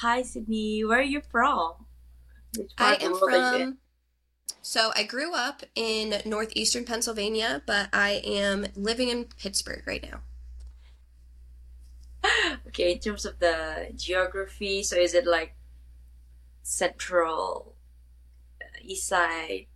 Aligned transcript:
Hi, 0.00 0.22
Sydney. 0.22 0.84
Where 0.84 1.00
are 1.00 1.02
you 1.02 1.20
from? 1.20 1.86
I 2.78 2.98
am 3.00 3.18
from. 3.18 3.78
So 4.62 4.92
I 4.94 5.02
grew 5.02 5.34
up 5.34 5.64
in 5.74 6.22
northeastern 6.24 6.84
Pennsylvania, 6.84 7.62
but 7.66 7.88
I 7.92 8.22
am 8.24 8.66
living 8.76 9.08
in 9.08 9.24
Pittsburgh 9.24 9.82
right 9.86 10.02
now. 10.02 10.20
Okay, 12.68 12.92
in 12.92 12.98
terms 13.00 13.24
of 13.24 13.40
the 13.40 13.88
geography, 13.96 14.84
so 14.84 14.94
is 14.94 15.14
it 15.14 15.26
like 15.26 15.56
central, 16.62 17.74
uh, 18.62 18.78
east 18.82 19.08
side? 19.08 19.66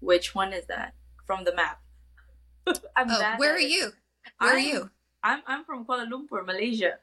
Which 0.00 0.34
one 0.34 0.54
is 0.54 0.64
that 0.66 0.94
from 1.26 1.44
the 1.44 1.54
map? 1.54 1.82
I'm 2.96 3.10
oh, 3.10 3.34
where 3.36 3.52
are 3.52 3.58
you? 3.58 3.92
Where 4.38 4.52
I'm, 4.52 4.56
are 4.56 4.58
you? 4.58 4.90
I'm 5.22 5.42
I'm 5.46 5.64
from 5.64 5.84
Kuala 5.84 6.08
Lumpur, 6.08 6.46
Malaysia. 6.46 6.96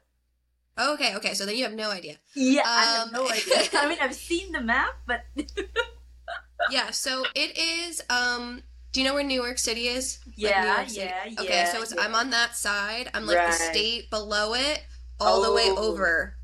Okay, 0.78 1.14
okay. 1.16 1.34
So 1.34 1.46
then 1.46 1.56
you 1.56 1.64
have 1.64 1.74
no 1.74 1.90
idea. 1.90 2.16
Yeah, 2.34 2.62
um, 2.62 2.66
I 2.68 2.84
have 2.84 3.12
no 3.12 3.26
um, 3.26 3.32
idea. 3.32 3.68
I 3.74 3.88
mean, 3.88 3.98
I've 4.00 4.14
seen 4.14 4.52
the 4.52 4.60
map, 4.60 4.94
but 5.06 5.22
yeah. 6.70 6.90
So 6.90 7.24
it 7.34 7.56
is. 7.56 8.02
Um, 8.10 8.62
do 8.92 9.00
you 9.00 9.06
know 9.06 9.14
where 9.14 9.24
New 9.24 9.40
York 9.40 9.58
City 9.58 9.88
is? 9.88 10.18
Yeah, 10.36 10.76
like 10.78 10.96
yeah, 10.96 11.14
yeah. 11.28 11.40
Okay, 11.40 11.68
so 11.72 11.82
it's, 11.82 11.94
yeah. 11.94 12.02
I'm 12.02 12.14
on 12.14 12.30
that 12.30 12.56
side. 12.56 13.10
I'm 13.14 13.26
like 13.26 13.38
right. 13.38 13.48
the 13.48 13.52
state 13.52 14.10
below 14.10 14.54
it, 14.54 14.84
all 15.20 15.40
oh. 15.40 15.44
the 15.44 15.52
way 15.52 15.66
oh. 15.66 15.90
over. 15.90 16.36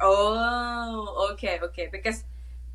Oh, 0.00 1.28
okay, 1.32 1.58
okay. 1.62 1.88
Because 1.90 2.24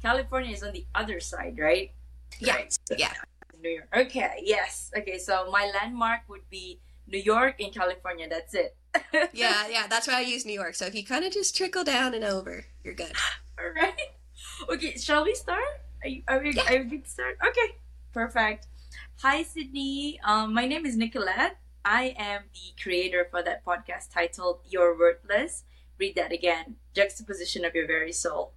California 0.02 0.52
is 0.52 0.64
on 0.64 0.74
the 0.74 0.86
other 0.94 1.20
side, 1.20 1.58
right? 1.60 1.92
Yeah, 2.40 2.56
right. 2.56 2.78
yeah. 2.98 3.14
New 3.62 3.70
York. 3.70 3.88
Okay, 3.96 4.42
yes. 4.44 4.92
Okay, 4.98 5.18
so 5.18 5.50
my 5.50 5.72
landmark 5.74 6.22
would 6.28 6.48
be 6.50 6.80
New 7.08 7.20
York 7.20 7.60
in 7.60 7.72
California. 7.72 8.28
That's 8.30 8.54
it. 8.54 8.76
yeah, 9.34 9.68
yeah, 9.70 9.88
that's 9.88 10.08
why 10.08 10.16
I 10.16 10.22
use 10.22 10.46
New 10.46 10.54
York. 10.54 10.76
So 10.76 10.86
if 10.86 10.96
you 10.96 11.04
kind 11.04 11.26
of 11.26 11.34
just 11.34 11.56
trickle 11.56 11.84
down 11.84 12.14
and 12.14 12.24
over, 12.24 12.66
you're 12.84 12.94
good. 12.94 13.14
All 13.60 13.72
right. 13.76 14.12
Okay, 14.70 14.98
shall 14.98 15.24
we 15.24 15.36
start? 15.36 15.64
Are 16.04 16.08
you, 16.08 16.24
are 16.28 16.40
we, 16.40 16.54
yeah. 16.54 16.74
are 16.74 16.78
we 16.80 16.86
good 16.86 17.06
to 17.06 17.10
start? 17.10 17.38
Okay, 17.46 17.76
perfect. 18.14 18.68
Hi, 19.22 19.44
Sydney. 19.44 20.20
Um, 20.24 20.54
my 20.54 20.66
name 20.66 20.86
is 20.86 20.98
Nicolette. 20.98 21.58
I 21.86 22.16
am 22.18 22.44
the 22.54 22.82
creator 22.82 23.28
for 23.30 23.44
that 23.44 23.66
podcast 23.66 24.14
titled 24.14 24.60
You're 24.68 24.98
Worthless. 24.98 25.64
Read 25.98 26.16
that 26.16 26.32
again. 26.32 26.76
Juxtaposition 26.94 27.66
of 27.66 27.76
your 27.76 27.88
very 27.88 28.12
soul. 28.12 28.54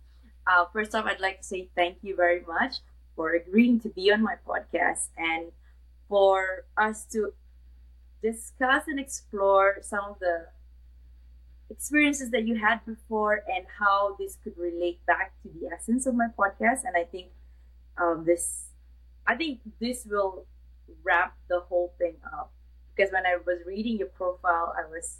Uh, 0.46 0.64
first 0.72 0.94
off, 0.94 1.06
I'd 1.06 1.20
like 1.20 1.40
to 1.40 1.46
say 1.46 1.68
thank 1.74 1.98
you 2.02 2.14
very 2.14 2.42
much 2.46 2.76
for 3.16 3.32
agreeing 3.32 3.80
to 3.80 3.88
be 3.88 4.12
on 4.12 4.22
my 4.22 4.36
podcast 4.46 5.08
and 5.16 5.52
for 6.08 6.66
us 6.76 7.04
to 7.06 7.32
discuss 8.22 8.84
and 8.88 8.98
explore 8.98 9.78
some 9.82 10.04
of 10.04 10.18
the 10.18 10.46
experiences 11.70 12.30
that 12.30 12.46
you 12.46 12.56
had 12.56 12.84
before 12.86 13.42
and 13.48 13.66
how 13.78 14.16
this 14.18 14.38
could 14.42 14.56
relate 14.56 15.04
back 15.06 15.32
to 15.42 15.48
the 15.48 15.68
essence 15.74 16.06
of 16.06 16.14
my 16.14 16.28
podcast. 16.38 16.84
And 16.84 16.96
I 16.96 17.04
think 17.04 17.28
um, 17.98 18.24
this, 18.24 18.70
I 19.26 19.34
think 19.34 19.60
this 19.80 20.06
will 20.06 20.46
wrap 21.02 21.36
the 21.48 21.60
whole 21.60 21.94
thing 21.98 22.16
up 22.32 22.52
because 22.94 23.12
when 23.12 23.26
I 23.26 23.36
was 23.44 23.58
reading 23.66 23.98
your 23.98 24.08
profile, 24.08 24.74
I 24.76 24.88
was 24.88 25.18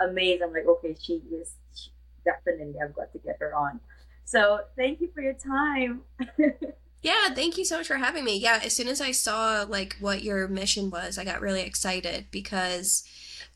amazed. 0.00 0.42
I'm 0.42 0.52
like, 0.52 0.66
okay, 0.66 0.96
she 1.00 1.22
is 1.32 1.54
she, 1.74 1.90
definitely. 2.24 2.74
I've 2.82 2.94
got 2.94 3.12
to 3.12 3.18
get 3.18 3.36
her 3.40 3.54
on. 3.54 3.80
So 4.24 4.60
thank 4.76 5.00
you 5.00 5.10
for 5.12 5.22
your 5.22 5.34
time. 5.34 6.02
Yeah, 7.02 7.30
thank 7.34 7.56
you 7.56 7.64
so 7.64 7.78
much 7.78 7.86
for 7.86 7.96
having 7.96 8.24
me. 8.24 8.36
Yeah, 8.36 8.60
as 8.62 8.74
soon 8.76 8.88
as 8.88 9.00
I 9.00 9.12
saw 9.12 9.64
like 9.68 9.96
what 10.00 10.22
your 10.22 10.48
mission 10.48 10.90
was, 10.90 11.16
I 11.16 11.24
got 11.24 11.40
really 11.40 11.62
excited 11.62 12.26
because 12.30 13.04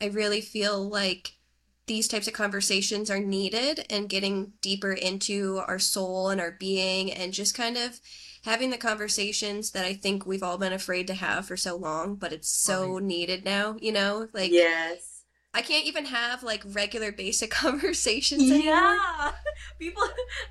I 0.01 0.05
really 0.05 0.41
feel 0.41 0.87
like 0.87 1.33
these 1.87 2.07
types 2.07 2.27
of 2.27 2.33
conversations 2.33 3.11
are 3.11 3.19
needed 3.19 3.85
and 3.89 4.09
getting 4.09 4.53
deeper 4.61 4.91
into 4.91 5.61
our 5.67 5.77
soul 5.77 6.29
and 6.29 6.41
our 6.41 6.51
being 6.51 7.11
and 7.11 7.33
just 7.33 7.55
kind 7.55 7.77
of 7.77 7.99
having 8.43 8.71
the 8.71 8.77
conversations 8.77 9.71
that 9.71 9.85
I 9.85 9.93
think 9.93 10.25
we've 10.25 10.43
all 10.43 10.57
been 10.57 10.73
afraid 10.73 11.07
to 11.07 11.13
have 11.13 11.45
for 11.45 11.57
so 11.57 11.75
long, 11.75 12.15
but 12.15 12.33
it's 12.33 12.49
so 12.49 12.95
right. 12.95 13.03
needed 13.03 13.45
now, 13.45 13.77
you 13.79 13.91
know? 13.91 14.27
Like 14.33 14.51
Yes. 14.51 15.23
I 15.53 15.61
can't 15.61 15.85
even 15.85 16.05
have 16.05 16.43
like 16.43 16.63
regular 16.65 17.11
basic 17.11 17.51
conversations 17.51 18.51
anymore. 18.51 18.65
Yeah. 18.65 19.31
People 19.79 20.03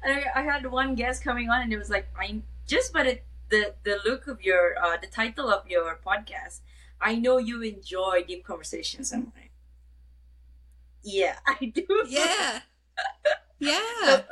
I, 0.05 0.25
I 0.37 0.43
had 0.43 0.71
one 0.71 0.95
guest 0.95 1.25
coming 1.25 1.51
on 1.51 1.63
and 1.63 1.73
it 1.73 1.79
was 1.79 1.91
like 1.91 2.07
I'm 2.19 2.45
just 2.67 2.93
by 2.93 3.03
the 3.03 3.21
the, 3.51 3.75
the 3.85 3.99
look 4.05 4.27
of 4.27 4.43
your 4.43 4.75
uh, 4.83 4.97
the 5.01 5.07
title 5.07 5.51
of 5.51 5.69
your 5.69 5.99
podcast, 6.05 6.61
I 7.01 7.15
know 7.15 7.39
you 7.39 7.63
enjoy 7.63 8.25
deep 8.27 8.45
conversations. 8.45 9.13
I'm 9.13 9.33
like, 9.37 9.53
yeah, 11.03 11.37
I 11.47 11.67
do. 11.67 11.87
Yeah, 12.09 12.61
yeah, 13.59 14.23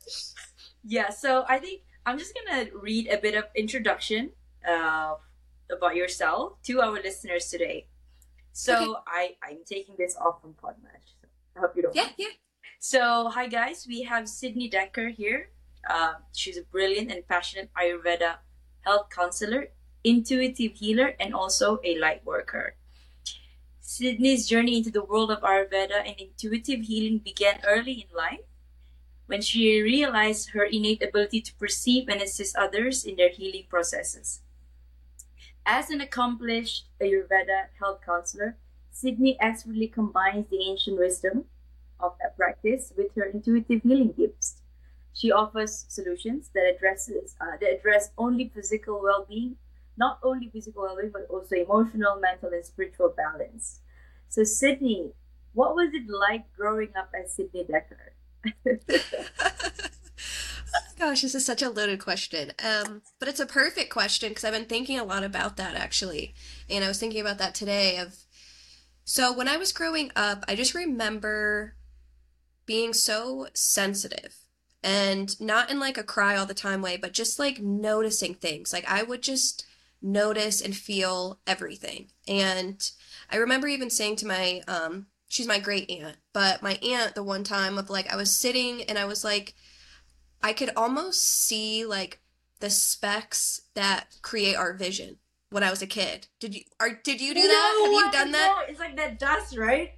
yeah. 0.84 1.10
So 1.10 1.44
I 1.48 1.58
think 1.58 1.82
I'm 2.06 2.18
just 2.18 2.34
gonna 2.34 2.66
read 2.74 3.08
a 3.08 3.18
bit 3.18 3.34
of 3.34 3.44
introduction 3.54 4.30
uh, 4.66 5.14
about 5.70 5.94
yourself 5.94 6.60
to 6.64 6.80
our 6.80 6.94
listeners 6.94 7.50
today. 7.50 7.86
So 8.52 8.74
okay. 8.74 9.00
I 9.06 9.36
I'm 9.42 9.58
taking 9.66 9.94
this 9.98 10.16
off 10.16 10.40
from 10.40 10.54
Podmatch. 10.54 11.14
So 11.20 11.28
I 11.56 11.60
hope 11.60 11.72
you 11.76 11.82
don't. 11.82 11.94
Yeah, 11.94 12.04
mind. 12.04 12.14
yeah. 12.18 12.34
So 12.80 13.28
hi 13.28 13.46
guys, 13.46 13.86
we 13.88 14.02
have 14.02 14.28
Sydney 14.28 14.68
Decker 14.68 15.08
here. 15.10 15.50
Uh, 15.88 16.14
she's 16.32 16.58
a 16.58 16.62
brilliant 16.62 17.10
and 17.10 17.26
passionate 17.26 17.70
Ayurveda 17.74 18.36
health 18.82 19.08
counselor, 19.10 19.68
intuitive 20.04 20.72
healer, 20.74 21.14
and 21.18 21.34
also 21.34 21.80
a 21.82 21.98
light 21.98 22.24
worker. 22.24 22.76
Sydney's 23.80 24.46
journey 24.46 24.76
into 24.76 24.90
the 24.90 25.02
world 25.02 25.30
of 25.30 25.40
Ayurveda 25.40 26.06
and 26.06 26.14
intuitive 26.20 26.82
healing 26.82 27.18
began 27.18 27.60
early 27.66 28.06
in 28.06 28.16
life 28.16 28.44
when 29.26 29.40
she 29.40 29.80
realized 29.80 30.50
her 30.50 30.64
innate 30.64 31.02
ability 31.02 31.40
to 31.40 31.54
perceive 31.54 32.08
and 32.08 32.20
assist 32.20 32.54
others 32.56 33.04
in 33.04 33.16
their 33.16 33.30
healing 33.30 33.64
processes. 33.68 34.40
As 35.64 35.90
an 35.90 36.00
accomplished 36.00 36.86
Ayurveda 37.00 37.68
health 37.78 38.00
counselor, 38.04 38.56
Sydney 38.90 39.38
expertly 39.40 39.86
combines 39.86 40.48
the 40.48 40.62
ancient 40.62 40.98
wisdom 40.98 41.44
of 42.00 42.14
that 42.20 42.36
practice 42.36 42.92
with 42.96 43.14
her 43.16 43.24
intuitive 43.24 43.82
healing 43.82 44.12
gifts. 44.16 44.62
She 45.14 45.32
offers 45.32 45.86
solutions 45.88 46.50
that 46.54 46.74
addresses 46.74 47.34
uh, 47.40 47.56
that 47.60 47.78
address 47.78 48.10
only 48.16 48.50
physical 48.54 49.00
well-being, 49.02 49.56
not 49.96 50.18
only 50.22 50.48
physical 50.48 50.82
well-being, 50.82 51.10
but 51.12 51.26
also 51.28 51.56
emotional, 51.56 52.20
mental, 52.20 52.50
and 52.50 52.64
spiritual 52.64 53.14
balance. 53.16 53.80
So, 54.28 54.44
Sydney, 54.44 55.12
what 55.54 55.74
was 55.74 55.90
it 55.92 56.08
like 56.08 56.44
growing 56.56 56.90
up 56.96 57.10
as 57.18 57.32
Sydney 57.32 57.64
Decker? 57.64 58.12
Gosh, 60.98 61.22
this 61.22 61.34
is 61.34 61.46
such 61.46 61.62
a 61.62 61.70
loaded 61.70 62.00
question. 62.00 62.52
Um, 62.62 63.02
but 63.18 63.28
it's 63.28 63.40
a 63.40 63.46
perfect 63.46 63.90
question 63.90 64.30
because 64.30 64.44
I've 64.44 64.52
been 64.52 64.64
thinking 64.64 64.98
a 64.98 65.04
lot 65.04 65.22
about 65.22 65.56
that 65.56 65.76
actually. 65.76 66.34
And 66.68 66.84
I 66.84 66.88
was 66.88 66.98
thinking 66.98 67.20
about 67.20 67.38
that 67.38 67.54
today 67.54 67.98
of 67.98 68.16
so 69.04 69.32
when 69.32 69.48
I 69.48 69.56
was 69.56 69.72
growing 69.72 70.10
up, 70.16 70.44
I 70.48 70.54
just 70.54 70.74
remember 70.74 71.74
being 72.66 72.92
so 72.92 73.46
sensitive 73.54 74.37
and 74.82 75.40
not 75.40 75.70
in 75.70 75.80
like 75.80 75.98
a 75.98 76.02
cry 76.02 76.36
all 76.36 76.46
the 76.46 76.54
time 76.54 76.82
way, 76.82 76.96
but 76.96 77.12
just 77.12 77.38
like 77.38 77.60
noticing 77.60 78.34
things. 78.34 78.72
Like 78.72 78.88
I 78.88 79.02
would 79.02 79.22
just 79.22 79.66
notice 80.00 80.60
and 80.60 80.76
feel 80.76 81.40
everything. 81.46 82.08
And 82.26 82.88
I 83.30 83.36
remember 83.36 83.68
even 83.68 83.90
saying 83.90 84.16
to 84.16 84.26
my 84.26 84.62
um 84.68 85.06
she's 85.28 85.48
my 85.48 85.58
great 85.58 85.90
aunt, 85.90 86.16
but 86.32 86.62
my 86.62 86.78
aunt 86.82 87.14
the 87.14 87.22
one 87.22 87.44
time 87.44 87.78
of 87.78 87.90
like 87.90 88.12
I 88.12 88.16
was 88.16 88.36
sitting 88.36 88.82
and 88.84 88.98
I 88.98 89.04
was 89.04 89.24
like 89.24 89.54
I 90.42 90.52
could 90.52 90.70
almost 90.76 91.22
see 91.22 91.84
like 91.84 92.20
the 92.60 92.70
specks 92.70 93.62
that 93.74 94.16
create 94.22 94.54
our 94.56 94.72
vision 94.72 95.18
when 95.50 95.62
I 95.62 95.70
was 95.70 95.82
a 95.82 95.86
kid. 95.86 96.28
Did 96.38 96.54
you 96.54 96.62
are 96.78 96.90
did 96.90 97.20
you 97.20 97.34
do 97.34 97.40
no, 97.40 97.48
that? 97.48 97.80
Have 97.84 97.92
you 97.92 98.12
done 98.12 98.32
that? 98.32 98.66
It's 98.68 98.80
like 98.80 98.96
that 98.96 99.18
dust, 99.18 99.56
right? 99.56 99.92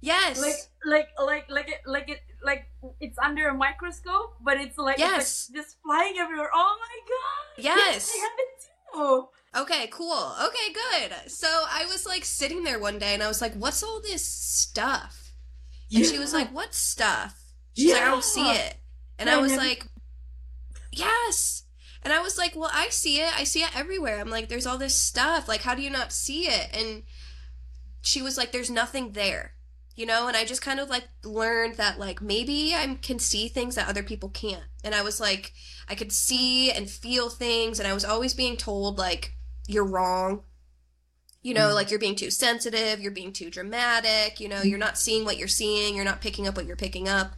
Yes. 0.00 0.40
Like 0.40 0.54
like 0.86 1.08
like 1.22 1.50
like 1.50 1.68
it 1.68 1.80
like 1.84 2.08
it 2.08 2.20
like 2.42 2.70
it's 3.00 3.18
under 3.18 3.48
a 3.48 3.54
microscope, 3.54 4.36
but 4.40 4.58
it's 4.58 4.78
like, 4.78 4.98
yes. 4.98 5.48
It's 5.48 5.50
like 5.50 5.64
just 5.64 5.76
flying 5.82 6.14
everywhere. 6.18 6.48
Oh 6.54 6.76
my 6.80 6.98
god! 7.08 7.64
Yes, 7.64 8.10
I 8.14 8.18
have 8.22 8.32
it 8.38 8.64
too. 8.94 9.28
Okay, 9.62 9.88
cool. 9.90 10.32
Okay, 10.44 10.72
good. 10.72 11.30
So 11.30 11.48
I 11.48 11.86
was 11.86 12.06
like 12.06 12.24
sitting 12.24 12.62
there 12.62 12.78
one 12.78 12.98
day, 12.98 13.14
and 13.14 13.22
I 13.22 13.28
was 13.28 13.40
like, 13.40 13.54
"What's 13.54 13.82
all 13.82 14.00
this 14.00 14.26
stuff?" 14.26 15.32
And 15.92 16.04
yeah. 16.04 16.10
she 16.10 16.18
was 16.18 16.32
like, 16.32 16.54
"What 16.54 16.74
stuff?" 16.74 17.34
She's 17.74 17.88
yeah. 17.88 17.94
like, 17.94 18.02
"I 18.02 18.10
don't 18.10 18.24
see 18.24 18.50
it," 18.50 18.76
and 19.18 19.28
I 19.28 19.38
was 19.38 19.56
like, 19.56 19.86
"Yes." 20.92 21.64
And 22.02 22.12
I 22.12 22.20
was 22.20 22.38
like, 22.38 22.54
"Well, 22.54 22.70
I 22.72 22.88
see 22.90 23.20
it. 23.20 23.38
I 23.38 23.44
see 23.44 23.62
it 23.62 23.76
everywhere." 23.76 24.20
I'm 24.20 24.30
like, 24.30 24.48
"There's 24.48 24.66
all 24.66 24.78
this 24.78 24.94
stuff. 24.94 25.48
Like, 25.48 25.62
how 25.62 25.74
do 25.74 25.82
you 25.82 25.90
not 25.90 26.12
see 26.12 26.46
it?" 26.46 26.68
And 26.72 27.02
she 28.02 28.22
was 28.22 28.36
like, 28.38 28.52
"There's 28.52 28.70
nothing 28.70 29.12
there." 29.12 29.55
You 29.96 30.06
know 30.06 30.28
and 30.28 30.36
i 30.36 30.44
just 30.44 30.62
kind 30.62 30.78
of 30.78 30.88
like 30.88 31.08
learned 31.24 31.74
that 31.76 31.98
like 31.98 32.22
maybe 32.22 32.74
i 32.74 32.98
can 33.02 33.18
see 33.18 33.48
things 33.48 33.74
that 33.74 33.88
other 33.88 34.02
people 34.02 34.28
can't. 34.28 34.62
And 34.84 34.94
i 34.94 35.02
was 35.02 35.18
like 35.18 35.52
i 35.88 35.94
could 35.94 36.12
see 36.12 36.70
and 36.70 36.88
feel 36.88 37.28
things 37.28 37.80
and 37.80 37.88
i 37.88 37.94
was 37.94 38.04
always 38.04 38.34
being 38.34 38.56
told 38.56 38.98
like 38.98 39.32
you're 39.66 39.84
wrong. 39.84 40.42
You 41.42 41.54
know 41.54 41.70
mm. 41.70 41.74
like 41.74 41.90
you're 41.90 42.00
being 42.00 42.16
too 42.16 42.30
sensitive 42.30 43.00
you're 43.00 43.10
being 43.10 43.32
too 43.32 43.50
dramatic 43.50 44.40
you 44.40 44.48
know 44.48 44.62
you're 44.62 44.78
not 44.78 44.98
seeing 44.98 45.24
what 45.24 45.38
you're 45.38 45.48
seeing 45.48 45.94
you're 45.96 46.04
not 46.04 46.20
picking 46.20 46.46
up 46.46 46.56
what 46.56 46.66
you're 46.66 46.76
picking 46.76 47.08
up. 47.08 47.32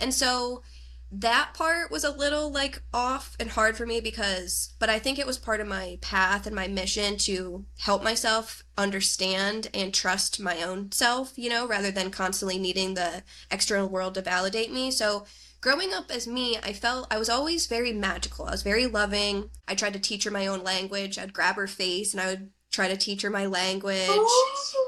And 0.00 0.14
so 0.14 0.62
that 1.10 1.54
part 1.54 1.90
was 1.90 2.04
a 2.04 2.10
little 2.10 2.50
like 2.50 2.82
off 2.92 3.34
and 3.40 3.50
hard 3.50 3.76
for 3.76 3.86
me 3.86 4.00
because 4.00 4.74
but 4.78 4.90
I 4.90 4.98
think 4.98 5.18
it 5.18 5.26
was 5.26 5.38
part 5.38 5.60
of 5.60 5.66
my 5.66 5.98
path 6.00 6.46
and 6.46 6.54
my 6.54 6.68
mission 6.68 7.16
to 7.18 7.64
help 7.78 8.02
myself 8.02 8.62
understand 8.76 9.68
and 9.72 9.92
trust 9.92 10.40
my 10.40 10.62
own 10.62 10.92
self, 10.92 11.32
you 11.36 11.48
know, 11.48 11.66
rather 11.66 11.90
than 11.90 12.10
constantly 12.10 12.58
needing 12.58 12.94
the 12.94 13.22
external 13.50 13.88
world 13.88 14.14
to 14.14 14.22
validate 14.22 14.72
me. 14.72 14.90
So 14.90 15.24
growing 15.60 15.92
up 15.92 16.10
as 16.10 16.26
me, 16.26 16.56
I 16.62 16.72
felt 16.72 17.08
I 17.10 17.18
was 17.18 17.28
always 17.28 17.66
very 17.66 17.92
magical. 17.92 18.46
I 18.46 18.52
was 18.52 18.62
very 18.62 18.86
loving. 18.86 19.50
I 19.66 19.74
tried 19.74 19.94
to 19.94 19.98
teach 19.98 20.24
her 20.24 20.30
my 20.30 20.46
own 20.46 20.62
language. 20.62 21.18
I'd 21.18 21.32
grab 21.32 21.56
her 21.56 21.66
face 21.66 22.12
and 22.12 22.20
I 22.20 22.26
would 22.26 22.50
try 22.70 22.88
to 22.88 22.96
teach 22.96 23.22
her 23.22 23.30
my 23.30 23.46
language. 23.46 23.96
Oh 24.08 24.87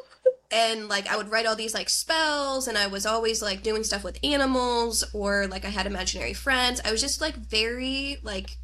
and 0.51 0.89
like 0.89 1.09
I 1.09 1.17
would 1.17 1.31
write 1.31 1.47
all 1.47 1.57
these 1.57 1.75
like 1.75 1.89
spells 1.89 2.67
and 2.67 2.77
I 2.77 2.89
was 2.89 3.07
always 3.07 3.41
like 3.41 3.63
doing 3.63 3.85
stuff 3.85 4.03
with 4.03 4.19
animals 4.25 5.05
or 5.13 5.47
like 5.47 5.65
I 5.65 5.69
had 5.69 5.87
imaginary 5.87 6.35
friends. 6.35 6.81
I 6.85 6.91
was 6.91 7.01
just 7.01 7.21
like 7.21 7.37
very 7.37 8.19
like 8.23 8.57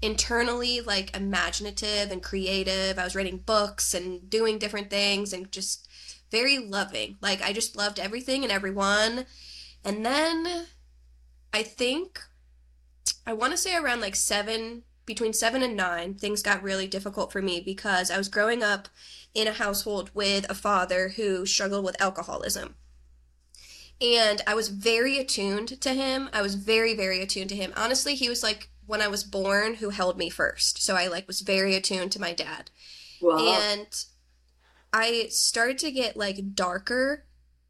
internally 0.00 0.80
like 0.80 1.16
imaginative 1.16 2.12
and 2.12 2.22
creative. 2.22 2.98
I 2.98 3.04
was 3.04 3.16
writing 3.16 3.38
books 3.38 3.94
and 3.94 4.28
doing 4.30 4.58
different 4.58 4.90
things 4.90 5.32
and 5.32 5.50
just 5.50 5.88
very 6.30 6.58
loving. 6.58 7.16
Like 7.20 7.42
I 7.42 7.52
just 7.52 7.76
loved 7.76 7.98
everything 7.98 8.44
and 8.44 8.52
everyone. 8.52 9.26
And 9.84 10.06
then 10.06 10.66
I 11.52 11.62
think 11.62 12.20
I 13.26 13.32
want 13.32 13.52
to 13.52 13.58
say 13.58 13.74
around 13.74 14.00
like 14.00 14.14
7 14.14 14.82
between 15.06 15.32
7 15.32 15.62
and 15.62 15.76
9 15.76 16.14
things 16.14 16.42
got 16.42 16.62
really 16.62 16.86
difficult 16.86 17.32
for 17.32 17.42
me 17.42 17.60
because 17.60 18.10
I 18.10 18.18
was 18.18 18.28
growing 18.28 18.62
up 18.62 18.88
in 19.34 19.48
a 19.48 19.52
household 19.52 20.10
with 20.14 20.48
a 20.48 20.54
father 20.54 21.10
who 21.10 21.44
struggled 21.44 21.84
with 21.84 22.00
alcoholism. 22.00 22.76
And 24.00 24.42
I 24.46 24.54
was 24.54 24.68
very 24.68 25.18
attuned 25.18 25.80
to 25.80 25.90
him. 25.90 26.28
I 26.32 26.42
was 26.42 26.54
very, 26.54 26.94
very 26.94 27.20
attuned 27.20 27.50
to 27.50 27.56
him. 27.56 27.72
Honestly, 27.76 28.14
he 28.14 28.28
was 28.28 28.42
like 28.42 28.70
when 28.86 29.00
I 29.00 29.08
was 29.08 29.24
born 29.24 29.74
who 29.74 29.90
held 29.90 30.18
me 30.18 30.30
first. 30.30 30.82
So 30.82 30.94
I 30.94 31.06
like 31.06 31.26
was 31.26 31.40
very 31.40 31.74
attuned 31.74 32.12
to 32.12 32.20
my 32.20 32.32
dad. 32.32 32.70
Wow. 33.20 33.38
And 33.38 33.86
I 34.92 35.26
started 35.30 35.78
to 35.78 35.90
get 35.90 36.16
like 36.16 36.54
darker 36.54 37.24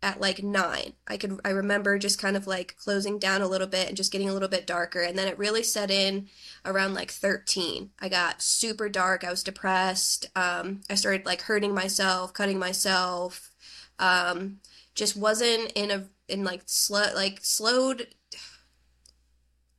at 0.05 0.21
like 0.21 0.43
nine. 0.43 0.93
I 1.09 1.17
could 1.17 1.41
I 1.47 1.49
remember 1.49 1.99
just 1.99 2.21
kind 2.21 2.37
of 2.37 2.47
like 2.47 2.77
closing 2.77 3.19
down 3.19 3.41
a 3.41 3.49
little 3.49 3.67
bit 3.67 3.89
and 3.89 3.97
just 3.97 4.13
getting 4.13 4.29
a 4.29 4.35
little 4.35 4.51
bit 4.51 4.67
darker. 4.67 5.01
And 5.01 5.19
then 5.19 5.27
it 5.27 5.39
really 5.39 5.63
set 5.63 5.91
in 5.91 6.29
around 6.63 6.93
like 6.93 7.11
13. 7.11 7.91
I 7.99 8.11
got 8.11 8.43
super 8.43 8.91
dark. 8.91 9.25
I 9.25 9.31
was 9.31 9.43
depressed. 9.43 10.27
Um, 10.37 10.83
I 10.91 10.95
started 10.95 11.25
like 11.25 11.43
hurting 11.43 11.75
myself, 11.75 12.35
cutting 12.35 12.59
myself. 12.59 13.51
Um, 13.99 14.59
just 14.95 15.17
wasn't 15.17 15.73
in 15.75 15.91
a 15.91 16.05
in 16.29 16.45
like 16.45 16.63
slow 16.67 17.07
like 17.15 17.39
slowed 17.41 18.09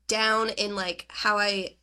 down 0.08 0.50
in 0.50 0.76
like 0.76 1.06
how 1.10 1.38
I 1.38 1.76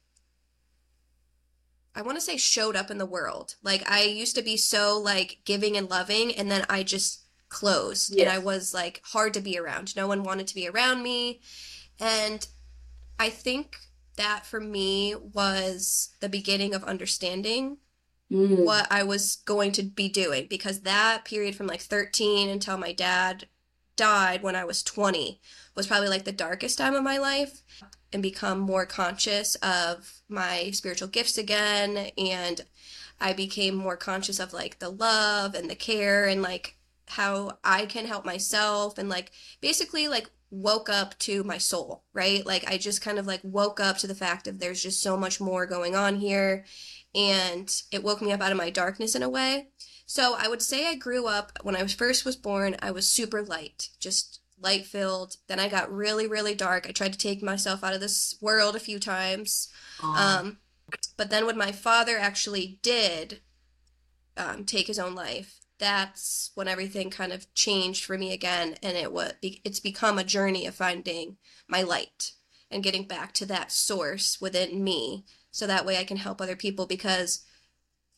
I 1.95 2.03
want 2.03 2.17
to 2.17 2.25
say 2.25 2.37
showed 2.37 2.75
up 2.75 2.91
in 2.91 2.99
the 2.99 3.07
world. 3.07 3.55
Like 3.63 3.89
I 3.89 4.03
used 4.03 4.35
to 4.35 4.43
be 4.43 4.57
so 4.57 4.99
like 4.99 5.39
giving 5.45 5.77
and 5.77 5.89
loving 5.89 6.35
and 6.35 6.51
then 6.51 6.67
I 6.69 6.83
just 6.83 7.22
closed 7.53 8.15
yes. 8.15 8.27
and 8.27 8.35
I 8.35 8.39
was 8.39 8.75
like 8.75 9.01
hard 9.05 9.35
to 9.35 9.41
be 9.41 9.59
around. 9.59 9.95
No 9.95 10.09
one 10.09 10.25
wanted 10.25 10.47
to 10.49 10.55
be 10.55 10.69
around 10.69 11.03
me. 11.03 11.41
And 12.01 12.47
I 13.19 13.31
think 13.31 13.77
that 14.17 14.45
for 14.45 14.59
me 14.59 15.15
was 15.15 16.11
the 16.21 16.29
beginning 16.29 16.75
of 16.75 16.83
understanding 16.85 17.79
mm. 18.31 18.65
what 18.65 18.87
I 18.91 19.03
was 19.03 19.37
going 19.45 19.73
to 19.73 19.83
be 19.83 20.09
doing 20.09 20.47
because 20.49 20.81
that 20.81 21.25
period 21.25 21.55
from 21.55 21.67
like 21.67 21.81
13 21.81 22.49
until 22.49 22.79
my 22.79 22.93
dad 22.93 23.47
died 23.95 24.43
when 24.43 24.57
I 24.57 24.65
was 24.65 24.83
20 24.83 25.41
was 25.77 25.87
probably 25.87 26.09
like 26.09 26.25
the 26.25 26.33
darkest 26.33 26.79
time 26.79 26.95
of 26.95 27.03
my 27.03 27.19
life 27.19 27.63
and 28.13 28.23
become 28.23 28.59
more 28.59 28.87
conscious 28.87 29.55
of 29.57 30.23
my 30.29 30.71
spiritual 30.73 31.09
gifts 31.09 31.39
again 31.39 32.11
and 32.19 32.63
I 33.21 33.33
became 33.33 33.75
more 33.75 33.97
conscious 33.97 34.41
of 34.41 34.53
like 34.53 34.79
the 34.79 34.91
love 34.91 35.55
and 35.55 35.71
the 35.71 35.75
care 35.75 36.27
and 36.27 36.43
like 36.43 36.77
how 37.09 37.59
I 37.65 37.87
can 37.87 38.07
help 38.07 38.25
myself 38.25 38.99
and 38.99 39.09
like 39.09 39.33
basically 39.61 40.09
like 40.09 40.31
woke 40.51 40.89
up 40.89 41.19
to 41.19 41.43
my 41.45 41.59
soul, 41.59 42.05
right? 42.13 42.45
Like 42.45 42.71
I 42.71 42.79
just 42.79 43.03
kind 43.03 43.19
of 43.19 43.27
like 43.27 43.41
woke 43.43 43.81
up 43.81 43.99
to 43.99 44.07
the 44.07 44.15
fact 44.15 44.47
of 44.47 44.59
there's 44.59 44.83
just 44.83 45.03
so 45.03 45.17
much 45.17 45.41
more 45.41 45.67
going 45.67 45.97
on 45.97 46.17
here 46.17 46.65
and 47.15 47.83
it 47.91 48.03
woke 48.03 48.23
me 48.23 48.33
up 48.33 48.41
out 48.41 48.53
of 48.53 48.59
my 48.59 48.71
darkness 48.71 49.15
in 49.15 49.23
a 49.23 49.29
way. 49.29 49.69
So 50.07 50.37
I 50.39 50.49
would 50.49 50.63
say 50.63 50.89
I 50.89 50.95
grew 50.95 51.27
up 51.27 51.53
when 51.63 51.77
I 51.77 51.83
was 51.83 51.95
first 51.95 52.25
was 52.25 52.37
born, 52.37 52.77
I 52.83 52.91
was 52.91 53.09
super 53.09 53.43
light, 53.43 53.89
just 53.99 54.41
light 54.61 54.85
filled. 54.85 55.37
Then 55.49 55.59
I 55.59 55.69
got 55.69 55.93
really 55.93 56.27
really 56.27 56.55
dark. 56.55 56.87
I 56.87 56.93
tried 56.93 57.13
to 57.13 57.19
take 57.19 57.43
myself 57.43 57.83
out 57.83 57.95
of 57.95 58.01
this 58.01 58.37
world 58.41 58.77
a 58.77 58.81
few 58.81 58.99
times. 58.99 59.69
Um 60.03 60.59
but 61.17 61.31
then 61.31 61.47
when 61.47 61.57
my 61.57 61.73
father 61.73 62.19
actually 62.19 62.79
did 62.83 63.41
um, 64.37 64.65
take 64.65 64.87
his 64.87 64.99
own 64.99 65.15
life, 65.15 65.62
that's 65.83 66.53
when 66.55 66.69
everything 66.69 67.11
kind 67.11 67.33
of 67.33 67.53
changed 67.55 68.05
for 68.05 68.17
me 68.17 68.33
again 68.33 68.77
and 68.85 68.97
it 68.97 69.13
was 69.13 69.33
it's 69.43 69.81
become 69.81 70.17
a 70.17 70.23
journey 70.23 70.65
of 70.65 70.77
finding 70.77 71.37
my 71.67 71.83
light 71.83 72.31
and 72.71 72.85
getting 72.85 73.05
back 73.05 73.33
to 73.33 73.45
that 73.45 73.73
source 73.73 74.41
within 74.41 74.85
me 74.85 75.25
so 75.51 75.67
that 75.67 75.85
way 75.85 75.99
I 75.99 76.05
can 76.05 76.19
help 76.19 76.41
other 76.41 76.55
people 76.55 76.87
because 76.87 77.45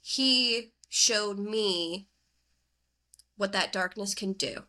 he 0.02 0.72
showed 0.90 1.38
me 1.38 2.06
what 3.38 3.52
that 3.52 3.72
darkness 3.72 4.14
can 4.14 4.34
do 4.34 4.64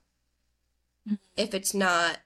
mm-hmm. 1.06 1.16
if 1.36 1.54
it's 1.54 1.74
not 1.74 2.20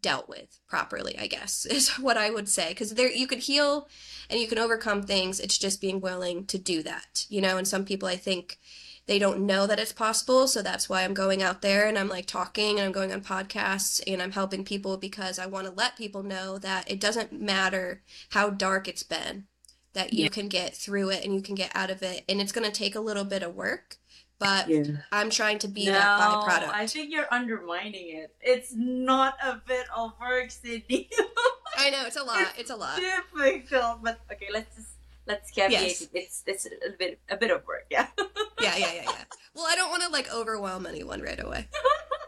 dealt 0.00 0.28
with 0.28 0.58
properly 0.68 1.18
i 1.18 1.26
guess 1.26 1.64
is 1.70 1.90
what 1.98 2.16
i 2.16 2.30
would 2.30 2.48
say 2.48 2.70
because 2.70 2.94
there 2.94 3.10
you 3.10 3.26
can 3.26 3.38
heal 3.38 3.88
and 4.28 4.40
you 4.40 4.46
can 4.46 4.58
overcome 4.58 5.02
things 5.02 5.38
it's 5.38 5.56
just 5.56 5.80
being 5.80 6.00
willing 6.00 6.44
to 6.46 6.58
do 6.58 6.82
that 6.82 7.26
you 7.28 7.40
know 7.40 7.56
and 7.56 7.68
some 7.68 7.84
people 7.84 8.08
i 8.08 8.16
think 8.16 8.58
they 9.06 9.18
don't 9.18 9.44
know 9.44 9.66
that 9.66 9.78
it's 9.78 9.92
possible. 9.92 10.48
So 10.48 10.62
that's 10.62 10.88
why 10.88 11.02
I'm 11.02 11.14
going 11.14 11.42
out 11.42 11.62
there 11.62 11.86
and 11.86 11.98
I'm 11.98 12.08
like 12.08 12.26
talking 12.26 12.78
and 12.78 12.86
I'm 12.86 12.92
going 12.92 13.12
on 13.12 13.20
podcasts 13.20 14.02
and 14.06 14.22
I'm 14.22 14.32
helping 14.32 14.64
people 14.64 14.96
because 14.96 15.38
I 15.38 15.46
want 15.46 15.66
to 15.66 15.72
let 15.72 15.96
people 15.96 16.22
know 16.22 16.58
that 16.58 16.90
it 16.90 17.00
doesn't 17.00 17.32
matter 17.32 18.02
how 18.30 18.50
dark 18.50 18.88
it's 18.88 19.02
been, 19.02 19.44
that 19.92 20.14
you 20.14 20.24
yeah. 20.24 20.30
can 20.30 20.48
get 20.48 20.74
through 20.74 21.10
it 21.10 21.24
and 21.24 21.34
you 21.34 21.42
can 21.42 21.54
get 21.54 21.70
out 21.74 21.90
of 21.90 22.02
it. 22.02 22.24
And 22.28 22.40
it's 22.40 22.52
going 22.52 22.66
to 22.66 22.72
take 22.72 22.94
a 22.94 23.00
little 23.00 23.24
bit 23.24 23.42
of 23.42 23.54
work. 23.54 23.98
But 24.38 24.68
yeah. 24.68 24.82
I'm 25.12 25.30
trying 25.30 25.58
to 25.60 25.68
be 25.68 25.86
no, 25.86 25.92
that 25.92 26.20
byproduct. 26.20 26.74
I 26.74 26.86
think 26.86 27.12
you're 27.12 27.32
undermining 27.32 28.16
it. 28.16 28.34
It's 28.40 28.74
not 28.74 29.36
a 29.42 29.60
bit 29.66 29.86
of 29.94 30.12
work, 30.20 30.50
Sydney. 30.50 31.08
I 31.78 31.90
know 31.90 32.04
it's 32.06 32.16
a 32.16 32.22
lot. 32.22 32.40
It's, 32.40 32.58
it's 32.58 32.70
a 32.70 32.76
lot. 32.76 32.98
Difficult, 32.98 34.02
but 34.02 34.20
okay. 34.32 34.48
Let's 34.52 34.74
just 34.74 34.88
let's 35.26 35.50
caveat. 35.50 35.82
Yes. 35.82 36.08
it's 36.12 36.42
it's 36.46 36.66
a 36.66 36.92
bit 36.98 37.20
a 37.28 37.36
bit 37.36 37.50
of 37.50 37.64
work 37.66 37.86
yeah. 37.90 38.08
Yeah 38.60 38.76
yeah 38.76 38.92
yeah 38.94 39.02
yeah. 39.04 39.24
Well 39.54 39.66
i 39.68 39.74
don't 39.74 39.90
want 39.90 40.02
to 40.02 40.08
like 40.08 40.32
overwhelm 40.32 40.86
anyone 40.86 41.20
right 41.20 41.42
away. 41.42 41.68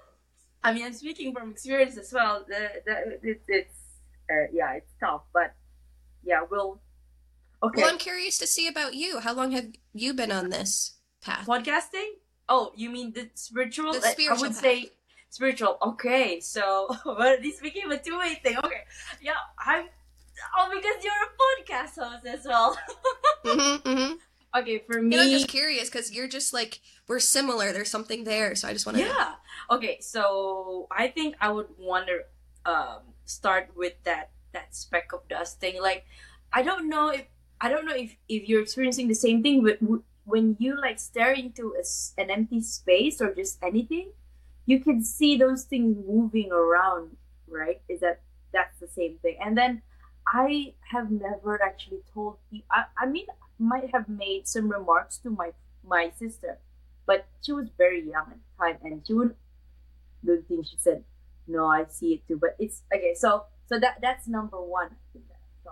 I 0.65 0.73
mean 0.73 0.85
i'm 0.85 0.93
speaking 0.93 1.33
from 1.33 1.51
experience 1.51 1.97
as 1.97 2.13
well 2.13 2.45
the, 2.47 2.69
the, 2.85 3.31
it, 3.31 3.43
it's 3.49 3.79
uh, 4.31 4.49
yeah 4.53 4.73
it's 4.75 4.93
tough 5.01 5.23
but 5.33 5.55
yeah 6.25 6.41
we'll 6.51 6.81
okay. 7.63 7.83
Well 7.83 7.91
i'm 7.91 7.99
curious 7.99 8.39
to 8.39 8.47
see 8.47 8.67
about 8.67 8.95
you. 8.95 9.21
How 9.21 9.33
long 9.33 9.53
have 9.53 9.67
you 9.93 10.13
been 10.15 10.33
on 10.33 10.51
this 10.51 10.97
path? 11.23 11.47
Podcasting? 11.47 12.11
Oh 12.49 12.73
you 12.77 12.91
mean 12.91 13.13
the 13.13 13.31
spiritual? 13.35 13.93
The 13.93 14.01
spiritual 14.01 14.39
i 14.39 14.41
would 14.41 14.53
path. 14.53 14.61
say 14.61 14.91
spiritual. 15.31 15.79
Okay 15.83 16.41
so 16.41 16.89
but 17.05 17.43
this 17.43 17.61
became 17.61 17.93
a 17.93 17.99
two-way 17.99 18.35
thing. 18.43 18.57
Okay. 18.59 18.83
Yeah 19.21 19.33
i'm 19.59 19.87
Oh, 20.57 20.71
because 20.73 21.03
you're 21.05 21.13
a 21.13 21.33
podcast 21.43 22.03
host 22.03 22.27
as 22.27 22.45
well. 22.45 22.79
mm-hmm, 23.45 23.89
mm-hmm. 23.89 24.13
Okay, 24.57 24.79
for 24.87 25.03
me, 25.03 25.19
I'm 25.19 25.31
just 25.31 25.49
curious 25.49 25.91
because 25.91 26.13
you're 26.13 26.29
just 26.29 26.53
like 26.53 26.81
we're 27.09 27.21
similar. 27.21 27.73
There's 27.73 27.91
something 27.91 28.25
there, 28.25 28.55
so 28.55 28.69
I 28.69 28.73
just 28.73 28.87
want 28.87 28.99
to. 28.99 29.05
Yeah. 29.05 29.35
Okay, 29.71 29.99
so 30.01 30.87
I 30.91 31.09
think 31.09 31.37
I 31.41 31.51
would 31.51 31.69
want 31.79 32.09
to 32.09 32.71
um, 32.71 33.01
start 33.25 33.71
with 33.77 33.95
that 34.05 34.31
that 34.53 34.75
speck 34.75 35.13
of 35.13 35.29
dust 35.29 35.61
thing. 35.61 35.81
Like, 35.81 36.05
I 36.53 36.63
don't 36.63 36.89
know 36.89 37.11
if 37.11 37.27
I 37.61 37.69
don't 37.69 37.85
know 37.85 37.95
if 37.95 38.17
if 38.29 38.49
you're 38.49 38.63
experiencing 38.63 39.09
the 39.09 39.15
same 39.15 39.43
thing, 39.43 39.63
but 39.63 39.81
w- 39.81 40.03
when 40.25 40.57
you 40.59 40.81
like 40.81 40.99
stare 40.99 41.33
into 41.33 41.75
a, 41.77 41.85
an 42.21 42.31
empty 42.31 42.63
space 42.63 43.21
or 43.21 43.35
just 43.35 43.59
anything, 43.63 44.13
you 44.65 44.81
can 44.81 45.03
see 45.05 45.37
those 45.37 45.65
things 45.65 45.97
moving 46.07 46.51
around. 46.51 47.17
Right? 47.49 47.83
Is 47.89 48.01
that 48.01 48.21
that's 48.53 48.79
the 48.81 48.89
same 48.89 49.19
thing? 49.21 49.37
And 49.45 49.57
then 49.57 49.83
I 50.27 50.75
have 50.93 51.11
never 51.11 51.63
actually 51.63 52.03
told 52.13 52.39
people. 52.51 52.67
I, 52.71 52.85
I 52.99 53.07
mean, 53.07 53.27
might 53.59 53.91
have 53.93 54.09
made 54.09 54.49
some 54.49 54.71
remarks 54.71 55.19
to 55.19 55.31
my 55.31 55.53
my 55.85 56.11
sister, 56.17 56.59
but 57.07 57.27
she 57.43 57.53
was 57.53 57.69
very 57.79 58.03
young 58.03 58.27
at 58.33 58.39
the 58.39 58.65
time, 58.65 58.79
and 58.83 59.07
she 59.07 59.15
wouldn't. 59.15 59.37
The 60.23 60.43
thing 60.49 60.65
she 60.65 60.77
said, 60.79 61.05
"No, 61.47 61.67
I 61.67 61.85
see 61.89 62.15
it 62.15 62.27
too." 62.29 62.39
But 62.39 62.57
it's 62.59 62.83
okay. 62.95 63.15
So 63.15 63.45
so 63.69 63.79
that 63.79 63.99
that's 64.03 64.27
number 64.27 64.61
one. 64.61 64.97
So 65.65 65.71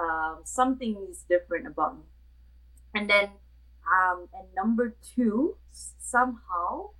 um, 0.00 0.40
something 0.44 0.96
is 1.10 1.24
different 1.28 1.66
about 1.66 1.96
me, 1.98 2.04
and 2.94 3.10
then 3.10 3.30
um, 3.90 4.28
and 4.32 4.46
number 4.54 4.94
two, 5.02 5.56
somehow, 5.70 6.90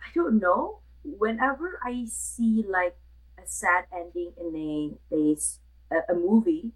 I 0.00 0.08
don't 0.14 0.40
know. 0.40 0.80
Whenever 1.04 1.80
I 1.84 2.06
see 2.08 2.64
like 2.68 2.96
a 3.38 3.46
sad 3.46 3.86
ending 3.92 4.32
in 4.38 4.56
a, 4.56 5.14
a 5.14 5.36
a 6.08 6.14
movie 6.14 6.72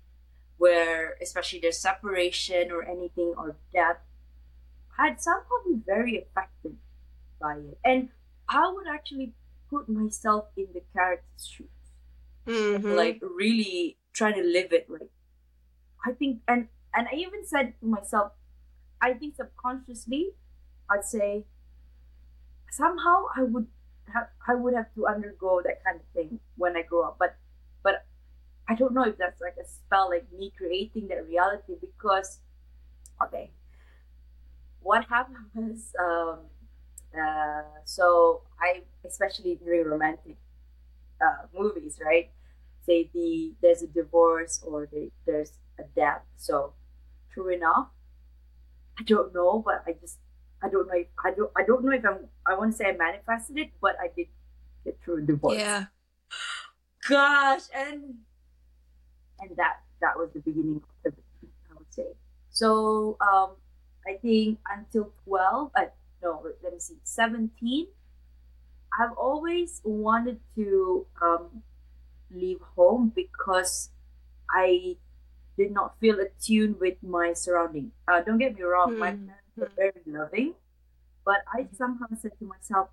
where 0.57 1.17
especially 1.23 1.61
there's 1.61 1.79
separation 1.79 2.71
or 2.71 2.83
anything 2.83 3.35
or 3.37 3.57
death 3.73 3.99
i'd 4.99 5.21
somehow 5.21 5.59
be 5.67 5.77
very 5.87 6.19
affected 6.19 6.77
by 7.41 7.55
it. 7.55 7.79
And 7.85 8.09
i 8.49 8.71
would 8.73 8.87
actually 8.93 9.35
put 9.71 9.89
myself 9.89 10.47
in 10.57 10.69
the 10.73 10.83
character's 10.93 11.47
shoes. 11.47 11.69
Mm-hmm. 12.47 12.93
like 12.93 13.21
really 13.23 13.99
try 14.15 14.33
to 14.33 14.43
live 14.43 14.73
it 14.73 14.89
like 14.89 15.11
i 16.07 16.13
think 16.13 16.41
and 16.49 16.69
and 16.95 17.07
i 17.13 17.15
even 17.15 17.45
said 17.45 17.75
to 17.81 17.87
myself 17.87 18.33
i 19.03 19.13
think 19.13 19.37
subconsciously 19.37 20.31
i'd 20.89 21.05
say 21.05 21.45
somehow 22.71 23.27
i 23.37 23.43
would 23.43 23.67
have 24.15 24.29
i 24.49 24.55
would 24.55 24.75
have 24.75 24.93
to 24.95 25.07
undergo 25.07 25.61
that 25.65 25.85
kind 25.85 26.01
of 26.01 26.07
thing 26.15 26.41
when 26.57 26.77
i 26.77 26.83
grow 26.83 27.03
up. 27.03 27.17
But 27.19 27.37
i 28.69 28.75
don't 28.75 28.95
know 28.95 29.05
if 29.05 29.17
that's 29.19 29.41
like 29.41 29.57
a 29.63 29.67
spell 29.67 30.11
like 30.11 30.27
me 30.39 30.53
creating 30.57 31.09
that 31.09 31.27
reality 31.27 31.75
because 31.81 32.41
okay 33.23 33.51
what 34.81 35.05
happened 35.07 35.37
was 35.55 35.95
um 36.01 36.39
uh 37.19 37.63
so 37.85 38.43
i 38.61 38.83
especially 39.05 39.55
during 39.57 39.85
romantic 39.85 40.37
uh, 41.21 41.47
movies, 41.57 41.99
right? 42.05 42.31
Say 42.87 43.11
the 43.13 43.55
there's 43.61 43.83
a 43.83 43.87
divorce 43.87 44.63
or 44.65 44.89
the, 44.91 45.11
there's 45.27 45.53
a 45.79 45.83
death. 45.95 46.23
So 46.37 46.73
true 47.33 47.49
enough, 47.49 47.89
I 48.99 49.03
don't 49.03 49.35
know, 49.35 49.63
but 49.65 49.83
I 49.87 49.93
just 50.01 50.19
I 50.63 50.69
don't 50.69 50.87
know 50.87 50.95
if 50.95 51.07
I 51.25 51.33
don't 51.33 51.51
I 51.57 51.65
don't 51.65 51.85
know 51.85 51.93
if 51.93 52.05
I'm 52.05 52.29
I 52.47 52.55
want 52.57 52.73
to 52.73 52.77
say 52.77 52.87
I 52.87 52.93
manifested 52.93 53.59
it, 53.59 53.71
but 53.81 53.97
I 54.01 54.09
did 54.17 54.29
get 54.85 54.99
through 55.05 55.19
a 55.19 55.23
divorce. 55.23 55.59
Yeah. 55.59 55.87
Gosh, 57.09 57.63
and 57.75 58.15
and 59.41 59.57
that 59.57 59.81
that 60.01 60.17
was 60.17 60.31
the 60.33 60.41
beginning 60.41 60.77
of 60.77 61.13
everything, 61.13 61.51
I 61.71 61.75
would 61.79 61.93
say. 61.93 62.09
So 62.51 63.17
um 63.21 63.57
I 64.07 64.15
think 64.23 64.59
until 64.71 65.13
twelve, 65.25 65.71
uh, 65.77 65.87
no, 66.23 66.43
let 66.63 66.73
me 66.73 66.81
see, 66.81 66.99
seventeen. 67.05 67.89
I've 68.99 69.13
always 69.17 69.81
wanted 69.85 70.41
to 70.57 71.07
um, 71.23 71.63
leave 72.31 72.61
home 72.77 73.13
because 73.15 73.91
I 74.51 74.97
did 75.59 75.73
not 75.73 75.99
feel 76.01 76.21
attuned 76.21 76.81
with 76.81 77.03
my 77.03 77.33
surrounding. 77.35 77.93
Uh, 78.09 78.23
don't 78.23 78.39
get 78.39 78.55
me 78.57 78.63
wrong, 78.63 78.93
my 78.99 79.13
Hmm. 79.13 79.27
parents 79.27 79.57
were 79.59 79.73
very 79.77 80.03
loving, 80.07 80.55
but 81.25 81.39
I 81.53 81.69
somehow 81.77 82.07
said 82.21 82.33
to 82.41 82.47
myself, 82.47 82.91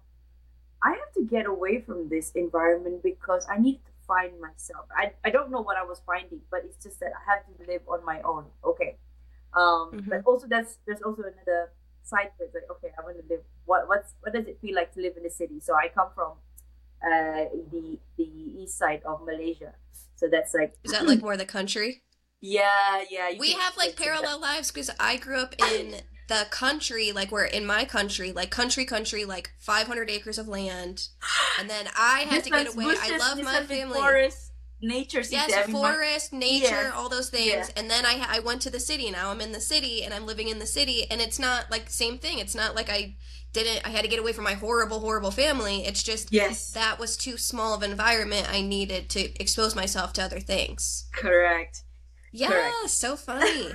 I 0.84 0.92
have 0.92 1.14
to 1.16 1.26
get 1.26 1.46
away 1.48 1.82
from 1.82 2.10
this 2.10 2.32
environment 2.34 3.04
because 3.04 3.48
I 3.50 3.60
need 3.60 3.78
to 3.86 3.92
find 4.08 4.40
myself. 4.40 4.86
I, 4.96 5.14
I 5.24 5.30
don't 5.30 5.52
know 5.52 5.62
what 5.62 5.78
I 5.78 5.84
was 5.84 6.02
finding, 6.06 6.42
but 6.52 6.62
it's 6.66 6.82
just 6.84 7.00
that 7.00 7.12
I 7.14 7.22
have 7.32 7.42
to 7.46 7.54
live 7.72 7.82
on 7.88 8.06
my 8.06 8.22
own. 8.22 8.46
Okay. 8.64 8.98
Um, 9.54 9.92
Mhm. 9.94 10.10
But 10.10 10.22
also 10.26 10.48
that's 10.48 10.78
there's 10.86 11.02
also 11.02 11.24
another 11.24 11.72
side 12.04 12.32
to 12.38 12.44
it. 12.46 12.52
Like, 12.54 12.70
okay, 12.72 12.92
I 12.98 13.02
want 13.04 13.18
to 13.18 13.26
live. 13.30 13.44
What 13.66 13.88
what's 13.88 14.14
what 14.22 14.34
does 14.34 14.48
it 14.48 14.60
feel 14.62 14.76
like 14.76 14.94
to 14.96 15.02
live 15.02 15.16
in 15.18 15.24
the 15.24 15.30
city? 15.30 15.60
So 15.60 15.74
I 15.74 15.88
come 15.90 16.10
from 16.14 16.34
uh, 17.04 17.46
the 17.72 18.00
the 18.18 18.28
east 18.62 18.78
side 18.78 19.02
of 19.06 19.24
Malaysia. 19.26 19.74
So 20.16 20.28
that's 20.28 20.54
like 20.54 20.76
Is 20.84 20.92
that 20.92 21.06
like 21.08 21.22
more 21.22 21.38
the 21.38 21.46
country? 21.46 22.04
yeah 22.42 23.04
yeah. 23.10 23.32
We 23.40 23.54
have 23.54 23.78
like 23.78 23.96
parallel 23.96 24.40
lives 24.40 24.72
because 24.72 24.92
I 25.00 25.18
grew 25.18 25.40
up 25.40 25.56
in 25.72 26.02
the 26.28 26.48
country, 26.50 27.12
like 27.12 27.32
we're 27.32 27.46
in 27.46 27.66
my 27.66 27.86
country, 27.86 28.32
like 28.32 28.50
country, 28.50 28.86
country, 28.86 29.26
like 29.26 29.52
500 29.60 30.10
acres 30.10 30.38
of 30.38 30.48
land. 30.48 31.08
And 31.60 31.70
then 31.70 31.88
I 31.98 32.22
had 32.30 32.44
to 32.46 32.50
get 32.50 32.74
away. 32.74 32.86
I 33.00 33.18
love 33.18 33.40
my 33.44 33.62
family. 33.64 34.00
Forest, 34.00 34.52
nature. 34.82 35.22
Yes, 35.30 35.52
I 35.56 35.68
mean, 35.68 35.74
my- 35.82 35.92
forest, 35.94 36.34
nature, 36.34 36.66
Yes. 36.68 36.94
all 36.96 37.10
those 37.10 37.30
things. 37.30 37.48
Yeah. 37.48 37.68
And 37.78 37.90
then 37.90 38.06
I 38.06 38.26
I 38.28 38.40
went 38.40 38.62
to 38.64 38.70
the 38.70 38.80
city. 38.80 39.10
Now 39.12 39.30
I'm 39.32 39.42
in 39.42 39.52
the 39.52 39.62
city 39.62 40.04
and 40.04 40.14
I'm 40.14 40.26
living 40.26 40.48
in 40.48 40.60
the 40.60 40.66
city 40.66 41.10
and 41.12 41.22
it's 41.22 41.40
not 41.40 41.70
like 41.72 41.90
same 41.90 42.18
thing. 42.18 42.40
It's 42.40 42.56
not 42.56 42.76
like 42.76 42.90
I 42.90 43.16
didn't 43.54 43.86
I 43.88 43.90
had 43.90 44.02
to 44.02 44.10
get 44.10 44.20
away 44.20 44.34
from 44.34 44.44
my 44.44 44.54
horrible 44.54 45.00
horrible 45.00 45.32
family. 45.32 45.86
It's 45.86 46.04
just 46.04 46.32
Yes, 46.34 46.72
that 46.72 47.00
was 47.00 47.16
too 47.16 47.38
small 47.38 47.74
of 47.74 47.84
an 47.84 47.92
environment. 47.92 48.48
I 48.52 48.62
needed 48.62 49.10
to 49.12 49.22
expose 49.42 49.76
myself 49.76 50.12
to 50.14 50.24
other 50.24 50.40
things. 50.42 51.06
correct. 51.14 51.84
Yeah, 52.32 52.50
Correct. 52.50 52.90
so 52.90 53.16
funny. 53.16 53.72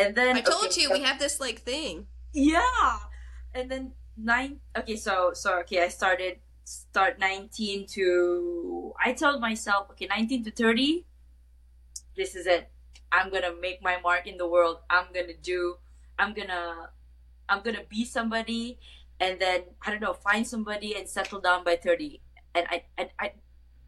And 0.00 0.14
then 0.16 0.36
I 0.36 0.40
told 0.40 0.72
okay, 0.72 0.80
you 0.80 0.88
so- 0.88 0.94
we 0.96 1.02
have 1.04 1.18
this 1.18 1.40
like 1.40 1.60
thing. 1.60 2.06
Yeah, 2.32 2.96
and 3.54 3.70
then 3.70 3.92
nine. 4.16 4.60
Okay, 4.76 4.96
so 4.96 5.32
so 5.34 5.60
okay, 5.66 5.82
I 5.82 5.88
started 5.88 6.38
start 6.64 7.18
nineteen 7.18 7.86
to. 7.98 8.94
I 9.04 9.12
told 9.12 9.40
myself, 9.40 9.90
okay, 9.92 10.06
nineteen 10.06 10.44
to 10.44 10.50
thirty. 10.50 11.06
This 12.16 12.34
is 12.34 12.46
it. 12.46 12.70
I'm 13.12 13.30
gonna 13.34 13.50
make 13.60 13.82
my 13.82 13.98
mark 14.00 14.26
in 14.30 14.38
the 14.38 14.46
world. 14.46 14.78
I'm 14.88 15.10
gonna 15.12 15.34
do. 15.36 15.76
I'm 16.18 16.32
gonna. 16.34 16.90
I'm 17.50 17.62
gonna 17.66 17.82
be 17.88 18.04
somebody, 18.06 18.78
and 19.18 19.40
then 19.42 19.74
I 19.82 19.90
don't 19.90 20.00
know, 20.00 20.14
find 20.14 20.46
somebody 20.46 20.94
and 20.94 21.08
settle 21.10 21.40
down 21.42 21.64
by 21.66 21.74
thirty. 21.74 22.22
And 22.54 22.66
I, 22.70 22.84
and 22.96 23.10
I, 23.18 23.32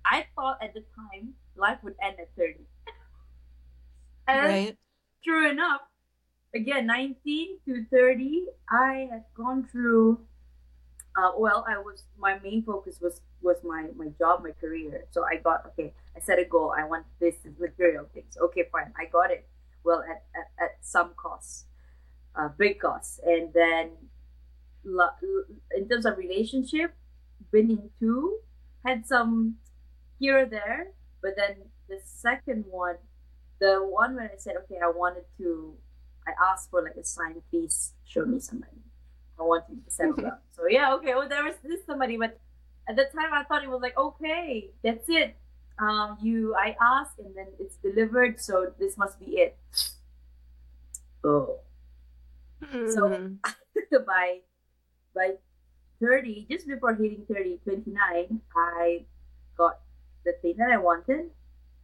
I 0.04 0.26
thought 0.35 0.59
at 0.62 0.75
the 0.75 0.83
time 0.99 1.35
life 1.54 1.78
would 1.87 1.95
end 2.02 2.16
at 2.19 2.35
thirty. 2.35 2.66
And 4.26 4.47
Right. 4.47 4.76
true 5.25 5.50
enough, 5.50 5.83
again, 6.54 6.87
19 6.87 7.59
to 7.66 7.85
30, 7.90 8.47
I 8.71 9.09
had 9.11 9.25
gone 9.35 9.68
through. 9.71 10.21
Uh, 11.16 11.32
well, 11.37 11.64
I 11.68 11.76
was 11.76 12.04
my 12.18 12.38
main 12.38 12.62
focus 12.62 12.99
was 12.99 13.21
was 13.42 13.59
my 13.62 13.88
my 13.97 14.09
job, 14.18 14.42
my 14.42 14.52
career. 14.52 15.04
So 15.11 15.25
I 15.25 15.37
got 15.37 15.66
okay. 15.66 15.92
I 16.16 16.21
set 16.21 16.38
a 16.38 16.44
goal. 16.47 16.73
I 16.76 16.85
want 16.85 17.04
this 17.21 17.35
material 17.59 18.06
things. 18.14 18.38
Okay, 18.40 18.64
fine. 18.73 18.94
I 18.97 19.04
got 19.12 19.30
it. 19.30 19.47
Well, 19.85 20.02
at 20.09 20.25
at, 20.35 20.49
at 20.59 20.71
some 20.80 21.12
cost, 21.14 21.66
uh, 22.35 22.49
big 22.56 22.80
cost, 22.80 23.21
and 23.25 23.52
then 23.52 23.90
in 25.76 25.88
terms 25.88 26.06
of 26.06 26.16
relationship, 26.16 26.94
been 27.52 27.71
in 27.71 27.90
two, 28.00 28.38
had 28.87 29.06
some 29.06 29.56
here 30.18 30.38
or 30.38 30.47
there, 30.47 30.92
but 31.21 31.37
then 31.37 31.56
the 31.88 32.00
second 32.02 32.64
one 32.71 32.97
the 33.62 33.78
one 33.78 34.16
when 34.16 34.25
I 34.25 34.37
said, 34.38 34.56
okay, 34.64 34.78
I 34.82 34.90
wanted 34.90 35.23
to, 35.38 35.75
I 36.26 36.33
asked 36.50 36.71
for 36.71 36.83
like 36.83 36.97
a 36.97 37.05
sign, 37.05 37.43
please 37.50 37.93
show 38.05 38.25
me 38.25 38.38
somebody. 38.41 38.79
I 39.38 39.43
want 39.43 39.64
you 39.71 39.76
to 39.85 39.91
settle 39.91 40.12
down. 40.26 40.38
So 40.57 40.67
yeah, 40.69 40.95
okay, 40.95 41.14
well 41.14 41.29
there 41.29 41.45
was 41.45 41.55
this 41.62 41.85
somebody, 41.87 42.17
but 42.17 42.38
at 42.88 42.97
the 42.97 43.05
time 43.14 43.33
I 43.33 43.45
thought 43.45 43.62
it 43.64 43.71
was 43.71 43.81
like, 43.83 43.97
okay, 43.97 44.71
that's 44.83 45.09
it. 45.09 45.37
Um, 45.79 46.19
you, 46.21 46.55
I 46.55 46.76
asked 46.81 47.19
and 47.19 47.35
then 47.35 47.47
it's 47.59 47.76
delivered, 47.76 48.38
so 48.41 48.73
this 48.79 48.97
must 48.97 49.19
be 49.19 49.37
it. 49.38 49.57
Oh, 51.25 51.59
So- 52.91 53.09
Mm. 53.09 53.38
by 54.07 54.38
by 55.14 55.35
30, 56.00 56.47
just 56.50 56.67
before 56.67 56.95
hitting 56.95 57.25
30, 57.29 57.59
29, 57.64 58.41
I 58.57 59.05
got 59.57 59.81
the 60.25 60.33
thing 60.41 60.57
that 60.59 60.71
I 60.71 60.79
wanted, 60.79 61.31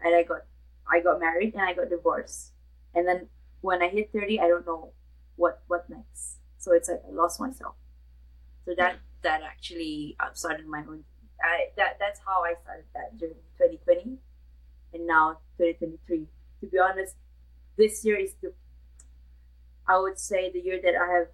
and 0.00 0.14
I 0.14 0.22
got 0.22 0.42
I 0.90 1.00
got 1.00 1.20
married 1.20 1.54
and 1.54 1.62
I 1.62 1.74
got 1.74 1.90
divorced. 1.90 2.52
And 2.94 3.06
then 3.06 3.28
when 3.60 3.82
I 3.82 3.88
hit 3.88 4.10
30, 4.12 4.40
I 4.40 4.48
don't 4.48 4.66
know 4.66 4.92
what 5.36 5.62
what 5.66 5.88
next. 5.88 6.38
So 6.58 6.72
it's 6.72 6.88
like 6.88 7.02
I 7.06 7.12
lost 7.12 7.40
myself. 7.40 7.74
So 8.64 8.74
that 8.76 8.98
that 9.22 9.42
actually 9.42 10.16
uh, 10.20 10.32
started 10.34 10.66
my 10.66 10.80
own. 10.80 11.04
I 11.42 11.68
that 11.76 11.98
that's 11.98 12.20
how 12.24 12.42
I 12.44 12.54
started 12.62 12.84
that 12.94 13.16
during 13.16 13.34
2020, 13.58 14.18
and 14.94 15.06
now 15.06 15.38
2023. 15.58 16.26
To 16.60 16.66
be 16.66 16.78
honest, 16.78 17.14
this 17.76 18.04
year 18.04 18.16
is 18.16 18.34
the 18.42 18.52
I 19.88 19.98
would 19.98 20.18
say 20.18 20.50
the 20.50 20.60
year 20.60 20.80
that 20.82 20.94
I 20.94 21.18
have 21.18 21.28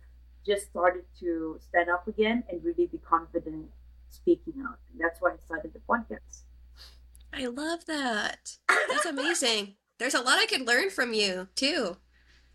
just 0.46 0.66
started 0.66 1.04
to 1.20 1.58
stand 1.68 1.88
up 1.88 2.06
again 2.06 2.44
and 2.48 2.62
really 2.62 2.86
be 2.86 2.98
confident 2.98 3.70
speaking 4.10 4.54
out. 4.64 4.78
And 4.92 5.00
that's 5.00 5.20
why 5.20 5.30
I 5.30 5.36
started 5.44 5.72
the 5.72 5.80
podcast. 5.80 6.42
I 7.32 7.46
love 7.46 7.86
that. 7.86 8.58
That's 8.88 9.06
amazing. 9.06 9.74
There's 9.98 10.14
a 10.14 10.20
lot 10.20 10.38
I 10.38 10.46
could 10.46 10.66
learn 10.66 10.90
from 10.90 11.14
you 11.14 11.48
too. 11.56 11.96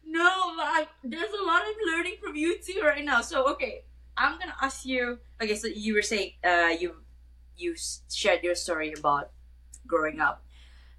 No, 0.09 0.55
but 0.55 0.65
I, 0.65 0.87
there's 1.03 1.31
a 1.33 1.43
lot 1.45 1.61
I'm 1.65 1.75
learning 1.93 2.15
from 2.21 2.35
you 2.35 2.57
too 2.57 2.81
right 2.83 3.05
now. 3.05 3.21
So 3.21 3.45
okay, 3.53 3.83
I'm 4.17 4.39
gonna 4.39 4.55
ask 4.61 4.85
you. 4.85 5.19
Okay, 5.41 5.55
so 5.55 5.67
you 5.67 5.93
were 5.93 6.01
saying 6.01 6.31
uh, 6.43 6.73
you 6.79 6.95
you 7.57 7.75
shared 8.11 8.43
your 8.43 8.55
story 8.55 8.93
about 8.97 9.31
growing 9.85 10.19
up. 10.19 10.43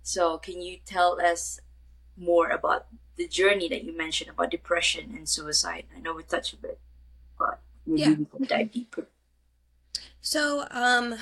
So 0.02 0.38
can 0.38 0.62
you 0.62 0.78
tell 0.86 1.20
us 1.20 1.58
more 2.16 2.48
about 2.50 2.86
the 3.16 3.26
journey 3.26 3.68
that 3.68 3.84
you 3.84 3.96
mentioned 3.96 4.30
about 4.30 4.50
depression 4.50 5.12
and 5.16 5.28
suicide? 5.28 5.84
I 5.96 6.00
know 6.00 6.14
we 6.14 6.22
touched 6.22 6.54
a 6.54 6.56
bit, 6.56 6.78
but 7.38 7.60
maybe 7.86 8.00
Yeah. 8.02 8.14
we 8.14 8.24
can 8.26 8.46
dive 8.46 8.72
deeper. 8.72 9.06
So, 10.20 10.66
um, 10.70 11.16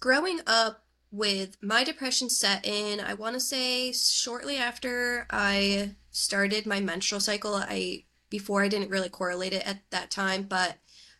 growing 0.00 0.40
up 0.46 0.84
with 1.10 1.56
my 1.62 1.84
depression 1.84 2.28
set 2.30 2.66
in, 2.66 3.00
I 3.00 3.14
want 3.14 3.34
to 3.34 3.40
say 3.40 3.92
shortly 3.92 4.56
after 4.56 5.26
I 5.30 5.94
started 6.18 6.66
my 6.66 6.80
menstrual 6.80 7.20
cycle, 7.20 7.54
I 7.54 8.04
before 8.30 8.62
I 8.62 8.68
didn't 8.68 8.90
really 8.90 9.08
correlate 9.08 9.52
it 9.52 9.66
at 9.66 9.80
that 9.90 10.10
time, 10.10 10.42
but 10.42 10.76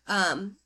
um, 0.07 0.57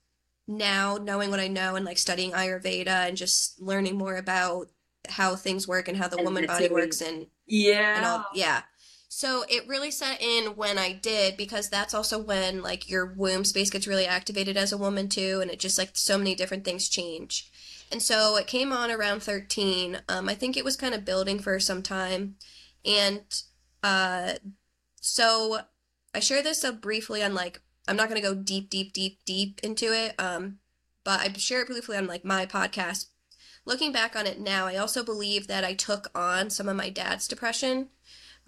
now 0.49 0.99
knowing 1.01 1.31
what 1.31 1.41
I 1.41 1.49
know 1.49 1.77
and 1.77 1.85
like 1.85 1.99
studying 1.99 2.33
Ayurveda 2.33 3.09
and 3.09 3.17
just 3.17 3.61
learning 3.61 3.97
more 3.97 4.17
about 4.17 4.71
how 5.09 5.37
things 5.37 5.67
work 5.69 5.89
and 5.89 5.97
how 5.99 6.09
the 6.09 6.17
And 6.17 6.25
woman 6.25 6.47
body 6.47 6.67
it. 6.67 6.73
works 6.73 7.01
and 7.01 7.27
Yeah. 7.47 7.97
and 7.97 8.05
all 8.05 8.27
yeah 8.35 8.63
so 9.09 9.45
it 9.49 9.67
really 9.67 9.91
set 9.91 10.23
in 10.23 10.55
when 10.57 10.79
i 10.79 10.93
did 10.93 11.37
because 11.37 11.69
that's 11.69 11.93
also 11.93 12.19
when 12.23 12.63
like 12.63 12.89
your 12.89 13.13
womb 13.17 13.45
space 13.45 13.69
gets 13.69 13.87
really 13.89 14.07
activated 14.07 14.57
as 14.57 14.73
a 14.73 14.79
woman 14.79 15.09
too 15.09 15.41
and 15.43 15.51
it 15.51 15.59
just 15.59 15.77
like 15.77 15.91
so 15.95 16.17
many 16.17 16.35
different 16.37 16.65
things 16.65 16.89
change 16.89 17.51
and 17.91 18.01
so 18.01 18.37
it 18.37 18.47
came 18.47 18.73
on 18.73 18.91
around 18.93 19.23
13 19.23 20.03
um, 20.09 20.29
i 20.29 20.35
think 20.35 20.57
it 20.57 20.65
was 20.65 20.77
kind 20.77 20.95
of 20.95 21.05
building 21.05 21.41
for 21.41 21.59
some 21.59 21.83
time 21.83 22.37
and 22.85 23.43
uh, 23.83 24.33
so 25.01 25.61
i 26.15 26.21
share 26.21 26.43
this 26.43 26.61
so 26.61 26.73
briefly 26.73 27.23
on 27.23 27.35
like 27.35 27.61
i'm 27.89 27.97
not 27.97 28.09
going 28.09 28.21
to 28.21 28.27
go 28.27 28.35
deep 28.35 28.71
deep 28.71 28.93
deep 28.93 29.19
deep 29.25 29.61
into 29.63 29.93
it 29.93 30.15
um, 30.19 30.59
but 31.05 31.21
i 31.21 31.33
share 31.33 31.63
it 31.63 31.69
briefly 31.69 31.97
on 31.97 32.07
like 32.07 32.25
my 32.25 32.47
podcast 32.47 33.07
looking 33.65 33.93
back 33.93 34.17
on 34.17 34.27
it 34.27 34.41
now 34.41 34.67
i 34.67 34.77
also 34.77 35.05
believe 35.05 35.47
that 35.47 35.65
i 35.65 35.75
took 35.75 36.11
on 36.15 36.51
some 36.51 36.69
of 36.69 36.77
my 36.77 36.91
dad's 36.91 37.29
depression 37.29 37.89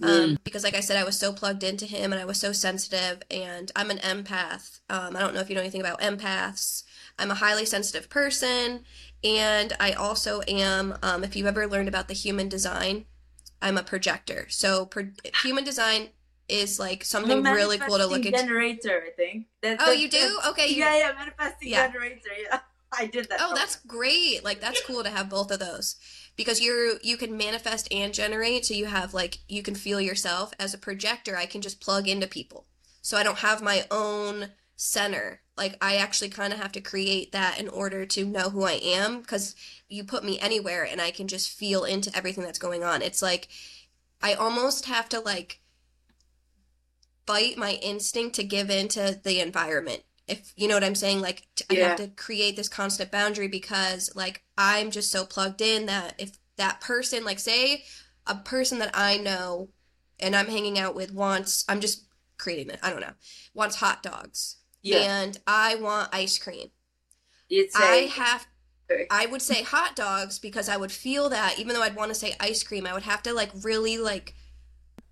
um, 0.02 0.38
because 0.42 0.64
like 0.64 0.74
I 0.74 0.80
said, 0.80 0.96
I 0.96 1.04
was 1.04 1.18
so 1.18 1.32
plugged 1.32 1.62
into 1.62 1.86
him 1.86 2.12
and 2.12 2.20
I 2.20 2.24
was 2.24 2.38
so 2.38 2.52
sensitive 2.52 3.22
and 3.30 3.70
I'm 3.76 3.90
an 3.90 3.98
empath. 3.98 4.80
Um, 4.90 5.16
I 5.16 5.20
don't 5.20 5.34
know 5.34 5.40
if 5.40 5.48
you 5.48 5.54
know 5.54 5.60
anything 5.60 5.80
about 5.80 6.00
empaths. 6.00 6.82
I'm 7.18 7.30
a 7.30 7.36
highly 7.36 7.64
sensitive 7.64 8.10
person 8.10 8.84
and 9.22 9.72
I 9.78 9.92
also 9.92 10.42
am, 10.48 10.98
um, 11.02 11.22
if 11.22 11.36
you've 11.36 11.46
ever 11.46 11.66
learned 11.66 11.88
about 11.88 12.08
the 12.08 12.14
human 12.14 12.48
design, 12.48 13.06
I'm 13.64 13.78
a 13.78 13.82
projector. 13.82 14.46
So 14.50 14.86
pro- 14.86 15.08
human 15.42 15.64
design 15.64 16.10
is 16.48 16.78
like 16.78 17.02
something 17.04 17.42
really 17.42 17.78
cool 17.78 17.96
to 17.98 18.06
look 18.06 18.26
into. 18.26 18.38
generator, 18.38 19.02
I 19.06 19.10
think. 19.16 19.46
That, 19.62 19.78
Oh, 19.80 19.86
that- 19.86 19.98
you 19.98 20.08
do? 20.10 20.38
Okay. 20.48 20.72
Yeah, 20.74 20.96
yeah, 20.98 21.12
manifesting 21.18 21.68
Yeah. 21.70 21.86
generator. 21.88 22.20
Yeah, 22.42 22.60
I 22.92 23.06
did 23.06 23.28
that. 23.30 23.38
Oh, 23.40 23.54
that's 23.54 23.76
great. 23.76 24.44
Like 24.44 24.60
that's 24.60 24.82
cool 24.84 25.02
to 25.02 25.10
have 25.10 25.28
both 25.30 25.50
of 25.50 25.58
those. 25.58 25.96
Because 26.36 26.60
you're 26.60 26.98
you 27.02 27.16
can 27.16 27.36
manifest 27.36 27.88
and 27.92 28.12
generate, 28.12 28.66
so 28.66 28.74
you 28.74 28.86
have 28.86 29.14
like 29.14 29.38
you 29.48 29.62
can 29.62 29.74
feel 29.74 30.00
yourself. 30.00 30.52
As 30.58 30.74
a 30.74 30.78
projector, 30.78 31.36
I 31.36 31.46
can 31.46 31.62
just 31.62 31.80
plug 31.80 32.06
into 32.06 32.26
people. 32.26 32.66
So 33.00 33.16
I 33.16 33.22
don't 33.22 33.38
have 33.38 33.62
my 33.62 33.86
own 33.90 34.50
center. 34.76 35.42
Like 35.56 35.76
I 35.80 35.96
actually 35.96 36.30
kind 36.30 36.52
of 36.52 36.58
have 36.58 36.72
to 36.72 36.80
create 36.80 37.32
that 37.32 37.58
in 37.60 37.68
order 37.68 38.04
to 38.06 38.24
know 38.24 38.50
who 38.50 38.64
I 38.64 38.80
am 38.82 39.20
because 39.20 39.54
you 39.88 40.04
put 40.04 40.24
me 40.24 40.38
anywhere 40.40 40.84
and 40.84 41.00
I 41.00 41.10
can 41.10 41.28
just 41.28 41.50
feel 41.50 41.84
into 41.84 42.14
everything 42.16 42.44
that's 42.44 42.58
going 42.58 42.82
on. 42.84 43.02
It's 43.02 43.22
like 43.22 43.48
I 44.22 44.34
almost 44.34 44.86
have 44.86 45.08
to 45.10 45.20
like 45.20 45.60
fight 47.26 47.56
my 47.56 47.72
instinct 47.82 48.36
to 48.36 48.44
give 48.44 48.70
into 48.70 49.20
the 49.22 49.40
environment. 49.40 50.02
If 50.26 50.52
you 50.56 50.68
know 50.68 50.74
what 50.74 50.84
I'm 50.84 50.94
saying, 50.94 51.20
like 51.20 51.46
t- 51.54 51.64
I 51.70 51.74
Yeah. 51.74 51.88
have 51.88 51.96
to 51.96 52.08
create 52.08 52.56
this 52.56 52.68
constant 52.68 53.10
boundary 53.10 53.48
because 53.48 54.10
like 54.14 54.42
I'm 54.56 54.90
just 54.90 55.10
so 55.10 55.24
plugged 55.24 55.60
in 55.60 55.86
that 55.86 56.14
if 56.18 56.38
that 56.56 56.80
person, 56.80 57.24
like 57.24 57.38
say 57.38 57.84
a 58.26 58.34
person 58.36 58.78
that 58.78 58.90
I 58.94 59.18
know 59.18 59.68
and 60.20 60.34
I'm 60.34 60.46
hanging 60.48 60.78
out 60.78 60.94
with 60.94 61.12
wants, 61.12 61.64
I'm 61.68 61.80
just 61.80 62.06
creating 62.38 62.70
it, 62.70 62.80
I 62.82 62.90
don't 62.90 63.00
know, 63.00 63.12
wants 63.54 63.76
hot 63.76 64.02
dogs 64.02 64.56
yeah. 64.84 65.22
and 65.22 65.38
I 65.46 65.74
want 65.76 66.10
ice 66.14 66.38
cream. 66.38 66.68
It's 67.50 67.74
I 67.76 67.94
a, 67.94 68.06
have 68.08 68.46
I 69.10 69.26
would 69.26 69.42
say 69.42 69.62
hot 69.62 69.96
dogs 69.96 70.38
because 70.38 70.68
I 70.68 70.76
would 70.76 70.92
feel 70.92 71.28
that 71.30 71.58
even 71.58 71.74
though 71.74 71.82
I'd 71.82 71.96
want 71.96 72.10
to 72.10 72.14
say 72.14 72.34
ice 72.38 72.62
cream, 72.62 72.86
I 72.86 72.92
would 72.92 73.02
have 73.02 73.22
to 73.24 73.32
like 73.32 73.50
really 73.62 73.98
like 73.98 74.34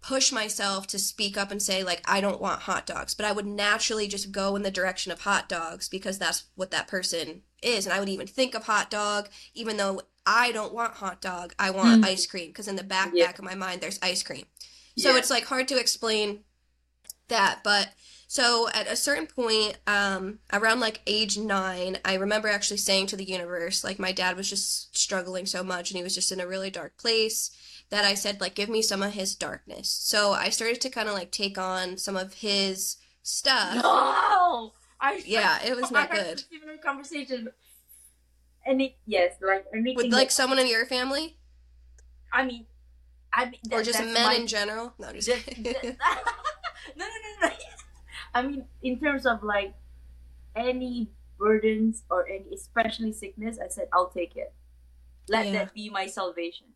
push 0.02 0.32
myself 0.32 0.86
to 0.88 0.98
speak 0.98 1.36
up 1.38 1.50
and 1.50 1.62
say 1.62 1.82
like 1.84 2.02
I 2.04 2.20
don't 2.20 2.40
want 2.40 2.62
hot 2.62 2.86
dogs, 2.86 3.14
but 3.14 3.24
I 3.26 3.32
would 3.32 3.46
naturally 3.46 4.08
just 4.08 4.32
go 4.32 4.56
in 4.56 4.62
the 4.62 4.70
direction 4.70 5.12
of 5.12 5.20
hot 5.20 5.48
dogs 5.48 5.88
because 5.88 6.18
that's 6.18 6.44
what 6.54 6.70
that 6.72 6.88
person 6.88 7.42
is 7.62 7.86
and 7.86 7.92
I 7.94 8.00
would 8.00 8.08
even 8.08 8.26
think 8.26 8.54
of 8.54 8.64
hot 8.64 8.90
dog 8.90 9.28
even 9.54 9.76
though 9.76 10.02
I 10.26 10.52
don't 10.52 10.74
want 10.74 10.94
hot 10.94 11.20
dog, 11.20 11.54
I 11.58 11.70
want 11.70 12.02
Mm. 12.02 12.06
ice 12.06 12.26
cream 12.26 12.48
because 12.48 12.68
in 12.68 12.76
the 12.76 12.84
back 12.84 13.12
Yeah. 13.14 13.26
back 13.26 13.38
of 13.38 13.44
my 13.44 13.54
mind 13.54 13.80
there's 13.80 13.98
ice 14.02 14.22
cream. 14.22 14.46
So 14.98 15.10
yeah. 15.12 15.18
it's 15.18 15.30
like 15.30 15.44
hard 15.46 15.68
to 15.68 15.78
explain 15.78 16.44
that, 17.28 17.60
but 17.64 17.90
so 18.32 18.66
at 18.72 18.86
a 18.90 18.96
certain 18.96 19.26
point, 19.26 19.76
um, 19.86 20.38
around 20.54 20.80
like 20.80 21.02
age 21.06 21.36
nine, 21.36 21.98
I 22.02 22.14
remember 22.14 22.48
actually 22.48 22.78
saying 22.78 23.08
to 23.08 23.16
the 23.16 23.24
universe, 23.28 23.84
like 23.84 23.98
my 23.98 24.10
dad 24.10 24.38
was 24.38 24.48
just 24.48 24.96
struggling 24.96 25.44
so 25.44 25.62
much 25.62 25.90
and 25.90 25.98
he 25.98 26.02
was 26.02 26.14
just 26.14 26.32
in 26.32 26.40
a 26.40 26.46
really 26.46 26.70
dark 26.70 26.96
place 26.96 27.50
that 27.90 28.06
I 28.06 28.14
said, 28.14 28.40
like, 28.40 28.54
give 28.54 28.70
me 28.70 28.80
some 28.80 29.02
of 29.02 29.12
his 29.12 29.34
darkness. 29.34 29.90
So 29.90 30.32
I 30.32 30.48
started 30.48 30.80
to 30.80 30.88
kind 30.88 31.08
of 31.10 31.14
like 31.14 31.30
take 31.30 31.58
on 31.58 31.98
some 31.98 32.16
of 32.16 32.32
his 32.32 32.96
stuff. 33.22 33.74
No, 33.82 34.72
I 34.98 35.22
Yeah, 35.26 35.58
it 35.62 35.76
was 35.76 35.90
not 35.90 36.10
good. 36.10 36.38
a 36.38 36.38
similar 36.38 36.78
conversation. 36.78 37.50
Any 38.64 38.96
yes, 39.04 39.34
like 39.46 39.66
anything. 39.74 39.96
With 39.96 40.10
like 40.10 40.30
someone 40.30 40.58
in 40.58 40.68
your 40.68 40.86
family? 40.86 41.36
I 42.32 42.46
mean, 42.46 42.64
I 43.34 43.44
mean, 43.50 43.60
Or 43.70 43.82
just 43.82 43.98
men 43.98 44.14
my- 44.14 44.36
in 44.36 44.46
general? 44.46 44.94
No, 44.98 45.12
just- 45.12 45.28
no, 45.58 45.70
no, 45.70 45.84
no, 46.96 47.04
no. 47.42 47.50
I 48.34 48.42
mean, 48.42 48.64
in 48.82 48.98
terms 48.98 49.26
of 49.26 49.42
like 49.42 49.74
any 50.56 51.10
burdens 51.38 52.04
or 52.10 52.28
any, 52.28 52.54
especially 52.54 53.12
sickness, 53.12 53.58
I 53.62 53.68
said 53.68 53.88
I'll 53.92 54.08
take 54.10 54.36
it. 54.36 54.52
Let 55.28 55.46
Yeah. 55.46 55.52
that 55.52 55.74
be 55.74 55.90
my 55.90 56.06
salvation. 56.06 56.68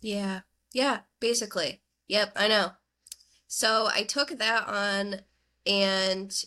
Yeah. 0.00 0.40
Yeah, 0.72 1.00
basically. 1.20 1.82
Yep, 2.08 2.32
I 2.36 2.48
know. 2.48 2.72
So 3.46 3.88
I 3.92 4.04
took 4.04 4.30
that 4.30 4.68
on 4.68 5.20
and 5.66 6.44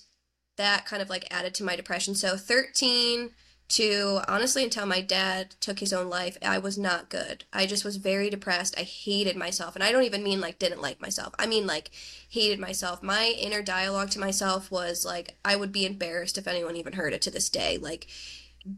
that 0.55 0.85
kind 0.85 1.01
of 1.01 1.09
like 1.09 1.27
added 1.31 1.53
to 1.55 1.63
my 1.63 1.75
depression. 1.75 2.15
So 2.15 2.37
13 2.37 3.31
to 3.69 4.21
honestly 4.27 4.63
until 4.63 4.85
my 4.85 5.01
dad 5.01 5.55
took 5.59 5.79
his 5.79 5.93
own 5.93 6.09
life, 6.09 6.37
I 6.45 6.57
was 6.57 6.77
not 6.77 7.09
good. 7.09 7.45
I 7.51 7.65
just 7.65 7.85
was 7.85 7.97
very 7.97 8.29
depressed. 8.29 8.75
I 8.77 8.83
hated 8.83 9.35
myself. 9.35 9.75
And 9.75 9.83
I 9.83 9.91
don't 9.91 10.03
even 10.03 10.23
mean 10.23 10.41
like 10.41 10.59
didn't 10.59 10.81
like 10.81 11.01
myself. 11.01 11.33
I 11.39 11.47
mean 11.47 11.65
like 11.65 11.91
hated 12.29 12.59
myself. 12.59 13.01
My 13.01 13.35
inner 13.39 13.61
dialogue 13.61 14.11
to 14.11 14.19
myself 14.19 14.69
was 14.69 15.05
like 15.05 15.37
I 15.43 15.55
would 15.55 15.71
be 15.71 15.85
embarrassed 15.85 16.37
if 16.37 16.47
anyone 16.47 16.75
even 16.75 16.93
heard 16.93 17.13
it 17.13 17.21
to 17.23 17.31
this 17.31 17.49
day. 17.49 17.77
Like 17.77 18.07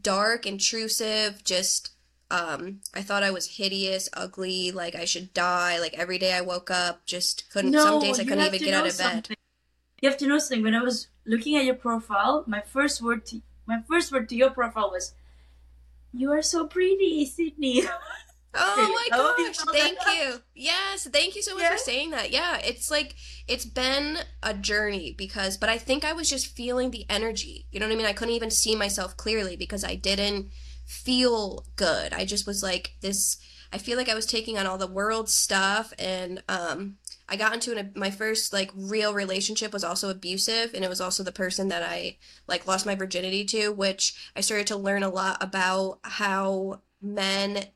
dark, 0.02 0.46
intrusive, 0.46 1.44
just 1.44 1.92
um 2.30 2.80
I 2.94 3.02
thought 3.02 3.22
I 3.22 3.30
was 3.30 3.56
hideous, 3.56 4.08
ugly, 4.12 4.72
like 4.72 4.94
I 4.94 5.04
should 5.04 5.34
die. 5.34 5.78
Like 5.78 5.94
every 5.94 6.18
day 6.18 6.32
I 6.32 6.40
woke 6.40 6.70
up, 6.70 7.04
just 7.06 7.50
couldn't 7.50 7.72
some 7.72 8.00
days 8.00 8.18
I 8.18 8.24
couldn't 8.24 8.46
even 8.46 8.60
get 8.60 8.74
out 8.74 8.86
of 8.86 8.96
bed. 8.96 9.28
You 10.00 10.08
have 10.08 10.18
to 10.18 10.26
know 10.26 10.38
something. 10.38 10.62
When 10.62 10.74
I 10.74 10.82
was 10.82 11.08
looking 11.24 11.56
at 11.56 11.64
your 11.64 11.74
profile, 11.74 12.44
my 12.46 12.60
first 12.60 13.02
word 13.02 13.26
to 13.26 13.40
my 13.66 13.82
first 13.88 14.12
word 14.12 14.28
to 14.28 14.36
your 14.36 14.50
profile 14.50 14.90
was, 14.90 15.14
"You 16.12 16.32
are 16.32 16.42
so 16.42 16.66
pretty, 16.66 17.26
Sydney." 17.26 17.82
Oh 18.58 19.08
my 19.10 19.16
gosh, 19.16 19.56
thank 19.72 19.98
you. 20.06 20.40
Yes, 20.54 21.06
thank 21.12 21.36
you 21.36 21.42
so 21.42 21.54
much 21.54 21.64
Yeah. 21.64 21.72
for 21.72 21.76
saying 21.76 22.10
that. 22.12 22.30
Yeah, 22.30 22.56
it's 22.64 22.90
like 22.90 23.14
it's 23.46 23.66
been 23.66 24.18
a 24.42 24.54
journey 24.54 25.12
because 25.12 25.58
but 25.58 25.68
I 25.68 25.76
think 25.76 26.06
I 26.06 26.14
was 26.14 26.30
just 26.30 26.46
feeling 26.56 26.90
the 26.90 27.04
energy. 27.10 27.66
You 27.70 27.80
know 27.80 27.86
what 27.86 27.92
I 27.92 27.96
mean? 27.96 28.06
I 28.06 28.14
couldn't 28.14 28.34
even 28.34 28.50
see 28.50 28.74
myself 28.74 29.14
clearly 29.16 29.56
because 29.56 29.84
I 29.84 29.94
didn't 29.94 30.48
feel 30.86 31.66
good. 31.76 32.14
I 32.14 32.24
just 32.24 32.46
was 32.46 32.62
like 32.62 32.94
this 33.02 33.36
I 33.74 33.78
feel 33.78 33.98
like 33.98 34.08
I 34.08 34.14
was 34.14 34.24
taking 34.24 34.56
on 34.56 34.66
all 34.66 34.78
the 34.78 34.86
world 34.86 35.28
stuff 35.28 35.92
and 35.98 36.42
um 36.48 36.96
I 37.28 37.36
got 37.36 37.54
into 37.54 37.76
an, 37.76 37.92
my 37.94 38.10
first 38.10 38.52
like 38.52 38.70
real 38.74 39.12
relationship 39.12 39.72
was 39.72 39.84
also 39.84 40.10
abusive 40.10 40.74
and 40.74 40.84
it 40.84 40.88
was 40.88 41.00
also 41.00 41.22
the 41.22 41.32
person 41.32 41.68
that 41.68 41.82
I 41.82 42.18
like 42.46 42.66
lost 42.66 42.86
my 42.86 42.94
virginity 42.94 43.44
to, 43.46 43.70
which 43.70 44.14
I 44.36 44.40
started 44.40 44.66
to 44.68 44.76
learn 44.76 45.02
a 45.02 45.08
lot 45.08 45.42
about 45.42 45.98
how 46.02 46.82
men 47.02 47.66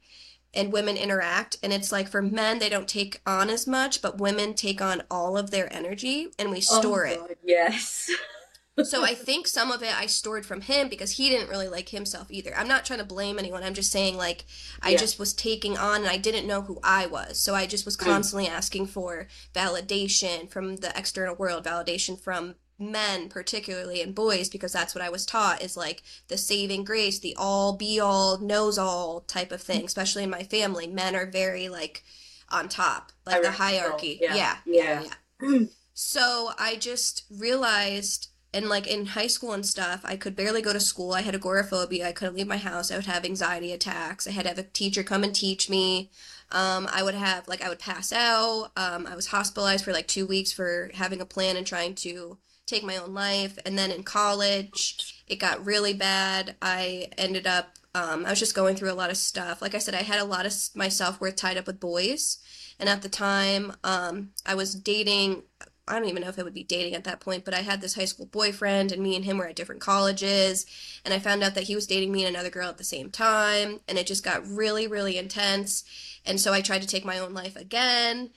and 0.55 0.73
women 0.73 0.97
interact 0.97 1.57
and 1.63 1.73
it's 1.73 1.93
like 1.93 2.09
for 2.09 2.23
men 2.23 2.59
they 2.59 2.69
don't 2.69 2.89
take 2.89 3.21
on 3.25 3.51
as 3.51 3.67
much 3.67 4.03
but 4.03 4.19
women 4.19 4.55
take 4.55 4.83
on 4.83 5.03
all 5.11 5.39
of 5.39 5.51
their 5.51 5.73
energy 5.73 6.29
and 6.39 6.51
we 6.51 6.57
oh 6.57 6.81
store 6.81 7.07
oh, 7.07 7.27
it 7.27 7.39
yes. 7.45 8.11
so 8.85 9.05
i 9.05 9.15
think 9.15 9.47
some 9.47 9.71
of 9.71 9.83
it 9.83 9.95
i 9.99 10.07
stored 10.07 10.45
from 10.47 10.61
him 10.63 10.89
because 10.89 11.13
he 11.13 11.29
didn't 11.29 11.49
really 11.51 11.69
like 11.69 11.89
himself 11.91 12.27
either 12.31 12.55
i'm 12.57 12.69
not 12.69 12.85
trying 12.85 12.99
to 12.99 13.05
blame 13.05 13.39
anyone 13.39 13.63
i'm 13.63 13.75
just 13.75 13.93
saying 13.93 14.17
like 14.17 14.45
i 14.83 14.91
Yeah. 14.91 14.99
just 14.99 15.19
was 15.19 15.33
taking 15.35 15.77
on 15.79 16.03
and 16.03 16.09
i 16.11 16.17
didn't 16.17 16.47
know 16.47 16.63
who 16.63 16.79
i 16.83 17.07
was 17.07 17.39
so 17.39 17.55
i 17.55 17.67
just 17.67 17.85
was 17.85 17.97
Mm. 17.97 18.05
constantly 18.05 18.49
asking 18.49 18.87
for 18.87 19.27
validation 19.55 20.49
from 20.51 20.77
the 20.77 20.97
external 20.99 21.35
world 21.37 21.65
validation 21.65 22.19
from 22.19 22.55
men 22.79 23.29
particularly 23.29 24.01
and 24.01 24.15
boys 24.15 24.49
because 24.49 24.73
that's 24.73 24.95
what 24.95 25.05
i 25.05 25.11
was 25.11 25.27
taught 25.27 25.61
is 25.63 25.77
like 25.77 26.03
the 26.29 26.39
saving 26.39 26.83
grace 26.83 27.19
the 27.19 27.37
all 27.39 27.77
be 27.77 28.01
all 28.01 28.39
knows 28.39 28.79
all 28.79 29.21
type 29.21 29.53
of 29.53 29.61
thing 29.61 29.85
especially 29.85 30.23
in 30.25 30.31
my 30.31 30.43
family 30.43 30.87
men 30.87 31.15
are 31.15 31.27
very 31.27 31.69
like 31.69 32.03
on 32.49 32.69
top 32.69 33.13
like 33.27 33.43
the 33.43 33.51
hierarchy 33.51 34.19
Yeah. 34.23 34.35
yeah 34.35 34.57
Yeah. 34.65 35.03
yeah 35.43 35.59
so 35.93 36.51
I 36.59 36.77
just 36.77 37.25
realized, 37.31 38.29
and 38.53 38.69
like 38.69 38.87
in 38.87 39.07
high 39.07 39.29
school 39.29 39.53
and 39.53 39.65
stuff, 39.65 40.01
I 40.05 40.17
could 40.17 40.35
barely 40.35 40.63
go 40.63 40.73
to 40.73 40.81
school. 40.81 41.13
I 41.13 41.23
had 41.23 41.35
agoraphobia. 41.35 42.09
I 42.09 42.13
couldn't 42.13 42.35
leave 42.35 42.49
my 42.49 42.57
house. 42.57 42.91
I 42.91 42.97
would 42.97 43.07
have 43.07 43.25
anxiety 43.25 43.73
attacks. 43.73 44.27
I 44.27 44.33
had 44.33 44.43
to 44.43 44.49
have 44.49 44.59
a 44.59 44.65
teacher 44.65 45.03
come 45.03 45.23
and 45.23 45.35
teach 45.35 45.71
me. 45.71 46.11
Um, 46.51 46.89
I 46.93 47.05
would 47.05 47.15
have, 47.15 47.47
like, 47.47 47.63
I 47.63 47.69
would 47.69 47.79
pass 47.79 48.13
out. 48.13 48.71
Um, 48.77 49.07
I 49.07 49.15
was 49.15 49.29
hospitalized 49.29 49.85
for 49.85 49.93
like 49.93 50.09
two 50.09 50.27
weeks 50.27 50.53
for 50.53 50.91
having 50.95 51.21
a 51.21 51.27
plan 51.27 51.57
and 51.57 51.67
trying 51.67 51.95
to 51.97 52.39
take 52.67 52.83
my 52.83 52.97
own 52.97 53.15
life. 53.15 53.57
And 53.65 53.79
then 53.79 53.93
in 53.93 54.03
college, 54.03 55.23
it 55.29 55.37
got 55.37 55.65
really 55.65 55.95
bad. 55.95 56.57
I 56.61 57.09
ended 57.17 57.47
up, 57.47 57.79
um, 57.95 58.27
I 58.27 58.31
was 58.31 58.39
just 58.41 58.55
going 58.55 58.75
through 58.75 58.93
a 58.93 58.95
lot 58.95 59.11
of 59.11 59.17
stuff. 59.17 59.63
Like 59.63 59.77
I 59.77 59.79
said, 59.79 59.95
I 59.95 60.03
had 60.03 60.21
a 60.21 60.25
lot 60.25 60.47
of 60.47 60.53
my 60.75 60.89
self 60.89 61.21
worth 61.21 61.37
tied 61.37 61.57
up 61.57 61.69
with 61.69 61.79
boys. 61.79 62.39
And 62.81 62.89
at 62.89 63.03
the 63.03 63.09
time, 63.09 63.75
um, 63.85 64.31
I 64.47 64.55
was 64.55 64.75
dating 64.75 65.43
I 65.89 65.99
don't 65.99 66.09
even 66.09 66.23
know 66.23 66.29
if 66.29 66.39
it 66.39 66.45
would 66.45 66.55
be 66.55 66.63
dating 66.63 66.95
at 66.95 67.05
that 67.05 67.21
point, 67.21 67.45
but 67.45 67.55
I 67.55 67.61
had 67.61 67.81
this 67.81 67.95
high 67.95 68.05
school 68.05 68.27
boyfriend, 68.27 68.93
and 68.93 69.03
me 69.03 69.17
and 69.17 69.25
him 69.25 69.39
were 69.39 69.49
at 69.49 69.57
different 69.57 69.81
colleges. 69.81 70.67
And 71.05 71.13
I 71.13 71.19
found 71.19 71.43
out 71.43 71.55
that 71.55 71.65
he 71.65 71.75
was 71.75 71.87
dating 71.87 72.13
me 72.13 72.25
and 72.25 72.35
another 72.35 72.51
girl 72.51 72.69
at 72.69 72.79
the 72.79 72.85
same 72.85 73.11
time, 73.11 73.81
and 73.89 73.99
it 73.99 74.07
just 74.07 74.25
got 74.25 74.47
really, 74.47 74.87
really 74.87 75.19
intense. 75.19 75.85
And 76.25 76.41
so 76.41 76.53
I 76.53 76.61
tried 76.61 76.83
to 76.83 76.89
take 76.89 77.05
my 77.05 77.19
own 77.19 77.35
life 77.35 77.57
again. 77.57 78.31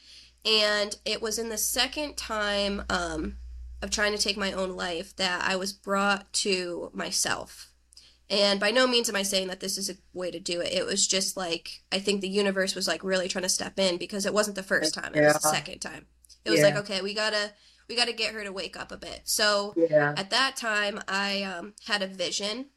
And 0.45 0.97
it 1.05 1.21
was 1.21 1.39
in 1.39 1.49
the 1.49 1.57
second 1.57 2.17
time 2.17 2.83
um, 2.89 3.37
of 3.81 3.91
trying 3.91 4.13
to 4.13 4.21
take 4.21 4.35
my 4.35 4.51
own 4.51 4.75
life 4.75 5.15
that 5.17 5.43
I 5.43 5.55
was 5.55 5.73
brought 5.73 6.31
to 6.33 6.91
myself. 6.93 7.69
And 8.29 8.59
by 8.59 8.71
no 8.71 8.87
means 8.87 9.09
am 9.09 9.15
I 9.15 9.23
saying 9.23 9.47
that 9.49 9.59
this 9.59 9.77
is 9.77 9.89
a 9.89 9.95
way 10.13 10.31
to 10.31 10.39
do 10.39 10.59
it. 10.61 10.73
It 10.73 10.85
was 10.85 11.05
just 11.05 11.37
like, 11.37 11.83
I 11.91 11.99
think 11.99 12.21
the 12.21 12.29
universe 12.29 12.73
was 12.73 12.87
like 12.87 13.03
really 13.03 13.27
trying 13.27 13.43
to 13.43 13.49
step 13.49 13.77
in 13.77 13.97
because 13.97 14.25
it 14.25 14.33
wasn't 14.33 14.55
the 14.55 14.63
first 14.63 14.93
time, 14.93 15.13
it 15.13 15.21
was 15.21 15.33
the 15.33 15.49
second 15.49 15.79
time. 15.79 16.07
It 16.45 16.51
was 16.51 16.59
yeah. 16.59 16.65
like, 16.67 16.77
okay, 16.77 17.01
we 17.01 17.13
gotta 17.13 17.51
we 17.89 17.95
gotta 17.95 18.13
get 18.13 18.33
her 18.33 18.43
to 18.43 18.51
wake 18.51 18.77
up 18.77 18.91
a 18.91 18.97
bit. 18.97 19.21
So 19.23 19.73
yeah. 19.75 20.13
at 20.17 20.29
that 20.29 20.55
time, 20.55 21.01
I 21.07 21.43
um, 21.43 21.73
had 21.85 22.01
a 22.01 22.07
vision 22.07 22.67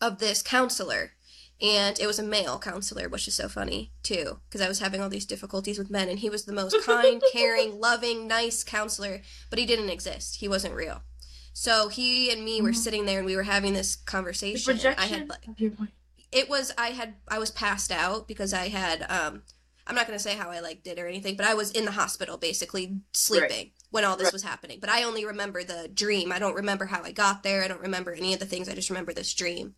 of 0.00 0.18
this 0.18 0.42
counselor, 0.42 1.12
and 1.60 1.98
it 1.98 2.06
was 2.06 2.18
a 2.18 2.22
male 2.22 2.58
counselor, 2.58 3.08
which 3.08 3.28
is 3.28 3.34
so 3.34 3.48
funny 3.48 3.92
too, 4.02 4.40
because 4.48 4.60
I 4.60 4.68
was 4.68 4.80
having 4.80 5.00
all 5.00 5.08
these 5.08 5.26
difficulties 5.26 5.78
with 5.78 5.90
men, 5.90 6.08
and 6.08 6.18
he 6.18 6.30
was 6.30 6.44
the 6.44 6.52
most 6.52 6.76
kind, 6.84 7.22
caring, 7.32 7.80
loving, 7.80 8.26
nice 8.26 8.62
counselor, 8.62 9.22
but 9.50 9.58
he 9.58 9.66
didn't 9.66 9.90
exist. 9.90 10.36
He 10.36 10.48
wasn't 10.48 10.74
real. 10.74 11.02
So 11.52 11.88
he 11.88 12.30
and 12.30 12.44
me 12.44 12.58
mm-hmm. 12.58 12.66
were 12.66 12.72
sitting 12.74 13.06
there, 13.06 13.18
and 13.18 13.26
we 13.26 13.36
were 13.36 13.44
having 13.44 13.72
this 13.72 13.96
conversation. 13.96 14.78
I 14.98 15.06
had 15.06 15.28
like, 15.28 15.46
it 16.30 16.48
was 16.48 16.72
I 16.76 16.88
had 16.88 17.14
I 17.28 17.38
was 17.38 17.50
passed 17.50 17.90
out 17.90 18.28
because 18.28 18.52
I 18.52 18.68
had 18.68 19.06
um 19.10 19.42
I'm 19.86 19.94
not 19.94 20.06
going 20.06 20.18
to 20.18 20.22
say 20.22 20.34
how 20.34 20.50
I 20.50 20.60
like 20.60 20.82
did 20.82 20.98
or 20.98 21.06
anything, 21.06 21.36
but 21.36 21.46
I 21.46 21.54
was 21.54 21.70
in 21.70 21.84
the 21.84 21.92
hospital 21.92 22.36
basically 22.36 22.98
sleeping 23.12 23.48
right. 23.48 23.72
when 23.90 24.04
all 24.04 24.16
this 24.16 24.26
right. 24.26 24.32
was 24.32 24.42
happening. 24.42 24.78
But 24.80 24.90
I 24.90 25.04
only 25.04 25.24
remember 25.24 25.62
the 25.62 25.88
dream. 25.92 26.32
I 26.32 26.38
don't 26.38 26.56
remember 26.56 26.86
how 26.86 27.02
I 27.02 27.12
got 27.12 27.42
there. 27.42 27.62
I 27.62 27.68
don't 27.68 27.80
remember 27.80 28.12
any 28.12 28.34
of 28.34 28.40
the 28.40 28.46
things. 28.46 28.68
I 28.68 28.74
just 28.74 28.90
remember 28.90 29.12
this 29.12 29.32
dream. 29.32 29.74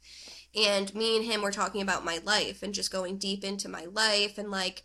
And 0.56 0.94
me 0.94 1.16
and 1.16 1.26
him 1.26 1.42
were 1.42 1.50
talking 1.50 1.82
about 1.82 2.06
my 2.06 2.20
life 2.24 2.62
and 2.62 2.72
just 2.72 2.90
going 2.90 3.18
deep 3.18 3.44
into 3.44 3.68
my 3.68 3.84
life 3.84 4.38
and 4.38 4.50
like 4.50 4.82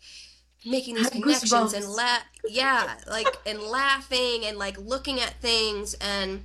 making 0.66 0.94
these 0.94 1.10
connections 1.10 1.72
and 1.72 1.86
la 1.86 2.18
yeah, 2.48 2.94
like 3.06 3.28
and 3.46 3.60
laughing 3.60 4.44
and 4.44 4.58
like 4.58 4.78
looking 4.78 5.20
at 5.20 5.40
things 5.40 5.94
and 5.94 6.44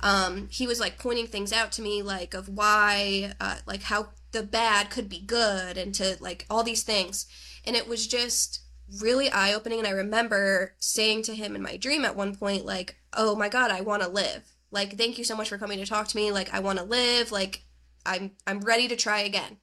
um, 0.00 0.48
he 0.50 0.66
was 0.66 0.80
like 0.80 0.98
pointing 0.98 1.26
things 1.26 1.52
out 1.52 1.72
to 1.72 1.82
me 1.82 2.02
like 2.02 2.34
of 2.34 2.48
why 2.48 3.32
uh, 3.40 3.56
like 3.66 3.82
how 3.82 4.10
the 4.32 4.42
bad 4.42 4.90
could 4.90 5.08
be 5.08 5.20
good 5.20 5.76
and 5.76 5.94
to 5.94 6.16
like 6.20 6.46
all 6.48 6.62
these 6.62 6.82
things 6.82 7.26
and 7.66 7.76
it 7.76 7.88
was 7.88 8.06
just 8.06 8.62
really 9.00 9.30
eye 9.30 9.52
opening. 9.52 9.78
And 9.78 9.88
I 9.88 9.92
remember 9.92 10.74
saying 10.78 11.22
to 11.24 11.34
him 11.34 11.54
in 11.54 11.62
my 11.62 11.76
dream 11.76 12.04
at 12.04 12.16
one 12.16 12.34
point, 12.34 12.64
like, 12.64 12.96
oh 13.14 13.34
my 13.36 13.48
God, 13.48 13.70
I 13.70 13.80
want 13.80 14.02
to 14.02 14.08
live. 14.08 14.42
Like, 14.70 14.96
thank 14.96 15.18
you 15.18 15.24
so 15.24 15.36
much 15.36 15.48
for 15.48 15.58
coming 15.58 15.78
to 15.78 15.86
talk 15.86 16.08
to 16.08 16.16
me. 16.16 16.30
Like, 16.30 16.52
I 16.54 16.60
want 16.60 16.78
to 16.78 16.84
live. 16.84 17.32
Like, 17.32 17.64
I'm, 18.06 18.32
I'm 18.46 18.60
ready 18.60 18.88
to 18.88 18.96
try 18.96 19.20
again. 19.20 19.58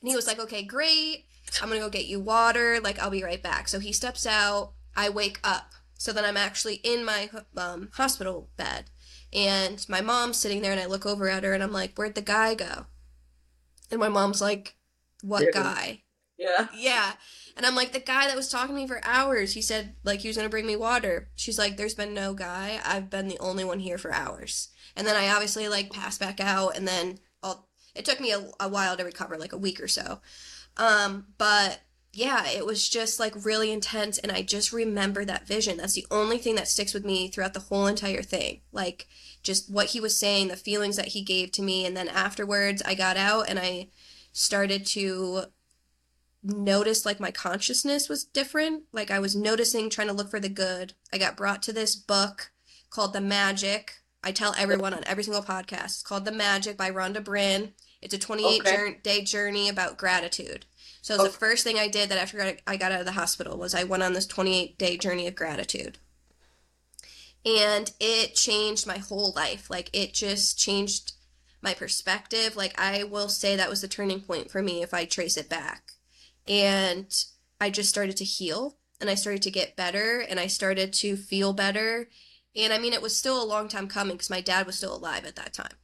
And 0.00 0.08
he 0.08 0.16
was 0.16 0.26
like, 0.26 0.38
okay, 0.38 0.62
great. 0.62 1.24
I'm 1.60 1.68
going 1.68 1.80
to 1.80 1.86
go 1.86 1.90
get 1.90 2.06
you 2.06 2.20
water. 2.20 2.80
Like, 2.80 2.98
I'll 2.98 3.10
be 3.10 3.24
right 3.24 3.42
back. 3.42 3.68
So 3.68 3.78
he 3.78 3.92
steps 3.92 4.26
out. 4.26 4.72
I 4.96 5.08
wake 5.08 5.40
up. 5.44 5.72
So 5.98 6.12
then 6.12 6.24
I'm 6.24 6.36
actually 6.36 6.76
in 6.76 7.04
my 7.04 7.30
um, 7.56 7.90
hospital 7.94 8.48
bed. 8.56 8.86
And 9.32 9.84
my 9.88 10.00
mom's 10.00 10.38
sitting 10.38 10.60
there, 10.60 10.72
and 10.72 10.80
I 10.80 10.86
look 10.86 11.06
over 11.06 11.28
at 11.28 11.44
her, 11.44 11.54
and 11.54 11.62
I'm 11.62 11.72
like, 11.72 11.96
where'd 11.96 12.14
the 12.14 12.22
guy 12.22 12.54
go? 12.54 12.86
And 13.90 13.98
my 13.98 14.08
mom's 14.08 14.40
like, 14.40 14.76
what 15.22 15.44
guy? 15.52 16.02
Yeah. 16.36 16.68
Yeah. 16.74 17.12
And 17.56 17.66
I'm 17.66 17.74
like, 17.74 17.92
the 17.92 18.00
guy 18.00 18.26
that 18.26 18.36
was 18.36 18.48
talking 18.48 18.74
to 18.74 18.80
me 18.80 18.86
for 18.86 19.00
hours, 19.04 19.52
he 19.52 19.62
said, 19.62 19.94
like, 20.04 20.20
he 20.20 20.28
was 20.28 20.36
going 20.36 20.46
to 20.46 20.50
bring 20.50 20.66
me 20.66 20.76
water. 20.76 21.28
She's 21.34 21.58
like, 21.58 21.76
there's 21.76 21.94
been 21.94 22.14
no 22.14 22.34
guy. 22.34 22.80
I've 22.84 23.10
been 23.10 23.28
the 23.28 23.38
only 23.38 23.64
one 23.64 23.80
here 23.80 23.98
for 23.98 24.12
hours. 24.12 24.68
And 24.96 25.06
then 25.06 25.16
I 25.16 25.28
obviously, 25.28 25.68
like, 25.68 25.92
passed 25.92 26.20
back 26.20 26.40
out, 26.40 26.76
and 26.76 26.88
then 26.88 27.18
I'll, 27.42 27.68
it 27.94 28.04
took 28.04 28.20
me 28.20 28.32
a, 28.32 28.50
a 28.58 28.68
while 28.68 28.96
to 28.96 29.04
recover, 29.04 29.36
like 29.36 29.52
a 29.52 29.58
week 29.58 29.80
or 29.80 29.88
so. 29.88 30.20
Um, 30.76 31.26
but 31.38 31.80
yeah, 32.14 32.48
it 32.50 32.66
was 32.66 32.88
just 32.88 33.18
like 33.18 33.44
really 33.44 33.72
intense, 33.72 34.18
and 34.18 34.30
I 34.30 34.42
just 34.42 34.72
remember 34.72 35.24
that 35.24 35.46
vision. 35.46 35.78
That's 35.78 35.94
the 35.94 36.06
only 36.10 36.38
thing 36.38 36.56
that 36.56 36.68
sticks 36.68 36.92
with 36.92 37.04
me 37.04 37.28
throughout 37.28 37.54
the 37.54 37.60
whole 37.60 37.86
entire 37.86 38.22
thing. 38.22 38.60
Like, 38.70 39.08
just 39.42 39.70
what 39.70 39.88
he 39.88 40.00
was 40.00 40.16
saying, 40.16 40.48
the 40.48 40.56
feelings 40.56 40.96
that 40.96 41.08
he 41.08 41.22
gave 41.22 41.52
to 41.52 41.62
me, 41.62 41.86
and 41.86 41.96
then 41.96 42.08
afterwards, 42.08 42.82
I 42.84 42.94
got 42.94 43.16
out 43.16 43.48
and 43.48 43.58
I 43.58 43.88
started 44.32 44.84
to 44.86 45.44
noticed 46.42 47.06
like 47.06 47.20
my 47.20 47.30
consciousness 47.30 48.08
was 48.08 48.24
different. 48.24 48.84
Like 48.92 49.10
I 49.10 49.18
was 49.18 49.36
noticing, 49.36 49.88
trying 49.88 50.08
to 50.08 50.12
look 50.12 50.30
for 50.30 50.40
the 50.40 50.48
good. 50.48 50.94
I 51.12 51.18
got 51.18 51.36
brought 51.36 51.62
to 51.64 51.72
this 51.72 51.94
book 51.94 52.50
called 52.90 53.12
The 53.12 53.20
Magic. 53.20 53.94
I 54.24 54.32
tell 54.32 54.54
everyone 54.56 54.94
on 54.94 55.04
every 55.06 55.24
single 55.24 55.42
podcast. 55.42 55.84
It's 55.84 56.02
called 56.02 56.24
The 56.24 56.32
Magic 56.32 56.76
by 56.76 56.90
Rhonda 56.90 57.22
Byrne. 57.22 57.72
It's 58.00 58.14
a 58.14 58.18
28 58.18 58.60
okay. 58.60 58.98
day 59.02 59.22
journey 59.22 59.68
about 59.68 59.96
gratitude. 59.96 60.66
So 61.00 61.14
okay. 61.14 61.24
the 61.24 61.30
first 61.30 61.64
thing 61.64 61.78
I 61.78 61.88
did 61.88 62.08
that 62.08 62.18
after 62.18 62.56
I 62.66 62.76
got 62.76 62.92
out 62.92 63.00
of 63.00 63.06
the 63.06 63.12
hospital 63.12 63.56
was 63.56 63.74
I 63.74 63.84
went 63.84 64.02
on 64.02 64.12
this 64.12 64.26
28 64.26 64.78
day 64.78 64.96
journey 64.96 65.26
of 65.26 65.36
gratitude. 65.36 65.98
And 67.44 67.90
it 67.98 68.34
changed 68.34 68.86
my 68.86 68.98
whole 68.98 69.32
life. 69.34 69.68
Like 69.68 69.90
it 69.92 70.12
just 70.12 70.58
changed 70.58 71.12
my 71.60 71.74
perspective. 71.74 72.56
Like 72.56 72.78
I 72.80 73.04
will 73.04 73.28
say 73.28 73.56
that 73.56 73.70
was 73.70 73.80
the 73.80 73.88
turning 73.88 74.20
point 74.20 74.50
for 74.50 74.62
me 74.62 74.82
if 74.82 74.94
I 74.94 75.04
trace 75.04 75.36
it 75.36 75.48
back 75.48 75.91
and 76.46 77.24
I 77.60 77.70
just 77.70 77.88
started 77.88 78.16
to 78.18 78.24
heal 78.24 78.76
and 79.00 79.08
I 79.10 79.14
started 79.14 79.42
to 79.42 79.50
get 79.50 79.76
better 79.76 80.20
and 80.20 80.38
I 80.40 80.46
started 80.46 80.92
to 80.94 81.16
feel 81.16 81.52
better. 81.52 82.08
And 82.54 82.72
I 82.72 82.78
mean, 82.78 82.92
it 82.92 83.02
was 83.02 83.16
still 83.16 83.42
a 83.42 83.44
long 83.44 83.68
time 83.68 83.88
coming 83.88 84.16
because 84.16 84.30
my 84.30 84.40
dad 84.40 84.66
was 84.66 84.76
still 84.76 84.94
alive 84.94 85.24
at 85.24 85.36
that 85.36 85.52
time. 85.52 85.74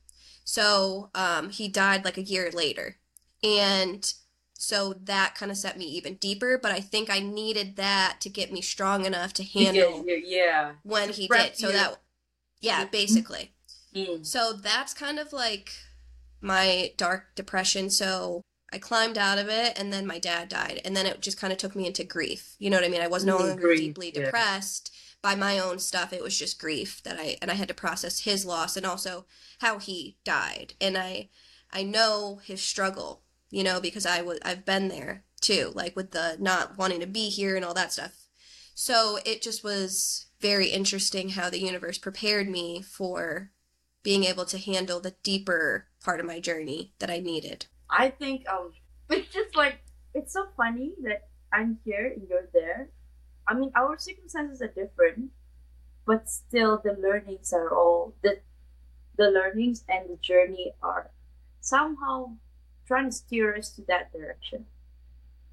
So 0.45 1.11
um, 1.15 1.51
he 1.51 1.69
died 1.69 2.05
like 2.05 2.17
a 2.17 2.23
year 2.23 2.51
later. 2.51 2.97
And 3.43 4.13
so 4.55 4.95
that 5.05 5.35
kind 5.35 5.53
of 5.53 5.59
set 5.59 5.79
me 5.79 5.85
even 5.85 6.15
deeper. 6.15 6.59
But 6.61 6.73
I 6.73 6.81
think 6.81 7.11
I 7.11 7.21
needed 7.21 7.77
that 7.77 8.17
to 8.21 8.29
get 8.29 8.53
me 8.53 8.61
strong 8.61 9.05
enough 9.05 9.33
to 9.35 9.45
handle 9.45 10.05
yeah, 10.07 10.17
yeah. 10.25 10.73
when 10.83 11.11
he 11.11 11.29
did. 11.29 11.57
So 11.57 11.71
that, 11.71 11.99
yeah, 12.61 12.87
basically. 12.87 13.53
Mm. 13.95 14.25
So 14.25 14.53
that's 14.53 14.95
kind 14.95 15.19
of 15.19 15.33
like 15.33 15.71
my 16.41 16.93
dark 16.97 17.35
depression. 17.35 17.91
So 17.91 18.43
I 18.73 18.79
climbed 18.79 19.17
out 19.17 19.39
of 19.39 19.49
it 19.49 19.79
and 19.79 19.93
then 19.93 20.07
my 20.07 20.19
dad 20.19 20.49
died. 20.49 20.81
And 20.85 20.97
then 20.97 21.07
it 21.07 21.21
just 21.21 21.41
kind 21.41 21.53
of 21.53 21.59
took 21.59 21.75
me 21.75 21.87
into 21.87 22.05
grief. 22.05 22.55
You 22.59 22.71
know 22.71 22.77
what 22.77 22.85
I 22.85 22.89
mean? 22.89 23.01
I 23.01 23.09
was 23.09 23.25
no 23.25 23.39
mm, 23.39 23.49
longer 23.49 23.63
grief, 23.63 23.81
deeply 23.81 24.13
yeah. 24.15 24.27
depressed 24.27 24.95
by 25.23 25.35
my 25.35 25.59
own 25.59 25.79
stuff. 25.79 26.13
It 26.13 26.23
was 26.23 26.39
just 26.39 26.61
grief 26.61 27.03
that 27.03 27.19
I 27.19 27.37
and 27.41 27.51
I 27.51 27.55
had 27.55 27.69
to 27.69 27.75
process 27.75 28.21
his 28.21 28.45
loss 28.45 28.77
and 28.77 28.85
also 28.85 29.27
how 29.61 29.79
he 29.79 30.17
died. 30.25 30.75
And 30.81 30.97
I 30.97 31.31
I 31.73 31.83
know 31.83 32.41
his 32.45 32.63
struggle, 32.63 33.23
you 33.51 33.65
know, 33.65 33.81
because 33.81 34.07
I 34.07 34.23
was 34.23 34.39
I've 34.45 34.65
been 34.65 34.89
there 34.89 35.25
too, 35.41 35.73
like 35.75 35.97
with 35.97 36.11
the 36.11 36.37
not 36.39 36.77
wanting 36.79 37.01
to 37.01 37.07
be 37.07 37.31
here 37.31 37.57
and 37.57 37.65
all 37.65 37.75
that 37.75 37.93
stuff. 37.93 38.27
So 38.75 39.19
it 39.25 39.43
just 39.43 39.65
was 39.65 40.27
very 40.41 40.69
interesting 40.69 41.31
how 41.31 41.51
the 41.51 41.59
universe 41.59 41.99
prepared 41.99 42.49
me 42.49 42.81
for 42.83 43.51
being 44.03 44.25
able 44.25 44.45
to 44.45 44.59
handle 44.59 45.01
the 45.01 45.17
deeper 45.23 45.89
part 46.03 46.21
of 46.21 46.27
my 46.27 46.39
journey 46.39 46.93
that 47.01 47.11
I 47.11 47.19
needed. 47.19 47.67
I 47.91 48.11
think 48.11 48.49
um, 48.49 48.73
it's 49.11 49.33
just 49.33 49.57
like 49.57 49.81
it's 50.15 50.33
so 50.33 50.47
funny 50.57 50.93
that 51.03 51.29
I'm 51.53 51.79
here 51.85 52.13
and 52.15 52.27
you're 52.29 52.49
there. 52.53 52.91
I 53.47 53.55
mean, 53.55 53.73
our 53.75 53.97
circumstances 53.99 54.61
are 54.61 54.69
different, 54.69 55.31
but 56.07 56.29
still 56.29 56.81
the 56.83 56.93
learnings 56.93 57.53
are 57.53 57.75
all 57.75 58.15
the 58.23 58.41
the 59.17 59.31
learnings 59.31 59.85
and 59.89 60.09
the 60.09 60.17
journey 60.17 60.73
are 60.83 61.11
somehow 61.61 62.37
trying 62.87 63.11
to 63.11 63.17
steer 63.17 63.57
us 63.57 63.71
to 63.71 63.83
that 63.89 64.13
direction. 64.13 64.67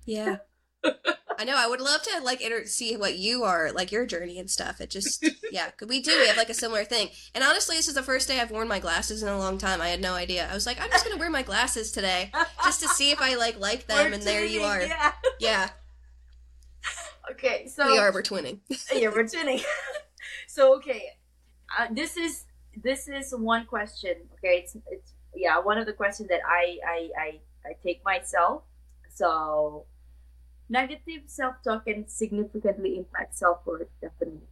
Yeah. 0.05 0.37
I 1.37 1.43
know. 1.43 1.55
I 1.57 1.67
would 1.67 1.81
love 1.81 2.01
to 2.03 2.21
like 2.23 2.41
inter- 2.41 2.65
see 2.65 2.95
what 2.95 3.17
you 3.17 3.43
are 3.43 3.71
like 3.71 3.91
your 3.91 4.05
journey 4.05 4.39
and 4.39 4.49
stuff. 4.49 4.81
It 4.81 4.89
just 4.89 5.25
yeah, 5.51 5.71
we 5.87 6.01
do. 6.01 6.17
We 6.19 6.27
have 6.27 6.37
like 6.37 6.49
a 6.49 6.53
similar 6.53 6.83
thing. 6.83 7.09
And 7.33 7.43
honestly, 7.43 7.75
this 7.75 7.87
is 7.87 7.93
the 7.93 8.03
first 8.03 8.27
day 8.27 8.39
I've 8.39 8.51
worn 8.51 8.67
my 8.67 8.79
glasses 8.79 9.23
in 9.23 9.29
a 9.29 9.37
long 9.37 9.57
time. 9.57 9.81
I 9.81 9.89
had 9.89 10.01
no 10.01 10.13
idea. 10.13 10.47
I 10.49 10.53
was 10.53 10.65
like, 10.65 10.81
I'm 10.81 10.89
just 10.89 11.05
gonna 11.05 11.17
wear 11.17 11.29
my 11.29 11.43
glasses 11.43 11.91
today 11.91 12.31
just 12.63 12.81
to 12.81 12.87
see 12.89 13.11
if 13.11 13.21
I 13.21 13.35
like 13.35 13.59
like 13.59 13.87
them. 13.87 13.97
We're 13.97 14.13
and 14.13 14.23
there 14.23 14.45
you 14.45 14.61
are. 14.61 14.81
Yeah. 14.81 15.11
yeah. 15.39 15.69
Okay, 17.31 17.67
so 17.67 17.87
we 17.87 17.97
are. 17.97 18.13
We're 18.13 18.21
twinning. 18.21 18.59
yeah, 18.93 19.09
we're 19.09 19.23
twinning. 19.23 19.63
so 20.47 20.75
okay, 20.75 21.13
uh, 21.75 21.87
this 21.89 22.17
is 22.17 22.45
this 22.83 23.07
is 23.07 23.33
one 23.35 23.65
question. 23.65 24.13
Okay, 24.35 24.59
it's 24.59 24.77
it's 24.91 25.13
yeah 25.35 25.59
one 25.59 25.79
of 25.79 25.87
the 25.87 25.93
questions 25.93 26.29
that 26.29 26.41
I 26.47 26.77
I 26.87 27.09
I, 27.19 27.39
I 27.65 27.75
take 27.83 28.05
myself. 28.05 28.61
So 29.15 29.85
Negative 30.69 31.23
self 31.27 31.55
talk 31.63 31.85
can 31.85 32.07
significantly 32.07 32.97
impact 32.97 33.35
self 33.35 33.65
worth, 33.65 33.87
definitely. 34.01 34.47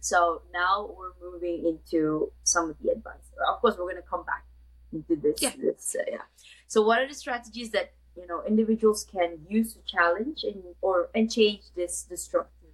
So 0.00 0.42
now 0.52 0.90
we're 0.98 1.30
moving 1.30 1.66
into 1.66 2.30
some 2.42 2.68
of 2.68 2.76
the 2.82 2.90
advice. 2.90 3.30
Of 3.48 3.60
course, 3.60 3.76
we're 3.78 3.90
going 3.90 3.96
to 3.96 4.08
come 4.08 4.24
back 4.24 4.44
into 4.92 5.16
this. 5.16 5.40
Yeah. 5.40 5.52
this 5.58 5.96
uh, 5.98 6.04
yeah. 6.10 6.18
So, 6.66 6.82
what 6.82 7.00
are 7.00 7.08
the 7.08 7.14
strategies 7.14 7.70
that 7.70 7.94
you 8.16 8.26
know 8.26 8.42
individuals 8.46 9.06
can 9.10 9.38
use 9.48 9.74
to 9.74 9.80
challenge 9.86 10.44
and 10.44 10.62
or 10.82 11.08
and 11.14 11.32
change 11.32 11.62
this 11.74 12.02
destructive 12.02 12.70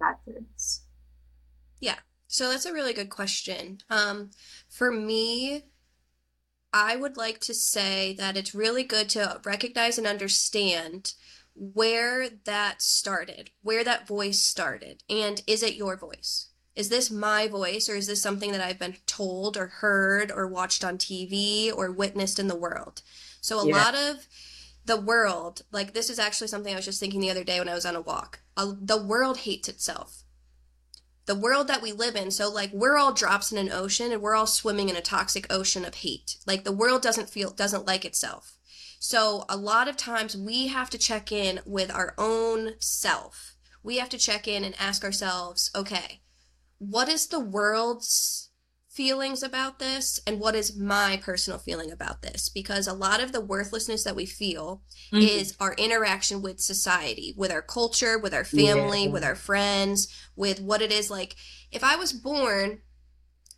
patterns? 0.00 0.82
Yeah. 1.80 1.96
So 2.28 2.50
that's 2.50 2.66
a 2.66 2.72
really 2.72 2.92
good 2.92 3.10
question. 3.10 3.78
Um, 3.88 4.30
for 4.68 4.90
me, 4.90 5.64
I 6.72 6.96
would 6.96 7.16
like 7.16 7.40
to 7.40 7.54
say 7.54 8.14
that 8.18 8.36
it's 8.36 8.54
really 8.54 8.84
good 8.84 9.08
to 9.10 9.40
recognize 9.44 9.96
and 9.98 10.06
understand 10.06 11.14
where 11.56 12.28
that 12.28 12.82
started, 12.82 13.50
where 13.62 13.82
that 13.84 14.06
voice 14.06 14.42
started, 14.42 15.02
and 15.08 15.42
is 15.46 15.62
it 15.62 15.74
your 15.76 15.96
voice? 15.96 16.48
Is 16.74 16.90
this 16.90 17.10
my 17.10 17.48
voice, 17.48 17.88
or 17.88 17.96
is 17.96 18.06
this 18.06 18.22
something 18.22 18.52
that 18.52 18.60
I've 18.60 18.78
been 18.78 18.96
told 19.06 19.56
or 19.56 19.66
heard 19.66 20.30
or 20.30 20.46
watched 20.46 20.84
on 20.84 20.98
TV 20.98 21.72
or 21.74 21.90
witnessed 21.90 22.38
in 22.38 22.48
the 22.48 22.56
world? 22.56 23.02
So 23.40 23.58
a 23.58 23.66
Yeah. 23.66 23.76
lot 23.76 23.94
of 23.94 24.26
the 24.84 25.00
world, 25.00 25.62
like 25.72 25.94
this 25.94 26.10
is 26.10 26.18
actually 26.18 26.48
something 26.48 26.72
I 26.72 26.76
was 26.76 26.84
just 26.84 27.00
thinking 27.00 27.20
the 27.20 27.30
other 27.30 27.44
day 27.44 27.58
when 27.58 27.68
I 27.68 27.74
was 27.74 27.86
on 27.86 27.96
a 27.96 28.00
walk. 28.00 28.40
Uh, 28.56 28.74
the 28.80 29.02
world 29.02 29.38
hates 29.38 29.68
itself 29.68 30.22
the 31.26 31.34
world 31.34 31.66
that 31.68 31.82
we 31.82 31.92
live 31.92 32.16
in. 32.16 32.30
So 32.30 32.48
like 32.48 32.72
we're 32.72 32.96
all 32.96 33.12
drops 33.12 33.52
in 33.52 33.58
an 33.58 33.70
ocean 33.70 34.12
and 34.12 34.22
we're 34.22 34.34
all 34.34 34.46
swimming 34.46 34.88
in 34.88 34.96
a 34.96 35.00
toxic 35.02 35.52
ocean 35.52 35.84
of 35.84 35.96
hate. 35.96 36.38
Like 36.46 36.64
the 36.64 36.72
world 36.72 37.02
doesn't 37.02 37.28
feel 37.28 37.50
doesn't 37.50 37.86
like 37.86 38.04
itself. 38.04 38.55
So 38.98 39.44
a 39.48 39.56
lot 39.56 39.88
of 39.88 39.96
times 39.96 40.36
we 40.36 40.68
have 40.68 40.90
to 40.90 40.98
check 40.98 41.30
in 41.30 41.60
with 41.64 41.92
our 41.92 42.14
own 42.18 42.72
self. 42.80 43.56
We 43.82 43.98
have 43.98 44.08
to 44.10 44.18
check 44.18 44.48
in 44.48 44.64
and 44.64 44.74
ask 44.78 45.04
ourselves, 45.04 45.70
okay, 45.74 46.22
what 46.78 47.08
is 47.08 47.28
the 47.28 47.40
world's 47.40 48.50
feelings 48.88 49.42
about 49.42 49.78
this 49.78 50.18
and 50.26 50.40
what 50.40 50.54
is 50.54 50.76
my 50.76 51.20
personal 51.22 51.58
feeling 51.58 51.92
about 51.92 52.22
this? 52.22 52.48
Because 52.48 52.86
a 52.86 52.94
lot 52.94 53.22
of 53.22 53.32
the 53.32 53.40
worthlessness 53.40 54.02
that 54.04 54.16
we 54.16 54.26
feel 54.26 54.82
mm-hmm. 55.12 55.18
is 55.18 55.54
our 55.60 55.74
interaction 55.74 56.40
with 56.40 56.60
society, 56.60 57.34
with 57.36 57.52
our 57.52 57.62
culture, 57.62 58.18
with 58.18 58.32
our 58.32 58.44
family, 58.44 59.04
Yeah. 59.04 59.10
with 59.10 59.22
our 59.22 59.34
friends, 59.34 60.08
with 60.34 60.60
what 60.60 60.82
it 60.82 60.90
is 60.90 61.10
like. 61.10 61.36
If 61.70 61.84
I 61.84 61.96
was 61.96 62.12
born 62.12 62.80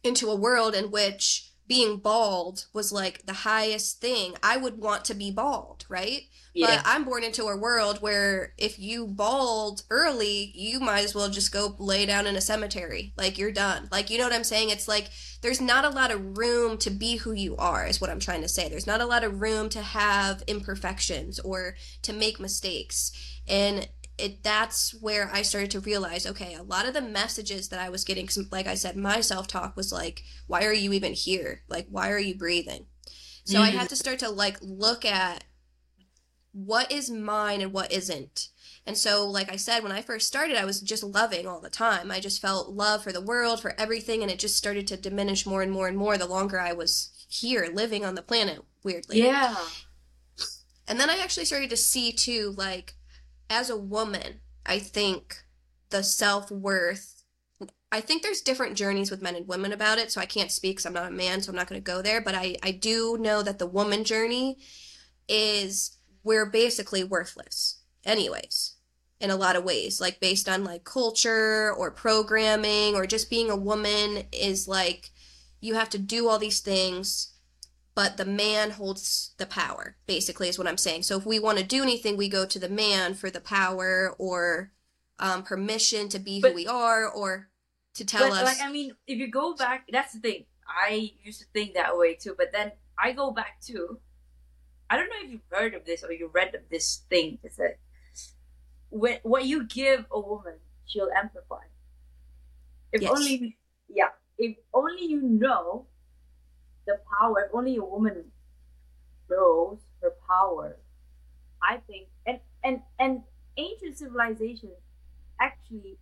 into 0.02 0.28
a 0.28 0.36
world 0.36 0.74
in 0.74 0.90
which 0.90 1.47
being 1.68 1.98
bald 1.98 2.66
was 2.72 2.90
like 2.90 3.26
the 3.26 3.32
highest 3.32 4.00
thing, 4.00 4.34
I 4.42 4.56
would 4.56 4.78
want 4.78 5.04
to 5.06 5.14
be 5.14 5.30
bald, 5.30 5.84
right? 5.88 6.22
yeah. 6.58 6.82
But 6.82 6.82
I'm 6.86 7.04
born 7.04 7.22
into 7.22 7.44
a 7.44 7.56
world 7.56 8.02
where 8.02 8.52
if 8.58 8.78
you 8.78 9.06
bald 9.06 9.84
early, 9.90 10.50
you 10.54 10.80
might 10.80 11.04
as 11.04 11.14
well 11.14 11.28
just 11.28 11.52
go 11.52 11.76
lay 11.78 12.04
down 12.04 12.26
in 12.26 12.34
a 12.34 12.40
cemetery. 12.40 13.12
Like 13.16 13.38
you're 13.38 13.52
done. 13.52 13.88
Like 13.92 14.10
you 14.10 14.18
know 14.18 14.24
what 14.24 14.32
I'm 14.32 14.44
saying? 14.44 14.70
It's 14.70 14.88
like 14.88 15.08
there's 15.40 15.60
not 15.60 15.84
a 15.84 15.90
lot 15.90 16.10
of 16.10 16.36
room 16.36 16.76
to 16.78 16.90
be 16.90 17.16
who 17.16 17.32
you 17.32 17.56
are 17.56 17.86
is 17.86 18.00
what 18.00 18.10
I'm 18.10 18.18
trying 18.18 18.42
to 18.42 18.48
say. 18.48 18.68
There's 18.68 18.88
not 18.88 19.00
a 19.00 19.06
lot 19.06 19.22
of 19.22 19.40
room 19.40 19.68
to 19.70 19.80
have 19.80 20.42
imperfections 20.48 21.38
or 21.38 21.76
to 22.02 22.12
make 22.12 22.40
mistakes. 22.40 23.12
And 23.46 23.88
it 24.18 24.42
that's 24.42 24.92
where 25.00 25.30
I 25.32 25.42
started 25.42 25.70
to 25.72 25.80
realize, 25.80 26.26
okay, 26.26 26.54
a 26.54 26.62
lot 26.62 26.86
of 26.86 26.94
the 26.94 27.00
messages 27.02 27.68
that 27.68 27.80
I 27.80 27.88
was 27.90 28.04
getting 28.04 28.26
'cause 28.26 28.38
like 28.50 28.66
I 28.66 28.74
said, 28.74 28.96
my 28.96 29.20
self-talk 29.20 29.76
was 29.76 29.92
like, 29.92 30.22
why 30.46 30.64
are 30.64 30.72
you 30.72 30.92
even 30.92 31.12
here? 31.14 31.62
Like 31.68 31.86
why 31.90 32.10
are 32.10 32.18
you 32.18 32.34
breathing? 32.36 32.86
So 33.44 33.62
I 33.62 33.70
Mhm. 33.70 33.72
had 33.72 33.88
to 33.90 33.96
start 33.96 34.18
to 34.20 34.30
like 34.30 34.58
look 34.62 35.04
at 35.04 35.44
what 36.52 36.90
is 36.90 37.10
mine 37.10 37.60
and 37.60 37.72
what 37.72 37.92
isn't. 37.92 38.48
And 38.86 38.96
so, 38.96 39.26
like 39.28 39.50
I 39.52 39.56
said, 39.56 39.82
when 39.82 39.92
I 39.92 40.02
first 40.02 40.26
started, 40.26 40.56
I 40.56 40.64
was 40.64 40.80
just 40.80 41.02
loving 41.02 41.46
all 41.46 41.60
the 41.60 41.70
time. 41.70 42.10
I 42.10 42.20
just 42.20 42.40
felt 42.40 42.70
love 42.70 43.02
for 43.02 43.12
the 43.12 43.20
world, 43.20 43.60
for 43.60 43.78
everything, 43.78 44.22
and 44.22 44.30
it 44.30 44.38
just 44.38 44.56
started 44.56 44.86
to 44.88 44.96
diminish 44.96 45.46
more 45.46 45.62
and 45.62 45.70
more 45.72 45.88
and 45.88 45.96
more 45.96 46.16
the 46.18 46.26
longer 46.26 46.58
I 46.58 46.72
was 46.72 47.10
here 47.28 47.68
living 47.72 48.04
on 48.04 48.14
the 48.14 48.22
planet, 48.22 48.60
weirdly. 48.82 49.32
yeah. 49.32 49.54
And 50.88 50.98
then 50.98 51.08
I 51.10 51.18
actually 51.18 51.44
started 51.44 51.70
to 51.70 51.76
see, 51.76 52.12
too, 52.12 52.52
like, 52.56 52.94
as 53.50 53.70
a 53.70 53.76
woman, 53.76 54.40
I 54.66 54.78
think 54.78 55.44
the 55.90 56.02
self 56.02 56.50
worth. 56.50 57.24
I 57.90 58.02
think 58.02 58.22
there's 58.22 58.42
different 58.42 58.76
journeys 58.76 59.10
with 59.10 59.22
men 59.22 59.34
and 59.34 59.48
women 59.48 59.72
about 59.72 59.98
it, 59.98 60.12
so 60.12 60.20
I 60.20 60.26
can't 60.26 60.52
speak 60.52 60.76
because 60.76 60.86
I'm 60.86 60.92
not 60.92 61.08
a 61.08 61.14
man, 61.14 61.40
so 61.40 61.50
I'm 61.50 61.56
not 61.56 61.68
going 61.68 61.80
to 61.80 61.84
go 61.84 62.02
there. 62.02 62.20
But 62.20 62.34
I, 62.34 62.56
I 62.62 62.70
do 62.70 63.16
know 63.18 63.42
that 63.42 63.58
the 63.58 63.66
woman 63.66 64.04
journey 64.04 64.58
is 65.26 65.96
we're 66.22 66.46
basically 66.46 67.02
worthless, 67.02 67.80
anyways, 68.04 68.74
in 69.20 69.30
a 69.30 69.36
lot 69.36 69.56
of 69.56 69.64
ways. 69.64 70.00
Like, 70.00 70.20
based 70.20 70.48
on 70.48 70.64
like 70.64 70.84
culture 70.84 71.72
or 71.72 71.90
programming 71.90 72.94
or 72.94 73.06
just 73.06 73.30
being 73.30 73.50
a 73.50 73.56
woman 73.56 74.24
is 74.32 74.68
like 74.68 75.10
you 75.60 75.74
have 75.74 75.88
to 75.90 75.98
do 75.98 76.28
all 76.28 76.38
these 76.38 76.60
things 76.60 77.32
but 77.98 78.16
the 78.16 78.24
man 78.24 78.70
holds 78.70 79.34
the 79.38 79.46
power 79.46 79.96
basically 80.06 80.48
is 80.48 80.56
what 80.56 80.68
i'm 80.68 80.78
saying 80.78 81.02
so 81.02 81.18
if 81.18 81.26
we 81.26 81.40
want 81.40 81.58
to 81.58 81.64
do 81.64 81.82
anything 81.82 82.16
we 82.16 82.28
go 82.28 82.46
to 82.46 82.60
the 82.60 82.68
man 82.68 83.12
for 83.12 83.28
the 83.28 83.40
power 83.40 84.14
or 84.18 84.70
um, 85.18 85.42
permission 85.42 86.08
to 86.08 86.20
be 86.20 86.38
who 86.38 86.54
we 86.54 86.64
are 86.64 87.08
or 87.08 87.48
to 87.94 88.04
tell 88.04 88.28
but 88.28 88.38
us 88.38 88.44
like 88.44 88.60
I 88.62 88.70
mean, 88.70 88.92
if 89.08 89.18
you 89.18 89.28
go 89.28 89.54
back, 89.54 89.88
that's 89.90 90.12
the 90.12 90.20
thing. 90.20 90.44
I 90.66 91.10
used 91.24 91.40
to 91.40 91.46
think 91.52 91.74
that 91.74 91.98
way 91.98 92.14
too, 92.14 92.34
but 92.38 92.52
then 92.52 92.70
I 92.96 93.12
go 93.12 93.32
back 93.32 93.60
to. 93.66 93.98
I 94.88 94.96
don't 94.96 95.08
know 95.08 95.16
if 95.24 95.30
you've 95.30 95.40
heard 95.50 95.74
of 95.74 95.84
this 95.84 96.04
or 96.04 96.12
you 96.12 96.30
read 96.32 96.54
of 96.54 96.62
this 96.70 97.02
thing. 97.10 97.38
It's 97.42 97.56
that 97.56 97.78
when 98.90 99.18
what 99.24 99.44
you 99.44 99.66
give 99.66 100.06
a 100.12 100.20
woman, 100.20 100.54
she'll 100.86 101.10
amplify. 101.10 101.64
If 102.92 103.02
Yes. 103.02 103.10
only, 103.10 103.56
yeah, 103.88 104.10
if 104.38 104.56
only 104.72 105.04
you 105.04 105.20
know 105.20 105.86
the 106.88 107.00
power. 107.20 107.42
If 107.46 107.54
only 107.54 107.76
a 107.78 107.84
woman 107.84 108.32
knows 109.30 109.80
her 110.02 110.12
power. 110.28 110.78
I 111.62 111.78
think, 111.78 112.08
and 112.26 112.40
and 112.64 112.82
and 112.98 113.24
ancient 113.56 113.98
civilization 113.98 114.72
actually 115.40 115.98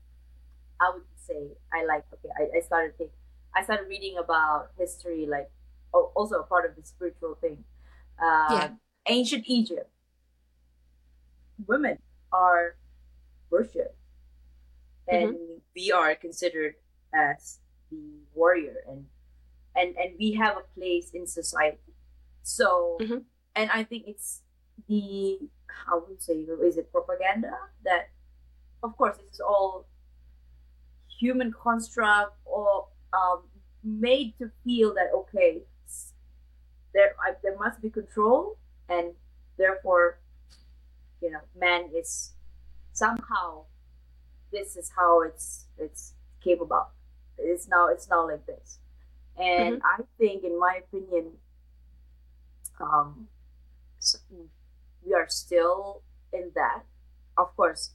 I 0.81 0.91
would 0.95 1.05
say 1.17 1.53
I 1.73 1.85
like 1.85 2.05
okay 2.15 2.31
I, 2.39 2.59
I 2.59 2.61
started 2.61 2.99
think 2.99 3.13
I 3.55 3.65
started 3.65 3.89
reading 3.89 4.19
about 4.19 4.73
history 4.79 5.27
like 5.27 5.51
oh, 5.95 6.13
also 6.17 6.41
a 6.41 6.45
part 6.45 6.69
of 6.71 6.77
the 6.77 6.85
spiritual 6.85 7.37
thing 7.37 7.65
uh, 8.23 8.69
Yeah. 8.69 8.77
ancient 9.07 9.45
Egypt 9.49 9.91
women 11.67 11.99
are 12.33 12.77
worshipped 13.51 13.97
and 15.09 15.39
we 15.75 15.93
are 15.93 16.15
considered 16.15 16.77
as 17.15 17.61
the 17.91 18.21
warrior 18.35 18.83
and 18.87 19.09
and 19.77 19.97
and 19.97 20.17
we 20.19 20.33
have 20.33 20.57
a 20.57 20.65
place 20.75 21.11
in 21.11 21.27
society. 21.27 21.95
So 22.43 22.99
Mhm. 23.01 23.25
and 23.55 23.71
I 23.71 23.85
think 23.85 24.05
it's 24.07 24.43
the 24.89 25.39
I 25.87 25.95
would 25.97 26.23
say 26.23 26.35
is 26.69 26.77
it 26.77 26.91
propaganda 26.93 27.53
that 27.85 28.09
of 28.83 28.97
course 28.97 29.17
this 29.19 29.33
is 29.35 29.41
all 29.41 29.87
human 31.21 31.53
construct 31.53 32.37
or 32.45 32.89
um, 33.13 33.43
made 33.83 34.37
to 34.39 34.51
feel 34.65 34.95
that 34.95 35.09
okay 35.15 35.63
there 36.93 37.15
I, 37.21 37.35
there 37.43 37.57
must 37.59 37.81
be 37.81 37.91
control 37.91 38.59
and 38.89 39.15
therefore 39.57 40.19
you 41.21 41.31
know 41.31 41.41
man 41.55 41.91
is 41.95 42.33
somehow 42.93 43.65
this 44.53 44.77
is 44.77 44.91
how 44.97 45.23
it's 45.23 45.67
it's 45.79 46.15
came 46.43 46.61
about. 46.61 46.91
It's 47.39 47.69
now 47.69 47.89
it's 47.89 48.09
now 48.09 48.27
like 48.29 48.47
this 48.47 48.79
and 49.39 49.81
i 49.85 50.03
think 50.19 50.45
in 50.45 50.59
my 50.59 50.81
opinion 50.85 51.33
um 52.81 53.29
we 55.05 55.15
are 55.15 55.29
still 55.29 56.03
in 56.33 56.51
that. 56.55 56.83
Of 57.37 57.55
course 57.57 57.91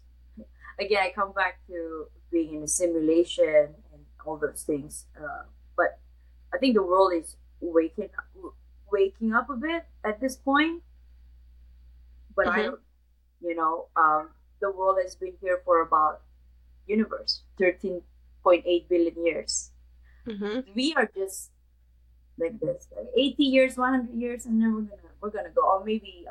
again 0.80 0.99
i 1.04 1.12
come 1.12 1.34
back 1.34 1.60
to 1.67 2.08
being 2.32 2.56
in 2.56 2.63
a 2.63 2.67
simulation 2.67 3.75
and 3.93 4.06
all 4.25 4.38
those 4.38 4.63
things 4.63 5.06
uh, 5.19 5.43
but 5.77 5.99
i 6.54 6.58
think 6.58 6.75
the 6.75 6.84
world 6.84 7.13
is 7.13 7.36
waking 7.62 8.10
waking 8.91 9.34
up 9.34 9.49
a 9.49 9.56
bit 9.56 9.86
at 10.04 10.19
this 10.21 10.36
point. 10.36 10.84
But 12.36 12.47
i 12.47 12.60
Mhm. 12.60 12.65
don't 12.65 12.82
you 13.41 13.56
know 13.56 13.88
um, 13.95 14.30
the 14.62 14.71
world 14.71 14.99
has 15.04 15.15
been 15.15 15.36
here 15.41 15.62
for 15.65 15.82
about 15.82 16.21
universe 16.88 17.43
13.8 17.58 18.88
billion 18.89 19.25
years 19.25 19.70
hmm 20.38 20.60
we 20.76 20.94
are 20.96 21.10
just 21.15 21.52
like 22.38 22.60
this 22.60 22.88
like 22.96 23.08
80 23.15 23.44
years 23.44 23.78
100 23.78 24.13
years 24.13 24.46
and 24.46 24.62
then 24.62 24.74
we're 24.74 24.82
gonna 24.82 25.02
we're 25.22 25.30
gonna 25.30 25.50
go. 25.50 25.62
Or 25.62 25.84
maybe 25.86 26.26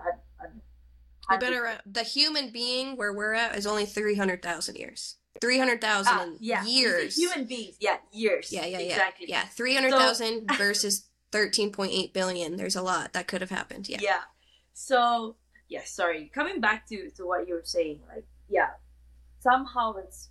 I, 1.29 1.37
better 1.39 1.79
the 1.87 2.03
human 2.03 2.51
being 2.51 2.97
where 2.97 3.13
we're 3.13 3.35
at 3.35 3.57
is 3.57 3.67
only 3.67 3.87
300000 3.87 4.77
years. 4.77 5.17
300000 5.41 6.13
ah, 6.13 6.27
yeah 6.41 6.65
years. 6.65 7.17
human 7.17 7.45
beings. 7.45 7.77
Yeah 7.81 7.99
years. 8.13 8.53
Yeah 8.53 8.67
yeah 8.67 8.79
yeah. 8.79 8.87
Exactly. 8.87 9.27
Yeah 9.29 9.45
300000 9.45 10.51
versus 10.59 11.09
13.8 11.33 12.13
billion. 12.13 12.57
There's 12.57 12.77
a 12.77 12.83
lot 12.83 13.13
that 13.13 13.29
could 13.29 13.41
have 13.41 13.51
happened. 13.51 13.89
Yeah. 13.89 13.99
Yeah. 14.01 14.21
So 14.73 15.37
yeah 15.69 15.85
sorry. 15.85 16.31
Coming 16.35 16.61
back 16.61 16.87
to 16.89 17.11
to 17.11 17.25
what 17.25 17.47
you 17.47 17.55
were 17.55 17.63
saying 17.65 18.01
like 18.13 18.27
yeah 18.49 18.71
somehow 19.39 19.95
it's 19.95 20.31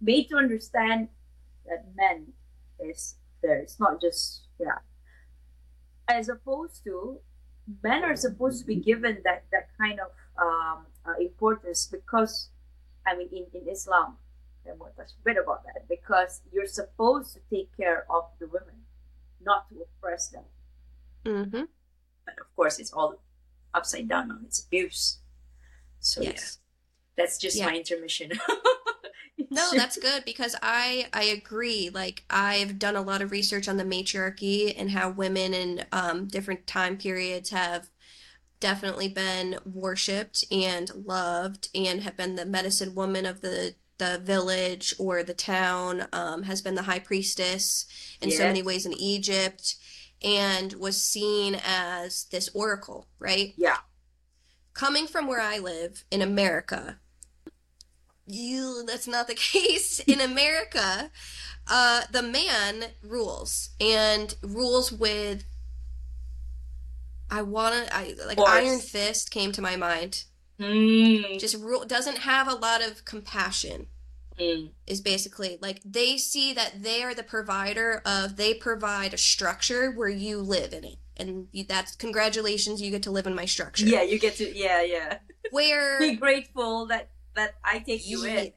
made 0.00 0.28
to 0.28 0.36
understand 0.36 1.08
that 1.66 1.84
men 1.94 2.32
is 2.84 3.16
there. 3.42 3.56
It's 3.56 3.80
not 3.80 4.00
just 4.00 4.46
yeah. 4.58 4.78
As 6.08 6.28
opposed 6.28 6.84
to 6.84 7.18
men 7.82 8.04
are 8.04 8.16
supposed 8.16 8.60
to 8.60 8.66
be 8.66 8.76
given 8.76 9.22
that 9.24 9.44
that 9.52 9.68
kind 9.78 10.00
of 10.00 10.10
um, 10.40 10.86
uh, 11.06 11.14
importance 11.20 11.86
because 11.86 12.50
I 13.06 13.16
mean 13.16 13.28
in, 13.32 13.46
in 13.52 13.68
Islam 13.68 14.18
touch 15.04 15.12
a 15.20 15.24
bit 15.24 15.36
about 15.42 15.64
that 15.64 15.88
because 15.88 16.40
you're 16.52 16.66
supposed 16.66 17.34
to 17.34 17.40
take 17.50 17.76
care 17.76 18.06
of 18.10 18.24
the 18.38 18.46
women, 18.46 18.86
not 19.44 19.68
to 19.68 19.82
oppress 19.82 20.28
them. 20.28 20.44
Mm-hmm. 21.24 21.62
But 22.24 22.34
of 22.40 22.56
course, 22.56 22.78
it's 22.78 22.92
all 22.92 23.20
upside 23.72 24.08
down 24.08 24.40
its 24.44 24.64
abuse. 24.64 25.18
So 26.00 26.22
yes. 26.22 26.32
yeah, 26.32 26.63
that's 27.16 27.38
just 27.38 27.56
yeah. 27.56 27.66
my 27.66 27.76
intermission. 27.76 28.32
no, 29.50 29.70
that's 29.74 29.96
good 29.96 30.24
because 30.24 30.56
I 30.62 31.06
I 31.12 31.24
agree. 31.24 31.90
Like 31.92 32.24
I've 32.30 32.78
done 32.78 32.96
a 32.96 33.02
lot 33.02 33.22
of 33.22 33.30
research 33.30 33.68
on 33.68 33.76
the 33.76 33.84
matriarchy 33.84 34.74
and 34.76 34.90
how 34.90 35.10
women 35.10 35.54
in 35.54 35.84
um, 35.92 36.26
different 36.26 36.66
time 36.66 36.96
periods 36.96 37.50
have 37.50 37.88
definitely 38.60 39.08
been 39.08 39.58
worshipped 39.64 40.44
and 40.50 40.90
loved 40.94 41.68
and 41.74 42.02
have 42.02 42.16
been 42.16 42.36
the 42.36 42.46
medicine 42.46 42.94
woman 42.94 43.26
of 43.26 43.40
the 43.40 43.74
the 43.98 44.20
village 44.24 44.94
or 44.98 45.22
the 45.22 45.34
town 45.34 46.06
um, 46.12 46.42
has 46.44 46.60
been 46.60 46.74
the 46.74 46.82
high 46.82 46.98
priestess 46.98 47.86
in 48.20 48.30
so 48.30 48.44
many 48.44 48.62
ways 48.62 48.86
in 48.86 48.92
Egypt 48.94 49.76
and 50.22 50.72
was 50.74 51.00
seen 51.00 51.60
as 51.64 52.24
this 52.32 52.48
oracle, 52.54 53.06
right? 53.18 53.54
Yeah. 53.56 53.78
Coming 54.72 55.06
from 55.06 55.28
where 55.28 55.40
I 55.40 55.58
live 55.58 56.04
in 56.10 56.22
America, 56.22 56.98
you 58.26 58.84
that's 58.86 59.06
not 59.06 59.26
the 59.26 59.34
case 59.52 60.00
in 60.00 60.20
America. 60.20 61.10
Uh, 61.66 62.02
the 62.10 62.22
man 62.22 62.90
rules 63.02 63.70
and 63.80 64.36
rules 64.42 64.92
with 64.92 65.44
I 67.30 67.42
wanna 67.42 67.86
I 67.90 68.14
like 68.26 68.36
Force. 68.36 68.50
Iron 68.50 68.80
Fist 68.80 69.30
came 69.30 69.52
to 69.52 69.62
my 69.62 69.76
mind. 69.76 70.24
Mm. 70.60 71.38
Just 71.40 71.56
rule 71.56 71.84
doesn't 71.84 72.18
have 72.18 72.48
a 72.48 72.54
lot 72.54 72.82
of 72.82 73.04
compassion. 73.04 73.86
Mm. 74.38 74.70
Is 74.86 75.00
basically 75.00 75.58
like 75.60 75.80
they 75.84 76.16
see 76.16 76.52
that 76.54 76.82
they 76.82 77.02
are 77.02 77.14
the 77.14 77.22
provider 77.22 78.02
of 78.04 78.36
they 78.36 78.52
provide 78.52 79.14
a 79.14 79.18
structure 79.18 79.92
where 79.92 80.08
you 80.08 80.40
live 80.40 80.72
in 80.72 80.84
it, 80.84 80.96
and 81.16 81.46
you, 81.52 81.64
that's 81.64 81.94
congratulations, 81.94 82.82
you 82.82 82.90
get 82.90 83.04
to 83.04 83.12
live 83.12 83.28
in 83.28 83.34
my 83.34 83.44
structure. 83.44 83.86
Yeah, 83.86 84.02
you 84.02 84.18
get 84.18 84.36
to 84.36 84.56
yeah 84.56 84.82
yeah. 84.82 85.18
Where 85.50 85.98
be 86.00 86.16
grateful 86.16 86.86
that 86.86 87.10
that 87.34 87.54
I 87.64 87.78
take 87.78 88.06
you 88.08 88.24
in 88.24 88.36
live 88.36 88.52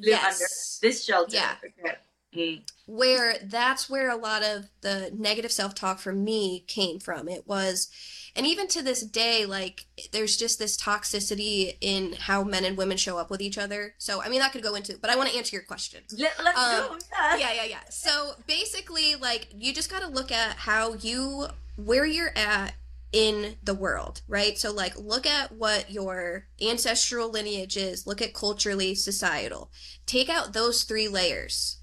yes. 0.00 0.78
under 0.80 0.88
this 0.88 1.04
shelter. 1.04 1.36
Yeah. 1.36 1.54
Okay. 1.64 1.96
Mm. 2.34 2.62
Where 2.86 3.36
that's 3.42 3.88
where 3.88 4.10
a 4.10 4.16
lot 4.16 4.42
of 4.42 4.68
the 4.82 5.10
negative 5.16 5.52
self 5.52 5.74
talk 5.74 5.98
for 5.98 6.12
me 6.12 6.64
came 6.66 6.98
from. 6.98 7.28
It 7.28 7.46
was 7.46 7.88
and 8.36 8.46
even 8.46 8.68
to 8.68 8.82
this 8.82 9.00
day 9.00 9.46
like 9.46 9.86
there's 10.12 10.36
just 10.36 10.58
this 10.58 10.76
toxicity 10.76 11.76
in 11.80 12.12
how 12.12 12.44
men 12.44 12.64
and 12.64 12.76
women 12.76 12.96
show 12.96 13.16
up 13.18 13.30
with 13.30 13.40
each 13.40 13.58
other 13.58 13.94
so 13.98 14.22
i 14.22 14.28
mean 14.28 14.40
that 14.40 14.52
could 14.52 14.62
go 14.62 14.74
into 14.74 14.96
but 14.98 15.10
i 15.10 15.16
want 15.16 15.28
to 15.28 15.36
answer 15.36 15.56
your 15.56 15.64
question 15.64 16.02
Let, 16.16 16.32
let's 16.44 16.58
um, 16.58 16.88
go 16.88 16.98
yeah. 17.12 17.36
yeah 17.36 17.52
yeah 17.54 17.64
yeah 17.64 17.80
so 17.88 18.34
basically 18.46 19.16
like 19.16 19.48
you 19.56 19.72
just 19.72 19.90
got 19.90 20.02
to 20.02 20.08
look 20.08 20.30
at 20.30 20.56
how 20.56 20.94
you 20.94 21.46
where 21.76 22.06
you're 22.06 22.36
at 22.36 22.74
in 23.12 23.56
the 23.62 23.74
world, 23.74 24.22
right? 24.28 24.58
So, 24.58 24.72
like, 24.72 24.96
look 24.96 25.26
at 25.26 25.52
what 25.52 25.90
your 25.90 26.48
ancestral 26.60 27.30
lineage 27.30 27.76
is, 27.76 28.06
look 28.06 28.20
at 28.20 28.34
culturally, 28.34 28.94
societal. 28.94 29.70
Take 30.06 30.28
out 30.28 30.52
those 30.52 30.82
three 30.82 31.08
layers 31.08 31.78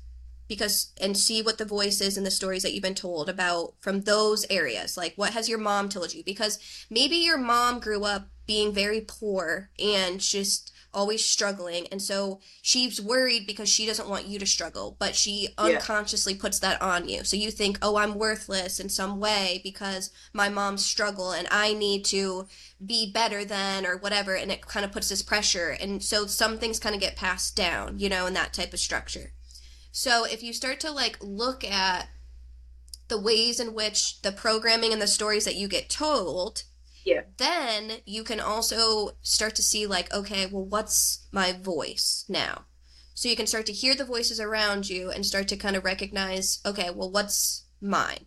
because 0.48 0.92
and 1.00 1.18
see 1.18 1.42
what 1.42 1.58
the 1.58 1.66
voice 1.66 2.02
is 2.02 2.18
in 2.18 2.24
the 2.24 2.32
stories 2.32 2.64
that 2.64 2.74
you've 2.74 2.84
been 2.84 2.94
told 2.94 3.30
about 3.30 3.74
from 3.80 4.02
those 4.02 4.46
areas 4.50 4.98
like 4.98 5.14
what 5.16 5.32
has 5.32 5.48
your 5.48 5.58
mom 5.58 5.88
told 5.88 6.14
you 6.14 6.22
because 6.24 6.60
maybe 6.90 7.16
your 7.16 7.38
mom 7.38 7.80
grew 7.80 8.04
up 8.04 8.28
being 8.46 8.74
very 8.74 9.02
poor 9.02 9.70
and 9.80 10.20
just 10.20 10.73
always 10.94 11.26
struggling 11.26 11.88
and 11.92 12.02
so 12.02 12.40
she's 12.62 13.02
worried 13.02 13.46
because 13.48 13.70
she 13.70 13.86
doesn't 13.86 14.10
want 14.10 14.28
you 14.28 14.38
to 14.40 14.46
struggle 14.46 14.96
but 15.00 15.16
she 15.16 15.50
unconsciously 15.58 16.34
yeah. 16.34 16.42
puts 16.42 16.60
that 16.60 16.82
on 16.82 17.08
you 17.08 17.24
so 17.24 17.36
you 17.36 17.50
think 17.52 17.78
oh 17.82 17.98
i'm 17.98 18.16
worthless 18.16 18.80
in 18.80 18.90
some 18.90 19.20
way 19.20 19.60
because 19.64 20.12
my 20.34 20.50
mom's 20.50 20.86
struggle 20.86 21.32
and 21.32 21.48
i 21.52 21.74
need 21.74 22.06
to 22.06 22.48
be 22.86 23.12
better 23.12 23.44
than 23.44 23.86
or 23.86 23.98
whatever 23.98 24.36
and 24.36 24.52
it 24.52 24.66
kind 24.68 24.86
of 24.86 24.92
puts 24.92 25.10
this 25.10 25.22
pressure 25.22 25.76
and 25.82 26.04
so 26.04 26.26
some 26.26 26.58
things 26.58 26.80
kind 26.80 26.96
of 26.96 27.02
get 27.02 27.16
passed 27.16 27.56
down 27.56 27.98
you 27.98 28.10
know 28.10 28.26
in 28.26 28.34
that 28.34 28.54
type 28.54 28.74
of 28.74 28.80
structure 28.80 29.32
so 29.92 30.26
if 30.26 30.42
you 30.42 30.54
start 30.54 30.80
to 30.80 30.92
like 30.92 31.18
look 31.22 31.64
at 31.64 32.08
the 33.08 33.22
ways 33.22 33.60
in 33.60 33.74
which 33.74 34.22
the 34.22 34.32
programming 34.32 34.92
and 34.92 35.02
the 35.02 35.08
stories 35.08 35.46
that 35.46 35.56
you 35.56 35.68
get 35.68 35.90
told, 35.90 36.64
yeah. 37.04 37.22
Then 37.38 37.94
you 38.06 38.24
can 38.24 38.40
also 38.40 39.12
start 39.22 39.56
to 39.56 39.64
see 39.64 39.86
like, 39.86 40.14
okay, 40.14 40.46
well 40.46 40.66
what's 40.66 41.28
my 41.32 41.52
voice 41.52 42.26
now? 42.28 42.66
So 43.14 43.30
you 43.30 43.36
can 43.36 43.48
start 43.48 43.66
to 43.68 43.74
hear 43.74 43.96
the 43.96 44.06
voices 44.06 44.40
around 44.40 44.90
you 44.90 45.12
and 45.12 45.26
start 45.26 45.48
to 45.50 45.58
kind 45.58 45.76
of 45.76 45.84
recognize, 45.84 46.60
okay, 46.66 46.90
well 46.90 47.12
what's 47.12 47.66
mine? 47.80 48.26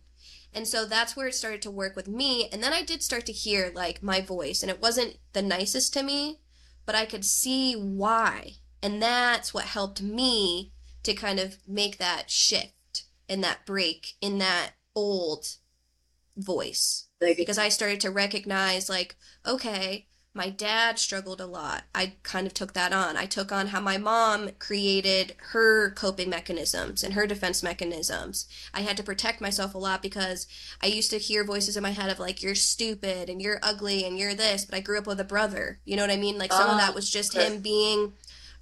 And 0.53 0.67
so 0.67 0.85
that's 0.85 1.15
where 1.15 1.27
it 1.27 1.35
started 1.35 1.61
to 1.63 1.71
work 1.71 1.95
with 1.95 2.07
me. 2.07 2.49
And 2.51 2.63
then 2.63 2.73
I 2.73 2.81
did 2.81 3.03
start 3.03 3.25
to 3.27 3.31
hear 3.31 3.71
like 3.75 4.01
my 4.01 4.21
voice, 4.21 4.63
and 4.63 4.71
it 4.71 4.81
wasn't 4.81 5.17
the 5.33 5.41
nicest 5.41 5.93
to 5.93 6.03
me, 6.03 6.39
but 6.85 6.95
I 6.95 7.05
could 7.05 7.25
see 7.25 7.73
why. 7.73 8.53
And 8.81 9.01
that's 9.01 9.53
what 9.53 9.65
helped 9.65 10.01
me 10.01 10.71
to 11.03 11.13
kind 11.13 11.39
of 11.39 11.57
make 11.67 11.97
that 11.97 12.31
shift 12.31 13.03
and 13.29 13.43
that 13.43 13.65
break 13.65 14.13
in 14.21 14.37
that 14.39 14.71
old 14.95 15.45
voice. 16.35 17.06
Like, 17.19 17.37
because 17.37 17.57
I 17.57 17.69
started 17.69 17.99
to 18.01 18.11
recognize, 18.11 18.89
like, 18.89 19.15
okay, 19.45 20.07
my 20.37 20.49
dad 20.51 20.99
struggled 20.99 21.41
a 21.41 21.47
lot. 21.47 21.85
I 21.95 22.13
kind 22.21 22.45
of 22.45 22.53
took 22.53 22.73
that 22.73 22.93
on. 22.93 23.17
I 23.17 23.25
took 23.25 23.51
on 23.51 23.67
how 23.67 23.81
my 23.81 23.97
mom 23.97 24.51
created 24.59 25.35
her 25.49 25.89
coping 25.89 26.29
mechanisms 26.29 27.03
and 27.03 27.15
her 27.15 27.25
defense 27.25 27.63
mechanisms. 27.63 28.47
I 28.71 28.81
had 28.81 28.97
to 28.97 29.03
protect 29.03 29.41
myself 29.41 29.73
a 29.73 29.79
lot 29.79 30.03
because 30.03 30.45
I 30.79 30.85
used 30.85 31.09
to 31.09 31.17
hear 31.17 31.43
voices 31.43 31.75
in 31.75 31.81
my 31.81 31.89
head 31.89 32.11
of 32.11 32.19
like, 32.19 32.43
you're 32.43 32.53
stupid 32.53 33.29
and 33.31 33.41
you're 33.41 33.59
ugly 33.63 34.05
and 34.05 34.19
you're 34.19 34.35
this, 34.35 34.63
but 34.63 34.75
I 34.75 34.81
grew 34.81 34.99
up 34.99 35.07
with 35.07 35.19
a 35.19 35.25
brother. 35.25 35.79
You 35.85 35.95
know 35.95 36.03
what 36.03 36.11
I 36.11 36.17
mean? 36.17 36.37
Like, 36.37 36.53
some 36.53 36.69
of 36.69 36.77
that 36.77 36.91
ah, 36.91 36.95
was 36.95 37.09
just 37.09 37.33
him 37.33 37.61
being 37.61 38.13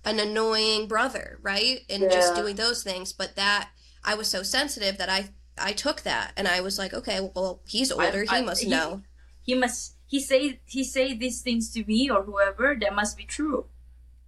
an 0.05 0.19
annoying 0.19 0.87
brother, 0.87 1.39
right? 1.41 1.79
And 1.89 2.03
yeah. 2.03 2.09
just 2.09 2.35
doing 2.35 2.55
those 2.55 2.83
things. 2.83 3.11
But 3.11 3.35
that 3.35 3.69
I 4.01 4.15
was 4.15 4.29
so 4.29 4.43
sensitive 4.43 4.97
that 4.97 5.09
I 5.09 5.29
I 5.57 5.73
took 5.73 6.01
that 6.01 6.33
and 6.35 6.47
I 6.47 6.61
was 6.61 6.77
like, 6.77 6.93
okay, 6.93 7.29
well, 7.35 7.61
he's 7.67 7.91
older. 7.91 8.25
I, 8.29 8.35
I, 8.35 8.39
he 8.39 8.45
must 8.45 8.63
he, 8.63 8.69
know. 8.69 9.01
He 9.41 9.53
must. 9.55 9.95
He 10.07 10.19
say 10.19 10.59
he 10.65 10.83
say 10.83 11.13
these 11.13 11.41
things 11.41 11.71
to 11.71 11.83
me 11.85 12.09
or 12.09 12.23
whoever. 12.23 12.75
That 12.79 12.95
must 12.95 13.17
be 13.17 13.23
true. 13.23 13.65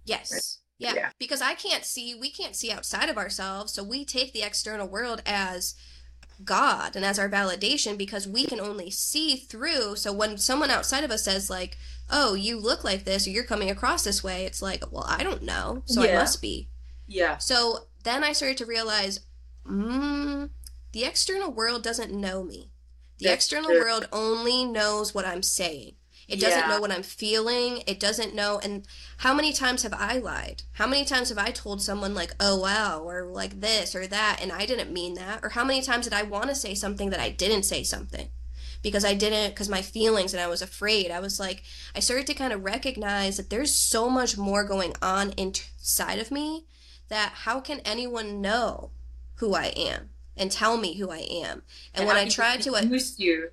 Yes. 0.04 0.32
Right? 0.32 0.42
Yeah. 0.78 0.94
yeah. 0.94 1.10
Because 1.18 1.42
I 1.42 1.54
can't 1.54 1.84
see. 1.84 2.14
We 2.14 2.30
can't 2.30 2.56
see 2.56 2.72
outside 2.72 3.08
of 3.08 3.18
ourselves. 3.18 3.72
So 3.72 3.82
we 3.82 4.04
take 4.04 4.32
the 4.32 4.42
external 4.42 4.88
world 4.88 5.22
as 5.26 5.74
God 6.44 6.94
and 6.94 7.04
as 7.04 7.18
our 7.18 7.28
validation 7.28 7.98
because 7.98 8.28
we 8.28 8.46
can 8.46 8.60
only 8.60 8.90
see 8.90 9.36
through. 9.36 9.96
So 9.96 10.12
when 10.12 10.38
someone 10.38 10.70
outside 10.70 11.04
of 11.04 11.10
us 11.10 11.24
says 11.24 11.50
like, 11.50 11.76
"Oh, 12.10 12.34
you 12.34 12.58
look 12.58 12.84
like 12.84 13.04
this," 13.04 13.26
or 13.26 13.30
"You're 13.30 13.44
coming 13.44 13.70
across 13.70 14.04
this 14.04 14.22
way," 14.22 14.46
it's 14.46 14.62
like, 14.62 14.84
"Well, 14.90 15.04
I 15.06 15.24
don't 15.24 15.42
know, 15.42 15.82
so 15.86 16.04
yeah. 16.04 16.12
I 16.12 16.14
must 16.14 16.40
be." 16.40 16.68
Yeah. 17.06 17.38
So 17.38 17.88
then 18.04 18.22
I 18.22 18.32
started 18.32 18.58
to 18.58 18.66
realize, 18.66 19.20
mm, 19.66 20.50
the 20.92 21.04
external 21.04 21.50
world 21.50 21.82
doesn't 21.82 22.12
know 22.12 22.42
me. 22.42 22.70
The 23.18 23.26
That's 23.26 23.44
external 23.44 23.70
true. 23.70 23.80
world 23.80 24.08
only 24.12 24.64
knows 24.64 25.14
what 25.14 25.26
I'm 25.26 25.42
saying. 25.42 25.94
It 26.28 26.40
doesn't 26.40 26.60
yeah. 26.60 26.68
know 26.68 26.80
what 26.80 26.92
I'm 26.92 27.02
feeling. 27.02 27.82
It 27.86 27.98
doesn't 27.98 28.34
know. 28.34 28.60
And 28.62 28.86
how 29.18 29.32
many 29.32 29.52
times 29.52 29.82
have 29.82 29.94
I 29.94 30.18
lied? 30.18 30.62
How 30.72 30.86
many 30.86 31.06
times 31.06 31.30
have 31.30 31.38
I 31.38 31.50
told 31.50 31.80
someone, 31.80 32.14
like, 32.14 32.34
oh, 32.38 32.60
wow, 32.60 33.00
or 33.00 33.24
like 33.24 33.60
this 33.60 33.94
or 33.94 34.06
that, 34.06 34.38
and 34.42 34.52
I 34.52 34.66
didn't 34.66 34.92
mean 34.92 35.14
that? 35.14 35.40
Or 35.42 35.48
how 35.48 35.64
many 35.64 35.80
times 35.80 36.04
did 36.04 36.12
I 36.12 36.22
want 36.22 36.50
to 36.50 36.54
say 36.54 36.74
something 36.74 37.08
that 37.10 37.20
I 37.20 37.30
didn't 37.30 37.62
say 37.62 37.82
something? 37.82 38.28
Because 38.82 39.06
I 39.06 39.14
didn't, 39.14 39.50
because 39.50 39.70
my 39.70 39.80
feelings 39.80 40.34
and 40.34 40.40
I 40.40 40.48
was 40.48 40.60
afraid. 40.60 41.10
I 41.10 41.18
was 41.18 41.40
like, 41.40 41.62
I 41.96 42.00
started 42.00 42.26
to 42.28 42.34
kind 42.34 42.52
of 42.52 42.62
recognize 42.62 43.38
that 43.38 43.48
there's 43.48 43.74
so 43.74 44.10
much 44.10 44.36
more 44.36 44.64
going 44.64 44.92
on 45.00 45.32
inside 45.32 46.18
of 46.18 46.30
me 46.30 46.66
that 47.08 47.32
how 47.34 47.58
can 47.60 47.80
anyone 47.80 48.42
know 48.42 48.90
who 49.36 49.54
I 49.54 49.66
am 49.76 50.10
and 50.38 50.50
tell 50.50 50.76
me 50.76 50.96
who 50.96 51.10
I 51.10 51.18
am? 51.18 51.62
And, 51.94 52.00
and 52.02 52.06
when 52.06 52.16
I 52.16 52.28
try 52.28 52.56
to. 52.56 52.86
Use 52.86 53.18
you 53.18 53.50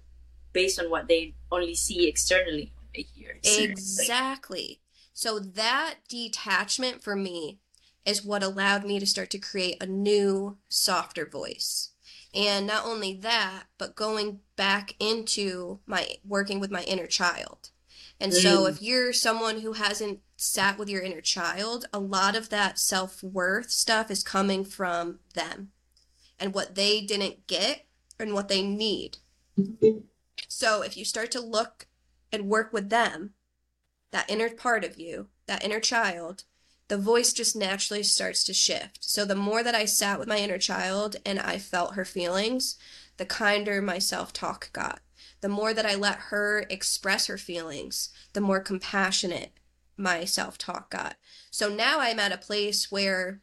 based 0.53 0.79
on 0.79 0.89
what 0.89 1.07
they 1.07 1.33
only 1.51 1.75
see 1.75 2.07
externally 2.07 2.71
here. 2.93 3.39
Exactly. 3.43 4.79
So 5.13 5.39
that 5.39 5.95
detachment 6.07 7.03
for 7.03 7.15
me 7.15 7.59
is 8.05 8.23
what 8.23 8.43
allowed 8.43 8.86
me 8.86 8.99
to 8.99 9.05
start 9.05 9.29
to 9.31 9.39
create 9.39 9.81
a 9.81 9.86
new, 9.86 10.57
softer 10.69 11.25
voice. 11.25 11.89
And 12.33 12.67
not 12.67 12.86
only 12.86 13.13
that, 13.13 13.63
but 13.77 13.95
going 13.95 14.41
back 14.55 14.95
into 14.99 15.79
my 15.86 16.17
working 16.25 16.59
with 16.59 16.69
my 16.69 16.83
inner 16.83 17.07
child. 17.07 17.69
And 18.19 18.31
mm. 18.31 18.36
so 18.36 18.65
if 18.67 18.81
you're 18.81 19.13
someone 19.13 19.61
who 19.61 19.73
hasn't 19.73 20.19
sat 20.38 20.77
with 20.77 20.89
your 20.89 21.01
inner 21.01 21.21
child, 21.21 21.86
a 21.93 21.99
lot 21.99 22.36
of 22.36 22.49
that 22.49 22.77
self 22.77 23.23
worth 23.23 23.71
stuff 23.71 24.11
is 24.11 24.23
coming 24.23 24.63
from 24.65 25.19
them. 25.33 25.71
And 26.39 26.53
what 26.53 26.75
they 26.75 27.01
didn't 27.01 27.47
get 27.47 27.86
and 28.19 28.33
what 28.33 28.47
they 28.47 28.61
need. 28.61 29.17
So 30.47 30.81
if 30.81 30.97
you 30.97 31.05
start 31.05 31.31
to 31.31 31.41
look 31.41 31.88
and 32.31 32.49
work 32.49 32.73
with 32.73 32.89
them, 32.89 33.31
that 34.11 34.29
inner 34.29 34.49
part 34.49 34.83
of 34.83 34.99
you, 34.99 35.27
that 35.47 35.63
inner 35.63 35.79
child, 35.79 36.43
the 36.88 36.97
voice 36.97 37.33
just 37.33 37.55
naturally 37.55 38.03
starts 38.03 38.43
to 38.45 38.53
shift. 38.53 38.99
So 39.01 39.25
the 39.25 39.36
more 39.36 39.63
that 39.63 39.75
I 39.75 39.86
sat 39.86 40.19
with 40.19 40.27
my 40.27 40.38
inner 40.38 40.57
child 40.57 41.15
and 41.25 41.39
I 41.39 41.57
felt 41.57 41.95
her 41.95 42.05
feelings, 42.05 42.77
the 43.17 43.25
kinder 43.25 43.81
my 43.81 43.99
self 43.99 44.33
talk 44.33 44.71
got. 44.71 44.99
The 45.41 45.49
more 45.49 45.73
that 45.73 45.86
I 45.86 45.95
let 45.95 46.15
her 46.29 46.65
express 46.69 47.27
her 47.27 47.38
feelings, 47.38 48.09
the 48.33 48.41
more 48.41 48.59
compassionate 48.59 49.53
my 49.97 50.25
self 50.25 50.57
talk 50.57 50.89
got. 50.89 51.15
So 51.51 51.69
now 51.69 51.99
I'm 51.99 52.19
at 52.19 52.31
a 52.31 52.38
place 52.38 52.91
where 52.91 53.41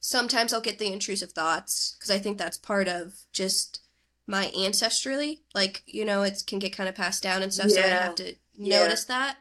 sometimes 0.00 0.52
I'll 0.52 0.60
get 0.60 0.78
the 0.78 0.92
intrusive 0.92 1.32
thoughts 1.32 1.96
because 1.98 2.10
I 2.10 2.18
think 2.18 2.38
that's 2.38 2.56
part 2.58 2.88
of 2.88 3.14
just 3.32 3.80
my 4.26 4.46
ancestrally. 4.56 5.40
Like, 5.54 5.82
you 5.86 6.04
know, 6.04 6.22
it 6.22 6.42
can 6.46 6.58
get 6.58 6.76
kind 6.76 6.88
of 6.88 6.94
passed 6.94 7.22
down 7.22 7.42
and 7.42 7.52
stuff. 7.52 7.70
So 7.70 7.80
I 7.80 7.86
have 7.86 8.14
to 8.16 8.34
Yeah. 8.54 8.80
notice 8.80 9.04
that. 9.04 9.38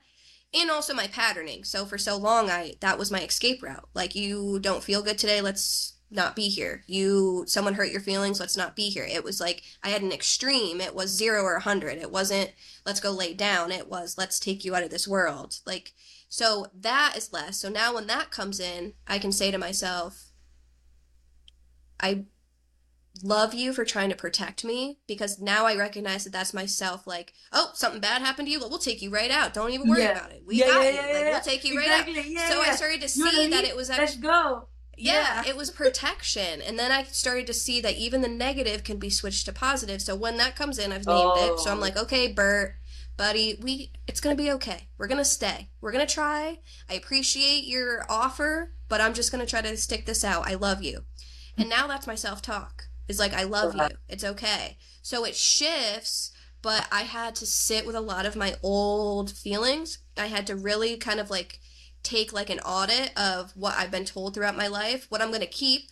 And 0.53 0.71
also 0.71 0.93
my 0.93 1.07
patterning. 1.07 1.63
So 1.65 1.85
for 1.85 1.97
so 1.97 2.15
long 2.17 2.49
I 2.49 2.75
that 2.79 2.97
was 2.97 3.11
my 3.11 3.21
escape 3.21 3.61
route. 3.61 3.89
Like 3.93 4.15
you 4.15 4.59
don't 4.59 4.83
feel 4.83 5.01
good 5.01 5.17
today, 5.17 5.41
let's 5.41 5.93
not 6.09 6.37
be 6.37 6.47
here. 6.47 6.83
You 6.87 7.43
someone 7.47 7.73
hurt 7.73 7.91
your 7.91 7.99
feelings, 7.99 8.39
let's 8.39 8.55
not 8.55 8.75
be 8.75 8.89
here. 8.89 9.03
It 9.03 9.25
was 9.25 9.41
like 9.41 9.63
I 9.83 9.89
had 9.89 10.01
an 10.01 10.13
extreme. 10.13 10.79
It 10.79 10.95
was 10.95 11.11
0 11.11 11.43
or 11.43 11.51
a 11.55 11.59
100. 11.59 11.97
It 11.97 12.11
wasn't 12.11 12.51
let's 12.85 13.01
go 13.01 13.11
lay 13.11 13.33
down. 13.33 13.73
It 13.73 13.89
was 13.89 14.17
let's 14.17 14.39
take 14.39 14.63
you 14.63 14.73
out 14.73 14.83
of 14.83 14.89
this 14.89 15.07
world. 15.07 15.59
Like 15.65 15.93
so 16.29 16.67
that 16.73 17.15
is 17.17 17.33
less. 17.33 17.59
So 17.59 17.67
now 17.67 17.93
when 17.93 18.07
that 18.07 18.31
comes 18.31 18.61
in, 18.61 18.93
I 19.05 19.19
can 19.19 19.33
say 19.33 19.51
to 19.51 19.57
myself, 19.57 20.26
I 21.99 22.25
love 23.23 23.53
you 23.53 23.73
for 23.73 23.83
trying 23.83 24.09
to 24.09 24.15
protect 24.15 24.63
me 24.63 24.99
because 25.07 25.39
now 25.39 25.65
I 25.65 25.75
recognize 25.75 26.23
that 26.23 26.33
that's 26.33 26.53
myself. 26.53 27.07
Like, 27.07 27.33
oh, 27.51 27.71
something 27.73 27.99
bad 28.01 28.21
happened 28.21 28.47
to 28.47 28.51
you. 28.51 28.59
Well, 28.59 28.69
we'll 28.69 28.77
take 28.79 29.01
you 29.01 29.09
right 29.09 29.31
out. 29.31 29.53
Don't 29.53 29.71
even 29.71 29.87
worry 29.89 30.01
Yeah. 30.01 30.11
about 30.11 30.31
it. 30.31 30.43
We 30.45 30.57
Yeah, 30.59 30.67
got 30.67 30.83
yeah, 30.83 30.91
yeah, 30.91 31.13
Like, 31.13 31.31
we'll 31.31 31.41
take 31.41 31.63
you 31.63 31.77
right 31.77 31.89
out. 31.89 32.07
Yeah, 32.27 32.49
so 32.49 32.61
I 32.61 32.75
started 32.75 33.01
to 33.01 33.17
You 33.17 33.25
know 33.25 33.31
see 33.31 33.47
that 33.49 33.63
it 33.63 33.75
was 33.75 33.89
Actually, 33.89 34.05
Let's 34.05 34.15
go. 34.17 34.67
yeah, 34.95 35.43
it 35.47 35.57
was 35.57 35.71
protection. 35.71 36.61
And 36.61 36.77
then 36.77 36.91
I 36.91 37.03
started 37.03 37.47
to 37.47 37.53
see 37.53 37.81
that 37.81 37.95
even 37.95 38.21
the 38.21 38.27
negative 38.27 38.83
can 38.83 38.97
be 38.99 39.09
switched 39.09 39.45
to 39.45 39.53
positive. 39.53 40.01
So 40.01 40.15
when 40.15 40.37
that 40.37 40.55
comes 40.55 40.77
in, 40.77 40.91
I've 40.91 41.07
named 41.07 41.37
it. 41.37 41.59
So 41.59 41.71
I'm 41.71 41.77
Oh. 41.77 41.81
like, 41.81 41.97
okay, 41.97 42.27
Bert, 42.31 42.75
buddy, 43.15 43.57
we 43.63 43.91
it's 44.05 44.21
gonna 44.21 44.35
be 44.35 44.51
okay. 44.51 44.89
We're 44.99 45.07
gonna 45.07 45.25
stay. 45.25 45.69
We're 45.81 45.91
gonna 45.91 46.05
try. 46.05 46.59
I 46.87 46.93
appreciate 46.93 47.63
your 47.65 48.05
offer, 48.09 48.73
but 48.89 49.01
I'm 49.01 49.15
just 49.15 49.31
gonna 49.31 49.47
try 49.47 49.61
to 49.61 49.75
stick 49.75 50.05
this 50.05 50.23
out. 50.23 50.47
I 50.47 50.53
love 50.53 50.83
you. 50.83 51.03
And 51.57 51.69
now 51.69 51.87
that's 51.87 52.07
my 52.07 52.15
self 52.15 52.41
talk. 52.41 52.83
It's 53.07 53.19
like 53.19 53.33
I 53.33 53.43
love 53.43 53.75
you. 53.75 53.87
It's 54.09 54.23
okay. 54.23 54.77
So 55.01 55.25
it 55.25 55.35
shifts, 55.35 56.31
but 56.61 56.87
I 56.91 57.01
had 57.03 57.35
to 57.35 57.45
sit 57.45 57.85
with 57.85 57.95
a 57.95 58.01
lot 58.01 58.25
of 58.25 58.35
my 58.35 58.55
old 58.61 59.31
feelings. 59.31 59.99
I 60.17 60.27
had 60.27 60.45
to 60.47 60.55
really 60.55 60.97
kind 60.97 61.19
of 61.19 61.29
like 61.29 61.59
take 62.03 62.33
like 62.33 62.49
an 62.49 62.59
audit 62.59 63.11
of 63.17 63.51
what 63.55 63.75
I've 63.77 63.91
been 63.91 64.05
told 64.05 64.33
throughout 64.33 64.57
my 64.57 64.67
life, 64.67 65.05
what 65.09 65.21
I'm 65.21 65.29
going 65.29 65.41
to 65.41 65.47
keep. 65.47 65.89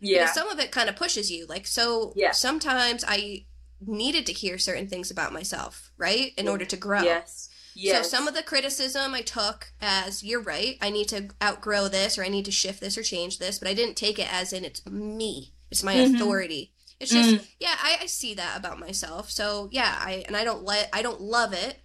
Yeah. 0.00 0.22
Because 0.22 0.34
some 0.34 0.48
of 0.48 0.58
it 0.60 0.70
kind 0.70 0.88
of 0.88 0.96
pushes 0.96 1.30
you. 1.30 1.46
Like, 1.46 1.66
so 1.66 2.12
Yeah. 2.16 2.32
sometimes 2.32 3.04
I 3.06 3.46
needed 3.80 4.26
to 4.26 4.32
hear 4.32 4.58
certain 4.58 4.88
things 4.88 5.10
about 5.10 5.32
myself, 5.32 5.92
right? 5.96 6.32
In 6.36 6.48
order 6.48 6.64
to 6.64 6.76
grow. 6.76 7.02
Yes. 7.02 7.47
Yes. 7.80 8.10
So 8.10 8.16
some 8.16 8.26
of 8.26 8.34
the 8.34 8.42
criticism 8.42 9.14
I 9.14 9.22
took 9.22 9.72
as 9.80 10.24
you're 10.24 10.42
right, 10.42 10.76
I 10.82 10.90
need 10.90 11.08
to 11.10 11.28
outgrow 11.42 11.86
this 11.88 12.18
or 12.18 12.24
I 12.24 12.28
need 12.28 12.44
to 12.46 12.50
shift 12.50 12.80
this 12.80 12.98
or 12.98 13.02
change 13.04 13.38
this, 13.38 13.58
but 13.60 13.68
I 13.68 13.74
didn't 13.74 13.96
take 13.96 14.18
it 14.18 14.32
as 14.32 14.52
in 14.52 14.64
it's 14.64 14.84
me. 14.86 15.52
It's 15.70 15.84
my 15.84 15.94
Mhm. 15.94 16.16
authority. 16.16 16.72
It's 16.98 17.12
just 17.12 17.30
Mm. 17.30 17.46
yeah, 17.60 17.76
I, 17.80 17.98
I 18.02 18.06
see 18.06 18.34
that 18.34 18.56
about 18.56 18.80
myself. 18.80 19.30
So 19.30 19.68
yeah, 19.70 19.96
I 20.00 20.24
and 20.26 20.36
I 20.36 20.42
don't 20.42 20.64
let 20.64 20.88
I 20.92 21.02
don't 21.02 21.20
love 21.20 21.52
it. 21.52 21.78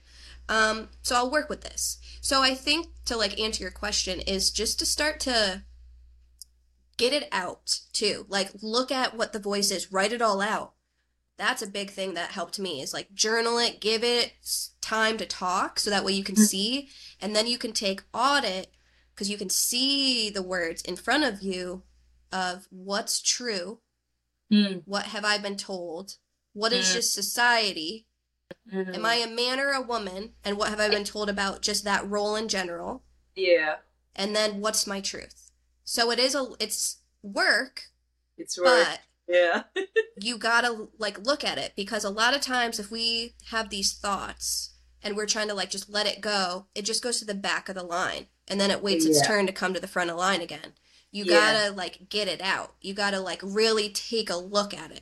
Um, 0.50 0.89
so 1.04 1.16
I'll 1.16 1.30
work 1.32 1.48
with 1.50 1.62
this. 1.62 2.00
So 2.22 2.41
I 2.41 2.56
think 2.56 2.88
to 3.06 3.16
like 3.16 3.39
answer 3.39 3.62
your 3.62 3.72
question 3.72 4.20
is 4.20 4.50
just 4.50 4.80
to 4.80 4.86
start 4.88 5.20
to 5.22 5.64
get 6.98 7.14
it 7.14 7.28
out 7.32 7.82
too. 7.94 8.26
Like 8.30 8.50
look 8.64 8.91
at 8.91 9.16
what 9.16 9.32
the 9.34 9.39
voice 9.39 9.70
is, 9.70 9.91
write 9.91 10.12
it 10.14 10.22
all 10.24 10.41
out. 10.41 10.74
That's 11.38 11.61
a 11.61 11.67
big 11.67 11.89
thing 11.89 12.13
that 12.13 12.31
helped 12.31 12.59
me 12.59 12.81
is 12.81 12.93
like 12.93 13.13
journal 13.13 13.57
it, 13.57 13.79
give 13.81 14.03
it 14.03 14.34
time 14.81 15.17
to 15.17 15.25
talk 15.25 15.79
so 15.79 15.89
that 15.89 16.03
way 16.03 16.13
you 16.13 16.23
can 16.23 16.36
Mhm. 16.36 16.47
see 16.47 16.89
and 17.19 17.36
then 17.36 17.47
you 17.47 17.57
can 17.57 17.73
take 17.73 18.03
audit 18.13 18.71
because 19.13 19.29
you 19.29 19.38
can 19.38 19.49
see 19.49 20.29
the 20.29 20.43
words 20.43 20.81
in 20.84 20.95
front 20.95 21.23
of 21.23 21.41
you 21.41 21.84
of 22.31 22.67
what's 22.69 23.19
true, 23.21 23.81
Mm. 24.51 24.84
what 24.86 25.07
have 25.07 25.23
I 25.25 25.38
been 25.38 25.57
told, 25.57 26.17
what 26.53 26.73
is 26.73 26.88
Mm. 26.89 26.93
just 26.93 27.13
society, 27.13 28.07
Mhm. 28.67 28.95
am 28.95 29.05
I 29.05 29.15
a 29.15 29.27
man 29.27 29.59
or 29.59 29.69
a 29.71 29.81
woman, 29.81 30.36
and 30.43 30.57
what 30.57 30.69
have 30.69 30.79
I 30.79 30.89
been 30.89 31.03
told 31.05 31.29
about 31.29 31.61
just 31.61 31.84
that 31.84 32.07
role 32.07 32.36
in 32.36 32.47
general, 32.47 33.03
Yeah. 33.36 33.79
and 34.15 34.36
then 34.36 34.61
what's 34.61 34.86
my 34.88 34.99
truth. 35.01 35.51
So 35.84 36.11
it 36.11 36.19
is 36.19 36.36
a 36.36 36.55
it's 36.59 36.97
work, 37.21 37.91
It's 38.38 38.57
work. 38.57 38.88
but 38.88 39.01
yeah. 39.28 39.63
you 40.21 40.38
gotta 40.38 40.88
like 40.97 41.26
look 41.26 41.43
at 41.43 41.57
it 41.57 41.74
because 41.76 42.03
a 42.03 42.09
lot 42.09 42.36
of 42.36 42.41
times 42.41 42.80
if 42.80 42.91
we 42.91 43.36
have 43.51 43.69
these 43.69 43.93
thoughts 43.93 44.71
and 45.01 45.15
we're 45.15 45.26
trying 45.26 45.47
to 45.47 45.53
like 45.53 45.69
just 45.69 45.89
let 45.89 46.05
it 46.07 46.21
go, 46.21 46.67
it 46.76 46.84
just 46.86 47.03
goes 47.03 47.19
to 47.19 47.26
the 47.26 47.34
back 47.34 47.69
of 47.69 47.76
the 47.76 47.84
line 47.84 48.28
and 48.47 48.59
then 48.59 48.71
it 48.71 48.84
waits 48.84 49.05
its 49.05 49.19
Yeah. 49.21 49.28
turn 49.28 49.47
to 49.47 49.53
come 49.53 49.74
to 49.74 49.80
the 49.80 49.88
front 49.88 50.09
of 50.09 50.15
the 50.15 50.19
line 50.21 50.41
again. 50.41 50.74
You 51.11 51.26
Yeah. 51.26 51.32
gotta 51.32 51.71
like 51.76 52.09
get 52.09 52.28
it 52.28 52.41
out. 52.41 52.76
You 52.82 52.93
gotta 52.93 53.19
like 53.19 53.39
really 53.43 53.89
take 53.89 54.30
a 54.30 54.36
look 54.38 54.74
at 54.74 54.91
it. 54.91 55.01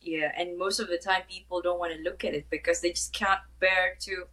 Yeah, 0.00 0.32
and 0.36 0.56
most 0.56 0.78
of 0.78 0.88
the 0.88 0.96
time 0.96 1.22
people 1.28 1.60
don't 1.60 1.78
want 1.78 1.92
to 1.92 2.00
look 2.00 2.24
at 2.24 2.32
it 2.32 2.48
because 2.50 2.80
they 2.80 2.92
just 2.92 3.12
can't 3.12 3.40
bear 3.60 3.96
to 4.00 4.24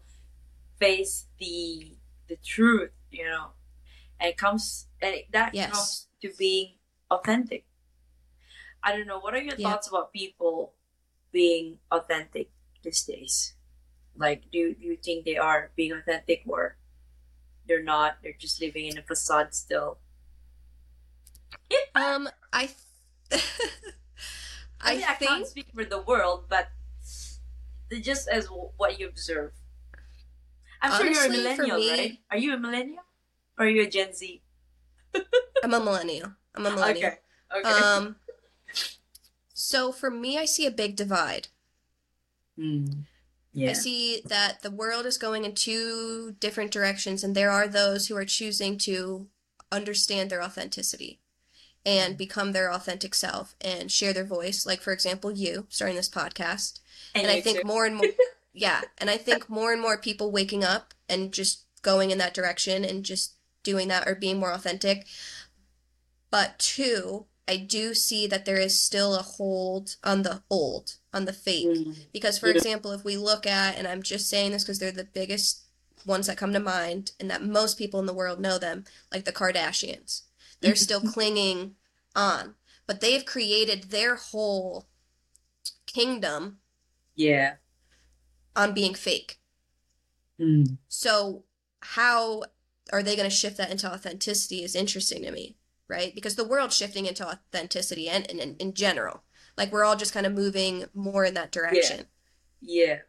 face 0.79 1.25
the 1.39 1.97
the 2.27 2.37
truth, 2.37 2.91
you 3.11 3.25
know. 3.25 3.49
And 4.19 4.29
it 4.29 4.37
comes 4.37 4.87
and 5.01 5.15
it, 5.15 5.31
that 5.31 5.53
Yes. 5.53 5.71
comes 5.71 6.07
to 6.21 6.31
being 6.37 6.75
authentic. 7.11 7.65
I 8.85 8.93
don't 8.95 9.07
know. 9.09 9.17
What 9.19 9.33
are 9.33 9.41
your 9.41 9.57
Yeah. 9.57 9.71
thoughts 9.73 9.89
about 9.89 10.13
people 10.13 10.73
being 11.33 11.79
authentic 11.91 12.51
these 12.85 13.01
days? 13.03 13.55
Like, 14.15 14.47
do 14.53 14.73
do 14.77 14.85
you 14.85 14.95
think 14.95 15.25
they 15.25 15.35
are 15.41 15.71
being 15.75 15.91
authentic 15.91 16.45
or 16.45 16.77
they're 17.65 17.83
not? 17.83 18.21
They're 18.21 18.37
just 18.37 18.61
living 18.61 18.85
in 18.85 18.97
a 18.97 19.03
facade 19.03 19.51
still. 19.57 19.97
Um, 21.95 22.29
I, 22.53 22.69
th- 23.31 23.41
I, 24.79 24.91
I 24.91 24.95
mean, 24.95 25.03
I 25.07 25.13
think 25.15 25.31
can't 25.31 25.47
speak 25.47 25.67
for 25.73 25.83
the 25.83 25.99
world, 25.99 26.45
but 26.47 26.69
just 27.89 28.27
as 28.27 28.47
what 28.51 28.99
you 28.99 29.07
observe. 29.07 29.51
I'm 30.81 30.91
sure 31.01 31.09
you're 31.09 31.25
a 31.25 31.29
millennial, 31.29 31.77
me- 31.79 31.89
right? 31.89 32.19
Are 32.29 32.37
you 32.37 32.53
a 32.53 32.57
millennial? 32.59 33.03
Or 33.57 33.65
are 33.65 33.69
you 33.69 33.81
a 33.83 33.89
Gen 33.89 34.13
Z? 34.13 34.43
I'm 35.63 35.73
a 35.73 35.79
millennial. 35.79 36.35
I'm 36.53 36.65
a 36.67 36.71
millennial. 36.71 37.11
Okay. 37.11 37.19
Okay. 37.55 37.69
Um, 37.81 38.15
so 39.55 39.93
for 39.93 40.11
me, 40.11 40.37
I 40.37 40.43
see 40.43 40.65
a 40.65 40.71
big 40.71 40.97
divide. 40.97 41.47
Hmm. 42.57 42.87
I 43.57 43.71
see 43.71 44.21
that 44.25 44.61
the 44.63 44.69
world 44.69 45.05
is 45.05 45.17
going 45.17 45.45
in 45.45 45.55
two 45.55 46.35
different 46.41 46.71
directions, 46.71 47.23
and 47.23 47.33
there 47.33 47.49
are 47.49 47.69
those 47.69 48.07
who 48.07 48.17
are 48.17 48.25
choosing 48.25 48.77
to 48.79 49.27
understand 49.71 50.29
their 50.29 50.43
authenticity 50.43 51.21
and 51.85 52.17
become 52.17 52.51
their 52.51 52.69
authentic 52.69 53.15
self 53.15 53.55
and 53.61 53.89
share 53.89 54.11
their 54.11 54.25
voice. 54.25 54.65
Like, 54.65 54.81
for 54.81 54.91
example, 54.91 55.31
you 55.31 55.67
starting 55.69 55.95
this 55.95 56.09
podcast. 56.09 56.79
And, 57.13 57.27
I 57.27 57.39
think 57.39 57.61
too. 57.61 57.67
more 57.67 57.85
and 57.85 57.95
more, 57.95 58.07
yeah, 58.53 58.81
and 58.97 59.09
I 59.09 59.15
think 59.15 59.49
more 59.49 59.71
and 59.71 59.81
more 59.81 59.97
people 59.97 60.31
waking 60.31 60.65
up 60.65 60.93
and 61.07 61.31
just 61.31 61.63
going 61.81 62.11
in 62.11 62.17
that 62.17 62.33
direction 62.33 62.83
and 62.83 63.05
just 63.05 63.35
doing 63.63 63.87
that 63.87 64.05
or 64.05 64.15
being 64.15 64.37
more 64.37 64.51
authentic. 64.51 65.05
But 66.29 66.59
two, 66.59 67.27
I 67.47 67.57
do 67.57 67.93
see 67.93 68.25
that 68.27 68.45
there 68.45 68.57
is 68.59 68.79
still 68.79 69.15
a 69.15 69.21
hold 69.21 69.97
on 70.03 70.23
the 70.23 70.41
old, 70.49 70.95
on 71.13 71.25
the 71.25 71.33
fake. 71.33 71.77
Hmm. 71.77 71.91
Because, 72.11 72.39
for 72.39 72.47
Yeah. 72.47 72.53
example, 72.55 72.91
if 72.91 73.03
we 73.03 73.17
look 73.17 73.45
at, 73.45 73.77
and 73.77 73.87
I'm 73.87 74.01
just 74.01 74.27
saying 74.29 74.51
this 74.51 74.63
because 74.63 74.79
they're 74.79 74.91
the 74.91 75.03
biggest 75.03 75.61
ones 76.05 76.27
that 76.27 76.37
come 76.37 76.53
to 76.53 76.59
mind, 76.59 77.11
and 77.19 77.29
that 77.29 77.43
most 77.43 77.77
people 77.77 77.99
in 77.99 78.05
the 78.05 78.13
world 78.13 78.39
know 78.39 78.57
them, 78.57 78.85
like 79.11 79.25
the 79.25 79.31
Kardashians, 79.31 80.23
they're 80.61 80.75
still 80.75 81.01
clinging 81.13 81.75
on. 82.15 82.55
But 82.87 83.01
they've 83.01 83.25
created 83.25 83.85
their 83.85 84.15
whole 84.15 84.87
kingdom 85.85 86.59
Yeah. 87.15 87.55
on 88.55 88.73
being 88.73 88.93
fake. 88.95 89.39
Hmm. 90.37 90.63
So, 90.87 91.45
how 91.81 92.43
are 92.91 93.03
they 93.03 93.15
going 93.15 93.29
to 93.29 93.35
shift 93.35 93.57
that 93.57 93.71
into 93.71 93.91
authenticity 93.91 94.63
is 94.63 94.75
interesting 94.75 95.23
to 95.23 95.31
me, 95.31 95.57
right? 95.89 96.13
Because 96.15 96.35
the 96.35 96.47
world's 96.47 96.75
shifting 96.75 97.05
into 97.05 97.27
authenticity 97.27 98.09
and 98.09 98.25
in, 98.27 98.55
in 98.57 98.73
general. 98.73 99.23
Like, 99.57 99.71
we're 99.71 99.85
all 99.85 99.95
just 99.95 100.13
kind 100.13 100.25
of 100.25 100.33
moving 100.33 100.85
more 100.93 101.25
in 101.25 101.33
that 101.35 101.51
direction. 101.51 102.07
Yeah. 102.61 102.99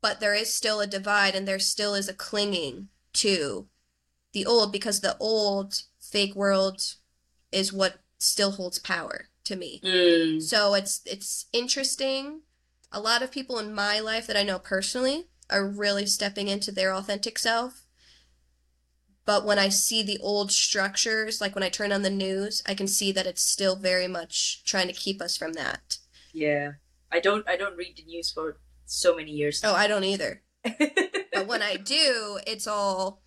but 0.00 0.20
there 0.20 0.34
is 0.34 0.52
still 0.52 0.80
a 0.80 0.86
divide 0.86 1.34
and 1.34 1.46
there 1.46 1.58
still 1.58 1.94
is 1.94 2.08
a 2.08 2.14
clinging 2.14 2.88
to 3.14 3.68
the 4.32 4.46
old 4.46 4.72
because 4.72 5.00
the 5.00 5.16
old 5.18 5.82
fake 6.00 6.34
world 6.34 6.94
is 7.52 7.72
what 7.72 8.00
still 8.18 8.52
holds 8.52 8.78
power 8.78 9.28
to 9.44 9.56
me. 9.56 9.80
Mm. 9.84 10.42
So 10.42 10.74
it's 10.74 11.00
it's 11.06 11.46
interesting. 11.52 12.42
A 12.92 13.00
lot 13.00 13.22
of 13.22 13.30
people 13.32 13.58
in 13.58 13.74
my 13.74 14.00
life 14.00 14.26
that 14.26 14.36
I 14.36 14.42
know 14.44 14.58
personally 14.58 15.28
are 15.50 15.66
really 15.66 16.06
stepping 16.06 16.48
into 16.48 16.70
their 16.72 16.94
authentic 16.94 17.38
self. 17.38 17.86
But 19.28 19.44
when 19.44 19.58
I 19.58 19.68
see 19.68 20.02
the 20.02 20.18
old 20.20 20.50
structures, 20.50 21.38
like 21.38 21.54
when 21.54 21.62
I 21.62 21.68
turn 21.68 21.92
on 21.92 22.00
the 22.00 22.08
news, 22.08 22.62
I 22.66 22.72
can 22.72 22.88
see 22.88 23.12
that 23.12 23.26
it's 23.26 23.42
still 23.42 23.76
very 23.76 24.08
much 24.08 24.64
trying 24.64 24.86
to 24.86 24.94
keep 24.94 25.20
us 25.20 25.36
from 25.36 25.52
that. 25.52 25.98
Yeah. 26.32 26.72
I 27.12 27.20
don't 27.20 27.46
I 27.46 27.58
don't 27.58 27.76
read 27.76 27.98
the 27.98 28.04
news 28.04 28.32
for 28.32 28.56
so 28.86 29.14
many 29.14 29.30
years. 29.32 29.60
Oh, 29.62 29.74
I 29.74 29.86
don't 29.86 30.04
either. 30.04 30.40
But 31.34 31.46
when 31.46 31.60
I 31.60 31.76
do, 31.76 32.40
it's 32.46 32.66
all 32.66 33.20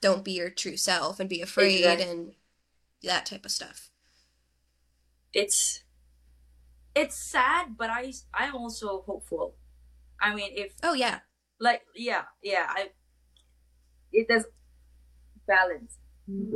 don't 0.00 0.22
be 0.22 0.32
your 0.38 0.50
true 0.50 0.76
self 0.76 1.18
and 1.18 1.28
be 1.28 1.40
afraid 1.42 1.80
Exactly. 1.80 2.06
and 2.10 2.32
that 3.02 3.26
type 3.26 3.44
of 3.44 3.50
stuff. 3.50 3.90
it's 5.34 5.82
it's 6.94 7.16
sad, 7.16 7.76
but 7.76 7.90
I 7.90 8.12
I'm 8.32 8.54
also 8.54 9.02
hopeful. 9.02 9.56
I 10.20 10.32
mean, 10.32 10.52
if 10.54 10.74
Oh 10.84 10.94
yeah. 10.94 11.18
like 11.58 11.82
yeah 11.96 12.22
yeah 12.40 12.66
I 12.70 12.90
it 14.12 14.28
does 14.28 14.44
balance 15.48 15.98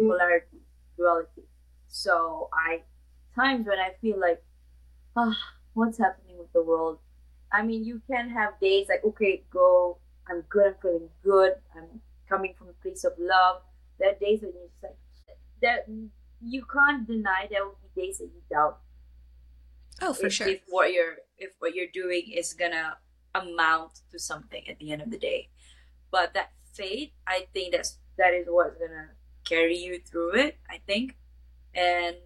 polarity 0.06 0.60
duality. 0.98 1.44
So 1.88 2.50
I 2.54 2.82
times 3.36 3.66
when 3.66 3.80
I 3.80 3.92
feel 4.00 4.20
like 4.20 4.44
ah 5.16 5.38
what's 5.74 5.98
happening 5.98 6.38
with 6.38 6.52
the 6.52 6.62
world. 6.62 7.00
I 7.52 7.62
mean, 7.62 7.84
you 7.84 8.02
can 8.10 8.30
have 8.30 8.60
days 8.60 8.88
like 8.88 9.04
okay 9.04 9.44
go 9.52 9.98
I'm 10.28 10.42
good 10.42 10.66
I'm 10.66 10.74
feeling 10.82 11.10
good 11.24 11.54
I'm 11.76 12.02
coming 12.28 12.54
from 12.58 12.68
a 12.70 12.74
place 12.82 13.04
of 13.04 13.14
love. 13.18 13.62
There 13.98 14.10
are 14.10 14.18
days 14.18 14.42
when 14.42 14.52
you're 14.54 14.68
just 14.68 14.82
like 14.82 14.98
that 15.62 15.86
you 16.40 16.64
can't 16.66 17.06
deny 17.06 17.46
there 17.50 17.64
will 17.64 17.78
be 17.82 18.02
days 18.02 18.18
that 18.18 18.26
you 18.26 18.42
doubt 18.50 18.80
Oh, 20.00 20.12
for 20.12 20.26
if, 20.26 20.32
sure. 20.32 20.48
if 20.48 20.62
what 20.68 20.92
you're 20.92 21.16
if 21.38 21.52
what 21.60 21.74
you're 21.74 21.92
doing 21.92 22.30
is 22.32 22.54
gonna 22.54 22.98
amount 23.34 24.00
to 24.10 24.18
something 24.18 24.68
at 24.68 24.78
the 24.78 24.90
end 24.92 25.02
of 25.02 25.10
the 25.10 25.18
day 25.18 25.48
but 26.10 26.34
that 26.34 26.52
faith 26.74 27.12
i 27.26 27.46
think 27.54 27.72
that's 27.72 27.98
that 28.18 28.34
is 28.34 28.46
what's 28.48 28.78
gonna 28.78 29.08
carry 29.44 29.76
you 29.76 30.00
through 30.00 30.34
it 30.34 30.58
i 30.70 30.78
think 30.86 31.16
and 31.74 32.16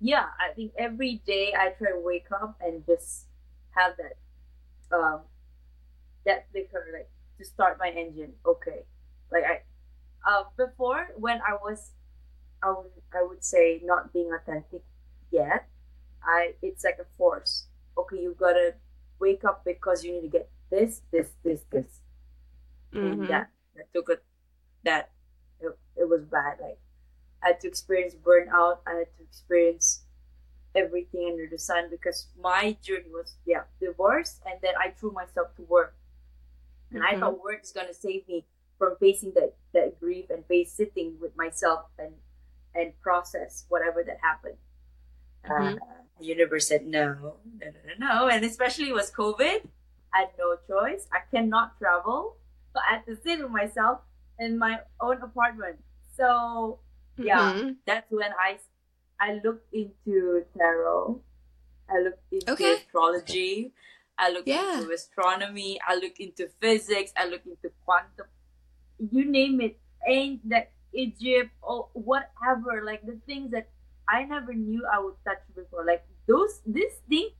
yeah 0.00 0.26
i 0.40 0.52
think 0.54 0.72
every 0.78 1.22
day 1.26 1.54
i 1.58 1.68
try 1.70 1.90
to 1.90 2.00
wake 2.00 2.26
up 2.32 2.56
and 2.60 2.84
just 2.86 3.26
have 3.72 3.94
that 3.98 4.16
um 4.96 5.20
that 6.24 6.46
flicker 6.50 6.86
like 6.92 7.08
to 7.38 7.44
start 7.44 7.78
my 7.78 7.88
engine 7.90 8.32
okay 8.44 8.84
like 9.30 9.44
i 9.44 9.60
uh 10.30 10.44
before 10.56 11.08
when 11.16 11.38
i 11.42 11.54
was 11.62 11.92
i 12.62 12.70
would 12.70 12.90
i 13.14 13.24
would 13.26 13.44
say 13.44 13.80
not 13.84 14.12
being 14.12 14.30
authentic 14.32 14.82
yet 15.30 15.68
I 16.22 16.54
it's 16.62 16.84
like 16.84 16.98
a 17.00 17.06
force. 17.16 17.68
Okay, 17.98 18.18
you 18.20 18.36
gotta 18.38 18.74
wake 19.20 19.44
up 19.44 19.64
because 19.64 20.04
you 20.04 20.12
need 20.12 20.22
to 20.22 20.28
get 20.28 20.50
this, 20.70 21.02
this, 21.12 21.30
this, 21.44 21.62
this, 21.70 22.00
and 23.02 23.26
Mhm. 23.26 23.28
that 23.28 23.50
that 23.74 23.92
took 23.92 24.08
a 24.08 24.18
that 24.84 25.10
it, 25.98 26.08
was 26.08 26.22
bad. 26.24 26.58
Like 26.60 26.78
I 27.42 27.48
had 27.48 27.60
to 27.60 27.68
experience 27.68 28.14
burnout. 28.14 28.78
I 28.86 28.92
had 28.94 29.08
to 29.18 29.22
experience 29.24 30.04
everything 30.74 31.28
under 31.32 31.48
the 31.50 31.58
sun 31.58 31.88
because 31.90 32.28
my 32.40 32.76
journey 32.82 33.10
was 33.10 33.36
yeah 33.46 33.64
divorce, 33.80 34.40
and 34.46 34.60
then 34.62 34.74
I 34.78 34.90
threw 34.90 35.12
myself 35.12 35.54
to 35.56 35.62
work, 35.62 35.96
and 36.94 37.02
I 37.04 37.16
Mhm. 37.16 37.20
thought 37.20 37.42
work 37.42 37.62
is 37.62 37.72
gonna 37.72 37.94
save 37.94 38.26
me 38.28 38.44
from 38.78 38.96
facing 38.96 39.32
that 39.34 39.54
that 39.72 39.98
grief 40.00 40.30
and 40.30 40.44
face 40.46 40.72
sitting 40.72 41.18
with 41.20 41.36
myself 41.36 41.86
and 41.98 42.14
and 42.74 42.98
process 43.00 43.64
whatever 43.68 44.04
that 44.04 44.18
happened. 44.22 44.58
Mhm. 45.44 45.78
Uh, 45.78 46.02
the 46.18 46.26
universe 46.26 46.68
said 46.68 46.86
no, 46.86 47.14
no, 47.14 47.36
no, 47.60 47.70
no, 47.86 47.94
no, 47.98 48.28
and 48.28 48.44
especially 48.44 48.92
was 48.92 49.10
COVID. 49.12 49.66
I 50.12 50.18
had 50.20 50.30
no 50.38 50.56
choice. 50.66 51.08
I 51.12 51.20
cannot 51.30 51.78
travel, 51.78 52.36
so 52.72 52.80
I 52.80 52.94
had 52.96 53.06
to 53.06 53.16
sit 53.16 53.40
with 53.40 53.50
myself 53.50 54.00
in 54.38 54.58
my 54.58 54.80
own 55.00 55.22
apartment. 55.22 55.82
So 56.16 56.80
yeah, 57.16 57.52
Mhm. 57.52 57.76
that's 57.86 58.10
when 58.10 58.32
I 58.38 58.58
I 59.20 59.40
looked 59.44 59.72
into 59.72 60.44
tarot. 60.56 61.22
I 61.88 62.00
looked 62.00 62.24
into 62.32 62.52
Okay. 62.52 62.74
astrology. 62.74 63.72
I 64.18 64.30
looked 64.30 64.48
Yeah. 64.48 64.80
into 64.80 64.92
astronomy. 64.92 65.80
I 65.86 65.96
looked 65.96 66.18
into 66.20 66.48
physics. 66.60 67.12
I 67.16 67.26
looked 67.28 67.46
into 67.46 67.70
quantum. 67.84 68.26
You 68.98 69.24
name 69.24 69.60
it, 69.60 69.78
ain't 70.06 70.46
that 70.48 70.72
Egypt 70.92 71.52
or 71.62 71.88
whatever. 71.92 72.82
Like 72.84 73.04
the 73.04 73.20
things 73.26 73.50
that 73.52 73.68
I 74.08 74.24
never 74.24 74.54
knew 74.54 74.86
I 74.86 74.98
would 75.00 75.16
touch 75.24 75.42
before. 75.54 75.84
Like 75.84 76.06
those, 76.26 76.60
these 76.66 76.96
things 77.08 77.32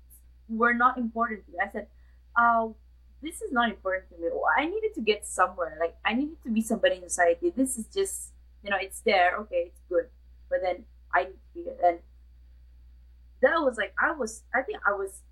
were 0.49 0.75
not 0.75 0.99
important 0.99 1.47
to 1.47 1.53
me. 1.53 1.59
I 1.63 1.71
said, 1.73 1.89
"Oh, 2.37 2.77
this 3.23 3.41
is 3.41 3.53
not 3.53 3.71
important 3.71 4.09
to 4.11 4.17
me. 4.19 4.29
Oh, 4.33 4.45
I 4.57 4.67
needed 4.67 4.95
to 4.95 5.01
get 5.01 5.27
somewhere. 5.27 5.77
Like 5.81 5.97
I 6.05 6.13
needed 6.15 6.37
to 6.45 6.51
be 6.51 6.61
somebody 6.61 6.97
in 6.97 7.09
society. 7.09 7.51
This 7.51 7.79
is 7.79 7.87
just, 7.89 8.33
you 8.67 8.73
know, 8.73 8.79
it's 8.81 9.01
there. 9.01 9.37
Okay, 9.39 9.71
it's 9.71 9.81
good. 9.89 10.07
But 10.51 10.59
then 10.63 10.85
I 11.15 11.25
need 11.25 11.39
to 11.55 11.55
be. 11.55 11.65
And 11.85 11.99
that 13.41 13.61
was 13.61 13.77
like 13.79 13.95
I 14.03 14.13
was. 14.13 14.43
I 14.55 14.63
think 14.63 14.81
I 14.87 14.93
was. 14.93 15.23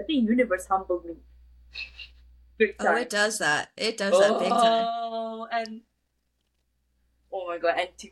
I 0.00 0.04
think 0.04 0.28
universe 0.28 0.66
humbled 0.66 1.04
me. 1.04 1.14
Big 2.58 2.74
Oh, 2.80 2.96
it 2.96 3.10
does 3.10 3.38
that. 3.38 3.68
It 3.76 3.98
does 3.98 4.18
that 4.18 4.38
big 4.40 4.48
time. 4.48 4.84
Oh, 4.88 5.46
and 5.52 5.82
oh 7.32 7.46
my 7.46 7.58
god, 7.58 7.78
and 7.78 7.88
to 7.98 8.08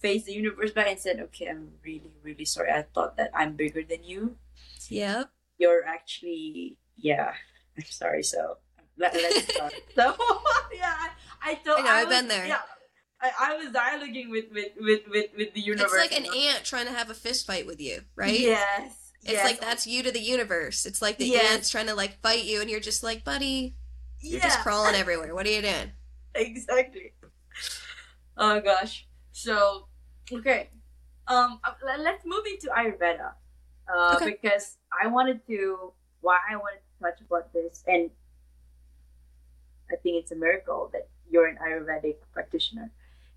face 0.00 0.24
the 0.24 0.32
universe 0.32 0.72
back 0.72 0.88
and 0.88 0.98
said, 0.98 1.20
"Okay, 1.20 1.48
I'm 1.48 1.72
really, 1.84 2.12
really 2.22 2.46
sorry. 2.46 2.70
I 2.70 2.86
thought 2.94 3.18
that 3.18 3.30
I'm 3.34 3.56
bigger 3.56 3.82
than 3.82 4.02
you. 4.02 4.36
yeah 4.88 5.24
You're 5.58 5.84
actually, 5.84 6.78
yeah. 6.96 7.34
I'm 7.76 7.84
sorry. 7.84 8.22
So 8.22 8.56
let, 8.96 9.12
let's 9.12 9.52
start. 9.52 9.74
so 9.94 10.16
yeah, 10.72 10.94
I, 10.96 11.10
I 11.42 11.54
told. 11.56 11.80
I 11.80 11.82
know, 11.82 11.90
I've 11.90 12.08
been 12.08 12.28
there. 12.28 12.46
Yeah, 12.46 12.62
I, 13.24 13.52
I 13.52 13.56
was 13.56 13.72
dialoguing 13.72 14.30
with 14.30 14.46
with 14.52 14.72
with 14.78 15.00
with, 15.08 15.30
with 15.36 15.54
the 15.54 15.60
universe. 15.60 15.90
It's 15.92 16.12
like 16.12 16.18
an 16.18 16.26
ant 16.26 16.64
trying 16.64 16.86
to 16.86 16.92
have 16.92 17.08
a 17.08 17.14
fist 17.14 17.46
fight 17.46 17.66
with 17.66 17.80
you, 17.80 18.02
right? 18.16 18.38
Yes. 18.38 19.12
It's 19.22 19.32
yes. 19.32 19.44
like 19.44 19.60
that's 19.60 19.86
you 19.86 20.02
to 20.02 20.12
the 20.12 20.20
universe. 20.20 20.84
It's 20.84 21.00
like 21.00 21.16
the 21.16 21.26
Yes. 21.26 21.52
ants 21.54 21.70
trying 21.70 21.86
to 21.86 21.94
like 21.94 22.20
fight 22.20 22.44
you, 22.44 22.60
and 22.60 22.68
you're 22.68 22.80
just 22.80 23.02
like, 23.02 23.24
buddy, 23.24 23.76
you're 24.20 24.40
just 24.40 24.60
crawling 24.60 24.94
everywhere. 24.94 25.34
What 25.34 25.46
are 25.46 25.50
you 25.50 25.62
doing? 25.62 25.92
exactly. 26.34 27.14
Oh 28.36 28.60
gosh. 28.60 29.06
So, 29.32 29.88
okay. 30.30 30.68
Um, 31.26 31.60
uh, 31.64 31.72
let's 31.98 32.24
move 32.26 32.44
into 32.46 32.68
Ayurveda. 32.68 33.32
Uh, 33.88 34.16
Okay. 34.16 34.32
because 34.32 34.76
I 35.02 35.06
wanted 35.06 35.46
to, 35.46 35.92
why 36.20 36.38
I 36.50 36.56
wanted 36.56 36.80
to 36.80 37.02
touch 37.02 37.20
about 37.22 37.52
this, 37.52 37.82
and 37.86 38.10
I 39.90 39.96
think 39.96 40.22
it's 40.22 40.32
a 40.32 40.36
miracle 40.36 40.90
that 40.92 41.08
you're 41.30 41.46
an 41.46 41.56
Ayurvedic 41.66 42.16
practitioner, 42.32 42.90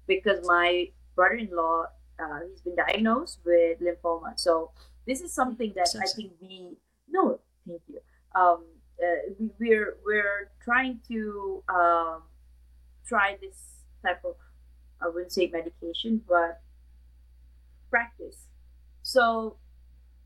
because 0.07 0.45
my 0.47 0.87
brother-in-law, 1.15 1.85
uh, 2.19 2.39
he's 2.49 2.61
been 2.61 2.75
diagnosed 2.75 3.39
with 3.45 3.79
lymphoma. 3.79 4.39
So 4.39 4.71
this 5.05 5.21
is 5.21 5.33
something 5.33 5.73
that 5.75 5.89
So 5.89 5.99
I 5.99 6.05
think 6.15 6.33
we 6.41 6.77
no, 7.09 7.39
thank 7.65 7.81
you. 7.87 7.99
Um, 8.35 8.65
uh, 9.01 9.33
we, 9.39 9.51
we're 9.59 9.97
we're 10.05 10.51
trying 10.63 10.99
to 11.07 11.63
um 11.69 12.23
try 13.07 13.37
this 13.41 13.85
type 14.03 14.21
of 14.25 14.35
I 15.01 15.07
wouldn't 15.07 15.31
say 15.31 15.47
medication, 15.47 16.21
but 16.27 16.61
practice. 17.89 18.47
So, 19.03 19.57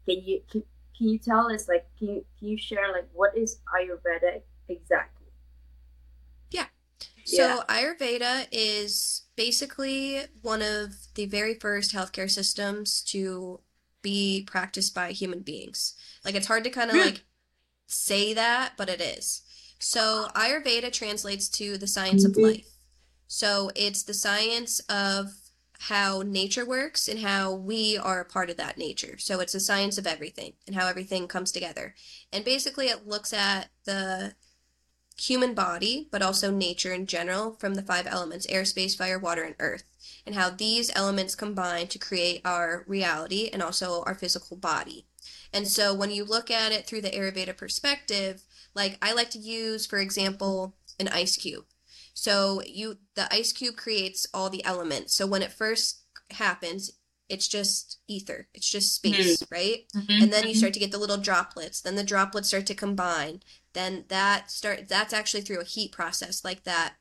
can 0.07 0.23
you 0.23 0.41
can, 0.49 0.63
can 0.97 1.09
you 1.09 1.19
tell 1.19 1.51
us 1.51 1.67
like 1.67 1.85
can 1.99 2.07
you 2.07 2.25
can 2.39 2.47
you 2.47 2.57
share 2.57 2.91
like 2.91 3.07
what 3.13 3.37
is 3.37 3.59
Ayurveda 3.75 4.41
exactly? 4.69 5.20
So 7.31 7.37
Yeah. 7.37 7.63
Ayurveda 7.69 8.47
is 8.51 9.23
basically 9.35 10.21
one 10.41 10.61
of 10.61 10.95
the 11.15 11.25
very 11.25 11.55
first 11.55 11.93
healthcare 11.93 12.29
systems 12.29 13.01
to 13.03 13.61
be 14.01 14.43
practiced 14.47 14.93
by 14.93 15.11
human 15.11 15.41
beings. 15.41 15.93
Like 16.25 16.35
it's 16.35 16.47
hard 16.47 16.63
to 16.65 16.69
kind 16.69 16.91
of 16.91 16.97
Hmm. 16.97 16.99
like 16.99 17.23
say 17.87 18.33
that, 18.33 18.73
but 18.77 18.89
it 18.89 19.01
is. 19.01 19.43
So 19.79 20.29
Ayurveda 20.35 20.91
translates 20.93 21.49
to 21.49 21.77
the 21.77 21.87
science 21.87 22.25
of 22.25 22.33
Mhm. 22.33 22.41
life. 22.41 22.67
So 23.27 23.71
it's 23.75 24.03
the 24.03 24.13
science 24.13 24.79
of 24.89 25.33
how 25.79 26.21
nature 26.23 26.65
works 26.65 27.07
and 27.07 27.19
how 27.19 27.53
we 27.53 27.97
are 27.97 28.21
a 28.21 28.25
part 28.25 28.49
of 28.49 28.57
that 28.57 28.77
nature. 28.77 29.17
So 29.17 29.39
it's 29.39 29.55
a 29.55 29.59
science 29.59 29.97
of 29.97 30.05
everything 30.07 30.53
and 30.67 30.75
how 30.75 30.87
everything 30.87 31.27
comes 31.27 31.51
together. 31.51 31.95
And 32.31 32.45
basically 32.45 32.87
it 32.87 33.07
looks 33.07 33.33
at 33.33 33.69
the 33.85 34.35
human 35.21 35.53
body, 35.53 36.07
but 36.11 36.21
also 36.21 36.51
nature 36.51 36.93
in 36.93 37.05
general 37.05 37.55
from 37.59 37.75
the 37.75 37.83
five 37.83 38.07
elements 38.07 38.47
air, 38.49 38.65
space, 38.65 38.95
fire, 38.95 39.19
water, 39.19 39.43
and 39.43 39.55
earth, 39.59 39.83
and 40.25 40.35
how 40.35 40.49
these 40.49 40.91
elements 40.95 41.35
combine 41.35 41.87
to 41.87 41.99
create 41.99 42.41
our 42.43 42.83
reality 42.87 43.49
and 43.53 43.61
also 43.61 44.03
our 44.03 44.15
physical 44.15 44.57
body. 44.57 45.05
And 45.53 45.67
so 45.67 45.93
when 45.93 46.11
you 46.11 46.23
look 46.23 46.49
at 46.49 46.71
it 46.71 46.87
through 46.87 47.01
the 47.01 47.11
Ayurveda 47.11 47.55
perspective, 47.55 48.43
like 48.73 48.97
I 49.01 49.13
like 49.13 49.29
to 49.31 49.39
use, 49.39 49.85
for 49.85 49.99
example, 49.99 50.75
an 50.99 51.07
ice 51.09 51.37
cube. 51.37 51.65
So 52.13 52.61
you 52.65 52.97
the 53.15 53.31
ice 53.33 53.51
cube 53.51 53.75
creates 53.75 54.27
all 54.33 54.49
the 54.49 54.65
elements. 54.65 55.13
So 55.13 55.27
when 55.27 55.41
it 55.41 55.51
first 55.51 56.01
happens, 56.31 56.91
it's 57.31 57.47
just 57.47 57.99
ether. 58.07 58.47
It's 58.53 58.69
just 58.69 58.93
space, 58.95 59.43
right? 59.51 59.85
Mhm, 59.95 60.21
And 60.21 60.33
then 60.33 60.47
you 60.47 60.53
mhm. 60.53 60.57
start 60.57 60.73
to 60.73 60.79
get 60.79 60.91
the 60.91 60.97
little 60.99 61.17
droplets. 61.17 61.81
Then 61.81 61.95
the 61.95 62.03
droplets 62.03 62.49
start 62.49 62.65
to 62.67 62.75
combine. 62.75 63.41
Then 63.73 64.05
that 64.09 64.51
start 64.51 64.87
that's 64.89 65.13
actually 65.13 65.41
through 65.41 65.61
a 65.61 65.65
heat 65.65 65.91
process 65.91 66.43
like 66.43 66.63
that 66.65 66.95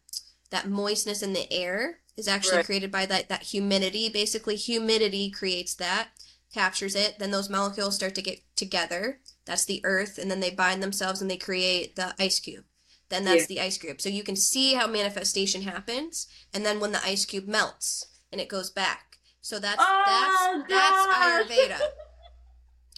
that 0.50 0.68
moistness 0.68 1.22
in 1.22 1.32
the 1.32 1.50
air 1.52 2.00
is 2.16 2.28
actually 2.28 2.58
Right. 2.58 2.64
created 2.66 2.90
by 2.90 3.06
that 3.06 3.28
that 3.28 3.44
humidity. 3.44 4.08
Basically 4.08 4.56
humidity 4.56 5.30
creates 5.30 5.74
that, 5.76 6.08
captures 6.52 6.94
it, 6.94 7.18
then 7.18 7.30
those 7.30 7.48
molecules 7.50 7.94
start 7.96 8.14
to 8.16 8.22
get 8.22 8.40
together. 8.56 9.20
That's 9.44 9.64
the 9.64 9.80
earth 9.84 10.18
and 10.18 10.30
then 10.30 10.40
they 10.40 10.50
bind 10.50 10.82
themselves 10.82 11.20
and 11.20 11.30
they 11.30 11.36
create 11.36 11.96
the 11.96 12.14
ice 12.18 12.40
cube. 12.40 12.64
Then 13.08 13.24
that's 13.24 13.42
Yeah. 13.42 13.46
the 13.46 13.60
ice 13.60 13.78
cube. 13.78 14.00
So 14.00 14.08
you 14.08 14.22
can 14.22 14.36
see 14.36 14.74
how 14.74 14.86
manifestation 14.86 15.62
happens 15.62 16.26
and 16.52 16.64
then 16.64 16.78
when 16.80 16.92
the 16.92 17.04
ice 17.04 17.24
cube 17.24 17.48
melts 17.48 18.06
and 18.32 18.40
it 18.40 18.48
goes 18.48 18.70
back. 18.70 19.09
So 19.42 19.58
that's 19.58 19.80
Oh, 19.80 20.62
that's 20.64 20.68
that's 20.68 21.06
gosh. 21.06 21.46
Ayurveda. 21.48 21.80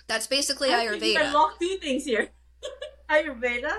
That's 0.09 0.27
basically 0.27 0.75
I 0.75 0.85
Ayurveda. 0.87 1.27
unlock 1.29 1.59
two 1.59 1.79
things 1.81 2.05
here. 2.05 2.29
Ayurveda 3.11 3.73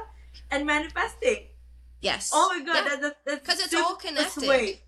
and 0.49 0.65
manifesting. 0.65 1.47
Yes. 2.01 2.31
Oh 2.33 2.49
my 2.57 2.65
god, 2.65 2.75
Yeah. 2.75 2.83
that, 2.89 3.01
that, 3.01 3.17
that's 3.25 3.45
'Cause 3.47 3.59
it's 3.59 3.73
all 3.75 3.95
connected. 3.97 4.43
sweet. 4.43 4.81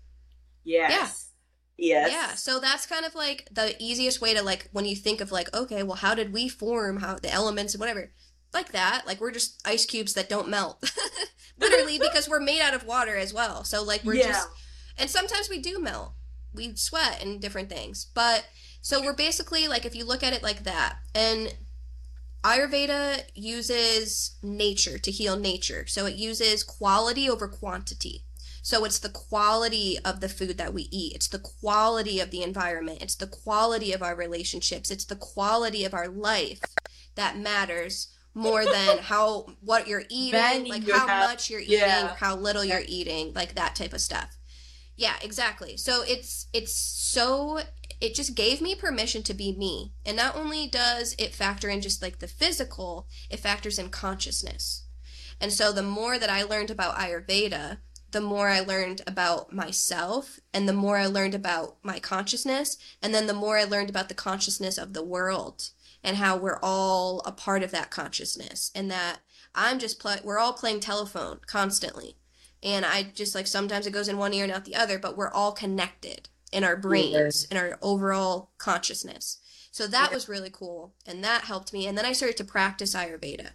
Yes. 0.64 1.30
Yes. 1.76 2.10
Yeah, 2.10 2.34
so 2.34 2.58
that's 2.58 2.86
kind 2.86 3.04
of 3.04 3.14
like 3.14 3.48
the 3.52 3.76
easiest 3.78 4.20
way 4.20 4.34
to 4.34 4.42
like 4.42 4.70
when 4.72 4.86
you 4.86 4.96
think 4.96 5.20
of 5.20 5.30
like, 5.30 5.54
okay, 5.54 5.82
well, 5.82 5.96
how 5.96 6.14
did 6.14 6.32
we 6.32 6.48
form 6.48 6.96
how 6.98 7.16
the 7.16 7.30
elements 7.30 7.74
and 7.74 7.80
whatever, 7.80 8.10
like 8.52 8.72
that. 8.72 9.06
Like 9.06 9.20
we're 9.20 9.30
just 9.30 9.60
ice 9.66 9.84
cubes 9.84 10.14
that 10.14 10.28
don't 10.28 10.48
melt, 10.48 10.90
literally, 11.60 11.98
because 11.98 12.28
we're 12.28 12.40
made 12.40 12.62
out 12.62 12.74
of 12.74 12.84
water 12.86 13.14
as 13.16 13.32
well. 13.34 13.62
So 13.62 13.82
like 13.84 14.02
we're 14.04 14.14
yeah. 14.14 14.28
just, 14.28 14.48
and 14.98 15.10
sometimes 15.10 15.48
we 15.50 15.60
do 15.60 15.78
melt, 15.78 16.12
we 16.56 16.74
sweat 16.76 17.22
and 17.22 17.40
different 17.40 17.68
things. 17.68 18.06
But 18.14 18.46
so 18.80 19.00
we're 19.02 19.14
basically 19.14 19.68
like 19.68 19.84
if 19.84 19.94
you 19.94 20.04
look 20.04 20.22
at 20.22 20.32
it 20.32 20.42
like 20.42 20.64
that, 20.64 20.96
and 21.14 21.54
Ayurveda 22.44 23.22
uses 23.34 24.36
nature 24.42 24.98
to 24.98 25.10
heal 25.10 25.36
nature. 25.36 25.86
So 25.86 26.06
it 26.06 26.14
uses 26.14 26.62
quality 26.62 27.28
over 27.28 27.48
quantity. 27.48 28.22
So 28.62 28.84
it's 28.84 28.98
the 28.98 29.08
quality 29.08 29.96
of 30.04 30.20
the 30.20 30.28
food 30.28 30.58
that 30.58 30.74
we 30.74 30.88
eat. 30.92 31.14
It's 31.14 31.28
the 31.28 31.38
quality 31.38 32.18
of 32.20 32.30
the 32.30 32.42
environment. 32.42 32.98
It's 33.02 33.14
the 33.14 33.26
quality 33.28 33.92
of 33.92 34.02
our 34.02 34.14
relationships. 34.16 34.90
It's 34.90 35.04
the 35.04 35.16
quality 35.16 35.84
of 35.84 35.94
our 35.94 36.08
life 36.08 36.60
that 37.14 37.38
matters 37.38 38.08
more 38.34 38.64
than 38.64 38.98
how 39.02 39.46
what 39.60 39.86
you're 39.86 40.02
eating, 40.08 40.66
like 40.68 40.86
you 40.86 40.92
how 40.94 41.06
have. 41.06 41.30
much 41.30 41.48
you're 41.48 41.60
eating, 41.60 41.78
Yeah. 41.78 42.14
how 42.16 42.36
little 42.36 42.64
you're 42.64 42.82
eating, 42.86 43.32
like 43.34 43.54
that 43.54 43.74
type 43.76 43.92
of 43.92 44.00
stuff. 44.00 44.36
Yeah, 44.96 45.16
exactly. 45.20 45.76
So 45.76 46.02
it's 46.02 46.46
it's 46.52 46.74
so 46.74 47.60
it 48.00 48.14
just 48.14 48.34
gave 48.34 48.60
me 48.60 48.74
permission 48.74 49.22
to 49.24 49.34
be 49.34 49.54
me. 49.54 49.92
And 50.04 50.16
not 50.16 50.36
only 50.36 50.66
does 50.66 51.14
it 51.18 51.34
factor 51.34 51.68
in 51.68 51.82
just 51.82 52.02
like 52.02 52.18
the 52.18 52.28
physical, 52.28 53.06
it 53.30 53.38
factors 53.38 53.78
in 53.78 53.90
consciousness. 53.90 54.86
And 55.40 55.52
so 55.52 55.70
the 55.70 55.82
more 55.82 56.18
that 56.18 56.30
I 56.30 56.42
learned 56.42 56.70
about 56.70 56.96
Ayurveda, 56.96 57.78
the 58.10 58.20
more 58.22 58.48
I 58.48 58.60
learned 58.60 59.02
about 59.06 59.52
myself 59.52 60.40
and 60.54 60.66
the 60.66 60.72
more 60.72 60.96
I 60.96 61.06
learned 61.06 61.34
about 61.34 61.76
my 61.82 61.98
consciousness 61.98 62.78
and 63.02 63.14
then 63.14 63.26
the 63.26 63.34
more 63.34 63.58
I 63.58 63.64
learned 63.64 63.90
about 63.90 64.08
the 64.08 64.14
consciousness 64.14 64.78
of 64.78 64.94
the 64.94 65.04
world 65.04 65.70
and 66.02 66.16
how 66.16 66.36
we're 66.36 66.60
all 66.62 67.20
a 67.26 67.32
part 67.32 67.62
of 67.62 67.72
that 67.72 67.90
consciousness 67.90 68.70
and 68.74 68.90
that 68.90 69.18
I'm 69.54 69.78
just 69.78 70.02
we're 70.24 70.38
all 70.38 70.54
playing 70.54 70.80
telephone 70.80 71.40
constantly. 71.46 72.16
And 72.66 72.84
I 72.84 73.04
just 73.04 73.36
like 73.36 73.46
sometimes 73.46 73.86
it 73.86 73.92
goes 73.92 74.08
in 74.08 74.18
one 74.18 74.34
ear 74.34 74.42
and 74.42 74.52
out 74.52 74.64
the 74.64 74.74
other, 74.74 74.98
but 74.98 75.16
we're 75.16 75.30
all 75.30 75.52
connected 75.52 76.28
in 76.52 76.64
our 76.64 76.76
brains, 76.76 77.44
in 77.44 77.56
our 77.56 77.78
overall 77.80 78.50
consciousness. 78.58 79.38
So 79.70 79.86
that 79.86 80.10
Yeah. 80.10 80.14
was 80.16 80.28
really 80.28 80.50
cool 80.50 80.92
and 81.06 81.22
that 81.22 81.44
helped 81.44 81.72
me. 81.72 81.86
And 81.86 81.96
then 81.96 82.04
I 82.04 82.12
started 82.12 82.36
to 82.38 82.44
practice 82.44 82.92
Ayurveda. 82.94 83.50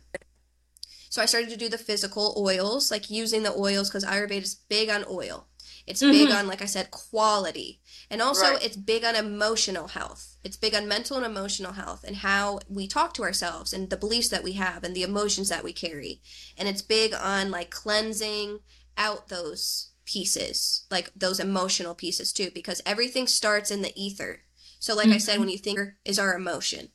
So 1.10 1.22
I 1.22 1.26
started 1.26 1.50
to 1.50 1.58
do 1.58 1.68
the 1.68 1.78
physical 1.78 2.34
oils, 2.38 2.90
like 2.90 3.10
using 3.10 3.44
the 3.44 3.54
oils 3.54 3.90
because 3.90 4.06
Ayurveda 4.06 4.44
is 4.44 4.56
big 4.56 4.90
on 4.90 5.04
oil. 5.10 5.48
It's 5.86 6.00
big 6.00 6.30
Mhm. 6.30 6.40
on, 6.40 6.48
like 6.48 6.62
I 6.62 6.66
said, 6.68 6.92
quality. 6.92 7.82
And 8.10 8.22
also, 8.22 8.54
Right. 8.54 8.64
it's 8.64 8.78
big 8.78 9.04
on 9.04 9.16
emotional 9.16 9.90
health. 9.90 10.38
It's 10.44 10.56
big 10.56 10.74
on 10.74 10.88
mental 10.88 11.18
and 11.18 11.26
emotional 11.26 11.74
health 11.74 12.06
and 12.06 12.18
how 12.18 12.60
we 12.70 12.88
talk 12.88 13.14
to 13.16 13.24
ourselves 13.24 13.74
and 13.74 13.90
the 13.90 13.98
beliefs 13.98 14.30
that 14.30 14.44
we 14.44 14.54
have 14.54 14.84
and 14.86 14.96
the 14.96 15.04
emotions 15.04 15.50
that 15.50 15.64
we 15.66 15.74
carry. 15.74 16.22
And 16.58 16.70
it's 16.70 16.82
big 16.84 17.14
on 17.14 17.52
like 17.52 17.72
cleansing 17.72 18.60
out 18.98 19.30
those 19.30 19.92
pieces, 20.06 20.86
like 20.92 21.12
those 21.16 21.40
emotional 21.40 21.96
pieces 21.96 22.34
too, 22.34 22.52
because 22.54 22.82
everything 22.86 23.28
starts 23.28 23.72
in 23.72 23.82
the 23.82 23.94
ether. 23.96 24.42
So, 24.80 24.96
like 24.96 25.10
I 25.10 25.18
said, 25.18 25.38
when 25.38 25.48
mm-hmm. 25.48 25.52
you 25.52 25.58
think 25.60 25.80
is 26.06 26.18
our 26.18 26.34
emotion, 26.34 26.90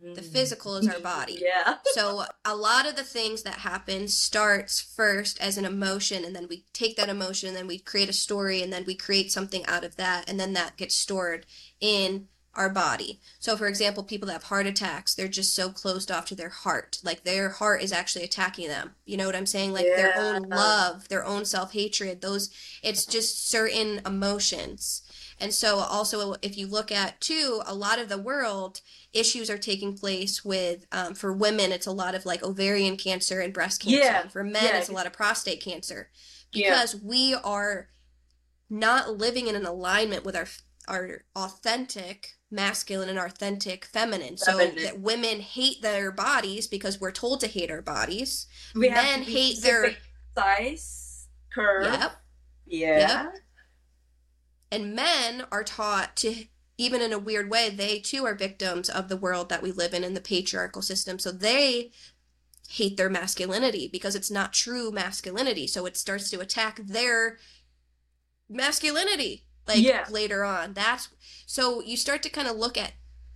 the 0.00 0.20
mm. 0.20 0.32
physical 0.32 0.76
is 0.76 0.88
our 0.88 1.00
body. 1.00 1.42
Yeah. 1.48 1.76
So 1.92 2.24
a 2.44 2.54
lot 2.54 2.86
of 2.86 2.96
the 2.96 3.02
things 3.02 3.42
that 3.42 3.60
happen 3.60 4.08
starts 4.08 4.80
first 4.80 5.40
as 5.40 5.56
an 5.56 5.64
emotion 5.64 6.24
and 6.24 6.36
then 6.36 6.46
we 6.48 6.64
take 6.72 6.96
that 6.96 7.08
emotion 7.08 7.48
and 7.48 7.56
then 7.56 7.66
we 7.66 7.78
create 7.78 8.08
a 8.08 8.12
story 8.12 8.62
and 8.62 8.72
then 8.72 8.84
we 8.86 8.94
create 8.94 9.32
something 9.32 9.64
out 9.66 9.84
of 9.84 9.96
that 9.96 10.28
and 10.28 10.38
then 10.38 10.52
that 10.52 10.76
gets 10.76 10.94
stored 10.94 11.46
in 11.80 12.28
our 12.58 12.68
body. 12.68 13.20
So 13.38 13.56
for 13.56 13.68
example, 13.68 14.02
people 14.02 14.26
that 14.26 14.32
have 14.32 14.42
heart 14.44 14.66
attacks, 14.66 15.14
they're 15.14 15.28
just 15.28 15.54
so 15.54 15.70
closed 15.70 16.10
off 16.10 16.26
to 16.26 16.34
their 16.34 16.48
heart. 16.48 16.98
Like 17.04 17.22
their 17.22 17.50
heart 17.50 17.82
is 17.82 17.92
actually 17.92 18.24
attacking 18.24 18.68
them. 18.68 18.96
You 19.06 19.16
know 19.16 19.26
what 19.26 19.36
I'm 19.36 19.46
saying? 19.46 19.72
Like 19.72 19.86
their 19.86 20.12
own 20.18 20.42
love, 20.42 21.08
their 21.08 21.24
own 21.24 21.44
self-hatred, 21.44 22.20
those 22.20 22.50
it's 22.82 23.06
just 23.06 23.48
certain 23.48 24.00
emotions. 24.04 25.02
And 25.40 25.54
so 25.54 25.78
also 25.78 26.34
if 26.42 26.58
you 26.58 26.66
look 26.66 26.90
at 26.90 27.20
too, 27.20 27.62
a 27.64 27.74
lot 27.74 28.00
of 28.00 28.08
the 28.08 28.18
world 28.18 28.80
issues 29.12 29.48
are 29.48 29.56
taking 29.58 29.96
place 29.96 30.44
with 30.44 30.86
um, 30.92 31.14
for 31.14 31.32
women 31.32 31.72
it's 31.72 31.86
a 31.86 31.92
lot 31.92 32.14
of 32.14 32.26
like 32.26 32.42
ovarian 32.42 32.96
cancer 32.96 33.40
and 33.40 33.54
breast 33.54 33.82
cancer 33.82 33.98
Yeah, 33.98 34.28
for 34.28 34.44
men 34.44 34.64
yeah. 34.64 34.78
it's 34.78 34.90
a 34.90 34.92
lot 34.92 35.06
of 35.06 35.14
prostate 35.14 35.62
cancer 35.62 36.10
Yeah. 36.52 36.70
because 36.70 37.00
we 37.00 37.34
are 37.34 37.88
not 38.68 39.16
living 39.16 39.46
in 39.46 39.56
an 39.56 39.64
alignment 39.64 40.24
with 40.24 40.36
our 40.36 40.46
our 40.88 41.22
authentic 41.36 42.37
masculine 42.50 43.08
and 43.10 43.18
authentic 43.18 43.84
feminine 43.84 44.36
so 44.38 44.56
Feminine. 44.58 44.82
that 44.84 45.00
women 45.00 45.40
hate 45.40 45.82
their 45.82 46.10
bodies 46.10 46.66
because 46.66 46.98
we're 47.00 47.10
told 47.12 47.40
to 47.40 47.46
hate 47.46 47.70
our 47.70 47.82
bodies 47.82 48.46
We 48.74 48.88
have 48.88 49.04
men 49.04 49.22
hate 49.22 49.60
their- 49.62 49.96
size 50.36 51.26
curve. 51.52 51.84
yep 51.84 52.12
Yeah. 52.66 52.98
Yep. 53.24 53.34
and 54.72 54.94
men 54.94 55.44
are 55.52 55.64
taught 55.64 56.16
to 56.18 56.46
even 56.78 57.02
in 57.02 57.12
a 57.12 57.18
weird 57.18 57.50
way 57.50 57.68
they 57.68 57.98
too 57.98 58.24
are 58.24 58.34
victims 58.34 58.88
of 58.88 59.08
the 59.08 59.16
world 59.16 59.48
that 59.50 59.62
we 59.62 59.70
live 59.72 59.92
in 59.92 60.02
in 60.04 60.14
the 60.14 60.20
patriarchal 60.20 60.80
system 60.80 61.18
so 61.18 61.30
they 61.30 61.90
hate 62.70 62.96
their 62.96 63.10
masculinity 63.10 63.88
because 63.90 64.14
it's 64.14 64.30
not 64.30 64.52
true 64.54 64.90
masculinity 64.90 65.66
so 65.66 65.84
it 65.86 65.96
starts 65.98 66.30
to 66.30 66.40
attack 66.40 66.80
their 66.84 67.38
masculinity 68.48 69.44
like 69.68 69.78
Yeah. 69.82 70.06
later 70.10 70.42
on 70.44 70.72
that's 70.74 71.08
so 71.46 71.80
you 71.82 71.96
start 71.96 72.22
to 72.24 72.28
kind 72.30 72.48
of 72.48 72.56
look 72.56 72.76
at 72.76 72.92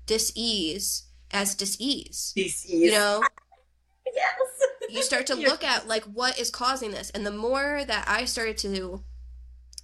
dis-ease 0.07 1.05
as 1.31 1.55
dis-ease 1.55 2.33
This 2.35 2.65
is. 2.65 2.71
you 2.71 2.91
know 2.91 3.23
Yes. 4.15 4.91
you 4.91 5.03
start 5.03 5.27
to 5.29 5.37
Yeah. 5.39 5.49
look 5.49 5.63
at 5.65 5.87
like 5.87 6.05
what 6.05 6.39
is 6.39 6.51
causing 6.51 6.91
this 6.91 7.11
and 7.11 7.25
the 7.25 7.31
more 7.31 7.83
that 7.87 8.05
i 8.09 8.25
started 8.25 8.59
to 8.59 9.05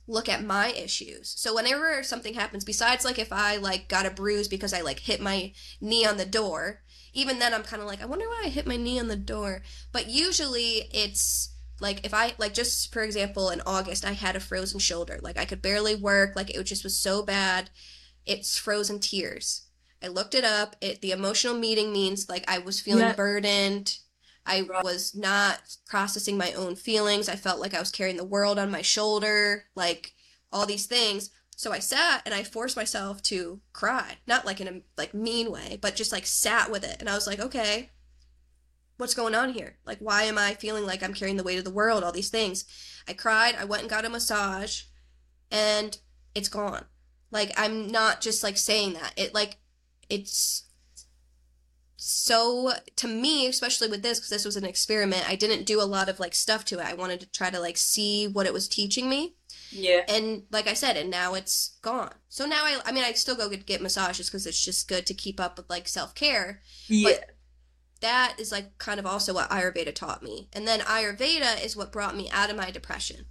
look 0.07 0.29
at 0.29 0.43
my 0.45 0.69
issues 0.73 1.35
so 1.37 1.55
whenever 1.55 2.03
something 2.03 2.35
happens 2.35 2.65
besides 2.65 3.05
like 3.05 3.19
if 3.19 3.33
i 3.33 3.57
like 3.57 3.89
got 3.89 4.07
a 4.07 4.11
bruise 4.11 4.49
because 4.49 4.73
i 4.73 4.81
like 4.81 5.01
hit 5.01 5.21
my 5.21 5.53
knee 5.81 6.05
on 6.07 6.17
the 6.17 6.25
door 6.27 6.81
even 7.13 7.39
then 7.39 7.53
i'm 7.55 7.63
kind 7.63 7.81
of 7.83 7.89
like 7.89 8.03
i 8.03 8.07
wonder 8.07 8.27
why 8.27 8.43
i 8.47 8.49
hit 8.49 8.67
my 8.67 8.77
knee 8.77 8.99
on 8.99 9.09
the 9.09 9.17
door 9.17 9.63
but 9.93 10.09
usually 10.09 10.89
it's 10.93 11.51
like 11.81 12.05
if 12.05 12.13
i 12.15 12.33
like 12.39 12.55
just 12.55 12.93
for 12.93 13.03
example 13.03 13.51
in 13.51 13.61
august 13.67 14.05
i 14.05 14.13
had 14.13 14.37
a 14.37 14.41
frozen 14.41 14.79
shoulder. 14.81 15.19
Like 15.23 15.39
i 15.39 15.45
could 15.45 15.63
barely 15.63 15.95
work. 15.95 16.35
Like 16.37 16.51
it 16.51 16.63
just 16.65 16.85
was 16.85 16.99
so 16.99 17.23
bad. 17.23 17.71
It's 18.27 18.59
frozen 18.59 19.01
tears. 19.01 19.67
I 20.03 20.09
looked 20.09 20.35
it 20.35 20.45
up. 20.45 20.77
It 20.81 21.01
the 21.01 21.13
emotional 21.13 21.55
meeting 21.55 21.93
means 21.93 22.29
like 22.29 22.45
i 22.49 22.59
was 22.59 22.81
feeling 22.81 23.05
Yeah. 23.05 23.15
burdened. 23.15 23.97
I 24.47 24.63
was 24.83 25.15
not 25.15 25.77
processing 25.87 26.39
my 26.39 26.53
own 26.53 26.75
feelings. 26.75 27.29
I 27.29 27.37
felt 27.37 27.61
like 27.61 27.75
I 27.75 27.81
was 27.81 27.91
carrying 27.91 28.17
the 28.17 28.25
world 28.25 28.59
on 28.59 28.71
my 28.71 28.81
shoulder, 28.81 29.65
like 29.75 30.13
all 30.51 30.65
these 30.65 30.87
things. 30.87 31.29
So 31.55 31.71
I 31.71 31.81
sat 31.81 32.23
and 32.25 32.33
I 32.35 32.45
forced 32.45 32.75
myself 32.77 33.21
to 33.25 33.61
cry, 33.75 34.17
not 34.27 34.47
like 34.47 34.61
in 34.63 34.69
a 34.69 34.81
like 34.97 35.13
mean 35.13 35.51
way, 35.53 35.79
but 35.83 35.97
just 35.97 36.13
like 36.13 36.25
sat 36.25 36.71
with 36.71 36.83
it. 36.83 36.97
And 37.01 37.11
I 37.11 37.15
was 37.15 37.27
like, 37.27 37.41
okay, 37.41 37.91
what's 38.99 39.15
going 39.15 39.35
on 39.35 39.55
here? 39.55 39.79
Like, 39.87 39.99
why 39.99 40.25
am 40.25 40.37
I 40.39 40.55
feeling 40.55 40.85
like 40.85 41.03
I'm 41.03 41.15
carrying 41.15 41.37
the 41.39 41.43
weight 41.45 41.59
of 41.59 41.65
the 41.65 41.71
world? 41.71 42.05
All 42.05 42.13
these 42.13 42.31
things. 42.31 42.65
I 43.09 43.15
cried. 43.15 43.55
I 43.59 43.65
went 43.65 43.83
and 43.83 43.91
got 43.91 44.05
a 44.05 44.11
massage, 44.11 44.83
and 45.51 45.97
it's 46.35 46.49
gone. 46.51 46.85
Like 47.31 47.53
I'm 47.57 47.89
not 47.89 48.21
just 48.21 48.43
like 48.43 48.57
saying 48.59 48.93
that. 48.95 49.13
It 49.17 49.35
like 49.35 49.57
it's 50.11 50.65
so 52.01 52.73
to 52.95 53.09
me 53.09 53.49
especially 53.49 53.89
with 53.89 54.03
this 54.05 54.19
because 54.21 54.31
this 54.31 54.45
was 54.45 54.57
an 54.57 54.65
experiment 54.65 55.29
i 55.29 55.35
didn't 55.35 55.65
do 55.67 55.81
a 55.81 55.83
lot 55.83 56.09
of 56.09 56.21
like 56.21 56.33
stuff 56.33 56.65
to 56.65 56.79
it 56.79 56.87
i 56.87 56.95
wanted 56.95 57.19
to 57.19 57.29
try 57.33 57.51
to 57.51 57.59
like 57.59 57.77
see 57.77 58.29
what 58.29 58.47
it 58.47 58.53
was 58.53 58.69
teaching 58.69 59.09
me 59.09 59.35
Yeah. 59.73 60.03
and 60.09 60.45
like 60.53 60.69
i 60.69 60.75
said 60.75 60.97
and 60.97 61.11
now 61.11 61.35
it's 61.35 61.77
gone 61.83 62.13
so 62.29 62.47
now 62.47 62.63
i 62.63 62.81
i 62.87 62.93
mean 62.93 63.03
i 63.03 63.11
still 63.13 63.35
go 63.35 63.49
get, 63.49 63.67
get 63.67 63.83
massages 63.83 64.29
because 64.31 64.47
it's 64.47 64.65
just 64.65 64.87
good 64.89 65.07
to 65.07 65.13
keep 65.15 65.41
up 65.41 65.57
with 65.59 65.69
like 65.69 65.89
self-care 65.89 66.63
Yeah. 66.87 67.19
That 68.01 68.37
is 68.39 68.53
like 68.53 68.79
kind 68.79 68.99
of 69.01 69.07
also 69.07 69.35
what 69.35 69.51
ayurveda 69.51 69.95
taught 69.95 70.23
me 70.23 70.49
and 70.53 70.67
then 70.67 70.81
ayurveda 70.81 71.63
is 71.65 71.77
what 71.77 71.93
brought 71.93 72.17
me 72.17 72.29
out 72.31 72.51
of 72.51 72.57
my 72.57 72.71
depression 72.71 73.27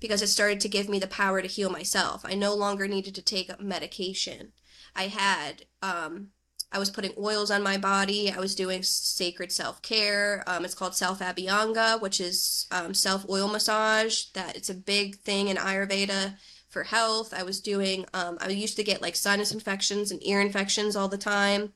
because 0.00 0.22
it 0.22 0.28
started 0.28 0.60
to 0.60 0.68
give 0.68 0.88
me 0.88 0.98
the 0.98 1.06
power 1.06 1.40
to 1.42 1.48
heal 1.48 1.70
myself 1.70 2.24
i 2.24 2.34
no 2.34 2.54
longer 2.54 2.86
needed 2.86 3.14
to 3.14 3.22
take 3.22 3.60
medication 3.60 4.52
i 4.94 5.04
had 5.04 5.64
um 5.82 6.28
I 6.72 6.78
was 6.78 6.90
putting 6.90 7.12
oils 7.16 7.50
on 7.50 7.62
my 7.62 7.78
body. 7.78 8.30
I 8.30 8.40
was 8.40 8.54
doing 8.54 8.82
sacred 8.82 9.52
self 9.52 9.82
care. 9.82 10.42
Um, 10.46 10.64
it's 10.64 10.74
called 10.74 10.94
self 10.94 11.20
abhyanga, 11.20 12.00
which 12.00 12.20
is 12.20 12.66
um, 12.70 12.92
self 12.92 13.24
oil 13.30 13.48
massage. 13.48 14.24
That 14.34 14.56
it's 14.56 14.70
a 14.70 14.74
big 14.74 15.16
thing 15.16 15.48
in 15.48 15.56
Ayurveda 15.56 16.36
for 16.68 16.84
health. 16.84 17.32
I 17.32 17.44
was 17.44 17.60
doing. 17.60 18.04
Um, 18.12 18.36
I 18.40 18.48
used 18.48 18.76
to 18.76 18.84
get 18.84 19.00
like 19.00 19.16
sinus 19.16 19.52
infections 19.52 20.10
and 20.10 20.24
ear 20.26 20.40
infections 20.40 20.96
all 20.96 21.08
the 21.08 21.18
time, 21.18 21.72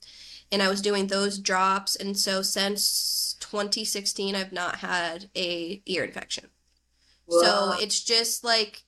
and 0.53 0.63
I 0.63 0.69
was 0.69 0.83
doing 0.83 1.07
those 1.07 1.39
drops. 1.39 1.97
And 1.97 2.17
so 2.17 2.43
since 2.43 3.37
2016, 3.41 4.35
I've 4.35 4.53
not 4.53 4.77
had 4.77 5.31
a 5.37 5.83
ear 5.87 6.05
infection. 6.05 6.47
So 7.29 7.75
it's 7.79 8.03
just 8.03 8.43
like, 8.43 8.83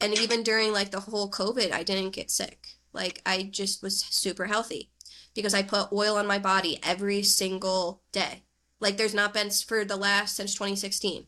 and 0.00 0.16
even 0.16 0.44
during 0.44 0.72
like 0.72 0.92
the 0.92 1.00
whole 1.00 1.28
COVID, 1.28 1.72
I 1.72 1.82
didn't 1.82 2.10
get 2.14 2.30
sick. 2.30 2.68
Like 2.92 3.20
I 3.26 3.48
just 3.50 3.82
was 3.82 4.00
super 4.00 4.46
healthy 4.46 4.90
because 5.34 5.54
I 5.54 5.62
put 5.62 5.92
oil 5.92 6.16
on 6.16 6.26
my 6.26 6.38
body 6.38 6.78
every 6.84 7.22
single 7.22 8.02
day. 8.12 8.44
Like 8.78 8.96
there's 8.96 9.14
not 9.14 9.34
been 9.34 9.50
for 9.50 9.84
the 9.84 9.96
last 9.96 10.36
since 10.36 10.54
2016. 10.54 11.26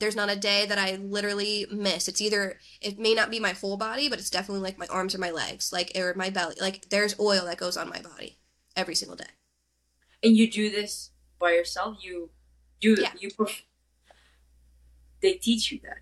There's 0.00 0.16
not 0.16 0.30
a 0.30 0.36
day 0.36 0.64
that 0.64 0.78
I 0.78 0.96
literally 0.96 1.66
miss. 1.70 2.08
It's 2.08 2.22
either 2.22 2.58
it 2.80 2.98
may 2.98 3.12
not 3.12 3.30
be 3.30 3.38
my 3.38 3.52
whole 3.52 3.76
body, 3.76 4.08
but 4.08 4.18
it's 4.18 4.30
definitely 4.30 4.62
like 4.62 4.78
my 4.78 4.86
arms 4.86 5.14
or 5.14 5.18
my 5.18 5.30
legs, 5.30 5.70
like 5.70 5.92
or 5.94 6.14
my 6.14 6.30
belly. 6.30 6.56
Like 6.58 6.88
there's 6.88 7.20
oil 7.20 7.44
that 7.44 7.58
goes 7.58 7.76
on 7.76 7.90
my 7.90 8.00
body 8.00 8.38
every 8.76 8.94
single 8.94 9.16
day. 9.16 9.30
and 10.22 10.36
you 10.36 10.50
do 10.50 10.70
this 10.70 11.10
by 11.38 11.52
yourself. 11.52 11.98
You 12.02 12.30
do. 12.80 12.96
Yeah. 12.98 13.10
You. 13.18 13.28
Perf- 13.30 13.62
they 15.20 15.34
teach 15.34 15.70
you 15.72 15.80
that. 15.84 15.98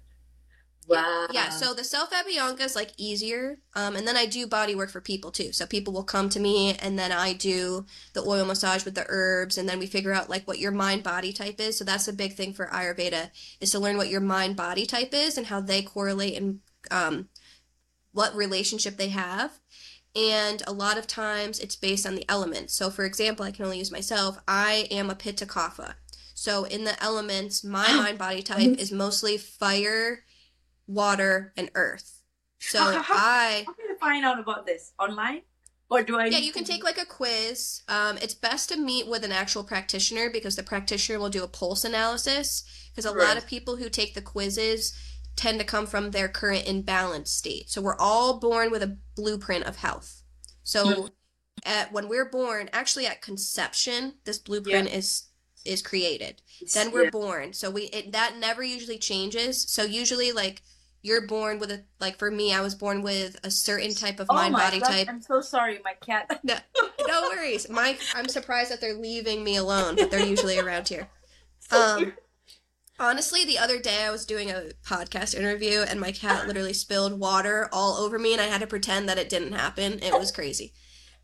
Wow. 0.89 1.29
Yeah, 1.31 1.51
so 1.51 1.73
the 1.73 1.85
self 1.85 2.11
abhyanga 2.11 2.63
is 2.63 2.75
like 2.75 2.91
easier. 2.97 3.59
Um, 3.77 3.95
and 3.95 4.09
then 4.09 4.17
I 4.17 4.27
do 4.27 4.47
body 4.49 4.75
work 4.75 4.91
for 4.91 5.01
people 5.01 5.31
too. 5.31 5.53
So 5.53 5.65
people 5.65 5.93
will 5.93 6.03
come 6.03 6.29
to 6.31 6.41
me 6.41 6.75
and 6.75 6.99
then 6.99 7.13
I 7.13 7.33
do 7.33 7.87
the 8.13 8.23
oil 8.23 8.45
massage 8.45 8.85
with 8.85 8.97
the 8.97 9.07
herbs 9.09 9.57
and 9.57 9.69
then 9.69 9.79
we 9.79 9.87
figure 9.87 10.13
out 10.13 10.29
like 10.29 10.49
what 10.49 10.59
your 10.59 10.73
mind 10.73 11.05
body 11.05 11.33
type 11.33 11.61
is. 11.61 11.79
So 11.79 11.85
that's 11.85 12.09
a 12.09 12.13
big 12.13 12.33
thing 12.33 12.53
for 12.55 12.67
Ayurveda 12.67 13.31
is 13.61 13.71
to 13.71 13.79
learn 13.79 13.99
what 13.99 14.09
your 14.09 14.21
mind 14.21 14.57
body 14.57 14.85
type 14.85 15.15
is 15.15 15.39
and 15.39 15.47
how 15.47 15.61
they 15.61 15.81
correlate 15.83 16.37
and 16.37 16.59
um, 16.91 17.29
what 18.13 18.35
relationship 18.35 18.97
they 18.97 19.11
have. 19.11 19.60
And 20.17 20.63
a 20.67 20.73
lot 20.73 20.99
of 20.99 21.07
times 21.07 21.61
it's 21.61 21.77
based 21.77 22.05
on 22.07 22.15
the 22.17 22.29
elements. 22.29 22.75
So 22.75 22.91
for 22.91 23.05
example, 23.05 23.45
I 23.45 23.53
can 23.53 23.65
only 23.65 23.79
use 23.79 23.93
myself. 23.93 24.39
I 24.49 24.89
am 24.91 25.09
a 25.09 25.15
Pitta 25.15 25.47
Kapha. 25.47 25.95
So 26.35 26.65
in 26.65 26.85
the 26.85 27.01
elements, 27.03 27.63
my 27.63 27.87
mind 27.93 28.19
body 28.19 28.43
type 28.43 28.79
is 28.79 28.91
mostly 28.91 29.37
fire, 29.37 30.25
water, 30.87 31.53
and 31.57 31.71
earth. 31.75 32.23
So 32.59 32.79
How- 32.79 33.03
how- 33.03 33.15
I 33.17 33.65
How 33.67 33.73
can 33.75 33.87
I 33.91 33.99
find 34.01 34.25
out 34.25 34.39
about 34.39 34.67
this 34.67 34.93
online? 34.99 35.43
Or 35.89 36.03
do 36.05 36.19
I? 36.19 36.27
yeah, 36.27 36.39
you 36.39 36.53
can 36.53 36.63
take 36.65 36.85
like 36.85 36.99
a 36.99 37.05
quiz. 37.05 37.83
Um, 37.89 38.17
it's 38.19 38.35
best 38.35 38.69
to 38.69 38.77
meet 38.77 39.09
with 39.09 39.25
an 39.25 39.33
actual 39.33 39.65
practitioner 39.65 40.31
because 40.31 40.55
the 40.55 40.63
practitioner 40.63 41.19
will 41.19 41.31
do 41.31 41.43
a 41.43 41.49
pulse 41.49 41.85
analysis. 41.85 42.63
Because 42.91 43.05
a 43.07 43.13
lot 43.13 43.37
of 43.37 43.47
people 43.47 43.77
who 43.77 43.89
take 43.89 44.15
the 44.15 44.23
quizzes 44.23 44.93
tend 45.37 45.59
to 45.61 45.65
come 45.65 45.87
from 45.87 46.11
their 46.11 46.29
current 46.29 46.67
imbalanced 46.67 47.29
state. 47.29 47.71
So 47.71 47.81
we're 47.81 47.97
all 47.99 48.39
born 48.39 48.71
with 48.71 48.83
a 48.83 48.99
blueprint 49.17 49.65
of 49.65 49.77
health. 49.77 50.23
So 50.63 51.11
at 51.65 51.93
when 51.93 52.09
we're 52.09 52.29
born, 52.31 52.69
actually 52.73 53.07
at 53.07 53.23
conception, 53.23 54.15
this 54.25 54.39
blueprint 54.39 54.89
is 54.89 55.27
is 55.65 55.83
created. 55.83 56.43
Then 56.73 56.91
we're 56.91 57.05
Yeah. 57.05 57.11
born. 57.11 57.53
So 57.53 57.71
we 57.71 57.85
it, 57.85 58.13
that 58.13 58.37
never 58.39 58.63
usually 58.63 58.99
changes. 58.99 59.63
So 59.71 59.85
usually 59.85 60.33
like 60.33 60.63
you're 61.03 61.27
born 61.27 61.59
with 61.59 61.71
a 61.71 61.85
like 61.99 62.19
for 62.19 62.31
me, 62.31 62.53
I 62.55 62.61
was 62.61 62.75
born 62.75 63.03
with 63.03 63.39
a 63.45 63.51
certain 63.51 63.95
type 63.95 64.21
of 64.21 64.29
Oh 64.29 64.35
mind 64.35 64.53
my 64.53 64.59
body 64.65 64.81
God, 64.81 64.89
type. 64.89 65.09
I'm 65.09 65.21
so 65.21 65.41
sorry, 65.41 65.81
my 65.85 65.95
cat. 65.95 66.31
No, 66.43 66.57
no 67.07 67.23
worries. 67.25 67.69
My 67.69 67.99
I'm 68.15 68.29
surprised 68.29 68.71
that 68.71 68.81
they're 68.81 68.95
leaving 68.95 69.45
me 69.45 69.57
alone, 69.57 69.97
but 69.97 70.11
they're 70.11 70.21
usually 70.21 70.59
around 70.59 70.89
here. 70.89 71.09
Um 71.71 72.15
honestly, 73.01 73.45
the 73.45 73.59
other 73.59 73.81
day 73.81 74.05
I 74.05 74.11
was 74.11 74.25
doing 74.27 74.51
a 74.51 74.71
podcast 74.87 75.35
interview 75.35 75.81
and 75.81 75.99
my 76.01 76.13
cat 76.13 76.47
literally 76.49 76.73
spilled 76.75 77.19
water 77.19 77.69
all 77.73 77.97
over 77.97 78.19
me 78.19 78.33
and 78.33 78.41
I 78.41 78.47
had 78.47 78.61
to 78.61 78.67
pretend 78.67 79.09
that 79.09 79.19
it 79.19 79.29
didn't 79.29 79.53
happen. 79.53 79.99
It 80.03 80.13
was 80.13 80.31
crazy. 80.31 80.73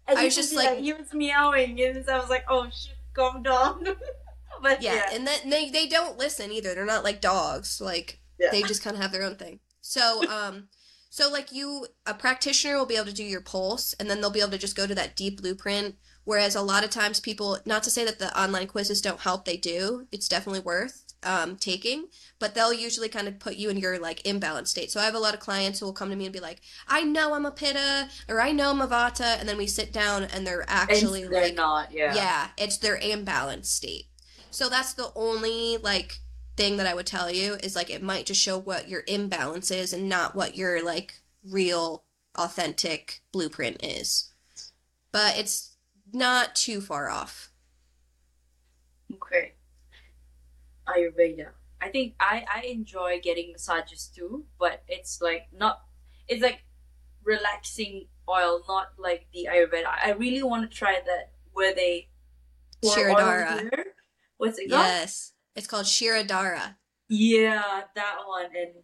And 0.09 0.17
I 0.21 0.25
was 0.27 0.37
just 0.37 0.55
like- 0.55 0.79
he 0.79 0.93
was 0.93 1.13
meowing, 1.13 1.81
and 1.81 2.09
I 2.09 2.21
was 2.21 2.31
like, 2.31 2.45
"Oh 2.49 2.67
shit, 2.67 2.95
calm 3.13 3.43
down." 3.43 3.85
but 4.63 4.81
Yeah, 4.81 4.95
yeah, 4.95 5.09
and 5.13 5.27
then 5.27 5.51
they 5.51 5.69
they 5.69 5.89
don't 5.89 6.17
listen 6.17 6.53
either. 6.53 6.77
They're 6.77 6.87
not 6.87 7.03
like 7.03 7.21
dogs. 7.21 7.81
Like 7.81 8.21
Yeah. 8.39 8.51
they 8.53 8.63
just 8.63 8.85
kind 8.85 8.95
of 8.95 9.03
have 9.03 9.11
their 9.11 9.25
own 9.25 9.35
thing. 9.35 9.59
So 9.81 10.23
um 10.31 10.69
so 11.11 11.29
like 11.29 11.51
you 11.51 11.89
a 12.07 12.15
practitioner 12.15 12.77
will 12.77 12.87
be 12.87 12.95
able 12.95 13.07
to 13.07 13.13
do 13.13 13.25
your 13.25 13.41
pulse 13.41 13.95
and 13.99 14.09
then 14.09 14.21
they'll 14.21 14.31
be 14.31 14.39
able 14.39 14.53
to 14.53 14.59
just 14.59 14.77
go 14.77 14.87
to 14.87 14.95
that 14.95 15.17
deep 15.17 15.41
blueprint 15.43 15.97
whereas 16.23 16.55
a 16.55 16.63
lot 16.63 16.85
of 16.85 16.91
times 16.91 17.19
people 17.19 17.59
not 17.67 17.83
to 17.83 17.91
say 17.91 18.05
that 18.05 18.21
the 18.21 18.41
online 18.41 18.69
quizzes 18.69 19.01
don't 19.01 19.21
help, 19.21 19.45
they 19.45 19.57
do. 19.57 20.07
It's 20.13 20.29
definitely 20.29 20.61
worth 20.61 21.03
um 21.27 21.57
taking, 21.57 22.07
but 22.39 22.55
they'll 22.55 22.73
usually 22.73 23.09
kind 23.09 23.29
of 23.29 23.39
put 23.39 23.57
you 23.57 23.69
in 23.69 23.77
your 23.77 23.99
like 23.99 24.23
imbalanced 24.23 24.69
state. 24.69 24.91
So 24.91 25.01
I 25.01 25.05
have 25.05 25.15
a 25.15 25.19
lot 25.19 25.35
of 25.35 25.41
clients 25.41 25.81
who 25.81 25.87
will 25.87 25.93
come 25.93 26.11
to 26.11 26.17
me 26.17 26.25
and 26.27 26.33
be 26.33 26.41
like, 26.41 26.61
"I 26.89 27.03
know 27.03 27.35
I'm 27.35 27.47
a 27.47 27.51
pitta 27.51 28.09
or 28.29 28.41
I 28.41 28.53
know 28.53 28.71
I'm 28.71 28.81
a 28.81 28.87
vata," 28.89 29.39
and 29.39 29.49
then 29.49 29.59
we 29.59 29.67
sit 29.67 29.93
down 29.93 30.25
and 30.25 30.47
they're 30.47 30.65
actually 30.69 31.23
and 31.23 31.35
they're 31.35 31.43
like 31.43 31.55
not. 31.57 31.93
Yeah. 31.93 32.15
yeah, 32.15 32.49
it's 32.57 32.79
their 32.79 32.99
imbalanced 32.99 33.67
state. 33.67 34.07
So 34.51 34.69
that's 34.69 34.95
the 34.95 35.13
only 35.15 35.77
like 35.77 36.21
thing 36.57 36.79
that 36.79 36.87
I 36.87 36.95
would 36.95 37.07
tell 37.07 37.31
you 37.31 37.55
is 37.63 37.77
like 37.77 37.91
it 37.91 38.03
might 38.03 38.27
just 38.27 38.41
show 38.41 38.59
what 38.59 38.89
your 38.89 39.03
imbalance 39.07 39.71
is 39.71 39.93
and 39.93 40.09
not 40.09 40.35
what 40.35 40.57
your 40.57 40.83
like 40.83 41.21
real 41.45 42.05
authentic 42.37 43.23
blueprint 43.33 43.83
is. 43.85 44.33
But 45.13 45.39
it's 45.39 45.77
not 46.13 46.55
too 46.55 46.81
far 46.81 47.09
off. 47.11 47.51
Okay. 49.15 49.56
Ayurveda. 50.89 51.51
I 51.81 51.89
think 51.89 52.15
I 52.21 52.45
I 52.53 52.61
enjoy 52.63 53.21
getting 53.23 53.53
massages 53.53 54.11
too, 54.15 54.47
but 54.59 54.83
it's 54.89 55.21
like 55.21 55.49
not. 55.53 55.83
It's 56.29 56.43
like 56.43 56.65
relaxing 57.23 58.09
oil, 58.29 58.63
not 58.69 58.89
like 58.99 59.27
the 59.33 59.49
Ayurveda. 59.51 59.87
I 59.87 60.13
really 60.13 60.43
want 60.43 60.69
to 60.69 60.77
try 60.77 61.01
that 61.05 61.33
where 61.53 61.75
they 61.75 62.09
oil 62.85 63.71
What's 64.39 64.59
it 64.59 64.71
called? 64.71 64.83
Yes. 64.83 65.33
It's 65.55 65.67
called 65.67 65.87
Shirodara. 65.87 66.77
Yeah, 67.09 67.83
that 67.95 68.17
one. 68.27 68.47
And 68.47 68.83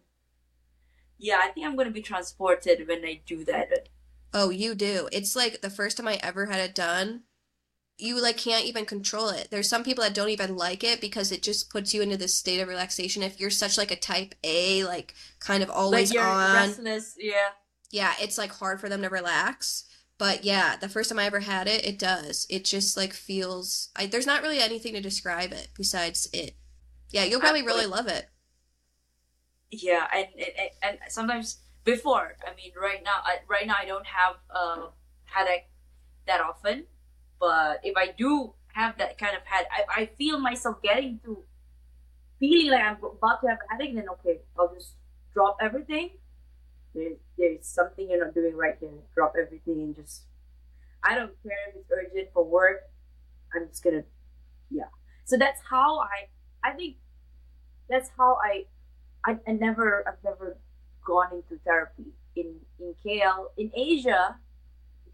yeah, 1.17 1.39
I 1.43 1.49
think 1.49 1.67
I'm 1.67 1.75
gonna 1.75 1.91
be 1.91 2.01
transported 2.01 2.87
when 2.87 3.05
I 3.05 3.21
do 3.25 3.43
that. 3.45 3.89
Oh, 4.33 4.49
you 4.49 4.73
do. 4.73 5.07
It's 5.11 5.35
like 5.35 5.61
the 5.61 5.69
first 5.69 5.97
time 5.97 6.07
I 6.07 6.19
ever 6.23 6.47
had 6.47 6.59
it 6.59 6.73
done, 6.73 7.23
you 7.97 8.21
like 8.21 8.37
can't 8.37 8.65
even 8.65 8.85
control 8.85 9.29
it. 9.29 9.49
There's 9.51 9.69
some 9.69 9.83
people 9.83 10.03
that 10.03 10.13
don't 10.13 10.29
even 10.29 10.55
like 10.55 10.83
it 10.83 10.99
because 10.99 11.31
it 11.31 11.43
just 11.43 11.69
puts 11.69 11.93
you 11.93 12.01
into 12.01 12.17
this 12.17 12.33
state 12.33 12.59
of 12.59 12.67
relaxation. 12.67 13.23
If 13.23 13.39
you're 13.39 13.49
such 13.49 13.77
like 13.77 13.91
a 13.91 13.95
type 13.95 14.35
A, 14.43 14.83
like 14.83 15.13
kind 15.39 15.63
of 15.63 15.69
always 15.69 16.13
like 16.13 16.25
on, 16.25 16.53
restless. 16.53 17.15
Yeah. 17.19 17.49
yeah, 17.91 18.13
it's 18.19 18.37
like 18.37 18.51
hard 18.51 18.79
for 18.79 18.89
them 18.89 19.01
to 19.03 19.09
relax. 19.09 19.85
But 20.17 20.43
yeah, 20.43 20.75
the 20.75 20.89
first 20.89 21.09
time 21.09 21.19
I 21.19 21.25
ever 21.25 21.41
had 21.41 21.67
it, 21.67 21.85
it 21.85 21.99
does. 21.99 22.47
It 22.49 22.65
just 22.65 22.97
like 22.97 23.13
feels 23.13 23.89
I 23.95 24.05
there's 24.05 24.27
not 24.27 24.41
really 24.41 24.59
anything 24.59 24.93
to 24.93 25.01
describe 25.01 25.51
it 25.51 25.69
besides 25.75 26.29
it. 26.33 26.55
Yeah, 27.11 27.25
you'll 27.25 27.39
probably 27.39 27.63
really 27.63 27.85
love 27.85 28.07
it. 28.07 28.27
Yeah, 29.71 30.07
and 30.13 30.27
and, 30.37 30.69
and 30.81 30.97
sometimes 31.09 31.59
before, 31.83 32.37
I 32.45 32.55
mean, 32.55 32.71
right 32.79 33.03
now, 33.03 33.19
I, 33.23 33.37
right 33.49 33.67
now 33.67 33.75
I 33.79 33.85
don't 33.85 34.05
have 34.05 34.35
a 34.49 34.89
headache 35.25 35.67
that 36.27 36.41
often, 36.41 36.85
but 37.43 37.81
if 37.83 37.93
I 37.97 38.13
do 38.17 38.53
have 38.73 38.97
that 38.99 39.17
kind 39.17 39.35
of 39.35 39.43
head, 39.43 39.65
I, 39.69 40.03
I 40.03 40.05
feel 40.17 40.39
myself 40.39 40.81
getting 40.81 41.19
to 41.25 41.43
feeling 42.39 42.71
like 42.71 42.81
I'm 42.81 42.97
about 43.03 43.41
to 43.41 43.47
have 43.49 43.57
a 43.69 43.73
headache. 43.73 43.95
Then 43.95 44.07
okay, 44.15 44.39
I'll 44.57 44.73
just 44.73 44.93
drop 45.33 45.57
everything. 45.59 46.11
There's 46.95 47.17
there's 47.37 47.67
something 47.67 48.09
you're 48.09 48.23
not 48.23 48.33
doing 48.33 48.55
right 48.55 48.75
here. 48.79 48.91
Drop 49.13 49.33
everything 49.37 49.81
and 49.81 49.93
just. 49.93 50.23
I 51.03 51.15
don't 51.15 51.33
care 51.43 51.67
if 51.67 51.75
it's 51.75 51.91
urgent 51.91 52.29
for 52.33 52.45
work. 52.45 52.77
I'm 53.53 53.67
just 53.67 53.83
gonna, 53.83 54.05
yeah. 54.71 54.91
So 55.25 55.35
that's 55.37 55.59
how 55.69 55.99
I. 55.99 56.29
I 56.63 56.71
think 56.71 56.95
that's 57.89 58.09
how 58.17 58.37
I 58.41 58.67
I, 59.25 59.37
I 59.45 59.51
never 59.51 60.07
I've 60.07 60.23
never 60.23 60.57
gone 61.05 61.27
into 61.33 61.61
therapy 61.65 62.13
in 62.37 62.55
in 62.79 62.95
KL 63.05 63.47
in 63.57 63.69
Asia. 63.75 64.37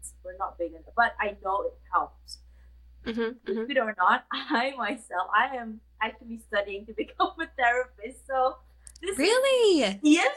It's 0.00 0.14
we're 0.24 0.36
not 0.36 0.58
big 0.58 0.72
enough, 0.72 0.94
but 0.96 1.14
I 1.20 1.36
know 1.44 1.62
it 1.62 1.74
helps. 1.92 2.38
Mm-hmm, 3.06 3.30
believe 3.44 3.70
it 3.70 3.78
or 3.78 3.94
not, 3.96 4.24
I 4.32 4.74
myself, 4.76 5.28
I 5.34 5.56
am 5.56 5.80
actually 6.02 6.38
studying 6.46 6.86
to 6.86 6.92
become 6.96 7.32
a 7.40 7.46
therapist. 7.56 8.26
So 8.26 8.56
this 9.02 9.18
Really? 9.18 9.98
yes, 10.02 10.34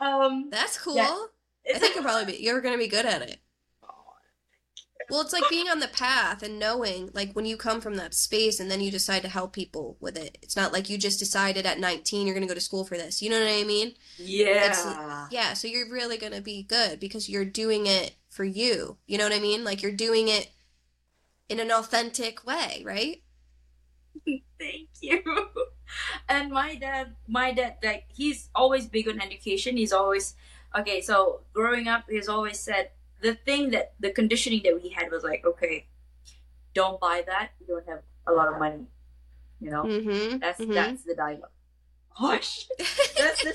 um, 0.00 0.48
That's 0.50 0.78
cool. 0.78 0.96
Yeah. 0.96 1.24
I 1.74 1.78
think 1.78 1.94
you're 1.94 2.02
probably 2.04 2.32
be, 2.32 2.42
you're 2.42 2.60
gonna 2.60 2.78
be 2.78 2.88
good 2.88 3.06
at 3.06 3.22
it. 3.22 3.38
Well, 5.10 5.20
it's 5.20 5.32
like 5.32 5.48
being 5.50 5.68
on 5.68 5.80
the 5.80 5.88
path 5.88 6.42
and 6.42 6.58
knowing, 6.58 7.10
like, 7.12 7.32
when 7.32 7.44
you 7.44 7.56
come 7.56 7.80
from 7.80 7.96
that 7.96 8.14
space 8.14 8.60
and 8.60 8.70
then 8.70 8.80
you 8.80 8.90
decide 8.90 9.22
to 9.22 9.28
help 9.28 9.52
people 9.52 9.96
with 10.00 10.16
it. 10.16 10.38
It's 10.42 10.56
not 10.56 10.72
like 10.72 10.88
you 10.88 10.96
just 10.96 11.18
decided 11.18 11.66
at 11.66 11.78
19 11.78 12.26
you're 12.26 12.34
going 12.34 12.46
to 12.46 12.48
go 12.48 12.54
to 12.54 12.60
school 12.60 12.84
for 12.84 12.96
this. 12.96 13.20
You 13.20 13.28
know 13.30 13.38
what 13.40 13.48
I 13.48 13.64
mean? 13.64 13.94
yeah, 14.16 15.26
Yeah, 15.30 15.52
so 15.54 15.68
you're 15.68 15.90
really 15.90 16.16
going 16.16 16.32
to 16.32 16.40
be 16.40 16.62
good 16.62 17.00
because 17.00 17.28
you're 17.28 17.44
doing 17.44 17.86
it 17.86 18.14
for 18.32 18.44
you. 18.44 18.98
You 19.06 19.18
know 19.18 19.24
what 19.24 19.34
I 19.34 19.40
mean? 19.40 19.64
Like, 19.64 19.82
you're 19.82 19.92
doing 19.92 20.28
it 20.28 20.50
in 21.48 21.60
an 21.60 21.70
authentic 21.70 22.44
way, 22.46 22.82
right? 22.84 23.22
Thank 24.58 24.88
you. 25.00 25.22
And 26.28 26.50
my 26.50 26.76
dad, 26.76 27.16
my 27.28 27.52
dad, 27.52 27.76
like 27.84 28.04
he's 28.08 28.48
always 28.54 28.86
big 28.86 29.08
on 29.08 29.20
education. 29.20 29.76
He's 29.76 29.92
always 29.92 30.34
okay. 30.78 31.02
So 31.02 31.42
growing 31.52 31.86
up, 31.86 32.04
he's 32.08 32.28
always 32.28 32.58
said 32.60 32.92
the 33.20 33.34
thing 33.34 33.72
that 33.72 33.92
the 34.00 34.10
conditioning 34.10 34.62
that 34.64 34.80
we 34.82 34.88
had 34.90 35.10
was 35.12 35.22
like, 35.22 35.44
okay, 35.44 35.88
don't 36.74 37.00
buy 37.00 37.24
that. 37.26 37.52
You 37.60 37.66
don't 37.68 37.88
have 37.88 38.02
a 38.26 38.32
lot 38.32 38.48
of 38.52 38.58
money. 38.58 38.86
You 39.60 39.70
know, 39.70 39.84
Mm-hmm. 39.84 40.38
that's 40.38 40.60
mhm. 40.60 40.74
that's 40.74 41.04
the 41.04 41.14
dialogue. 41.14 41.50
Hush. 42.10 42.68
That's 43.18 43.42
the 43.42 43.54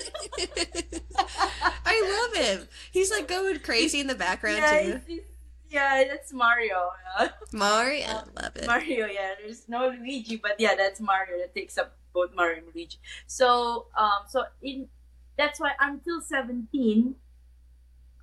I 1.86 1.94
him. 2.42 2.68
He's 2.90 3.10
like 3.10 3.28
going 3.28 3.58
crazy 3.60 4.00
in 4.00 4.06
the 4.06 4.14
background, 4.14 4.58
yeah, 4.58 4.70
too. 4.82 4.88
it's- 4.88 5.08
it's- 5.08 5.28
yeah, 5.70 6.04
that's 6.08 6.32
Mario. 6.32 6.90
uh, 7.18 7.28
Mario, 7.52 8.06
I 8.06 8.22
love 8.42 8.56
it. 8.56 8.66
Mario, 8.66 9.04
yeah. 9.06 9.34
There's 9.38 9.68
no 9.68 9.88
Luigi, 9.88 10.36
but 10.36 10.52
yeah, 10.58 10.74
that's 10.74 10.98
Mario 10.98 11.36
that 11.38 11.54
takes 11.54 11.76
up 11.76 11.94
both 12.14 12.34
Mario 12.34 12.58
and 12.58 12.66
Luigi. 12.74 12.96
So, 13.26 13.88
um, 13.96 14.20
so 14.28 14.44
in 14.62 14.88
that's 15.36 15.60
why 15.60 15.72
until 15.78 16.22
seventeen, 16.22 17.16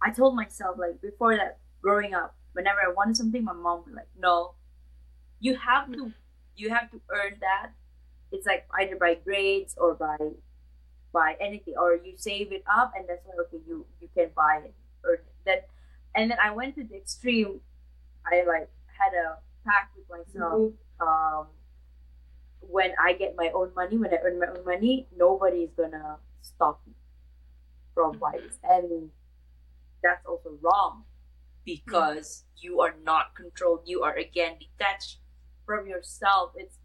I 0.01 0.09
told 0.11 0.35
myself 0.35 0.77
like 0.79 1.01
before 1.01 1.35
that, 1.37 1.59
growing 1.83 2.13
up, 2.15 2.35
whenever 2.53 2.79
I 2.79 2.91
wanted 2.91 3.15
something, 3.17 3.43
my 3.43 3.53
mom 3.53 3.83
would 3.85 3.93
like, 3.95 4.09
no, 4.17 4.55
you 5.39 5.55
have 5.55 5.91
to, 5.93 6.11
you 6.55 6.69
have 6.71 6.89
to 6.91 6.99
earn 7.09 7.37
that. 7.41 7.71
It's 8.31 8.47
like 8.47 8.65
either 8.79 8.95
by 8.95 9.15
grades 9.15 9.75
or 9.77 9.93
by 9.93 10.17
by 11.15 11.37
anything, 11.39 11.75
or 11.79 11.95
you 11.95 12.13
save 12.17 12.51
it 12.51 12.63
up, 12.67 12.91
and 12.95 13.07
that's 13.07 13.23
why 13.25 13.35
okay, 13.47 13.63
you 13.65 13.85
you 14.01 14.09
can 14.13 14.29
buy 14.35 14.59
it 14.65 14.75
or 15.03 15.23
that. 15.45 15.69
And 16.13 16.29
then 16.29 16.37
I 16.43 16.51
went 16.51 16.75
to 16.75 16.83
the 16.83 16.95
extreme. 16.95 17.61
I 18.27 18.43
like 18.43 18.69
had 18.99 19.15
a 19.15 19.39
pact 19.65 19.95
with 19.95 20.07
myself. 20.11 20.73
Mm-hmm. 20.99 21.07
Um, 21.07 21.47
when 22.59 22.91
I 22.99 23.13
get 23.13 23.35
my 23.37 23.49
own 23.55 23.71
money, 23.75 23.97
when 23.97 24.13
I 24.13 24.17
earn 24.23 24.39
my 24.39 24.47
own 24.47 24.65
money, 24.65 25.07
nobody 25.15 25.63
is 25.63 25.71
gonna 25.77 26.17
stop 26.41 26.81
me 26.85 26.93
from 27.93 28.11
mm-hmm. 28.11 28.19
buying 28.19 28.43
this. 28.45 28.59
And 28.63 29.09
that's 30.03 30.25
also 30.25 30.51
wrong 30.61 31.03
because 31.63 32.43
mm-hmm. 32.43 32.67
you 32.67 32.81
are 32.81 32.95
not 33.03 33.35
controlled. 33.35 33.83
You 33.85 34.03
are 34.03 34.15
again 34.15 34.57
detached 34.59 35.19
from 35.65 35.87
yourself. 35.87 36.51
It's 36.55 36.77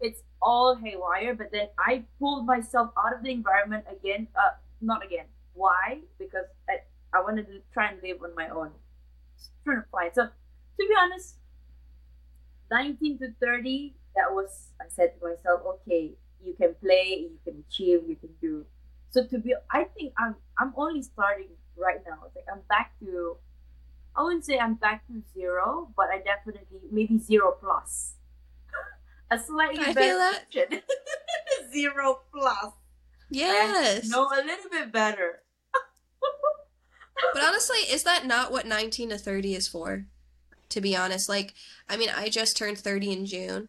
it's 0.00 0.22
all 0.46 0.76
haywire. 0.76 1.34
But 1.34 1.50
then 1.52 1.68
I 1.78 2.04
pulled 2.20 2.46
myself 2.46 2.90
out 2.96 3.12
of 3.16 3.22
the 3.22 3.32
environment 3.32 3.84
again. 3.90 4.28
Uh, 4.36 4.54
not 4.80 5.04
again. 5.04 5.26
Why? 5.54 6.00
Because 6.18 6.46
I 6.68 6.76
I 7.16 7.22
wanted 7.22 7.46
to 7.48 7.60
try 7.72 7.90
and 7.90 7.98
live 8.02 8.22
on 8.22 8.34
my 8.34 8.48
own. 8.48 8.70
Trying 9.64 9.82
to 9.82 9.88
find. 9.90 10.10
So 10.14 10.24
to 10.26 10.86
be 10.88 10.94
honest, 11.02 11.36
19 12.70 13.18
to 13.18 13.28
30, 13.40 13.94
that 14.14 14.32
was, 14.32 14.72
I 14.80 14.84
said 14.88 15.12
to 15.18 15.28
myself, 15.28 15.62
okay, 15.66 16.12
you 16.44 16.54
can 16.54 16.74
play, 16.82 17.28
you 17.30 17.38
can 17.44 17.64
achieve, 17.68 18.00
you 18.08 18.16
can 18.16 18.30
do. 18.40 18.66
So 19.10 19.24
to 19.24 19.38
be, 19.38 19.54
I 19.70 19.84
think 19.84 20.12
I'm, 20.18 20.36
I'm 20.58 20.72
only 20.76 21.02
starting 21.02 21.48
right 21.76 22.00
now. 22.06 22.18
It's 22.26 22.36
like 22.36 22.44
I'm 22.52 22.62
back 22.68 22.92
to, 23.00 23.36
I 24.16 24.22
wouldn't 24.22 24.44
say 24.44 24.58
I'm 24.58 24.74
back 24.74 25.06
to 25.08 25.22
zero, 25.32 25.88
but 25.96 26.06
I 26.12 26.18
definitely, 26.18 26.80
maybe 26.90 27.18
zero 27.18 27.56
plus. 27.60 28.14
A 29.30 29.38
slightly 29.38 29.84
I 29.84 29.92
better 29.92 30.38
version. 30.52 30.80
zero 31.72 32.20
plus. 32.32 32.72
Yes. 33.30 34.08
No, 34.08 34.24
a 34.26 34.42
little 34.44 34.70
bit 34.70 34.92
better. 34.92 35.42
But 37.32 37.42
honestly, 37.42 37.78
is 37.78 38.02
that 38.04 38.26
not 38.26 38.52
what 38.52 38.66
19 38.66 39.08
to 39.10 39.18
30 39.18 39.54
is 39.54 39.66
for? 39.66 40.04
To 40.70 40.80
be 40.80 40.96
honest, 40.96 41.28
like, 41.28 41.54
I 41.88 41.96
mean, 41.96 42.10
I 42.14 42.28
just 42.28 42.56
turned 42.56 42.78
30 42.78 43.12
in 43.12 43.26
June. 43.26 43.68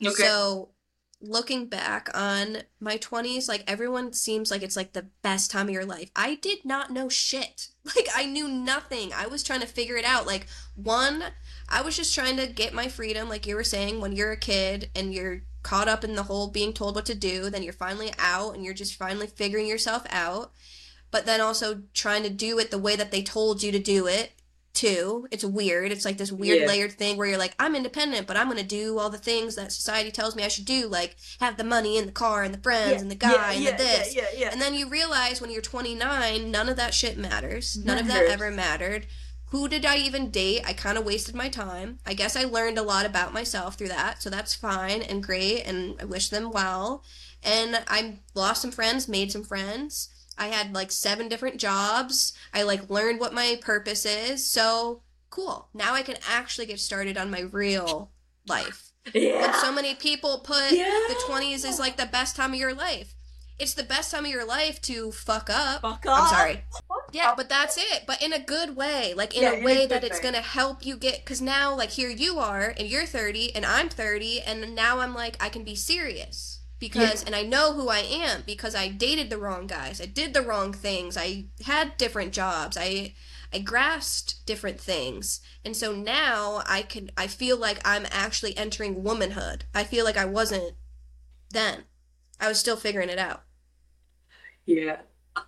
So, 0.00 0.70
looking 1.20 1.66
back 1.66 2.08
on 2.14 2.58
my 2.80 2.98
20s, 2.98 3.48
like, 3.48 3.64
everyone 3.66 4.12
seems 4.12 4.50
like 4.50 4.62
it's 4.62 4.76
like 4.76 4.92
the 4.92 5.08
best 5.22 5.50
time 5.50 5.68
of 5.68 5.74
your 5.74 5.84
life. 5.84 6.10
I 6.14 6.36
did 6.36 6.64
not 6.64 6.90
know 6.90 7.08
shit. 7.08 7.68
Like, 7.94 8.08
I 8.16 8.26
knew 8.26 8.48
nothing. 8.48 9.12
I 9.14 9.28
was 9.28 9.44
trying 9.44 9.60
to 9.60 9.66
figure 9.66 9.96
it 9.96 10.04
out. 10.04 10.26
Like, 10.26 10.48
one, 10.74 11.22
I 11.68 11.82
was 11.82 11.96
just 11.96 12.12
trying 12.16 12.36
to 12.36 12.48
get 12.48 12.74
my 12.74 12.88
freedom, 12.88 13.28
like 13.28 13.46
you 13.46 13.54
were 13.54 13.62
saying, 13.62 14.00
when 14.00 14.10
you're 14.10 14.32
a 14.32 14.36
kid 14.36 14.90
and 14.96 15.14
you're 15.14 15.42
caught 15.62 15.86
up 15.86 16.02
in 16.02 16.16
the 16.16 16.24
whole 16.24 16.48
being 16.48 16.72
told 16.72 16.96
what 16.96 17.06
to 17.06 17.14
do, 17.14 17.48
then 17.48 17.62
you're 17.62 17.72
finally 17.72 18.12
out 18.18 18.56
and 18.56 18.64
you're 18.64 18.74
just 18.74 18.96
finally 18.96 19.28
figuring 19.28 19.68
yourself 19.68 20.04
out. 20.10 20.50
But 21.12 21.26
then 21.26 21.40
also 21.40 21.82
trying 21.94 22.24
to 22.24 22.28
do 22.28 22.58
it 22.58 22.72
the 22.72 22.76
way 22.78 22.96
that 22.96 23.12
they 23.12 23.22
told 23.22 23.62
you 23.62 23.70
to 23.70 23.78
do 23.78 24.08
it 24.08 24.32
too. 24.76 25.26
It's 25.32 25.44
weird. 25.44 25.90
It's 25.90 26.04
like 26.04 26.18
this 26.18 26.30
weird 26.30 26.60
Yeah. 26.60 26.66
layered 26.68 26.92
thing 26.92 27.16
where 27.16 27.26
you're 27.26 27.38
like, 27.38 27.54
I'm 27.58 27.74
independent, 27.74 28.26
but 28.26 28.36
I'm 28.36 28.48
gonna 28.48 28.62
do 28.62 28.98
all 28.98 29.10
the 29.10 29.18
things 29.18 29.56
that 29.56 29.72
society 29.72 30.10
tells 30.12 30.36
me 30.36 30.44
I 30.44 30.48
should 30.48 30.66
do, 30.66 30.86
like 30.86 31.16
have 31.40 31.56
the 31.56 31.64
money 31.64 31.98
and 31.98 32.06
the 32.06 32.12
car 32.12 32.44
and 32.44 32.54
the 32.54 32.58
friends 32.62 32.92
Yeah, 32.92 33.00
and 33.00 33.10
the 33.10 33.16
guy 33.16 33.52
yeah, 33.54 33.70
and 33.70 33.78
the 33.78 33.82
this. 33.82 34.14
Yeah, 34.14 34.22
yeah, 34.32 34.38
yeah. 34.40 34.48
And 34.52 34.60
then 34.60 34.74
you 34.74 34.88
realize 34.88 35.40
when 35.40 35.50
you're 35.50 35.62
29, 35.62 36.50
none 36.50 36.68
of 36.68 36.76
that 36.76 36.94
shit 36.94 37.18
matters. 37.18 37.76
None 37.76 37.98
of 37.98 38.06
that 38.06 38.26
ever 38.26 38.50
mattered. 38.50 39.06
Who 39.50 39.68
did 39.68 39.86
I 39.86 39.96
even 39.98 40.30
date? 40.30 40.62
I 40.66 40.72
kind 40.72 40.98
of 40.98 41.04
wasted 41.04 41.34
my 41.34 41.48
time. 41.48 41.98
I 42.04 42.14
guess 42.14 42.36
I 42.36 42.44
learned 42.44 42.78
a 42.78 42.82
lot 42.82 43.06
about 43.06 43.32
myself 43.32 43.76
through 43.76 43.88
that, 43.88 44.20
so 44.22 44.28
that's 44.28 44.54
fine 44.54 45.02
and 45.02 45.22
great, 45.22 45.62
and 45.62 45.94
I 46.00 46.04
wish 46.04 46.28
them 46.28 46.50
well. 46.50 47.02
And 47.42 47.82
I 47.86 48.18
lost 48.34 48.62
some 48.62 48.72
friends, 48.72 49.06
made 49.08 49.30
some 49.30 49.44
friends. 49.44 50.08
I 50.38 50.48
had 50.48 50.74
like 50.74 50.90
seven 50.92 51.28
different 51.28 51.58
jobs. 51.58 52.32
I 52.52 52.62
like 52.62 52.90
learned 52.90 53.20
what 53.20 53.32
my 53.34 53.58
purpose 53.60 54.04
is. 54.04 54.44
So 54.44 55.02
cool. 55.30 55.68
Now 55.74 55.94
I 55.94 56.02
can 56.02 56.16
actually 56.28 56.66
get 56.66 56.80
started 56.80 57.16
on 57.16 57.30
my 57.30 57.40
real 57.40 58.10
life. 58.48 58.92
Yeah. 59.14 59.52
so 59.60 59.72
many 59.72 59.94
people 59.94 60.40
put 60.40 60.72
Yeah. 60.72 60.84
the 61.08 61.14
20s 61.28 61.64
is 61.64 61.78
like 61.78 61.96
the 61.96 62.06
best 62.06 62.34
time 62.36 62.52
of 62.52 62.58
your 62.58 62.74
life. 62.74 63.14
It's 63.58 63.72
the 63.72 63.84
best 63.84 64.10
time 64.10 64.24
of 64.26 64.30
your 64.30 64.44
life 64.44 64.82
to 64.82 65.12
fuck 65.12 65.48
up. 65.48 65.80
Fuck 65.82 66.04
up. 66.06 66.22
I'm 66.24 66.28
sorry. 66.28 66.64
Fuck 66.88 67.10
Yeah, 67.12 67.30
off. 67.30 67.36
but 67.38 67.48
that's 67.48 67.78
it. 67.78 68.02
But 68.06 68.20
in 68.20 68.32
a 68.34 68.38
good 68.38 68.76
way, 68.76 69.14
like 69.14 69.34
in 69.34 69.42
Yeah, 69.42 69.52
a 69.52 69.62
way 69.62 69.86
that 69.86 70.04
it's 70.04 70.20
gonna 70.20 70.42
help 70.42 70.84
you 70.84 70.96
get. 70.96 71.24
Because 71.24 71.40
now, 71.40 71.74
like 71.74 71.90
here 71.90 72.10
you 72.10 72.38
are, 72.38 72.74
and 72.78 72.86
you're 72.88 73.06
30, 73.06 73.54
and 73.54 73.64
I'm 73.64 73.88
30, 73.88 74.42
and 74.42 74.74
now 74.74 74.98
I'm 74.98 75.14
like 75.14 75.42
I 75.42 75.48
can 75.48 75.64
be 75.64 75.74
serious 75.74 76.55
because, 76.78 77.22
and 77.24 77.34
I 77.34 77.42
know 77.42 77.72
who 77.72 77.88
I 77.88 77.98
am 78.00 78.42
because 78.46 78.74
I 78.74 78.88
dated 78.88 79.30
the 79.30 79.38
wrong 79.38 79.66
guys, 79.66 80.00
I 80.00 80.06
did 80.06 80.34
the 80.34 80.42
wrong 80.42 80.72
things, 80.72 81.16
I 81.16 81.46
had 81.64 81.96
different 81.96 82.32
jobs, 82.32 82.76
I 82.76 83.14
I 83.52 83.60
grasped 83.60 84.44
different 84.44 84.80
things, 84.80 85.40
and 85.64 85.76
so 85.76 85.92
now 85.94 86.62
I 86.66 86.82
can. 86.82 87.10
I 87.16 87.28
feel 87.28 87.56
like 87.56 87.80
I'm 87.84 88.04
actually 88.10 88.56
entering 88.56 89.04
womanhood. 89.04 89.64
I 89.74 89.84
feel 89.84 90.04
like 90.04 90.16
I 90.16 90.24
wasn't 90.24 90.74
then. 91.50 91.84
I 92.40 92.48
was 92.48 92.58
still 92.58 92.76
figuring 92.76 93.08
it 93.08 93.18
out. 93.18 93.44
Yeah. 94.66 94.98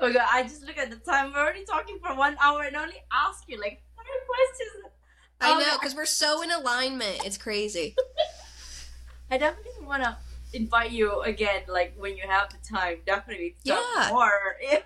Oh 0.00 0.12
god, 0.12 0.28
I 0.30 0.42
just 0.42 0.62
look 0.62 0.76
at 0.76 0.90
the 0.90 0.96
time. 0.96 1.32
We're 1.32 1.38
already 1.40 1.64
talking 1.64 1.98
for 2.04 2.14
one 2.14 2.36
hour 2.42 2.62
and 2.64 2.76
only 2.76 2.96
ask 3.12 3.44
you 3.46 3.58
like 3.58 3.82
five 3.96 4.04
questions. 4.28 4.92
I 5.40 5.52
Oh, 5.52 5.58
know, 5.58 5.78
because 5.78 5.94
we're 5.94 6.04
so 6.06 6.42
in 6.42 6.50
alignment. 6.50 7.24
It's 7.24 7.38
crazy. 7.38 7.94
I 9.30 9.38
definitely 9.38 9.86
want 9.86 10.02
to 10.02 10.16
invite 10.56 10.90
you 10.92 11.20
again, 11.22 11.62
like 11.68 11.94
when 11.96 12.16
you 12.16 12.24
have 12.26 12.50
the 12.50 12.58
time. 12.66 12.98
Definitely 13.06 13.56
Yeah. 13.64 14.08
more. 14.10 14.56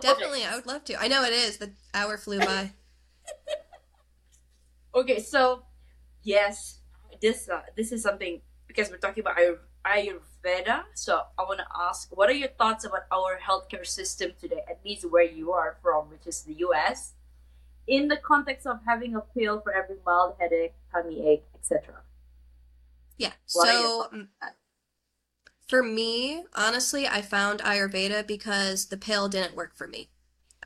Definitely, 0.00 0.44
I 0.44 0.56
would 0.56 0.66
love 0.66 0.84
to. 0.84 1.00
I 1.00 1.08
know 1.08 1.24
it 1.24 1.32
is. 1.32 1.58
The 1.58 1.72
hour 1.94 2.18
flew 2.18 2.40
by. 2.40 2.70
Okay, 4.94 5.18
so 5.18 5.64
yes, 6.22 6.80
this 7.20 7.48
uh, 7.48 7.62
this 7.76 7.90
is 7.92 8.02
something 8.02 8.40
because 8.66 8.90
we're 8.90 8.98
talking 8.98 9.22
about 9.22 9.36
Ayur- 9.36 9.58
Ayurveda. 9.84 10.84
So 10.94 11.22
I 11.38 11.42
want 11.42 11.58
to 11.58 11.66
ask, 11.74 12.14
what 12.16 12.30
are 12.30 12.34
your 12.34 12.50
thoughts 12.50 12.84
about 12.84 13.02
our 13.10 13.38
healthcare 13.38 13.86
system 13.86 14.32
today? 14.40 14.62
At 14.70 14.80
least 14.84 15.10
where 15.10 15.24
you 15.24 15.52
are 15.52 15.78
from, 15.82 16.10
which 16.10 16.26
is 16.26 16.42
the 16.42 16.54
U.S. 16.66 17.14
In 17.86 18.08
the 18.08 18.16
context 18.16 18.66
of 18.66 18.80
having 18.86 19.14
a 19.16 19.20
pill 19.20 19.60
for 19.60 19.72
every 19.74 19.96
mild 20.06 20.36
headache, 20.38 20.74
tummy 20.92 21.26
ache, 21.28 21.44
etc. 21.54 22.02
Yeah. 23.18 23.32
What 23.52 23.66
So, 23.68 23.72
thoughts 24.02 24.12
on 24.12 24.18
mm, 24.20 24.28
that? 24.40 24.56
For 25.68 25.82
me, 25.82 26.44
honestly, 26.54 27.06
I 27.06 27.22
found 27.22 27.60
Ayurveda 27.60 28.26
because 28.26 28.86
the 28.86 28.96
pill 28.96 29.28
didn't 29.28 29.56
work 29.56 29.76
for 29.76 29.86
me. 29.86 30.10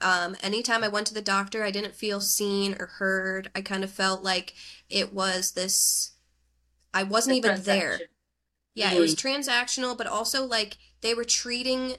Um, 0.01 0.36
anytime 0.42 0.84
I 0.84 0.88
went 0.88 1.07
to 1.09 1.14
the 1.14 1.22
doctor, 1.22 1.64
I 1.64 1.70
didn't 1.70 1.94
feel 1.94 2.20
seen 2.20 2.76
or 2.78 2.86
heard. 2.86 3.51
I 3.55 3.62
kind 3.62 3.82
of 3.82 3.90
felt 3.90 4.22
like 4.22 4.55
it 4.88 5.12
was 5.12 5.53
this, 5.53 6.12
I 6.94 7.03
wasn't 7.03 7.42
The 7.42 7.49
even 7.51 7.62
there. 7.64 8.01
Yeah, 8.74 8.92
it 8.92 9.01
was 9.01 9.16
transactional, 9.16 9.99
but 9.99 10.07
also 10.07 10.44
like 10.44 10.78
they 11.01 11.14
were 11.14 11.24
treating 11.24 11.96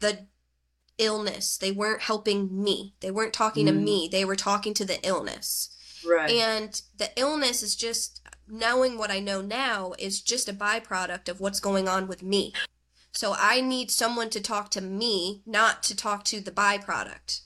the 0.00 0.26
illness. 0.98 1.56
They 1.56 1.70
weren't 1.70 2.02
helping 2.02 2.62
me. 2.62 2.94
They 3.00 3.12
weren't 3.12 3.32
talking 3.32 3.66
to 3.66 3.72
Mm. 3.72 3.84
me. 3.84 4.08
They 4.10 4.24
were 4.24 4.36
talking 4.36 4.74
to 4.74 4.84
the 4.84 5.00
illness. 5.06 5.70
Right. 6.04 6.30
And 6.30 6.80
the 6.96 7.10
illness 7.16 7.62
is 7.62 7.76
just 7.76 8.20
knowing 8.50 8.98
what 8.98 9.10
I 9.10 9.20
know 9.20 9.40
now 9.40 9.92
is 9.98 10.20
just 10.20 10.48
a 10.48 10.52
byproduct 10.52 11.28
of 11.28 11.40
what's 11.40 11.60
going 11.60 11.88
on 11.88 12.06
with 12.06 12.22
me. 12.22 12.52
So 13.12 13.34
I 13.36 13.60
need 13.60 13.90
someone 13.90 14.30
to 14.30 14.40
talk 14.40 14.70
to 14.72 14.80
me, 14.80 15.42
not 15.46 15.82
to 15.84 15.96
talk 15.96 16.24
to 16.26 16.40
the 16.40 16.50
byproduct. 16.50 17.40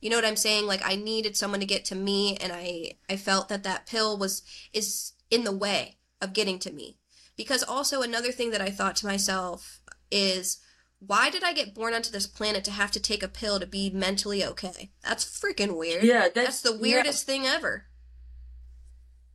You 0.00 0.10
know 0.10 0.16
what 0.16 0.24
I'm 0.24 0.36
saying? 0.36 0.66
Like 0.66 0.80
I 0.84 0.94
needed 0.94 1.36
someone 1.36 1.60
to 1.60 1.66
get 1.66 1.84
to 1.86 1.94
me 1.94 2.36
and 2.36 2.52
I 2.52 2.92
I 3.10 3.16
felt 3.16 3.48
that 3.48 3.64
that 3.64 3.86
pill 3.86 4.16
was 4.16 4.42
is 4.72 5.12
in 5.30 5.44
the 5.44 5.56
way 5.56 5.96
of 6.20 6.32
getting 6.32 6.58
to 6.60 6.72
me. 6.72 6.98
Because 7.36 7.62
also 7.62 8.02
another 8.02 8.32
thing 8.32 8.50
that 8.50 8.60
I 8.60 8.70
thought 8.70 8.96
to 8.96 9.06
myself 9.06 9.80
is 10.10 10.58
why 11.00 11.30
did 11.30 11.44
I 11.44 11.52
get 11.52 11.74
born 11.74 11.94
onto 11.94 12.10
this 12.10 12.26
planet 12.26 12.64
to 12.64 12.70
have 12.72 12.90
to 12.92 13.00
take 13.00 13.22
a 13.22 13.28
pill 13.28 13.60
to 13.60 13.66
be 13.66 13.90
mentally 13.90 14.44
okay? 14.44 14.90
That's 15.02 15.24
freaking 15.24 15.76
weird. 15.76 16.02
yeah, 16.02 16.22
that's, 16.22 16.34
That's 16.34 16.62
the 16.62 16.72
yeah, 16.72 16.80
weirdest 16.80 17.24
thing 17.26 17.46
ever. 17.46 17.84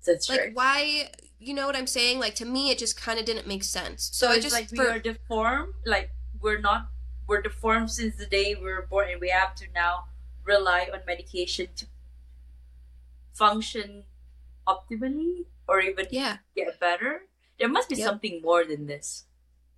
That's 0.06 0.30
Like 0.30 0.40
right. 0.40 0.56
why 0.56 1.10
you 1.40 1.54
know 1.54 1.66
what 1.68 1.76
I'm 1.76 1.88
saying? 1.88 2.20
Like 2.20 2.36
to 2.36 2.46
me 2.46 2.70
it 2.72 2.78
just 2.78 2.96
kind 2.96 3.20
of 3.20 3.26
didn't 3.26 3.48
make 3.48 3.64
sense. 3.64 4.10
So, 4.14 4.28
So 4.28 4.32
I 4.34 4.40
just 4.40 4.54
like 4.56 4.72
we 4.72 4.78
for 4.78 4.90
are 4.90 5.00
deformed. 5.00 5.74
Like 5.86 6.12
we're 6.40 6.60
not. 6.60 6.88
We're 7.28 7.42
deformed 7.42 7.90
since 7.90 8.16
the 8.18 8.26
day 8.26 8.54
we 8.56 8.64
were 8.66 8.86
born, 8.90 9.08
and 9.10 9.22
we 9.22 9.30
have 9.30 9.56
to 9.56 9.66
now 9.74 10.06
rely 10.46 10.90
on 10.94 11.00
medication 11.08 11.68
to 11.78 11.86
function 13.34 14.04
optimally, 14.68 15.46
or 15.68 15.80
even 15.80 16.08
yeah, 16.12 16.38
get 16.56 16.80
better. 16.80 17.22
There 17.60 17.70
must 17.70 17.90
be 17.90 17.96
Yep. 17.96 18.06
something 18.06 18.42
more 18.42 18.66
than 18.66 18.88
this. 18.88 19.26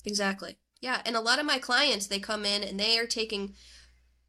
exactly. 0.06 0.58
Yeah, 0.82 1.02
and 1.06 1.16
a 1.16 1.20
lot 1.22 1.40
of 1.40 1.46
my 1.46 1.58
clients 1.58 2.08
they 2.08 2.20
come 2.20 2.46
in 2.46 2.64
and 2.64 2.80
they 2.80 3.00
are 3.00 3.08
taking 3.08 3.56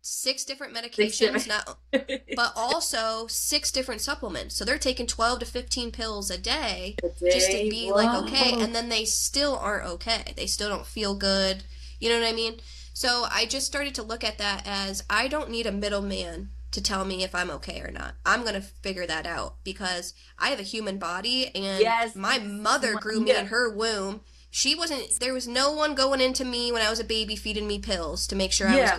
six 0.06 0.44
different 0.44 0.74
Six 0.76 0.86
medications 0.96 1.18
different- 1.44 1.48
not 1.48 1.78
but 2.36 2.52
also 2.56 3.26
six 3.28 3.70
different 3.72 4.00
supplements. 4.00 4.54
So 4.54 4.64
they're 4.64 4.78
taking 4.78 5.06
12 5.06 5.40
to 5.40 5.46
15 5.46 5.90
pills 5.90 6.30
a 6.30 6.38
day 6.38 6.96
just 7.20 7.50
to 7.50 7.68
be 7.70 7.90
like 7.90 8.22
okay 8.24 8.52
and 8.62 8.74
then 8.74 8.88
they 8.88 9.04
still 9.04 9.56
aren't 9.56 9.86
okay 9.86 10.32
they 10.36 10.46
still 10.46 10.68
don't 10.68 10.86
feel 10.86 11.14
good 11.14 11.64
you 12.00 12.08
know 12.08 12.20
what 12.20 12.28
i 12.28 12.32
mean 12.32 12.60
so 12.92 13.26
i 13.30 13.46
just 13.46 13.66
started 13.66 13.94
to 13.94 14.02
look 14.02 14.22
at 14.22 14.38
that 14.38 14.62
as 14.66 15.02
i 15.08 15.26
don't 15.28 15.50
need 15.50 15.66
a 15.66 15.72
middleman 15.72 16.50
to 16.70 16.82
tell 16.82 17.04
me 17.04 17.22
if 17.24 17.34
i'm 17.34 17.50
okay 17.50 17.80
or 17.80 17.90
not 17.90 18.14
i'm 18.26 18.42
going 18.42 18.54
to 18.54 18.60
figure 18.60 19.06
that 19.06 19.26
out 19.26 19.56
because 19.64 20.12
i 20.38 20.48
have 20.50 20.60
a 20.60 20.64
human 20.64 20.98
body 20.98 21.46
and 21.54 21.80
Yes. 21.80 22.14
my 22.14 22.38
mother 22.38 22.94
grew 22.94 23.20
me 23.20 23.30
Yeah. 23.30 23.40
in 23.40 23.46
her 23.46 23.70
womb 23.74 24.20
she 24.50 24.74
wasn't 24.74 25.18
there 25.20 25.32
was 25.34 25.48
no 25.48 25.72
one 25.72 25.94
going 25.94 26.20
into 26.20 26.44
me 26.44 26.70
when 26.72 26.82
i 26.82 26.90
was 26.90 27.00
a 27.00 27.04
baby 27.04 27.34
feeding 27.36 27.66
me 27.66 27.78
pills 27.78 28.26
to 28.26 28.36
make 28.36 28.52
sure 28.52 28.68
i 28.68 28.72
was 28.72 28.78
Yeah. 28.90 28.94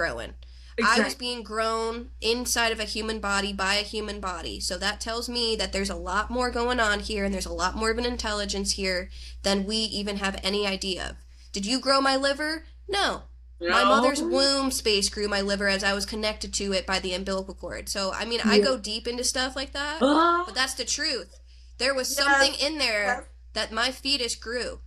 Growing 0.78 1.01
I 1.01 1.03
was 1.03 1.15
being 1.15 1.43
grown 1.43 2.09
inside 2.21 2.71
of 2.71 2.80
a 2.80 2.84
human 2.86 3.19
body 3.19 3.53
by 3.53 3.75
a 3.75 3.84
human 3.84 4.19
body. 4.19 4.59
So 4.59 4.78
that 4.78 4.99
tells 5.01 5.28
me 5.28 5.55
that 5.55 5.73
there's 5.73 5.89
a 5.89 5.95
lot 5.95 6.30
more 6.30 6.49
going 6.51 6.80
on 6.80 6.99
here 6.99 7.25
and 7.25 7.34
there's 7.34 7.45
a 7.45 7.53
lot 7.53 7.75
more 7.75 7.91
of 7.91 7.97
an 7.97 8.05
intelligence 8.05 8.73
here 8.73 9.09
than 9.43 9.65
we 9.65 9.75
even 9.75 10.17
have 10.17 10.39
any 10.43 10.65
idea 10.67 11.09
of. 11.09 11.15
Did 11.51 11.65
you 11.65 11.80
grow 11.80 11.99
my 12.01 12.15
liver? 12.15 12.65
No. 12.88 13.23
no. 13.59 13.69
My 13.69 13.84
mother's 13.84 14.21
womb 14.21 14.69
space 14.71 15.09
grew 15.09 15.28
my 15.28 15.41
liver 15.41 15.67
as 15.67 15.84
I 15.84 15.93
was 15.93 16.05
connected 16.05 16.53
to 16.55 16.73
it 16.73 16.86
by 16.86 16.99
the 16.99 17.13
umbilical 17.13 17.53
cord. 17.55 17.89
So, 17.89 18.11
I 18.13 18.25
mean, 18.25 18.41
I 18.45 18.59
go 18.59 18.78
deep 18.78 19.07
into 19.07 19.23
stuff 19.23 19.55
like 19.55 19.73
that, 19.73 19.97
Ah, 20.01 20.43
but 20.45 20.53
that's 20.55 20.75
the 20.75 20.86
truth. 20.86 21.39
There 21.80 21.95
was 21.95 22.09
Yes. 22.15 22.17
something 22.25 22.53
in 22.59 22.78
there 22.78 23.05
Yes. 23.05 23.23
that 23.53 23.71
my 23.71 23.91
fetus 23.91 24.36
grew 24.36 24.80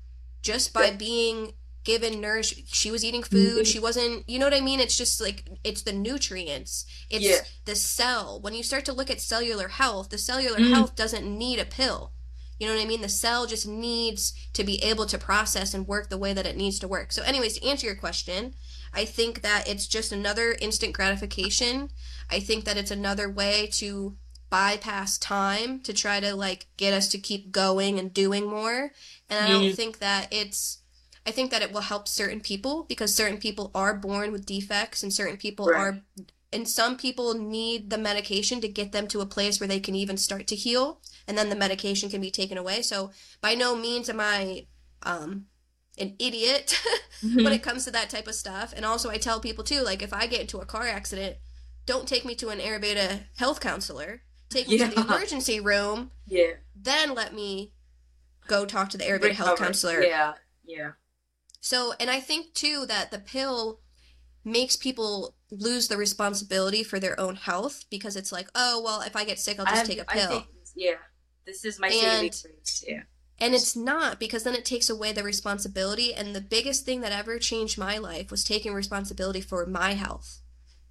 just 0.43 0.72
by 0.72 0.86
Yeah. 0.86 0.93
being 0.97 1.55
given 1.91 2.20
nourish 2.20 2.51
she 2.80 2.91
was 2.95 3.03
eating 3.05 3.22
food 3.34 3.62
Mhm. 3.64 3.72
she 3.72 3.80
wasn't 3.86 4.16
you 4.30 4.38
know 4.38 4.47
what 4.49 4.55
i 4.61 4.66
mean 4.68 4.80
it's 4.84 4.97
just 5.03 5.20
like 5.26 5.38
it's 5.68 5.82
the 5.82 5.93
nutrients 6.09 6.72
it's 7.14 7.24
Yeah. 7.30 7.41
the 7.64 7.74
cell 7.97 8.26
when 8.45 8.55
you 8.55 8.62
start 8.62 8.84
to 8.86 8.93
look 8.99 9.11
at 9.11 9.20
cellular 9.32 9.68
health 9.80 10.07
the 10.11 10.18
cellular 10.28 10.59
Mm. 10.61 10.72
health 10.74 10.93
doesn't 11.03 11.26
need 11.45 11.59
a 11.59 11.64
pill 11.78 12.12
you 12.59 12.66
know 12.66 12.74
what 12.74 12.82
i 12.82 12.91
mean 12.93 13.01
the 13.09 13.09
cell 13.24 13.43
just 13.55 13.66
needs 13.66 14.22
to 14.59 14.62
be 14.70 14.76
able 14.91 15.07
to 15.07 15.18
process 15.30 15.74
and 15.74 15.88
work 15.93 16.11
the 16.11 16.18
way 16.24 16.32
that 16.34 16.47
it 16.51 16.57
needs 16.62 16.78
to 16.80 16.88
work 16.97 17.09
so 17.12 17.22
anyways 17.22 17.55
to 17.59 17.66
answer 17.70 17.86
your 17.86 17.97
question 18.07 18.55
i 19.01 19.05
think 19.05 19.32
that 19.43 19.66
it's 19.68 19.86
just 19.97 20.12
another 20.12 20.47
instant 20.66 20.93
gratification 20.99 21.91
i 22.36 22.38
think 22.38 22.64
that 22.66 22.76
it's 22.76 22.91
another 23.01 23.28
way 23.41 23.66
to 23.82 24.16
bypass 24.51 25.16
time 25.16 25.80
to 25.80 25.93
try 25.93 26.18
to 26.20 26.34
like 26.34 26.66
get 26.76 26.93
us 26.93 27.07
to 27.09 27.18
keep 27.18 27.51
going 27.53 27.99
and 28.01 28.12
doing 28.12 28.45
more 28.59 28.93
and 29.30 29.38
i 29.45 29.49
don't 29.49 29.70
Mhm. 29.70 29.76
think 29.76 29.99
that 30.01 30.26
it's 30.32 30.78
i 31.27 31.31
think 31.31 31.51
that 31.51 31.62
it 31.62 31.73
will 31.73 31.81
help 31.83 32.07
certain 32.09 32.41
people 32.41 32.85
because 32.89 33.14
certain 33.14 33.39
people 33.39 33.71
are 33.75 33.95
born 33.95 34.33
with 34.33 34.47
defects 34.47 35.03
and 35.03 35.12
certain 35.12 35.37
people 35.37 35.66
Right. 35.66 35.79
are 35.81 36.01
and 36.53 36.68
some 36.68 36.97
people 36.97 37.35
need 37.35 37.91
the 37.91 37.99
medication 37.99 38.61
to 38.61 38.68
get 38.68 38.91
them 38.91 39.07
to 39.09 39.21
a 39.21 39.27
place 39.27 39.61
where 39.61 39.68
they 39.68 39.79
can 39.81 39.95
even 39.95 40.16
start 40.16 40.47
to 40.49 40.57
heal 40.57 41.01
and 41.29 41.39
then 41.39 41.49
the 41.49 41.57
medication 41.57 42.11
can 42.11 42.21
be 42.21 42.31
taken 42.31 42.59
away 42.59 42.83
so 42.83 43.11
by 43.41 43.55
no 43.55 43.77
means 43.77 44.09
am 44.09 44.21
i 44.21 44.66
um 45.03 45.47
an 45.99 46.14
idiot 46.18 46.81
Mhm. 47.23 47.45
when 47.45 47.53
it 47.53 47.62
comes 47.62 47.85
to 47.85 47.91
that 47.91 48.09
type 48.09 48.27
of 48.27 48.35
stuff. 48.35 48.73
And 48.75 48.83
also, 48.87 49.11
I 49.11 49.18
tell 49.18 49.41
people 49.41 49.62
too, 49.62 49.83
like 49.83 50.01
if 50.01 50.14
I 50.14 50.27
get 50.27 50.41
into 50.41 50.57
a 50.57 50.64
car 50.64 50.87
accident, 50.89 51.37
don't 51.85 52.09
take 52.09 52.25
me 52.25 52.35
to 52.37 52.49
an 52.49 52.61
Ayurveda 52.61 53.25
health 53.37 53.61
counselor. 53.61 54.23
Take 54.49 54.68
me 54.68 54.79
to 54.79 54.87
the 54.87 55.01
emergency 55.07 55.61
room, 55.61 56.12
yeah. 56.27 56.53
then 56.75 57.14
let 57.14 57.35
me 57.35 57.75
go 58.47 58.64
talk 58.64 58.89
to 58.91 58.97
the 58.97 59.05
Ayurveda 59.05 59.33
health 59.33 59.59
counselor. 59.59 60.03
Yeah. 60.03 60.33
Yeah. 60.64 60.93
So, 61.61 61.93
and 62.01 62.11
I 62.11 62.21
think 62.21 62.55
too 62.55 62.87
that 62.87 63.11
the 63.11 63.19
pill 63.19 63.81
makes 64.45 64.77
people 64.77 65.35
lose 65.51 65.89
the 65.89 65.97
responsibility 65.97 66.83
for 66.83 66.99
their 66.99 67.19
own 67.21 67.37
health 67.37 67.85
because 67.91 68.17
it's 68.17 68.33
like, 68.33 68.49
oh 68.55 68.81
well, 68.83 69.03
if 69.03 69.15
I 69.17 69.25
get 69.25 69.39
sick, 69.39 69.59
I'll 69.59 69.67
just 69.67 69.77
have- 69.79 69.87
take 69.87 70.01
a 70.01 70.05
pill. 70.05 70.29
think- 70.31 70.47
yeah. 70.75 70.95
This 71.47 71.65
is 71.65 71.79
my 71.79 71.89
And- 71.89 72.35
saving 72.35 72.55
grace. 72.57 72.85
Yeah. 72.87 73.03
And 73.43 73.55
it's 73.55 73.75
not 73.75 74.21
because 74.21 74.43
then 74.43 74.55
it 74.55 74.67
takes 74.67 74.91
away 74.91 75.13
the 75.13 75.23
responsibility. 75.23 76.13
And 76.13 76.35
the 76.37 76.43
biggest 76.43 76.85
thing 76.85 77.01
that 77.01 77.13
ever 77.13 77.39
changed 77.39 77.79
my 77.79 77.97
life 77.97 78.31
was 78.31 78.45
taking 78.45 78.75
responsibility 78.75 79.41
for 79.41 79.65
my 79.65 79.95
health, 79.95 80.43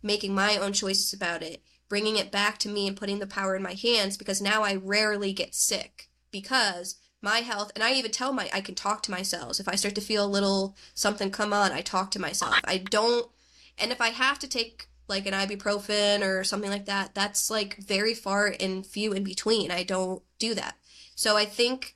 making 0.01 0.33
my 0.33 0.57
own 0.57 0.73
choices 0.73 1.13
about 1.13 1.43
it, 1.43 1.61
bringing 1.87 2.17
it 2.17 2.31
back 2.31 2.57
to 2.59 2.69
me 2.69 2.87
and 2.87 2.97
putting 2.97 3.19
the 3.19 3.27
power 3.27 3.55
in 3.55 3.61
my 3.61 3.73
hands 3.73 4.17
because 4.17 4.41
now 4.41 4.63
I 4.63 4.75
rarely 4.75 5.31
get 5.31 5.53
sick 5.53 6.09
because 6.31 6.95
my 7.21 7.39
health 7.39 7.71
and 7.75 7.83
I 7.83 7.93
even 7.93 8.11
tell 8.11 8.31
my 8.33 8.49
I 8.53 8.61
can 8.61 8.75
talk 8.75 9.03
to 9.03 9.11
myself. 9.11 9.59
If 9.59 9.67
I 9.67 9.75
start 9.75 9.95
to 9.95 10.01
feel 10.01 10.25
a 10.25 10.27
little 10.27 10.75
something 10.93 11.31
come 11.31 11.53
on, 11.53 11.71
I 11.71 11.81
talk 11.81 12.11
to 12.11 12.19
myself. 12.19 12.55
I 12.65 12.77
don't 12.77 13.29
and 13.77 13.91
if 13.91 14.01
I 14.01 14.09
have 14.09 14.39
to 14.39 14.47
take 14.47 14.87
like 15.07 15.25
an 15.25 15.33
ibuprofen 15.33 16.21
or 16.21 16.43
something 16.43 16.69
like 16.69 16.85
that, 16.85 17.15
that's 17.15 17.49
like 17.49 17.77
very 17.77 18.13
far 18.13 18.53
and 18.59 18.85
few 18.85 19.11
in 19.13 19.23
between. 19.23 19.71
I 19.71 19.83
don't 19.83 20.21
do 20.37 20.53
that. 20.53 20.77
So 21.15 21.35
I 21.35 21.45
think 21.45 21.95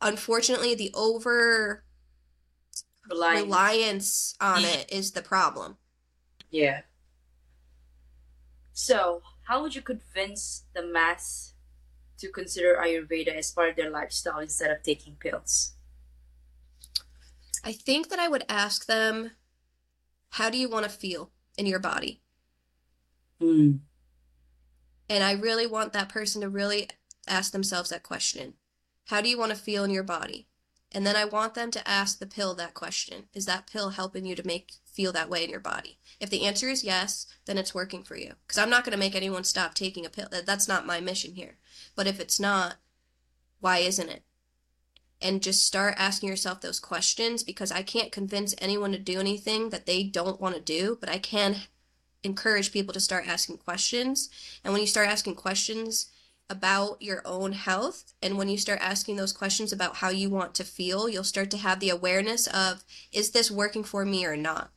unfortunately 0.00 0.74
the 0.74 0.90
over 0.94 1.84
Relying. 3.08 3.44
reliance 3.44 4.34
on 4.40 4.64
it 4.64 4.86
is 4.90 5.12
the 5.12 5.22
problem. 5.22 5.76
Yeah. 6.50 6.82
So, 8.72 9.22
how 9.44 9.62
would 9.62 9.74
you 9.74 9.82
convince 9.82 10.64
the 10.74 10.82
mass 10.84 11.51
to 12.22 12.30
consider 12.30 12.76
Ayurveda 12.80 13.36
as 13.36 13.50
part 13.50 13.70
of 13.70 13.76
their 13.76 13.90
lifestyle 13.90 14.38
instead 14.38 14.70
of 14.70 14.82
taking 14.82 15.16
pills? 15.16 15.74
I 17.64 17.72
think 17.72 18.08
that 18.10 18.20
I 18.20 18.28
would 18.28 18.44
ask 18.48 18.86
them, 18.86 19.32
how 20.30 20.48
do 20.48 20.56
you 20.56 20.68
want 20.68 20.84
to 20.84 20.90
feel 20.90 21.32
in 21.58 21.66
your 21.66 21.80
body? 21.80 22.22
Mm. 23.40 23.80
And 25.08 25.24
I 25.24 25.32
really 25.32 25.66
want 25.66 25.92
that 25.92 26.08
person 26.08 26.42
to 26.42 26.48
really 26.48 26.88
ask 27.26 27.52
themselves 27.52 27.90
that 27.90 28.04
question. 28.04 28.54
How 29.06 29.20
do 29.20 29.28
you 29.28 29.36
want 29.36 29.50
to 29.50 29.58
feel 29.58 29.82
in 29.82 29.90
your 29.90 30.04
body? 30.04 30.46
And 30.94 31.06
then 31.06 31.16
I 31.16 31.24
want 31.24 31.54
them 31.54 31.70
to 31.70 31.88
ask 31.88 32.18
the 32.18 32.26
pill 32.26 32.54
that 32.54 32.74
question. 32.74 33.24
Is 33.32 33.46
that 33.46 33.66
pill 33.66 33.90
helping 33.90 34.24
you 34.24 34.34
to 34.34 34.46
make 34.46 34.72
feel 34.84 35.12
that 35.12 35.30
way 35.30 35.42
in 35.42 35.50
your 35.50 35.60
body? 35.60 35.98
If 36.20 36.30
the 36.30 36.44
answer 36.44 36.68
is 36.68 36.84
yes, 36.84 37.26
then 37.46 37.58
it's 37.58 37.74
working 37.74 38.02
for 38.02 38.16
you. 38.16 38.34
Because 38.46 38.58
I'm 38.58 38.70
not 38.70 38.84
going 38.84 38.92
to 38.92 38.98
make 38.98 39.14
anyone 39.14 39.44
stop 39.44 39.74
taking 39.74 40.04
a 40.04 40.10
pill. 40.10 40.28
That's 40.30 40.68
not 40.68 40.86
my 40.86 41.00
mission 41.00 41.34
here. 41.34 41.56
But 41.96 42.06
if 42.06 42.20
it's 42.20 42.38
not, 42.38 42.76
why 43.60 43.78
isn't 43.78 44.08
it? 44.08 44.22
And 45.20 45.42
just 45.42 45.66
start 45.66 45.94
asking 45.96 46.28
yourself 46.28 46.60
those 46.60 46.80
questions 46.80 47.42
because 47.42 47.72
I 47.72 47.82
can't 47.82 48.12
convince 48.12 48.54
anyone 48.58 48.92
to 48.92 48.98
do 48.98 49.20
anything 49.20 49.70
that 49.70 49.86
they 49.86 50.02
don't 50.02 50.40
want 50.40 50.56
to 50.56 50.60
do, 50.60 50.98
but 51.00 51.08
I 51.08 51.18
can 51.18 51.56
encourage 52.24 52.72
people 52.72 52.92
to 52.92 53.00
start 53.00 53.26
asking 53.26 53.58
questions. 53.58 54.28
And 54.62 54.72
when 54.72 54.80
you 54.80 54.86
start 54.86 55.08
asking 55.08 55.36
questions 55.36 56.11
about 56.50 57.00
your 57.00 57.22
own 57.24 57.52
health, 57.52 58.12
and 58.22 58.36
when 58.36 58.48
you 58.48 58.58
start 58.58 58.80
asking 58.82 59.16
those 59.16 59.32
questions 59.32 59.72
about 59.72 59.96
how 59.96 60.10
you 60.10 60.28
want 60.28 60.54
to 60.56 60.64
feel, 60.64 61.08
you'll 61.08 61.24
start 61.24 61.50
to 61.52 61.58
have 61.58 61.80
the 61.80 61.90
awareness 61.90 62.46
of 62.46 62.84
is 63.10 63.30
this 63.30 63.50
working 63.50 63.84
for 63.84 64.04
me 64.04 64.26
or 64.26 64.36
not? 64.36 64.70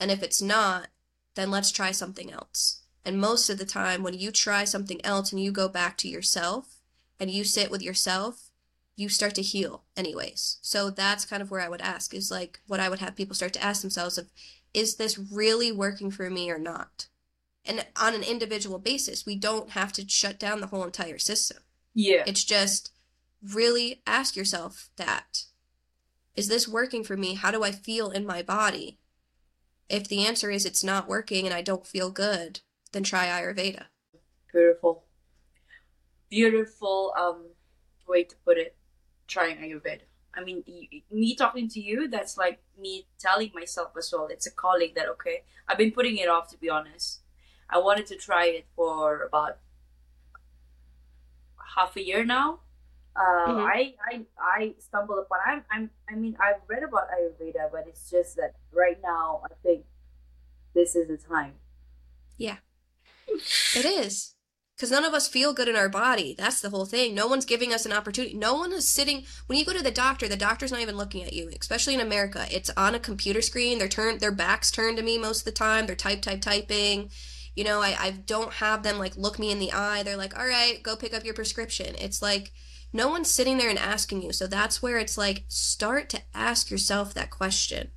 And 0.00 0.10
if 0.10 0.22
it's 0.22 0.42
not, 0.42 0.88
then 1.34 1.50
let's 1.50 1.70
try 1.70 1.92
something 1.92 2.32
else. 2.32 2.82
And 3.04 3.20
most 3.20 3.48
of 3.48 3.58
the 3.58 3.64
time, 3.64 4.02
when 4.02 4.14
you 4.14 4.30
try 4.30 4.64
something 4.64 5.04
else 5.04 5.32
and 5.32 5.42
you 5.42 5.52
go 5.52 5.68
back 5.68 5.96
to 5.98 6.08
yourself 6.08 6.80
and 7.18 7.30
you 7.30 7.44
sit 7.44 7.70
with 7.70 7.82
yourself, 7.82 8.50
you 8.96 9.08
start 9.08 9.34
to 9.36 9.42
heal 9.42 9.84
anyways. 9.96 10.58
So 10.62 10.90
that's 10.90 11.24
kind 11.24 11.42
of 11.42 11.50
where 11.50 11.60
I 11.60 11.68
would 11.68 11.80
ask 11.80 12.14
is 12.14 12.30
like 12.30 12.60
what 12.66 12.80
I 12.80 12.88
would 12.88 12.98
have 12.98 13.16
people 13.16 13.34
start 13.34 13.52
to 13.54 13.62
ask 13.64 13.80
themselves 13.80 14.18
of 14.18 14.30
is 14.74 14.96
this 14.96 15.18
really 15.18 15.72
working 15.72 16.10
for 16.10 16.28
me 16.30 16.50
or 16.50 16.58
not? 16.58 17.08
And 17.64 17.86
on 18.00 18.14
an 18.14 18.22
individual 18.22 18.78
basis, 18.78 19.24
we 19.24 19.36
don't 19.36 19.70
have 19.70 19.92
to 19.94 20.08
shut 20.08 20.38
down 20.38 20.60
the 20.60 20.66
whole 20.66 20.84
entire 20.84 21.18
system. 21.18 21.58
Yeah. 21.94 22.24
It's 22.26 22.44
just 22.44 22.92
really 23.42 24.02
ask 24.06 24.36
yourself 24.36 24.90
that. 24.96 25.44
Is 26.34 26.48
this 26.48 26.66
working 26.66 27.04
for 27.04 27.16
me? 27.16 27.34
How 27.34 27.50
do 27.50 27.62
I 27.62 27.72
feel 27.72 28.10
in 28.10 28.26
my 28.26 28.42
body? 28.42 28.98
If 29.88 30.08
the 30.08 30.24
answer 30.26 30.50
is 30.50 30.64
it's 30.64 30.82
not 30.82 31.08
working 31.08 31.44
and 31.44 31.54
I 31.54 31.60
don't 31.60 31.86
feel 31.86 32.10
good, 32.10 32.60
then 32.92 33.02
try 33.02 33.26
Ayurveda. 33.26 33.84
Beautiful. 34.50 35.04
Beautiful 36.30 37.12
um 37.18 37.44
way 38.08 38.24
to 38.24 38.34
put 38.44 38.58
it. 38.58 38.76
Trying 39.26 39.58
Ayurveda. 39.58 40.02
I 40.34 40.42
mean, 40.42 40.64
y- 40.66 41.02
me 41.10 41.34
talking 41.36 41.68
to 41.68 41.80
you, 41.80 42.08
that's 42.08 42.38
like 42.38 42.62
me 42.78 43.06
telling 43.18 43.50
myself 43.54 43.92
as 43.98 44.10
well. 44.12 44.28
It's 44.30 44.46
a 44.46 44.50
calling 44.50 44.92
that, 44.96 45.08
okay, 45.08 45.44
I've 45.68 45.78
been 45.78 45.92
putting 45.92 46.16
it 46.16 46.28
off 46.28 46.48
to 46.50 46.58
be 46.58 46.70
honest. 46.70 47.20
I 47.72 47.78
wanted 47.78 48.06
to 48.08 48.16
try 48.16 48.46
it 48.46 48.66
for 48.76 49.22
about 49.24 49.58
half 51.76 51.96
a 51.96 52.04
year 52.04 52.24
now. 52.24 52.60
Uh, 53.14 53.20
Mhm. 53.46 53.60
I, 53.60 53.94
I 54.10 54.26
I 54.38 54.74
stumbled 54.78 55.18
upon. 55.18 55.38
I'm 55.46 55.64
I'm 55.70 55.90
I 56.10 56.14
mean 56.14 56.36
I've 56.40 56.62
read 56.68 56.82
about 56.82 57.08
Ayurveda, 57.10 57.70
but 57.70 57.86
it's 57.86 58.10
just 58.10 58.36
that 58.36 58.54
right 58.72 58.98
now 59.02 59.42
I 59.50 59.54
think 59.62 59.84
this 60.74 60.96
is 60.96 61.08
the 61.08 61.18
time. 61.18 61.54
Yeah, 62.36 62.58
it 63.74 63.84
is. 63.84 64.34
Because 64.76 64.90
none 64.90 65.04
of 65.04 65.14
us 65.14 65.28
feel 65.28 65.52
good 65.52 65.68
in 65.68 65.76
our 65.76 65.88
body. 65.88 66.34
That's 66.36 66.60
the 66.60 66.70
whole 66.70 66.86
thing. 66.86 67.14
No 67.14 67.28
one's 67.28 67.44
giving 67.44 67.72
us 67.72 67.86
an 67.86 67.92
opportunity. 67.92 68.34
No 68.34 68.54
one 68.54 68.72
is 68.72 68.88
sitting. 68.88 69.24
When 69.46 69.56
you 69.58 69.64
go 69.64 69.72
to 69.74 69.82
the 69.82 69.92
doctor, 69.92 70.26
the 70.26 70.36
doctor's 70.36 70.72
not 70.72 70.80
even 70.80 70.96
looking 70.96 71.22
at 71.22 71.34
you, 71.34 71.48
especially 71.60 71.94
in 71.94 72.00
America. 72.00 72.46
It's 72.50 72.70
on 72.76 72.94
a 72.94 72.98
computer 72.98 73.42
screen. 73.42 73.78
They're 73.78 73.86
turned, 73.88 74.18
their 74.20 74.32
backs 74.32 74.70
turned 74.72 74.96
to 74.96 75.02
me 75.04 75.18
most 75.18 75.40
of 75.40 75.44
the 75.44 75.52
time. 75.52 75.86
They're 75.86 75.94
type, 75.94 76.22
type, 76.22 76.40
typing. 76.40 77.10
You 77.54 77.64
know, 77.64 77.80
I, 77.80 77.96
I 77.98 78.10
don't 78.10 78.52
have 78.54 78.82
them 78.82 78.98
like 78.98 79.16
look 79.16 79.38
me 79.38 79.50
in 79.50 79.58
the 79.58 79.72
eye. 79.72 80.02
They're 80.02 80.16
like, 80.16 80.38
all 80.38 80.46
right, 80.46 80.82
go 80.82 80.96
pick 80.96 81.14
up 81.14 81.24
your 81.24 81.34
prescription. 81.34 81.94
It's 81.98 82.22
like 82.22 82.52
no 82.92 83.08
one's 83.08 83.30
sitting 83.30 83.58
there 83.58 83.70
and 83.70 83.78
asking 83.78 84.22
you. 84.22 84.32
So 84.32 84.46
that's 84.46 84.82
where 84.82 84.98
it's 84.98 85.18
like 85.18 85.44
start 85.48 86.08
to 86.10 86.22
ask 86.34 86.70
yourself 86.70 87.14
that 87.14 87.30
question. 87.30 87.90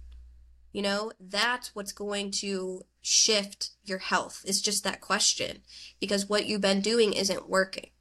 You 0.71 0.81
know, 0.81 1.11
that's 1.19 1.73
what's 1.73 1.93
going 1.93 2.31
to 2.31 2.85
shift 3.01 3.71
your 3.85 3.99
health. 3.99 4.43
It's 4.45 4.61
just 4.61 4.83
that 4.83 4.99
question 4.99 5.59
because 5.99 6.27
what 6.27 6.47
you've 6.47 6.61
been 6.61 6.81
doing 6.81 7.13
isn't 7.13 7.49
working. 7.49 7.91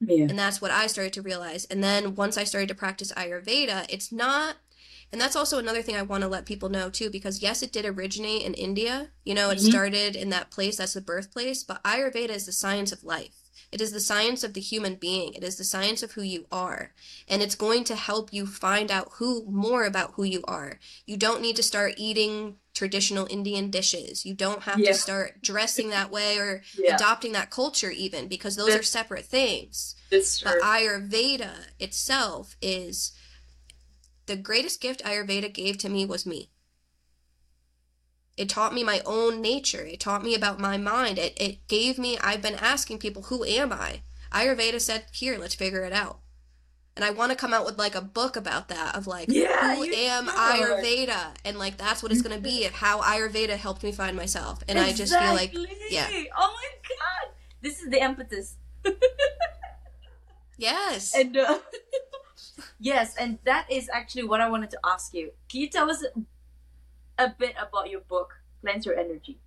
Yeah. 0.00 0.26
And 0.28 0.38
that's 0.38 0.60
what 0.60 0.70
I 0.70 0.86
started 0.86 1.12
to 1.14 1.22
realize. 1.22 1.64
And 1.66 1.84
then 1.84 2.14
once 2.14 2.38
I 2.38 2.44
started 2.44 2.68
to 2.68 2.74
practice 2.74 3.12
Ayurveda, 3.12 3.86
it's 3.88 4.10
not, 4.10 4.56
and 5.12 5.20
that's 5.20 5.36
also 5.36 5.58
another 5.58 5.82
thing 5.82 5.94
I 5.96 6.02
want 6.02 6.22
to 6.22 6.28
let 6.28 6.46
people 6.46 6.70
know 6.70 6.88
too, 6.90 7.10
because 7.10 7.42
yes, 7.42 7.62
it 7.62 7.70
did 7.72 7.84
originate 7.84 8.42
in 8.42 8.54
India. 8.54 9.10
You 9.24 9.34
know, 9.34 9.50
it 9.50 9.58
Mhm. 9.58 9.68
started 9.68 10.16
in 10.16 10.30
that 10.30 10.50
place, 10.50 10.76
that's 10.78 10.94
the 10.94 11.00
birthplace, 11.02 11.62
but 11.62 11.82
Ayurveda 11.84 12.30
is 12.30 12.46
the 12.46 12.52
science 12.52 12.92
of 12.92 13.04
life. 13.04 13.34
It 13.70 13.80
is 13.80 13.92
the 13.92 14.00
science 14.00 14.42
of 14.42 14.52
the 14.54 14.60
human 14.60 14.96
being. 14.96 15.32
It 15.34 15.44
is 15.44 15.56
the 15.56 15.64
science 15.64 16.02
of 16.02 16.12
who 16.12 16.22
you 16.22 16.46
are. 16.52 16.92
And 17.28 17.40
it's 17.42 17.54
going 17.54 17.84
to 17.84 17.94
help 17.96 18.32
you 18.32 18.46
find 18.46 18.90
out 18.90 19.12
who 19.14 19.44
more 19.46 19.84
about 19.84 20.12
who 20.14 20.24
you 20.24 20.42
are. 20.44 20.78
You 21.06 21.16
don't 21.16 21.40
need 21.40 21.56
to 21.56 21.62
start 21.62 21.94
eating 21.96 22.56
traditional 22.74 23.26
Indian 23.30 23.70
dishes. 23.70 24.26
You 24.26 24.34
don't 24.34 24.62
have 24.62 24.78
Yeah. 24.78 24.92
to 24.92 24.98
start 24.98 25.42
dressing 25.42 25.88
that 25.90 26.10
way 26.10 26.38
or 26.38 26.62
Yeah. 26.78 26.96
adopting 26.96 27.32
that 27.32 27.50
culture 27.50 27.90
even 27.90 28.28
because 28.28 28.56
those 28.56 28.74
are 28.74 28.82
separate 28.82 29.26
things. 29.26 29.94
That's 30.10 30.38
true. 30.38 30.52
But 30.52 30.62
Ayurveda 30.62 31.52
itself 31.78 32.56
is 32.60 33.12
the 34.32 34.36
greatest 34.42 34.80
gift 34.80 35.04
Ayurveda 35.04 35.52
gave 35.52 35.76
to 35.78 35.90
me 35.90 36.06
was 36.06 36.24
me. 36.24 36.48
It 38.38 38.48
taught 38.48 38.72
me 38.72 38.82
my 38.82 39.02
own 39.04 39.42
nature. 39.42 39.84
It 39.84 40.00
taught 40.00 40.24
me 40.24 40.34
about 40.34 40.58
my 40.58 40.78
mind. 40.78 41.18
It, 41.18 41.34
it 41.36 41.68
gave 41.68 41.98
me, 41.98 42.16
I've 42.16 42.40
been 42.40 42.54
asking 42.54 42.98
people, 42.98 43.24
who 43.24 43.44
am 43.44 43.74
I? 43.74 44.00
Ayurveda 44.32 44.80
said, 44.80 45.04
here, 45.12 45.36
let's 45.36 45.54
figure 45.54 45.84
it 45.84 45.92
out. 45.92 46.20
And 46.96 47.04
I 47.04 47.10
want 47.10 47.30
to 47.30 47.36
come 47.36 47.52
out 47.52 47.66
with 47.66 47.78
like 47.78 47.94
a 47.94 48.00
book 48.00 48.36
about 48.36 48.68
that 48.68 48.96
of 48.96 49.06
like, 49.06 49.28
Yeah, 49.28 49.76
who 49.76 49.84
am. 49.84 50.28
Ayurveda? 50.28 51.34
And 51.44 51.58
like, 51.58 51.76
that's 51.76 52.02
what 52.02 52.10
it's 52.10 52.22
going 52.22 52.34
to 52.34 52.42
be 52.42 52.64
of 52.66 52.72
how 52.72 53.02
Ayurveda 53.02 53.56
helped 53.58 53.82
me 53.82 53.92
find 53.92 54.16
myself. 54.16 54.62
And 54.66 54.78
I 54.78 54.94
just 54.94 55.12
feel 55.14 55.34
like, 55.34 55.54
yeah. 55.90 56.08
Oh 56.38 56.54
my 56.54 56.68
god. 56.88 57.34
This 57.60 57.82
is 57.82 57.90
the 57.90 58.02
impetus. 58.02 58.56
yes. 60.56 61.14
And 61.14 61.36
uh, 61.36 61.58
yes, 62.78 63.14
and 63.16 63.38
that 63.44 63.70
is 63.70 63.88
actually 63.92 64.24
what 64.24 64.40
I 64.40 64.48
wanted 64.48 64.70
to 64.70 64.78
ask 64.84 65.14
you. 65.14 65.32
Can 65.48 65.60
you 65.60 65.68
tell 65.68 65.90
us 65.90 66.04
a 67.18 67.28
bit 67.38 67.54
about 67.60 67.90
your 67.90 68.00
book, 68.00 68.34
Cleanse 68.60 68.86
Your 68.86 68.98
Energy? 68.98 69.38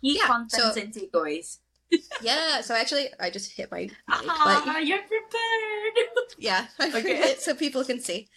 Key 0.00 0.18
Yeah, 0.20 0.26
contents 0.26 0.74
so- 0.74 0.80
and 0.80 0.92
takeaways. 0.92 1.58
yeah. 2.20 2.60
So 2.62 2.74
actually, 2.74 3.08
I 3.20 3.30
just 3.30 3.52
hit 3.52 3.70
my 3.70 3.78
mic, 3.82 3.92
but 4.08 4.24
Ah, 4.28 4.78
you're 4.78 4.98
prepared. 4.98 6.08
Yeah, 6.38 6.66
Okay. 6.80 7.36
so 7.38 7.54
people 7.54 7.84
can 7.84 8.00
see. 8.00 8.28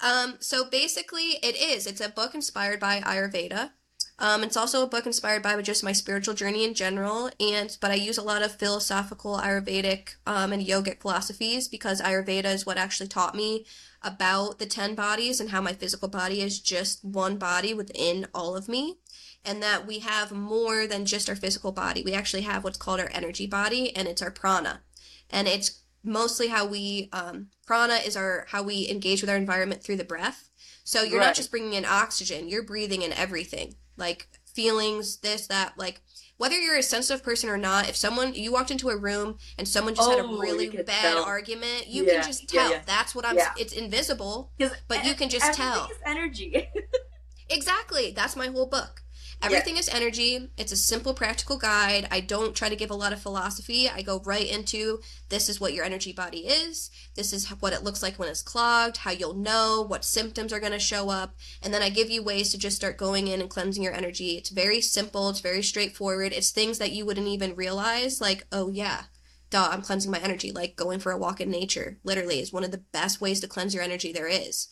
Um, 0.00 0.36
so 0.40 0.68
basically, 0.68 1.38
it 1.42 1.56
is. 1.56 1.86
It's 1.86 2.00
a 2.02 2.08
book 2.10 2.34
inspired 2.34 2.80
by 2.80 3.00
Ayurveda. 3.00 3.70
Um, 4.18 4.42
it's 4.42 4.56
also 4.56 4.82
a 4.82 4.86
book 4.88 5.04
inspired 5.04 5.42
by 5.42 5.60
just 5.60 5.84
my 5.84 5.92
spiritual 5.92 6.34
journey 6.34 6.64
in 6.64 6.72
general, 6.72 7.30
and 7.38 7.76
but 7.80 7.90
I 7.90 7.94
use 7.94 8.16
a 8.16 8.22
lot 8.22 8.42
of 8.42 8.56
philosophical 8.58 9.36
Ayurvedic 9.38 10.14
um, 10.26 10.52
and 10.52 10.66
yogic 10.66 11.00
philosophies 11.00 11.68
because 11.68 12.00
Ayurveda 12.00 12.46
is 12.46 12.64
what 12.64 12.78
actually 12.78 13.08
taught 13.08 13.34
me 13.34 13.66
about 14.02 14.58
the 14.58 14.64
ten 14.66 14.94
bodies 14.94 15.38
and 15.38 15.50
how 15.50 15.60
my 15.60 15.74
physical 15.74 16.08
body 16.08 16.40
is 16.40 16.60
just 16.60 17.04
one 17.04 17.36
body 17.36 17.74
within 17.74 18.26
all 18.34 18.56
of 18.56 18.68
me, 18.68 18.96
and 19.44 19.62
that 19.62 19.86
we 19.86 19.98
have 19.98 20.32
more 20.32 20.86
than 20.86 21.04
just 21.04 21.28
our 21.28 21.36
physical 21.36 21.70
body. 21.72 22.02
We 22.02 22.14
actually 22.14 22.42
have 22.42 22.64
what's 22.64 22.78
called 22.78 23.00
our 23.00 23.10
energy 23.12 23.46
body, 23.46 23.94
and 23.94 24.08
it's 24.08 24.22
our 24.22 24.30
prana, 24.30 24.80
and 25.28 25.46
it's 25.46 25.82
mostly 26.02 26.48
how 26.48 26.64
we 26.66 27.10
um, 27.12 27.48
prana 27.66 27.96
is 27.96 28.16
our 28.16 28.46
how 28.48 28.62
we 28.62 28.88
engage 28.88 29.20
with 29.20 29.28
our 29.28 29.36
environment 29.36 29.82
through 29.82 29.96
the 29.96 30.04
breath 30.04 30.48
so 30.84 31.02
you're 31.02 31.18
Right. 31.18 31.26
not 31.26 31.34
just 31.34 31.50
bringing 31.50 31.72
in 31.72 31.84
oxygen 31.84 32.48
you're 32.48 32.62
breathing 32.62 33.02
in 33.02 33.12
everything 33.12 33.74
like 33.96 34.28
feelings 34.54 35.18
this 35.18 35.46
that 35.48 35.74
like 35.76 36.00
whether 36.38 36.58
you're 36.58 36.76
a 36.78 36.82
sensitive 36.82 37.22
person 37.22 37.48
or 37.50 37.56
not 37.58 37.88
if 37.88 37.96
someone 37.96 38.34
you 38.34 38.52
walked 38.52 38.70
into 38.70 38.88
a 38.88 38.96
room 38.96 39.36
and 39.58 39.66
someone 39.68 39.94
just 39.94 40.10
had 40.10 40.18
Oh, 40.20 40.36
a 40.36 40.40
really 40.40 40.68
bad 40.68 40.86
tell. 41.14 41.24
argument 41.24 41.86
you 41.88 42.04
Yeah, 42.06 42.14
can 42.20 42.22
just 42.24 42.48
tell 42.48 42.70
yeah. 42.70 42.82
that's 42.86 43.14
what 43.14 43.24
i'm 43.26 43.36
Yeah. 43.36 43.52
it's 43.58 43.72
invisible, 43.74 44.50
But 44.88 45.04
you 45.04 45.14
can 45.14 45.28
just 45.28 45.52
tell. 45.54 45.88
energy. 46.06 46.68
Exactly. 47.48 48.10
That's 48.10 48.34
my 48.34 48.48
whole 48.48 48.66
book. 48.66 49.02
Everything 49.42 49.76
is 49.76 49.88
energy. 49.88 50.50
It's 50.56 50.72
a 50.72 50.76
simple, 50.76 51.14
practical 51.14 51.58
guide. 51.58 52.08
I 52.10 52.20
don't 52.20 52.54
try 52.54 52.68
to 52.68 52.76
give 52.76 52.90
a 52.90 52.94
lot 52.94 53.12
of 53.12 53.20
philosophy. 53.20 53.88
I 53.88 54.02
go 54.02 54.20
right 54.24 54.46
into 54.46 55.00
this 55.28 55.48
is 55.48 55.60
what 55.60 55.72
your 55.72 55.84
energy 55.84 56.12
body 56.12 56.40
is. 56.46 56.90
This 57.14 57.32
is 57.32 57.46
what 57.60 57.72
it 57.72 57.84
looks 57.84 58.02
like 58.02 58.18
when 58.18 58.28
it's 58.28 58.42
clogged, 58.42 58.98
how 58.98 59.12
you'll 59.12 59.34
know, 59.34 59.84
what 59.86 60.04
symptoms 60.04 60.52
are 60.52 60.60
going 60.60 60.72
to 60.72 60.78
show 60.78 61.10
up. 61.10 61.34
And 61.62 61.72
then 61.72 61.82
I 61.82 61.90
give 61.90 62.10
you 62.10 62.24
ways 62.24 62.50
to 62.50 62.58
just 62.58 62.76
start 62.76 62.96
going 62.96 63.28
in 63.28 63.40
and 63.40 63.50
cleansing 63.50 63.82
your 63.82 63.94
energy. 63.94 64.36
It's 64.36 64.50
very 64.50 64.80
simple. 64.80 65.28
It's 65.28 65.40
very 65.40 65.62
straightforward. 65.62 66.32
It's 66.32 66.50
things 66.50 66.78
that 66.78 66.92
you 66.92 67.06
wouldn't 67.06 67.28
even 67.28 67.54
realize, 67.54 68.20
like, 68.20 68.46
oh, 68.50 68.68
yeah. 68.68 69.04
Duh, 69.50 69.68
I'm 69.70 69.82
cleansing 69.82 70.10
my 70.10 70.18
energy. 70.18 70.50
Like 70.50 70.74
going 70.74 70.98
for 70.98 71.12
a 71.12 71.18
walk 71.18 71.40
in 71.40 71.50
nature, 71.50 71.98
literally, 72.02 72.40
is 72.40 72.52
one 72.52 72.64
of 72.64 72.72
the 72.72 72.82
best 72.92 73.20
ways 73.20 73.38
to 73.40 73.46
cleanse 73.46 73.74
your 73.74 73.84
energy 73.84 74.12
there 74.12 74.26
is. 74.26 74.66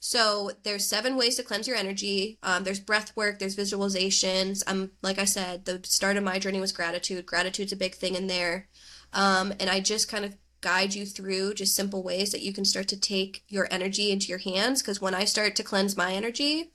So 0.00 0.52
there's 0.62 0.86
seven 0.86 1.16
ways 1.16 1.36
to 1.36 1.42
cleanse 1.42 1.66
your 1.66 1.76
energy. 1.76 2.38
Um, 2.42 2.64
there's 2.64 2.80
breath 2.80 3.16
work, 3.16 3.38
there's 3.38 3.56
visualizations. 3.56 4.62
Um, 4.66 4.92
like 5.02 5.18
I 5.18 5.24
said, 5.24 5.64
the 5.64 5.80
start 5.84 6.16
of 6.16 6.24
my 6.24 6.38
journey 6.38 6.60
was 6.60 6.72
gratitude. 6.72 7.26
Gratitude's 7.26 7.72
a 7.72 7.76
big 7.76 7.94
thing 7.94 8.14
in 8.14 8.26
there. 8.28 8.68
Um, 9.12 9.52
and 9.58 9.68
I 9.68 9.80
just 9.80 10.08
kind 10.08 10.24
of 10.24 10.36
guide 10.60 10.94
you 10.94 11.06
through 11.06 11.54
just 11.54 11.74
simple 11.74 12.02
ways 12.02 12.32
that 12.32 12.42
you 12.42 12.52
can 12.52 12.64
start 12.64 12.88
to 12.88 13.00
take 13.00 13.44
your 13.48 13.68
energy 13.70 14.10
into 14.10 14.28
your 14.28 14.38
hands. 14.38 14.82
Because 14.82 15.00
when 15.00 15.14
I 15.14 15.24
start 15.24 15.56
to 15.56 15.64
cleanse 15.64 15.96
my 15.96 16.12
energy, 16.12 16.72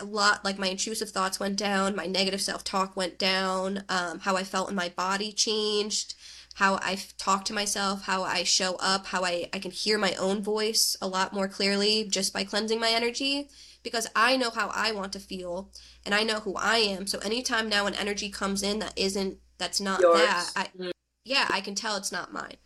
a 0.00 0.04
lot 0.04 0.44
like 0.44 0.58
my 0.58 0.68
intrusive 0.68 1.10
thoughts 1.10 1.40
went 1.40 1.56
down, 1.56 1.96
my 1.96 2.06
negative 2.06 2.40
self 2.40 2.64
talk 2.64 2.96
went 2.96 3.18
down, 3.18 3.84
um, 3.88 4.20
how 4.20 4.36
I 4.36 4.44
felt 4.44 4.70
in 4.70 4.76
my 4.76 4.90
body 4.90 5.32
changed 5.32 6.14
how 6.54 6.74
I 6.82 6.98
talk 7.18 7.44
to 7.46 7.54
myself, 7.54 8.02
how 8.02 8.22
I 8.22 8.42
show 8.44 8.76
up, 8.76 9.06
how 9.06 9.24
I, 9.24 9.48
I 9.52 9.58
can 9.58 9.70
hear 9.70 9.98
my 9.98 10.14
own 10.14 10.42
voice 10.42 10.96
a 11.00 11.08
lot 11.08 11.32
more 11.32 11.48
clearly 11.48 12.06
just 12.08 12.32
by 12.32 12.44
cleansing 12.44 12.78
my 12.78 12.90
energy 12.90 13.48
because 13.82 14.06
I 14.14 14.36
know 14.36 14.50
how 14.50 14.70
I 14.74 14.92
want 14.92 15.12
to 15.14 15.18
feel 15.18 15.70
and 16.04 16.14
I 16.14 16.22
know 16.22 16.40
who 16.40 16.54
I 16.56 16.78
am. 16.78 17.06
So 17.06 17.18
anytime 17.20 17.68
now 17.68 17.86
an 17.86 17.94
energy 17.94 18.28
comes 18.28 18.62
in 18.62 18.80
that 18.80 18.92
isn't, 18.96 19.38
that's 19.58 19.80
not 19.80 20.00
Yours. 20.00 20.20
that, 20.20 20.50
I, 20.56 20.92
yeah, 21.24 21.46
I 21.50 21.60
can 21.60 21.74
tell 21.74 21.96
it's 21.96 22.12
not 22.12 22.32
mine. 22.32 22.56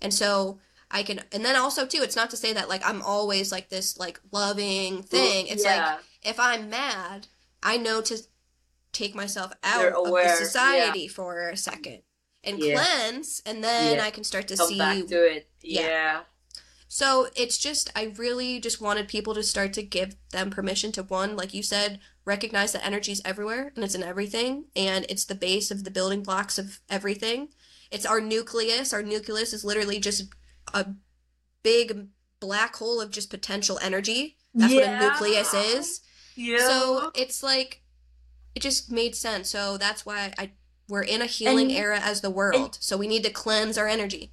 And 0.00 0.14
so 0.14 0.60
I 0.90 1.02
can, 1.02 1.20
and 1.32 1.44
then 1.44 1.56
also 1.56 1.86
too, 1.86 2.02
it's 2.02 2.16
not 2.16 2.30
to 2.30 2.36
say 2.36 2.52
that 2.52 2.68
like 2.68 2.86
I'm 2.86 3.02
always 3.02 3.50
like 3.50 3.68
this 3.68 3.98
like 3.98 4.20
loving 4.30 5.02
thing. 5.02 5.48
It's 5.48 5.64
like, 5.64 5.98
if 6.22 6.38
I'm 6.38 6.70
mad, 6.70 7.26
I 7.62 7.78
know 7.78 8.00
to 8.02 8.18
take 8.92 9.14
myself 9.14 9.52
out 9.64 9.92
of 9.92 10.04
the 10.04 10.36
society 10.36 11.08
for 11.08 11.48
a 11.48 11.56
second 11.56 12.02
and 12.44 12.58
Yeah. 12.58 12.74
cleanse, 12.74 13.42
and 13.46 13.62
then 13.64 13.96
Yeah. 13.96 14.04
I 14.04 14.10
can 14.10 14.24
start 14.24 14.48
to 14.48 14.56
Come 14.56 14.68
see. 14.68 14.78
back 14.78 15.06
to 15.06 15.24
it. 15.24 15.48
Yeah. 15.62 15.80
Yeah. 15.86 16.20
So 16.88 17.28
it's 17.34 17.58
just, 17.58 17.90
I 17.96 18.04
really 18.16 18.60
just 18.60 18.80
wanted 18.80 19.08
people 19.08 19.34
to 19.34 19.42
start 19.42 19.72
to 19.72 19.82
give 19.82 20.16
them 20.30 20.50
permission 20.50 20.92
to 20.92 21.02
one, 21.02 21.36
like 21.36 21.52
you 21.52 21.62
said, 21.62 21.98
recognize 22.24 22.72
that 22.72 22.86
energy 22.86 23.10
is 23.12 23.20
everywhere 23.24 23.72
and 23.74 23.84
it's 23.84 23.96
in 23.96 24.02
everything, 24.02 24.66
and 24.76 25.04
it's 25.08 25.24
the 25.24 25.34
base 25.34 25.70
of 25.72 25.82
the 25.84 25.90
building 25.90 26.22
blocks 26.22 26.56
of 26.58 26.80
everything. 26.88 27.48
It's 27.90 28.06
our 28.06 28.20
nucleus. 28.20 28.92
Our 28.92 29.02
nucleus 29.02 29.52
is 29.52 29.64
literally 29.64 29.98
just 29.98 30.24
a 30.72 30.86
big 31.62 32.08
black 32.40 32.76
hole 32.76 33.00
of 33.00 33.10
just 33.10 33.30
potential 33.30 33.78
energy. 33.82 34.36
That's 34.54 34.72
what 34.72 34.84
a 34.84 35.00
nucleus 35.00 35.52
is. 35.54 36.00
Yeah. 36.36 36.58
So 36.58 37.10
it's 37.14 37.42
like 37.42 37.82
it 38.54 38.60
just 38.62 38.90
made 38.92 39.16
sense. 39.16 39.50
So 39.50 39.76
that's 39.78 40.06
why 40.06 40.32
I 40.38 40.52
we're 40.88 41.02
in 41.02 41.22
a 41.22 41.26
healing 41.26 41.70
And- 41.70 41.78
era 41.78 41.98
as 42.00 42.20
the 42.20 42.30
world. 42.30 42.76
so 42.80 42.96
we 42.96 43.06
need 43.08 43.24
to 43.24 43.30
cleanse 43.30 43.78
our 43.78 43.88
energy. 43.88 44.32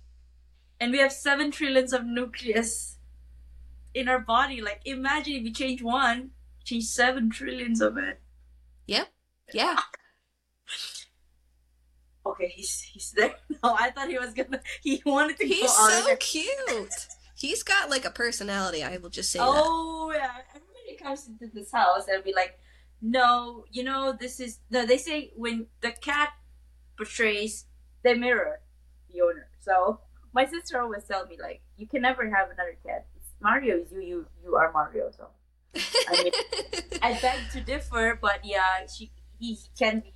and 0.79 0.91
we 0.91 0.97
have 0.97 1.11
seven 1.13 1.51
trillions 1.51 1.93
of 1.93 2.03
nucleus 2.05 2.97
in 3.93 4.07
our 4.09 4.19
body. 4.19 4.61
Like, 4.61 4.81
imagine 4.85 5.33
if 5.35 5.43
you 5.43 5.53
change 5.53 5.81
one, 5.83 6.31
change 6.63 6.85
seven 6.85 7.29
trillions 7.29 7.81
of 7.81 7.97
it. 7.97 8.19
Yep. 8.87 9.07
Yeah. 9.53 9.77
Okay, 12.25 12.49
he's 12.49 12.81
he's 12.81 13.11
there. 13.11 13.33
No, 13.63 13.75
I 13.79 13.89
thought 13.91 14.09
he 14.09 14.17
was 14.17 14.33
gonna. 14.33 14.61
He 14.81 15.01
wanted 15.05 15.37
to 15.37 15.45
He's 15.47 15.61
go 15.75 15.83
out 15.85 15.99
of 15.99 16.03
so 16.05 16.15
cute. 16.17 17.07
He's 17.35 17.63
got 17.63 17.89
like 17.89 18.05
a 18.05 18.11
personality, 18.11 18.83
I 18.83 18.97
will 18.97 19.09
just 19.09 19.31
say 19.31 19.39
Oh 19.41 20.11
yeah, 20.15 20.29
everybody 20.49 20.95
comes 21.01 21.27
into 21.27 21.47
this 21.53 21.71
house, 21.71 22.05
they'll 22.05 22.21
be 22.21 22.33
like, 22.33 22.59
"No, 23.01 23.65
you 23.71 23.83
know, 23.83 24.15
this 24.19 24.39
is." 24.39 24.59
No, 24.69 24.85
they 24.85 24.97
say 24.99 25.31
when 25.35 25.65
the 25.81 25.91
cat 25.91 26.29
portrays, 27.01 27.65
they 28.03 28.13
mirror 28.13 28.61
the 29.09 29.21
owner. 29.21 29.47
So 29.59 30.01
my 30.33 30.45
sister 30.45 30.79
always 30.81 31.03
tell 31.05 31.25
me 31.25 31.37
like, 31.41 31.61
"You 31.77 31.87
can 31.87 32.01
never 32.01 32.23
have 32.29 32.47
another 32.51 32.77
cat. 32.85 33.07
It's 33.15 33.31
Mario 33.41 33.77
is 33.81 33.91
you. 33.91 34.01
You 34.01 34.27
you 34.43 34.55
are 34.55 34.71
Mario." 34.71 35.11
So 35.11 35.29
I 36.07 36.23
mean. 36.23 36.33
I 37.01 37.13
beg 37.21 37.39
to 37.53 37.61
differ, 37.61 38.17
but 38.21 38.45
yeah, 38.45 38.85
she 38.87 39.11
he 39.39 39.57
can 39.77 40.01
be 40.01 40.13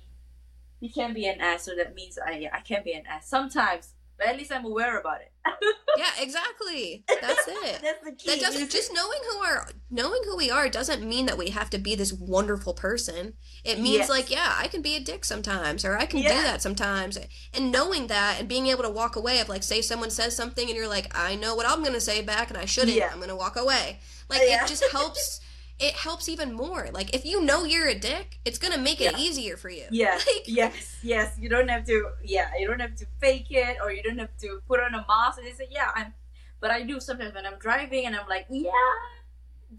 he 0.80 0.88
can 0.88 1.14
be 1.14 1.26
an 1.26 1.40
ass, 1.40 1.64
so 1.64 1.74
that 1.74 1.94
means 1.94 2.18
I 2.24 2.48
I 2.52 2.60
can 2.60 2.82
be 2.84 2.92
an 2.92 3.06
ass 3.06 3.28
sometimes. 3.28 3.94
But 4.18 4.28
at 4.28 4.36
least 4.38 4.50
I'm 4.50 4.64
aware 4.64 4.98
about 4.98 5.18
it. 5.20 5.32
yeah, 5.98 6.10
exactly. 6.18 7.04
That's 7.06 7.44
it. 7.48 7.80
That's 7.82 8.02
the 8.02 8.12
key. 8.12 8.30
That 8.30 8.40
doesn't 8.40 8.70
just 8.70 8.92
knowing 8.92 9.18
who 9.30 9.38
are 9.38 9.68
knowing 9.90 10.20
who 10.24 10.36
we 10.36 10.50
are 10.50 10.68
doesn't 10.70 11.06
mean 11.06 11.26
that 11.26 11.36
we 11.36 11.50
have 11.50 11.68
to 11.70 11.78
be 11.78 11.94
this 11.94 12.12
wonderful 12.12 12.72
person. 12.74 13.34
It 13.64 13.78
means 13.78 13.98
Yes. 13.98 14.08
like, 14.08 14.30
yeah, 14.30 14.54
I 14.56 14.68
can 14.68 14.80
be 14.80 14.96
a 14.96 15.00
dick 15.00 15.24
sometimes, 15.24 15.84
or 15.84 15.98
I 15.98 16.06
can 16.06 16.22
do 16.22 16.28
that 16.28 16.62
sometimes. 16.62 17.18
And 17.52 17.70
knowing 17.70 18.06
that 18.06 18.40
and 18.40 18.48
being 18.48 18.68
able 18.68 18.82
to 18.84 18.90
walk 18.90 19.16
away 19.16 19.38
of 19.40 19.48
like, 19.48 19.62
say 19.62 19.82
someone 19.82 20.10
says 20.10 20.34
something 20.34 20.66
and 20.66 20.76
you're 20.76 20.88
like, 20.88 21.16
I 21.16 21.36
know 21.36 21.54
what 21.54 21.68
I'm 21.68 21.84
gonna 21.84 22.00
say 22.00 22.22
back 22.22 22.48
and 22.48 22.58
I 22.58 22.64
shouldn't. 22.64 22.96
Yeah. 22.96 23.10
I'm 23.12 23.20
gonna 23.20 23.36
walk 23.36 23.56
away. 23.56 23.98
Like 24.30 24.40
Yeah. 24.46 24.64
it 24.64 24.68
just 24.68 24.84
helps. 24.90 25.40
It 25.78 25.94
helps 25.94 26.28
even 26.28 26.52
more. 26.54 26.88
Like 26.92 27.14
if 27.14 27.24
you 27.26 27.42
know 27.42 27.64
you're 27.64 27.88
a 27.88 27.98
dick, 27.98 28.38
it's 28.44 28.58
gonna 28.58 28.78
make 28.78 29.00
it 29.00 29.12
Yeah. 29.12 29.18
easier 29.18 29.56
for 29.56 29.68
you. 29.68 29.84
Yes, 29.90 30.26
Like, 30.34 30.44
yes, 30.46 30.96
yes. 31.02 31.36
You 31.38 31.48
don't 31.48 31.68
have 31.68 31.84
to. 31.86 32.10
Yeah, 32.24 32.48
you 32.58 32.66
don't 32.66 32.80
have 32.80 32.94
to 32.96 33.06
fake 33.20 33.48
it, 33.50 33.76
or 33.82 33.92
you 33.92 34.02
don't 34.02 34.18
have 34.18 34.36
to 34.38 34.60
put 34.66 34.80
on 34.80 34.94
a 34.94 35.04
mask. 35.06 35.38
And 35.38 35.54
say, 35.56 35.68
"Yeah, 35.70 35.90
I'm," 35.94 36.14
but 36.60 36.70
I 36.70 36.82
do 36.82 36.98
sometimes 36.98 37.34
when 37.34 37.44
I'm 37.44 37.58
driving, 37.58 38.06
and 38.06 38.16
I'm 38.16 38.28
like, 38.28 38.46
"Yeah." 38.48 38.70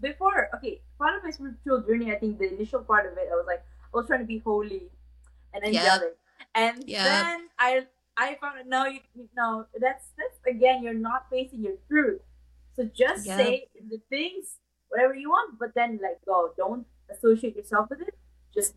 Before, 0.00 0.48
okay, 0.54 0.80
part 0.98 1.16
of 1.16 1.24
my 1.24 1.30
spiritual 1.30 1.80
journey, 1.80 2.12
I 2.12 2.18
think 2.18 2.38
the 2.38 2.52
initial 2.52 2.80
part 2.80 3.10
of 3.10 3.16
it, 3.18 3.28
I 3.32 3.34
was 3.34 3.46
like, 3.46 3.64
I 3.92 3.96
was 3.96 4.06
trying 4.06 4.20
to 4.20 4.26
be 4.26 4.38
holy 4.38 4.82
and 5.54 5.64
then 5.64 5.72
Yeah. 5.72 5.94
angelic, 5.94 6.16
and 6.54 6.84
Yeah. 6.86 7.04
then 7.04 7.48
I, 7.58 7.86
I 8.16 8.36
found 8.40 8.60
out 8.60 8.66
no, 8.66 8.84
you 8.86 9.00
no, 9.36 9.66
that's 9.80 10.08
that's 10.16 10.38
again, 10.46 10.82
you're 10.82 10.94
not 10.94 11.26
facing 11.30 11.62
your 11.62 11.76
truth. 11.88 12.20
So 12.76 12.84
just 12.84 13.26
Yeah. 13.26 13.36
say 13.36 13.68
the 13.90 13.98
things, 14.10 14.58
whatever 14.88 15.14
you 15.14 15.30
want, 15.30 15.58
but 15.58 15.74
then 15.74 15.98
let 16.02 16.24
go. 16.24 16.50
Don't 16.56 16.86
associate 17.10 17.56
yourself 17.56 17.90
with 17.90 18.00
it. 18.00 18.14
Just 18.54 18.74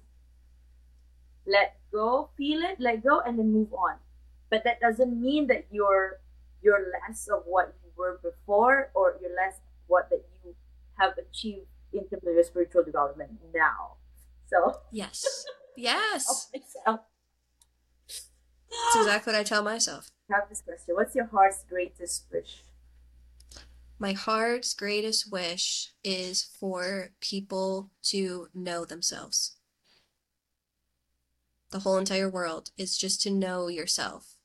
let 1.46 1.78
go, 1.92 2.30
feel 2.38 2.62
it, 2.62 2.80
let 2.80 3.04
go, 3.04 3.20
and 3.22 3.38
then 3.40 3.52
move 3.52 3.74
on. 3.74 3.96
But 4.50 4.64
that 4.64 4.80
doesn't 4.80 5.20
mean 5.20 5.48
that 5.48 5.66
you're 5.72 6.20
you're 6.62 6.92
less 7.08 7.28
of 7.28 7.44
what 7.46 7.74
you 7.84 7.92
were 7.98 8.20
before, 8.22 8.92
or 8.94 9.18
you're 9.22 9.36
less 9.36 9.60
what 9.88 10.10
that 10.10 10.24
you 10.44 10.56
have 11.00 11.14
achieved 11.18 11.66
in 11.92 12.08
terms 12.08 12.24
of 12.28 12.34
your 12.34 12.44
spiritual 12.44 12.84
development 12.84 13.32
now. 13.54 13.96
So, 14.48 14.80
Yes. 14.92 15.46
Yes. 15.78 16.50
That's 16.54 16.76
exactly 18.96 19.34
what 19.34 19.40
I 19.40 19.44
tell 19.44 19.64
myself. 19.64 20.12
have 20.30 20.50
this 20.50 20.62
question. 20.62 20.96
What's 20.96 21.16
your 21.16 21.26
heart's 21.28 21.64
greatest 21.68 22.26
wish? 22.32 22.64
My 24.02 24.14
heart's 24.14 24.73
greatest 24.73 25.32
wish 25.32 25.91
is 26.03 26.41
for 26.60 27.11
people 27.19 27.91
to 28.06 28.48
know 28.52 28.84
themselves. 28.84 29.57
The 31.69 31.82
whole 31.82 31.99
entire 31.99 32.28
world 32.28 32.72
is 32.80 32.98
just 32.98 33.22
to 33.22 33.30
know 33.30 33.68
yourself 33.68 34.38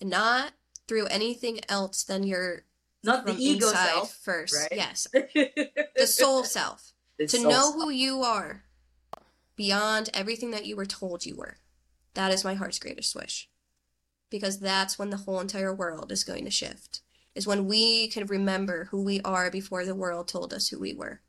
and 0.00 0.10
not 0.10 0.52
through 0.86 1.06
anything 1.06 1.58
else 1.68 2.04
than 2.04 2.22
your 2.22 2.66
Not 3.02 3.26
the 3.26 3.34
ego 3.34 3.66
self, 3.72 4.14
first. 4.14 4.54
right? 4.54 4.68
Yes. 4.70 5.08
the 5.12 5.88
The 5.96 6.06
soul 6.06 6.44
self. 6.44 6.92
to 7.18 7.26
soul 7.26 7.42
know 7.42 7.50
self. 7.50 7.74
who 7.74 7.90
you 7.90 8.22
are 8.22 8.62
beyond 9.56 10.10
everything 10.14 10.52
that 10.52 10.66
you 10.66 10.76
were 10.76 10.86
told 10.86 11.26
you 11.26 11.34
were. 11.34 11.56
That 12.14 12.30
is 12.32 12.44
my 12.44 12.54
heart's 12.54 12.78
greatest 12.78 13.16
wish. 13.16 13.50
Because 14.30 14.60
that's 14.60 15.00
when 15.00 15.10
the 15.10 15.16
whole 15.16 15.40
entire 15.40 15.74
world 15.74 16.12
is 16.12 16.22
going 16.22 16.44
to 16.44 16.50
shift. 16.52 17.00
Is 17.34 17.46
when 17.46 17.66
we 17.66 18.08
can 18.08 18.26
remember 18.26 18.86
who 18.86 19.02
we 19.02 19.20
are 19.22 19.50
before 19.50 19.84
the 19.84 19.94
world 19.94 20.26
told 20.28 20.52
us 20.52 20.68
who 20.68 20.78
we 20.80 20.92
were. 20.94 21.20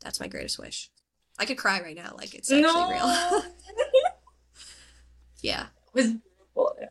That's 0.00 0.20
my 0.20 0.28
greatest 0.28 0.58
wish. 0.58 0.90
I 1.38 1.46
could 1.46 1.56
cry 1.56 1.80
right 1.80 1.96
now, 1.96 2.14
like 2.16 2.34
it's 2.34 2.50
actually 2.50 2.62
no. 2.62 2.90
real. 2.90 3.42
yeah. 5.40 5.66
It 5.86 5.94
was 5.94 6.06
beautiful. 6.08 6.76
Yeah. 6.80 6.88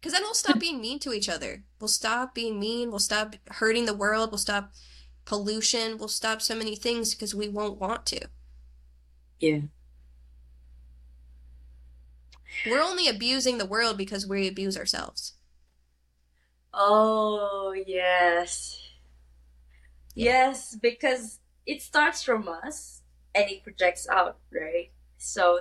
Because 0.00 0.12
then 0.12 0.22
we'll 0.22 0.34
stop 0.34 0.58
being 0.58 0.80
mean 0.80 0.98
to 1.00 1.12
each 1.12 1.28
other. 1.28 1.64
We'll 1.80 1.88
stop 1.88 2.34
being 2.34 2.58
mean. 2.58 2.90
We'll 2.90 2.98
stop 2.98 3.36
hurting 3.48 3.84
the 3.86 3.94
world. 3.94 4.30
We'll 4.30 4.38
stop 4.38 4.72
pollution. 5.24 5.98
We'll 5.98 6.08
stop 6.08 6.40
so 6.42 6.54
many 6.54 6.76
things 6.76 7.14
because 7.14 7.34
we 7.34 7.48
won't 7.48 7.80
want 7.80 8.06
to. 8.06 8.28
yeah. 9.40 9.60
We're 12.66 12.82
only 12.82 13.08
abusing 13.08 13.58
the 13.58 13.66
world 13.66 13.98
because 13.98 14.26
we 14.26 14.46
abuse 14.48 14.76
ourselves. 14.76 15.34
Oh 16.74 17.72
yes. 17.86 18.78
Yes, 20.14 20.76
because 20.80 21.40
it 21.66 21.82
starts 21.82 22.22
from 22.22 22.48
us 22.48 23.02
and 23.34 23.50
it 23.50 23.62
projects 23.62 24.08
out, 24.08 24.38
right? 24.52 24.90
So 25.18 25.60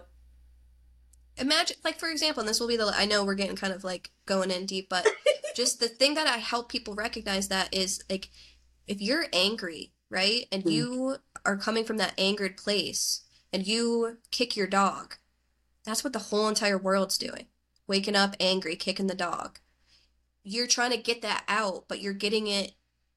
Imagine, 1.38 1.78
like, 1.84 2.00
for 2.00 2.10
example, 2.10 2.42
and 2.42 2.50
this 2.50 2.60
will 2.60 2.68
be 2.68 2.78
the, 2.78 2.94
I 2.96 3.06
know 3.06 3.24
we're 3.24 3.34
getting 3.36 3.56
kind 3.56 3.74
of 3.74 3.84
like 3.84 4.12
going 4.26 4.52
in 4.52 4.66
deep, 4.66 4.88
but 4.90 5.08
just 5.56 5.80
the 5.80 5.88
thing 5.88 6.14
that 6.14 6.28
I 6.28 6.38
help 6.38 6.70
people 6.70 6.94
recognize 6.94 7.48
that 7.48 7.74
is 7.74 8.04
like, 8.10 8.30
if 8.88 9.02
you're 9.02 9.26
angry, 9.34 9.94
right, 10.10 10.46
and 10.52 10.64
Mm. 10.64 10.72
you 10.72 11.18
are 11.46 11.58
coming 11.58 11.86
from 11.86 11.98
that 11.98 12.14
angered 12.20 12.58
place 12.58 13.22
and 13.52 13.66
you 13.66 14.18
kick 14.32 14.56
your 14.56 14.68
dog, 14.68 15.16
that's 15.86 16.04
what 16.04 16.14
the 16.14 16.20
whole 16.20 16.48
entire 16.50 16.78
world's 16.78 17.18
doing. 17.18 17.48
Waking 17.88 18.16
up 18.16 18.36
angry, 18.40 18.76
kicking 18.76 19.08
the 19.08 19.16
dog. 19.16 19.60
You're 20.44 20.68
trying 20.68 20.92
to 20.92 20.98
get 20.98 21.22
that 21.22 21.44
out, 21.48 21.86
but 21.88 22.02
you're 22.02 22.14
getting 22.14 22.48
it 22.48 22.74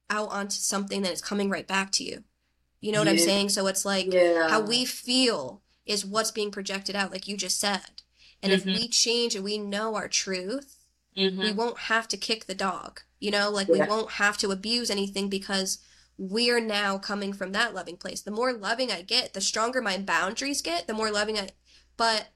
out 0.09 0.29
onto 0.29 0.55
something 0.55 1.01
that 1.01 1.11
is 1.11 1.21
coming 1.21 1.49
right 1.49 1.67
back 1.67 1.91
to 1.93 2.03
you. 2.03 2.23
You 2.79 2.91
know 2.91 2.99
what 2.99 3.07
I'm 3.07 3.17
saying? 3.17 3.49
So 3.49 3.67
it's 3.67 3.85
like, 3.85 4.13
yeah. 4.13 4.49
how 4.49 4.61
we 4.61 4.85
feel 4.85 5.61
is 5.85 6.05
what's 6.05 6.31
being 6.31 6.51
projected 6.51 6.95
out, 6.95 7.11
like 7.11 7.27
you 7.27 7.35
just 7.35 7.59
said. 7.59 8.01
And 8.41 8.53
if 8.53 8.63
Mhm. 8.63 8.75
we 8.75 8.87
change 8.87 9.35
and 9.35 9.43
we 9.43 9.57
know 9.57 9.95
our 9.95 10.07
truth, 10.07 10.75
we 11.15 11.29
Mhm. 11.29 11.55
won't 11.55 11.79
have 11.79 12.07
to 12.09 12.17
kick 12.17 12.45
the 12.45 12.55
dog. 12.55 13.01
You 13.19 13.31
know, 13.31 13.49
like 13.49 13.67
Yeah. 13.67 13.73
we 13.73 13.89
won't 13.89 14.11
have 14.11 14.37
to 14.39 14.51
abuse 14.51 14.89
anything 14.91 15.27
because 15.27 15.79
we're 16.19 16.59
now 16.59 16.97
coming 16.97 17.33
from 17.33 17.51
that 17.51 17.73
loving 17.73 17.97
place. 17.97 18.21
The 18.21 18.31
more 18.31 18.53
loving 18.53 18.91
I 18.91 19.01
get, 19.01 19.33
the 19.33 19.41
stronger 19.41 19.81
my 19.81 19.97
boundaries 19.97 20.61
get, 20.61 20.87
the 20.87 20.93
more 20.93 21.11
loving 21.11 21.37
I 21.37 21.49
but 21.97 22.27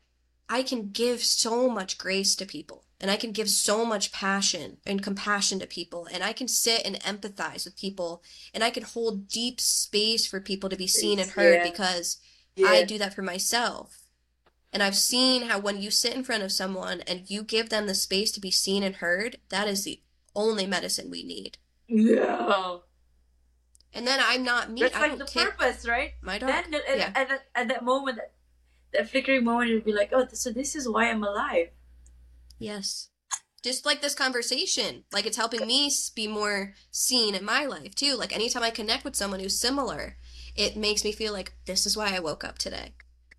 I 0.52 0.64
can 0.64 0.90
give 0.90 1.24
so 1.24 1.70
much 1.70 1.98
grace 1.98 2.36
to 2.36 2.46
people 2.46 2.84
and 3.00 3.10
I 3.10 3.16
can 3.16 3.32
give 3.32 3.50
so 3.50 3.86
much 3.86 4.12
passion 4.12 4.78
and 4.86 5.02
compassion 5.02 5.60
to 5.60 5.66
people 5.66 6.10
and 6.12 6.22
I 6.22 6.34
can 6.34 6.50
sit 6.50 6.82
and 6.86 7.00
empathize 7.00 7.64
with 7.64 7.78
people 7.78 8.22
and 8.54 8.62
I 8.62 8.70
can 8.70 8.84
hold 8.84 9.30
deep 9.30 9.62
space 9.62 10.28
for 10.28 10.42
people 10.42 10.70
to 10.70 10.76
be 10.76 10.88
seen 10.88 11.20
and 11.20 11.32
heard 11.32 11.62
Yeah. 11.64 11.72
because 11.72 12.18
yeah. 12.58 12.68
I 12.68 12.84
do 12.84 12.98
that 12.98 13.14
for 13.14 13.22
myself. 13.22 14.00
And 14.74 14.84
I've 14.84 14.98
seen 14.98 15.44
how 15.44 15.58
when 15.58 15.82
you 15.82 15.90
sit 15.90 16.14
in 16.14 16.24
front 16.26 16.44
of 16.44 16.52
someone 16.52 17.00
and 17.08 17.30
you 17.30 17.44
give 17.44 17.70
them 17.70 17.88
the 17.88 17.96
space 17.96 18.32
to 18.34 18.42
be 18.42 18.52
seen 18.52 18.84
and 18.84 18.96
heard, 18.98 19.38
that 19.50 19.70
is 19.70 19.86
the 19.86 20.02
only 20.36 20.66
medicine 20.66 21.10
we 21.10 21.24
need. 21.24 21.58
yeah. 21.88 22.78
And 23.94 24.08
then 24.08 24.20
I'm 24.22 24.44
not 24.44 24.72
me. 24.72 24.82
That's 24.82 24.96
I 24.96 25.08
like 25.08 25.18
the 25.18 25.26
kick 25.26 25.58
purpose, 25.58 25.86
right? 25.88 26.12
my 26.22 26.38
dog. 26.38 26.50
Then 26.50 26.74
at, 26.76 26.98
yeah. 26.98 27.12
at, 27.16 27.32
at, 27.32 27.42
at 27.56 27.68
that 27.70 27.84
moment 27.84 28.20
that 28.94 29.10
flickering 29.10 29.44
moment 29.44 29.70
you'll 29.70 29.82
be 29.82 29.94
like, 29.94 30.12
oh, 30.14 30.28
so 30.32 30.52
this 30.52 30.76
is 30.76 30.88
why 30.88 31.10
I'm 31.10 31.24
alive. 31.24 31.70
Yes. 32.60 33.10
Just 33.64 33.86
like 33.86 34.02
this 34.02 34.16
conversation, 34.16 35.04
like 35.12 35.26
it's 35.26 35.38
helping 35.38 35.66
me 35.68 35.92
be 36.16 36.28
more 36.28 36.74
seen 36.90 37.36
in 37.36 37.46
my 37.46 37.66
life 37.66 37.94
too. 37.94 38.16
Like 38.16 38.34
anytime 38.34 38.64
I 38.64 38.72
connect 38.72 39.06
with 39.06 39.16
someone 39.16 39.40
who's 39.40 39.60
similar, 39.60 40.18
it 40.56 40.76
makes 40.76 41.04
me 41.04 41.12
feel 41.12 41.32
like 41.32 41.54
this 41.66 41.86
is 41.86 41.96
why 41.96 42.16
I 42.16 42.20
woke 42.20 42.44
up 42.44 42.58
today. 42.58 42.94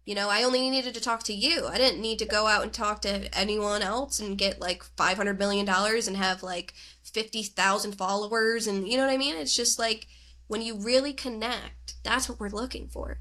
You 0.05 0.17
know, 0.17 0.29
I 0.31 0.43
only 0.43 0.69
needed 0.69 0.95
to 0.95 1.01
talk 1.01 1.23
to 1.25 1.33
you. 1.33 1.67
I 1.67 1.79
didn't 1.79 2.01
need 2.01 2.19
to 2.19 2.27
go 2.27 2.47
out 2.47 2.63
and 2.63 2.73
talk 2.73 3.03
to 3.03 3.33
anyone 3.37 3.83
else 3.83 4.19
and 4.19 4.39
get 4.39 4.61
like 4.61 4.85
$500 4.97 5.39
million 5.39 5.69
and 5.69 6.17
have 6.17 6.43
like 6.43 6.75
50,000 7.05 7.93
followers. 7.93 8.67
And 8.67 8.89
you 8.89 8.97
know 8.97 9.07
what 9.07 9.13
I 9.13 9.17
mean? 9.17 9.37
It's 9.37 9.55
just 9.55 9.79
like 9.79 10.09
when 10.49 10.61
you 10.61 10.77
really 10.77 11.13
connect, 11.13 11.95
that's 12.03 12.29
what 12.29 12.41
we're 12.41 12.49
looking 12.49 12.89
for. 12.89 13.21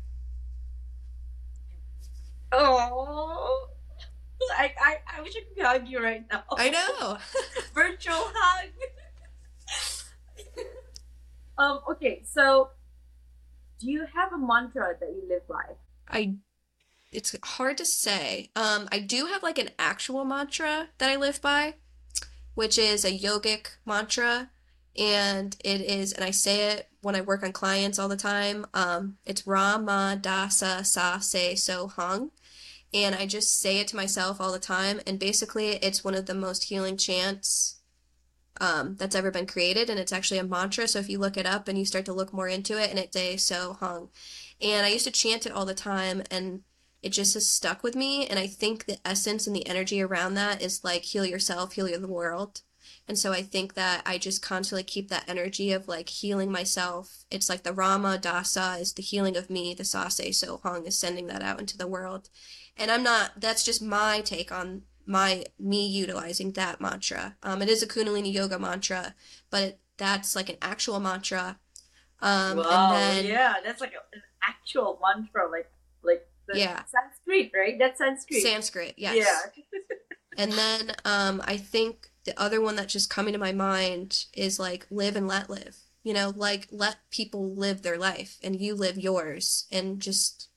Oh, 2.52 3.68
I, 4.58 4.74
I, 4.82 4.98
I 5.18 5.22
wish 5.22 5.34
I 5.36 5.42
could 5.54 5.64
hug 5.64 5.88
you 5.88 6.04
right 6.04 6.26
now. 6.32 6.44
I 6.58 6.70
know. 6.70 7.18
Virtual 7.74 8.16
hug. 8.16 8.70
um, 11.58 11.80
okay, 11.92 12.24
so 12.26 12.70
do 13.80 13.90
you 13.90 14.06
have 14.14 14.34
a 14.34 14.38
mantra 14.38 14.96
that 15.00 15.10
you 15.10 15.24
live 15.28 15.48
by? 15.48 15.76
I 16.10 16.36
it's 17.12 17.36
hard 17.44 17.78
to 17.78 17.86
say. 17.86 18.52
Um, 18.56 18.88
I 18.92 19.00
do 19.00 19.26
have 19.26 19.44
like 19.44 19.58
an 19.58 19.72
actual 19.78 20.24
mantra 20.24 20.90
that 20.98 21.10
I 21.10 21.18
live 21.18 21.42
by, 21.42 21.76
which 22.56 22.78
is 22.78 23.04
a 23.04 23.12
yogic 23.12 23.68
mantra, 23.86 24.50
and 24.98 25.56
it 25.64 25.82
is, 25.82 26.14
and 26.14 26.24
I 26.24 26.32
say 26.32 26.72
it 26.72 26.88
when 27.02 27.16
I 27.16 27.22
work 27.22 27.44
on 27.44 27.52
clients 27.52 28.00
all 28.00 28.08
the 28.08 28.16
time. 28.16 28.66
Um, 28.74 29.18
it's 29.26 29.46
Rama 29.46 30.18
Dasa 30.22 30.86
Sa 30.86 31.20
Se 31.20 31.56
So 31.56 31.88
Hung, 31.88 32.32
and 32.94 33.16
I 33.16 33.26
just 33.26 33.60
say 33.60 33.80
it 33.80 33.88
to 33.90 33.96
myself 33.96 34.42
all 34.42 34.52
the 34.52 34.60
time. 34.60 35.00
And 35.08 35.20
basically, 35.20 35.72
it's 35.76 36.04
one 36.04 36.16
of 36.16 36.26
the 36.26 36.34
most 36.34 36.66
healing 36.66 36.98
chants 36.98 37.80
um, 38.60 38.96
that's 38.98 39.16
ever 39.16 39.32
been 39.32 39.48
created, 39.48 39.90
and 39.90 40.00
it's 40.00 40.12
actually 40.12 40.40
a 40.40 40.44
mantra. 40.44 40.88
So 40.88 41.00
if 41.00 41.10
you 41.10 41.18
look 41.18 41.38
it 41.38 41.46
up 41.46 41.68
and 41.68 41.78
you 41.78 41.86
start 41.86 42.06
to 42.06 42.14
look 42.14 42.34
more 42.34 42.48
into 42.48 42.82
it, 42.82 42.90
and 42.90 43.00
it's 43.00 43.16
a 43.16 43.38
So 43.38 43.74
Hung, 43.74 44.10
and 44.62 44.86
I 44.86 44.90
used 44.90 45.06
to 45.06 45.12
chant 45.12 45.46
it 45.46 45.52
all 45.52 45.66
the 45.66 45.74
time, 45.74 46.24
and 46.30 46.62
it 47.02 47.10
just 47.10 47.34
has 47.34 47.48
stuck 47.48 47.82
with 47.84 47.96
me. 47.96 48.28
And 48.28 48.38
I 48.38 48.48
think 48.48 48.86
the 48.86 49.00
essence 49.06 49.48
and 49.48 49.56
the 49.56 49.68
energy 49.68 50.02
around 50.02 50.36
that 50.36 50.62
is 50.62 50.84
like 50.84 51.04
heal 51.04 51.26
yourself, 51.26 51.74
heal 51.74 51.88
the 51.88 52.08
world. 52.08 52.62
And 53.08 53.18
so 53.18 53.34
I 53.34 53.42
think 53.42 53.74
that 53.74 54.04
I 54.06 54.18
just 54.18 54.42
constantly 54.42 54.84
keep 54.84 55.10
that 55.10 55.28
energy 55.28 55.72
of 55.72 55.88
like 55.88 56.10
healing 56.10 56.52
myself. 56.52 57.26
It's 57.32 57.50
like 57.50 57.64
the 57.64 57.74
Rama 57.74 58.20
Dasa 58.22 58.80
is 58.80 58.94
the 58.94 59.02
healing 59.02 59.36
of 59.36 59.50
me, 59.50 59.74
the 59.74 59.84
Sase 59.84 60.36
So 60.36 60.60
Hung 60.64 60.86
is 60.86 60.98
sending 60.98 61.28
that 61.28 61.42
out 61.42 61.60
into 61.60 61.78
the 61.78 61.88
world. 61.88 62.30
And 62.78 62.90
I'm 62.90 63.04
not, 63.04 63.32
that's 63.38 63.64
just 63.64 63.82
my 63.82 64.22
take 64.22 64.52
on 64.52 64.84
my, 65.06 65.46
me 65.60 65.88
utilizing 65.88 66.52
that 66.54 66.82
mantra. 66.82 67.36
Um, 67.44 67.62
it 67.62 67.70
is 67.70 67.84
a 67.84 67.88
Kundalini 67.88 68.34
Yoga 68.34 68.58
mantra, 68.58 69.16
but 69.50 69.80
that's 69.98 70.36
like 70.36 70.50
an 70.50 70.58
actual 70.62 71.00
mantra. 71.00 71.60
Um, 72.22 72.58
wow, 72.58 72.94
then, 72.94 73.26
yeah, 73.26 73.56
that's 73.64 73.82
like 73.82 73.94
an 73.94 74.22
actual 74.44 75.00
mantra, 75.02 75.50
like, 75.50 75.72
like 76.04 76.26
yeah. 76.54 76.84
Sanskrit, 76.86 77.52
right? 77.56 77.78
That's 77.78 77.98
Sanskrit. 77.98 78.42
Sanskrit, 78.42 78.94
yes. 78.98 79.16
Yeah. 79.18 79.64
and 80.38 80.52
then 80.52 80.96
um, 81.06 81.42
I 81.46 81.58
think 81.58 82.12
the 82.26 82.40
other 82.40 82.62
one 82.62 82.76
that's 82.76 82.94
just 82.94 83.10
coming 83.10 83.34
to 83.34 83.40
my 83.40 83.52
mind 83.52 84.26
is 84.34 84.60
like 84.60 84.86
live 84.90 85.16
and 85.16 85.28
let 85.28 85.50
live. 85.50 85.78
You 86.04 86.14
know, 86.14 86.34
like 86.36 86.68
let 86.72 86.98
people 87.12 87.54
live 87.54 87.82
their 87.84 87.98
life 87.98 88.38
and 88.44 88.60
you 88.60 88.74
live 88.74 88.98
yours 88.98 89.68
and 89.72 90.00
just 90.00 90.50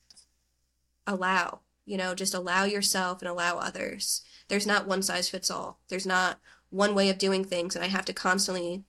allow, 1.05 1.61
you 1.85 1.97
know, 1.97 2.15
just 2.15 2.33
allow 2.33 2.63
yourself 2.63 3.21
and 3.21 3.29
allow 3.29 3.57
others. 3.57 4.21
There's 4.47 4.67
not 4.67 4.87
one 4.87 5.01
size 5.01 5.29
fits 5.29 5.51
all. 5.51 5.79
There's 5.87 6.05
not 6.05 6.39
one 6.69 6.95
way 6.95 7.09
of 7.09 7.17
doing 7.17 7.43
things. 7.43 7.75
And 7.75 7.83
I 7.83 7.87
have 7.87 8.05
to 8.05 8.13
constantly 8.13 8.83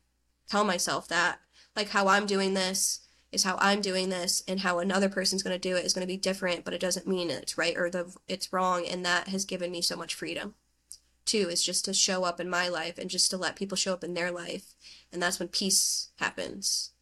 tell 0.49 0.65
myself 0.65 1.09
that, 1.09 1.41
like 1.75 1.91
how 1.91 2.09
I'm 2.09 2.27
doing 2.27 2.55
this 2.55 3.01
is 3.33 3.45
how 3.45 3.57
I'm 3.61 3.81
doing 3.81 4.09
this 4.09 4.43
and 4.49 4.61
how 4.61 4.79
another 4.79 5.09
person's 5.09 5.43
going 5.43 5.55
to 5.55 5.69
do 5.69 5.77
it 5.77 5.85
is 5.85 5.93
going 5.93 6.07
to 6.07 6.13
be 6.13 6.17
different, 6.17 6.65
but 6.65 6.73
it 6.73 6.81
doesn't 6.81 7.07
mean 7.07 7.31
it's 7.31 7.59
right 7.59 7.77
or 7.77 7.91
the 7.91 8.15
it's 8.29 8.53
wrong 8.53 8.87
and 8.87 9.05
that 9.05 9.29
has 9.29 9.45
given 9.45 9.71
me 9.71 9.83
so 9.83 9.97
much 9.97 10.15
freedom. 10.15 10.55
Too 11.27 11.49
is 11.51 11.63
just 11.63 11.85
to 11.85 11.93
show 11.93 12.25
up 12.25 12.41
in 12.41 12.49
my 12.49 12.69
life 12.69 12.99
and 12.99 13.11
just 13.11 13.31
to 13.31 13.37
let 13.37 13.57
people 13.57 13.77
show 13.77 13.93
up 13.93 14.05
in 14.05 14.15
their 14.15 14.31
life. 14.31 14.75
And 15.13 15.21
that's 15.21 15.39
when 15.39 15.49
peace 15.49 16.11
happens. 16.17 16.93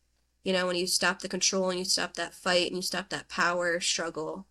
You 0.42 0.52
know, 0.52 0.66
when 0.66 0.76
you 0.76 0.86
stop 0.86 1.20
the 1.20 1.28
control 1.28 1.70
and 1.70 1.78
you 1.78 1.84
stop 1.84 2.14
that 2.14 2.34
fight 2.34 2.68
and 2.68 2.76
you 2.76 2.82
stop 2.82 3.10
that 3.10 3.28
power 3.28 3.80
struggle. 3.80 4.46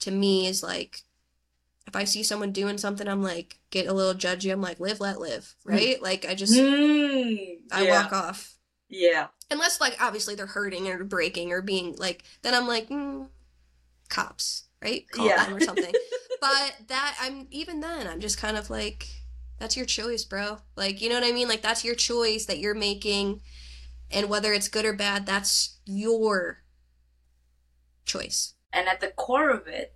To 0.00 0.10
me 0.10 0.46
is 0.46 0.62
like 0.62 1.02
if 1.90 1.96
I 1.96 2.04
see 2.04 2.22
someone 2.22 2.52
doing 2.52 2.78
something, 2.78 3.08
I'm 3.08 3.20
like, 3.20 3.58
get 3.70 3.88
a 3.88 3.92
little 3.92 4.14
judgy. 4.14 4.52
I'm 4.52 4.62
like, 4.62 4.78
live, 4.78 5.00
let 5.00 5.18
live, 5.18 5.56
mm. 5.66 5.72
right? 5.72 5.98
Mm. 5.98 6.02
Like, 6.02 6.24
I 6.24 6.36
just, 6.36 6.54
mm, 6.54 7.56
I 7.72 7.88
walk 7.88 8.12
off. 8.12 8.54
Yeah. 8.88 9.26
Unless, 9.50 9.80
like, 9.80 9.96
obviously 10.00 10.36
they're 10.36 10.46
hurting 10.46 10.88
or 10.88 11.02
breaking 11.02 11.50
or 11.50 11.62
being 11.62 11.96
like, 11.96 12.22
then 12.42 12.54
I'm 12.54 12.68
like, 12.68 12.88
mm, 12.90 13.26
cops, 14.08 14.68
right? 14.80 15.04
Call 15.10 15.26
yeah. 15.26 15.46
them 15.46 15.56
or 15.56 15.60
something. 15.60 15.92
but 16.40 16.76
that, 16.86 17.16
I'm, 17.20 17.48
even 17.50 17.80
then, 17.80 18.06
I'm 18.06 18.20
just 18.20 18.38
kind 18.38 18.56
of 18.56 18.70
like, 18.70 19.08
that's 19.58 19.76
your 19.76 19.86
choice, 19.86 20.24
bro. 20.24 20.58
Like, 20.76 21.02
you 21.02 21.08
know 21.08 21.16
what 21.16 21.24
I 21.24 21.32
mean? 21.32 21.48
Like, 21.48 21.62
that's 21.62 21.84
your 21.84 21.96
choice 21.96 22.46
that 22.46 22.60
you're 22.60 22.74
making. 22.74 23.40
And 24.12 24.28
whether 24.28 24.52
it's 24.52 24.68
good 24.68 24.84
or 24.84 24.92
bad, 24.92 25.26
that's 25.26 25.78
your 25.86 26.62
choice. 28.04 28.54
And 28.72 28.88
at 28.88 29.00
the 29.00 29.08
core 29.08 29.50
of 29.50 29.66
it, 29.66 29.94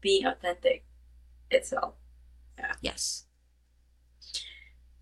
being 0.00 0.26
authentic 0.26 0.84
itself. 1.50 1.94
Yeah. 2.58 2.72
Yes. 2.80 3.24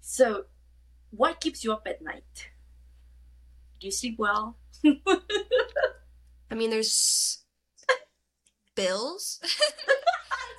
So, 0.00 0.44
what 1.10 1.40
keeps 1.40 1.64
you 1.64 1.72
up 1.72 1.86
at 1.86 2.02
night? 2.02 2.50
Do 3.80 3.86
you 3.86 3.90
sleep 3.90 4.16
well? 4.18 4.56
I 6.50 6.54
mean, 6.54 6.70
there's 6.70 7.44
bills. 8.74 9.40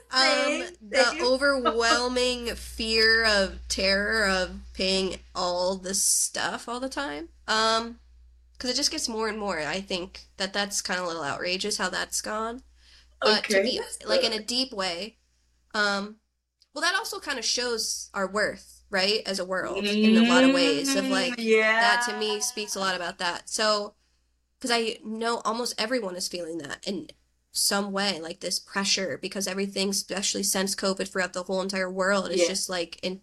um, 0.11 0.63
the 0.81 1.19
overwhelming 1.21 2.55
fear 2.55 3.25
of 3.25 3.59
terror 3.67 4.27
of 4.27 4.51
paying 4.73 5.17
all 5.35 5.75
the 5.75 5.93
stuff 5.93 6.69
all 6.69 6.79
the 6.79 6.89
time. 6.89 7.29
Um, 7.47 7.99
because 8.57 8.71
it 8.71 8.75
just 8.75 8.91
gets 8.91 9.07
more 9.07 9.27
and 9.27 9.37
more. 9.37 9.59
I 9.59 9.81
think 9.81 10.21
that 10.37 10.53
that's 10.53 10.81
kind 10.81 10.99
of 10.99 11.05
a 11.05 11.07
little 11.07 11.23
outrageous 11.23 11.77
how 11.77 11.89
that's 11.89 12.21
gone. 12.21 12.63
But 13.21 13.39
okay. 13.39 13.55
to 13.55 13.63
be 13.63 13.81
like 14.07 14.23
in 14.23 14.33
a 14.33 14.43
deep 14.43 14.71
way, 14.73 15.17
um, 15.73 16.17
well, 16.73 16.83
that 16.83 16.95
also 16.95 17.19
kind 17.19 17.39
of 17.39 17.45
shows 17.45 18.09
our 18.13 18.27
worth 18.27 18.77
right 18.89 19.21
as 19.25 19.39
a 19.39 19.45
world 19.45 19.83
in 19.83 20.17
a 20.17 20.29
lot 20.29 20.43
of 20.43 20.53
ways 20.53 20.95
of 20.95 21.07
like 21.09 21.35
yeah. 21.37 21.79
that 21.81 22.05
to 22.07 22.17
me 22.17 22.39
speaks 22.39 22.75
a 22.75 22.79
lot 22.79 22.95
about 22.95 23.17
that 23.17 23.49
so 23.49 23.93
because 24.57 24.71
i 24.71 24.97
know 25.03 25.41
almost 25.43 25.75
everyone 25.77 26.15
is 26.15 26.27
feeling 26.27 26.57
that 26.57 26.85
in 26.87 27.07
some 27.51 27.91
way 27.91 28.19
like 28.21 28.39
this 28.39 28.59
pressure 28.59 29.19
because 29.21 29.47
everything 29.47 29.89
especially 29.89 30.43
since 30.43 30.75
covid 30.75 31.11
throughout 31.11 31.33
the 31.33 31.43
whole 31.43 31.61
entire 31.61 31.91
world 31.91 32.31
is 32.31 32.41
yeah. 32.41 32.47
just 32.47 32.69
like 32.69 32.97
in 33.03 33.19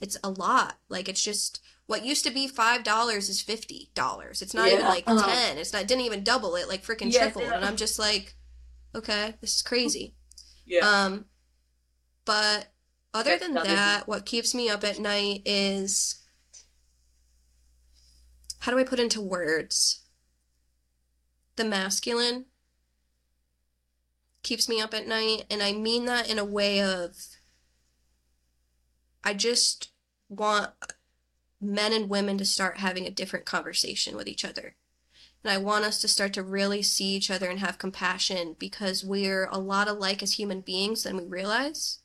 it's 0.00 0.16
a 0.24 0.30
lot 0.30 0.78
like 0.88 1.08
it's 1.08 1.22
just 1.22 1.62
what 1.86 2.04
used 2.04 2.24
to 2.24 2.30
be 2.30 2.48
five 2.48 2.82
dollars 2.82 3.28
is 3.28 3.40
fifty 3.40 3.90
dollars. 3.94 4.42
It's 4.42 4.54
not 4.54 4.68
yeah. 4.68 4.74
even 4.74 4.86
like 4.86 5.04
uh-huh. 5.06 5.26
10 5.26 5.58
it's 5.58 5.72
not 5.72 5.82
it 5.82 5.88
didn't 5.88 6.04
even 6.04 6.24
double 6.24 6.56
it 6.56 6.68
like 6.68 6.84
freaking 6.84 7.12
yeah, 7.12 7.30
tripled 7.30 7.52
and 7.52 7.64
i'm 7.64 7.76
just 7.76 7.98
like 7.98 8.34
okay 8.94 9.34
this 9.40 9.56
is 9.56 9.62
crazy. 9.62 10.14
Yeah. 10.64 10.80
Um 10.80 11.26
but 12.24 12.72
other 13.14 13.38
than 13.38 13.54
that, 13.54 14.06
what 14.06 14.26
keeps 14.26 14.54
me 14.54 14.68
up 14.68 14.84
at 14.84 14.98
night 14.98 15.40
is 15.46 16.22
how 18.58 18.72
do 18.72 18.78
I 18.78 18.84
put 18.84 19.00
into 19.00 19.20
words? 19.22 20.02
The 21.54 21.64
masculine 21.64 22.46
keeps 24.42 24.68
me 24.68 24.80
up 24.80 24.92
at 24.92 25.06
night, 25.06 25.44
and 25.48 25.62
I 25.62 25.72
mean 25.72 26.04
that 26.06 26.28
in 26.28 26.38
a 26.38 26.44
way 26.44 26.82
of 26.82 27.16
I 29.24 29.32
just 29.32 29.92
want 30.28 30.72
men 31.60 31.92
and 31.92 32.08
women 32.08 32.38
to 32.38 32.44
start 32.44 32.78
having 32.78 33.06
a 33.06 33.10
different 33.10 33.44
conversation 33.44 34.16
with 34.16 34.28
each 34.28 34.44
other. 34.44 34.76
And 35.42 35.52
I 35.52 35.58
want 35.58 35.84
us 35.84 36.00
to 36.00 36.08
start 36.08 36.32
to 36.34 36.42
really 36.42 36.82
see 36.82 37.14
each 37.14 37.30
other 37.30 37.48
and 37.48 37.60
have 37.60 37.78
compassion 37.78 38.56
because 38.58 39.04
we're 39.04 39.46
a 39.46 39.58
lot 39.58 39.88
alike 39.88 40.22
as 40.22 40.34
human 40.34 40.60
beings 40.60 41.04
than 41.04 41.16
we 41.16 41.24
realize 41.24 42.00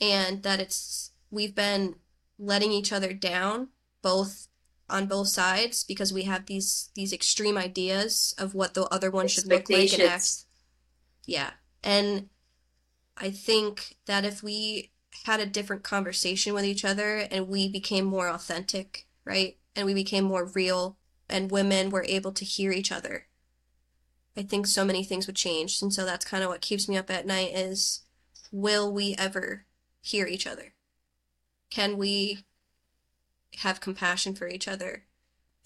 and 0.00 0.42
that 0.42 0.60
it's 0.60 1.10
we've 1.30 1.54
been 1.54 1.96
letting 2.38 2.72
each 2.72 2.92
other 2.92 3.12
down 3.12 3.68
both 4.02 4.48
on 4.88 5.06
both 5.06 5.28
sides 5.28 5.84
because 5.84 6.12
we 6.12 6.22
have 6.22 6.46
these 6.46 6.90
these 6.94 7.12
extreme 7.12 7.58
ideas 7.58 8.34
of 8.38 8.54
what 8.54 8.74
the 8.74 8.84
other 8.84 9.10
one 9.10 9.28
should 9.28 9.46
look 9.46 9.68
like 9.68 9.92
and 9.92 10.02
act. 10.02 10.44
Yeah. 11.26 11.50
And 11.82 12.28
I 13.16 13.30
think 13.30 13.96
that 14.06 14.24
if 14.24 14.42
we 14.42 14.92
had 15.24 15.40
a 15.40 15.46
different 15.46 15.82
conversation 15.82 16.54
with 16.54 16.64
each 16.64 16.84
other 16.84 17.26
and 17.30 17.48
we 17.48 17.68
became 17.68 18.04
more 18.04 18.28
authentic, 18.28 19.06
right? 19.24 19.58
And 19.76 19.86
we 19.86 19.94
became 19.94 20.24
more 20.24 20.46
real 20.46 20.96
and 21.28 21.50
women 21.50 21.90
were 21.90 22.04
able 22.08 22.32
to 22.32 22.44
hear 22.44 22.72
each 22.72 22.90
other 22.90 23.28
I 24.38 24.42
think 24.42 24.68
so 24.68 24.84
many 24.84 25.02
things 25.02 25.26
would 25.26 25.34
change. 25.34 25.82
And 25.82 25.92
so 25.92 26.04
that's 26.04 26.24
kind 26.24 26.44
of 26.44 26.48
what 26.48 26.60
keeps 26.60 26.88
me 26.88 26.96
up 26.96 27.10
at 27.10 27.26
night 27.26 27.50
is 27.54 28.02
will 28.52 28.92
we 28.92 29.16
ever 29.18 29.66
hear 30.00 30.26
each 30.28 30.46
other? 30.46 30.74
Can 31.70 31.98
we 31.98 32.44
have 33.58 33.80
compassion 33.80 34.36
for 34.36 34.46
each 34.46 34.68
other? 34.68 35.06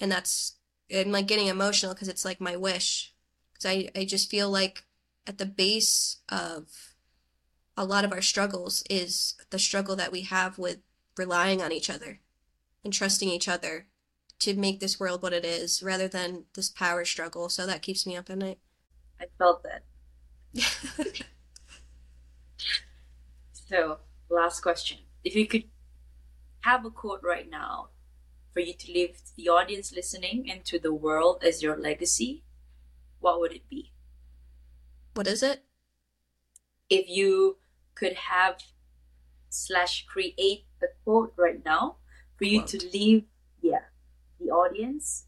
And 0.00 0.10
that's, 0.10 0.56
I'm 0.92 1.12
like 1.12 1.26
getting 1.26 1.48
emotional 1.48 1.92
because 1.92 2.08
it's 2.08 2.24
like 2.24 2.40
my 2.40 2.56
wish. 2.56 3.12
Because 3.52 3.66
I, 3.66 3.90
I 3.94 4.06
just 4.06 4.30
feel 4.30 4.50
like 4.50 4.84
at 5.26 5.36
the 5.36 5.46
base 5.46 6.20
of 6.30 6.91
a 7.77 7.85
lot 7.85 8.05
of 8.05 8.12
our 8.12 8.23
struggles 8.23 8.82
is 8.90 9.35
the 9.51 9.59
struggle 9.59 9.97
that 9.97 10.12
we 10.12 10.23
have 10.23 10.59
with 10.59 10.78
relying 11.16 11.62
on 11.62 11.73
each 11.73 11.90
other 11.90 12.20
and 12.85 12.93
trusting 12.93 13.28
each 13.28 13.49
other 13.49 13.86
to 14.40 14.55
make 14.55 14.81
this 14.81 14.99
world 14.99 15.23
what 15.23 15.32
it 15.32 15.44
is 15.44 15.82
rather 15.82 16.09
than 16.09 16.44
this 16.55 16.69
power 16.69 17.05
struggle. 17.05 17.49
So 17.49 17.66
that 17.66 17.82
keeps 17.82 18.07
me 18.07 18.16
up 18.16 18.28
at 18.28 18.39
night. 18.39 18.59
I 19.20 19.27
felt 19.39 19.62
that. 19.62 19.85
so, 23.53 23.99
last 24.28 24.61
question. 24.61 24.99
If 25.24 25.36
you 25.36 25.47
could 25.47 25.65
have 26.62 26.85
a 26.85 26.90
quote 26.90 27.23
right 27.23 27.49
now 27.49 27.90
for 28.53 28.61
you 28.61 28.74
to 28.74 28.93
leave 28.93 29.16
the 29.36 29.49
audience 29.49 29.93
listening 29.93 30.51
and 30.51 30.65
to 30.65 30.78
the 30.78 30.93
world 30.93 31.43
as 31.47 31.62
your 31.62 31.77
legacy, 31.77 32.43
what 33.20 33.40
would 33.40 33.53
it 33.53 33.69
be? 33.70 33.93
What 35.15 35.27
is 35.27 35.43
it? 35.43 35.62
If 36.90 37.09
you 37.09 37.59
could 37.94 38.14
have 38.14 38.56
slash 39.48 40.06
create 40.06 40.64
a 40.82 40.86
quote 41.05 41.32
right 41.36 41.64
now 41.64 41.97
for 42.36 42.44
you 42.44 42.62
to 42.62 42.78
leave, 42.93 43.24
yeah, 43.60 43.85
the 44.40 44.51
audience 44.51 45.27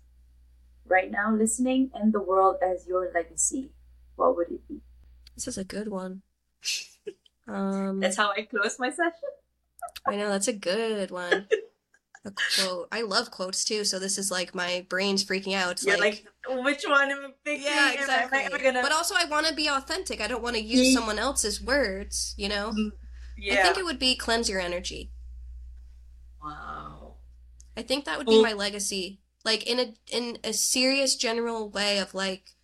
right 0.87 1.11
now 1.11 1.33
listening 1.35 1.91
and 1.95 2.13
the 2.13 2.21
world 2.21 2.57
as 2.63 2.87
your 2.87 3.11
legacy, 3.15 3.71
what 4.17 4.37
would 4.37 4.51
it 4.51 4.67
be? 4.69 4.81
This 5.35 5.49
is 5.49 5.59
a 5.59 5.65
good 5.65 5.89
one. 5.89 6.23
Um, 7.47 8.01
That's 8.01 8.17
how 8.17 8.31
I 8.31 8.49
close 8.49 8.79
my 8.79 8.89
session. 8.89 9.29
I 10.07 10.17
know 10.17 10.31
that's 10.31 10.49
a 10.49 10.55
good 10.55 11.11
one. 11.11 11.47
A 12.27 12.33
quote. 12.57 12.89
I 12.91 13.03
love 13.03 13.31
quotes 13.31 13.65
too, 13.65 13.85
so 13.85 13.99
this 13.99 14.17
is 14.17 14.31
like 14.31 14.55
my 14.55 14.87
brain's 14.89 15.23
freaking 15.25 15.55
out. 15.55 15.73
It's 15.73 15.85
You're 15.85 15.99
like, 15.99 16.25
like, 16.49 16.65
which 16.65 16.83
one 16.89 17.11
am 17.11 17.19
I 17.19 17.31
picking? 17.45 17.65
yeah, 17.65 17.71
Am 17.71 17.89
I- 17.89 17.95
exactly. 18.01 18.39
Am 18.45 18.55
I, 18.55 18.59
gonna... 18.63 18.81
But 18.83 18.93
also, 18.93 19.15
I 19.15 19.27
want 19.27 19.47
to 19.47 19.55
be 19.55 19.69
authentic. 19.69 20.21
I 20.23 20.27
don't 20.27 20.43
want 20.43 20.57
to 20.57 20.63
use 20.63 20.95
someone 20.95 21.19
else's 21.19 21.61
words. 21.63 22.35
You 22.39 22.49
know. 22.49 22.73
yeah. 23.37 23.61
I 23.61 23.63
think 23.65 23.79
it 23.79 23.85
would 23.85 23.99
be 23.99 24.17
cleanse 24.17 24.49
your 24.49 24.61
energy. 24.61 25.11
wow. 26.43 27.15
I 27.77 27.83
think 27.83 28.05
that 28.05 28.19
would 28.19 28.27
be 28.27 28.35
Mm. 28.35 28.43
my 28.43 28.53
legacy. 28.53 29.21
Like 29.45 29.67
in 29.67 29.79
a 29.79 29.95
in 30.11 30.39
a 30.45 30.53
serious 30.53 31.17
general 31.17 31.69
way 31.69 31.99
of 31.99 32.15
like 32.15 32.55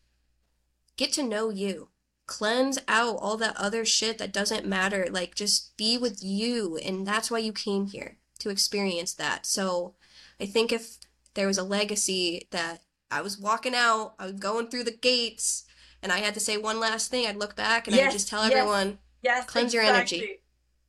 get 0.97 1.13
to 1.15 1.23
know 1.23 1.51
you. 1.51 1.89
Cleanse 2.27 2.79
out 2.87 3.17
all 3.17 3.37
that 3.39 3.57
other 3.57 3.85
shit 3.85 4.19
that 4.19 4.33
doesn't 4.33 4.65
matter. 4.65 5.09
Like 5.11 5.35
just 5.35 5.77
be 5.77 5.99
with 5.99 6.23
you 6.23 6.77
and 6.79 7.07
that's 7.07 7.31
why 7.31 7.39
you 7.39 7.53
came 7.53 7.87
here 7.89 8.19
to 8.41 8.51
experience 8.51 9.15
that. 9.15 9.47
So 9.47 9.95
I 10.41 10.47
think 10.47 10.73
if 10.73 10.97
there 11.35 11.47
was 11.47 11.59
a 11.59 11.65
legacy 11.65 12.49
that 12.51 12.83
I 13.11 13.23
was 13.23 13.39
walking 13.39 13.75
out, 13.75 14.15
I 14.19 14.25
was 14.25 14.35
going 14.35 14.69
through 14.69 14.85
the 14.85 14.97
gates 14.97 15.65
and 16.03 16.11
I 16.13 16.19
had 16.19 16.35
to 16.35 16.41
say 16.41 16.57
one 16.57 16.81
last 16.81 17.11
thing, 17.11 17.27
I'd 17.27 17.37
look 17.37 17.57
back 17.57 17.87
and 17.87 17.95
I'd 17.97 18.11
just 18.11 18.29
tell 18.29 18.43
yes. 18.43 18.53
everyone, 18.53 18.99
Yes. 19.23 19.47
Cleanse 19.47 19.75
your 19.75 19.83
energy. 19.83 20.41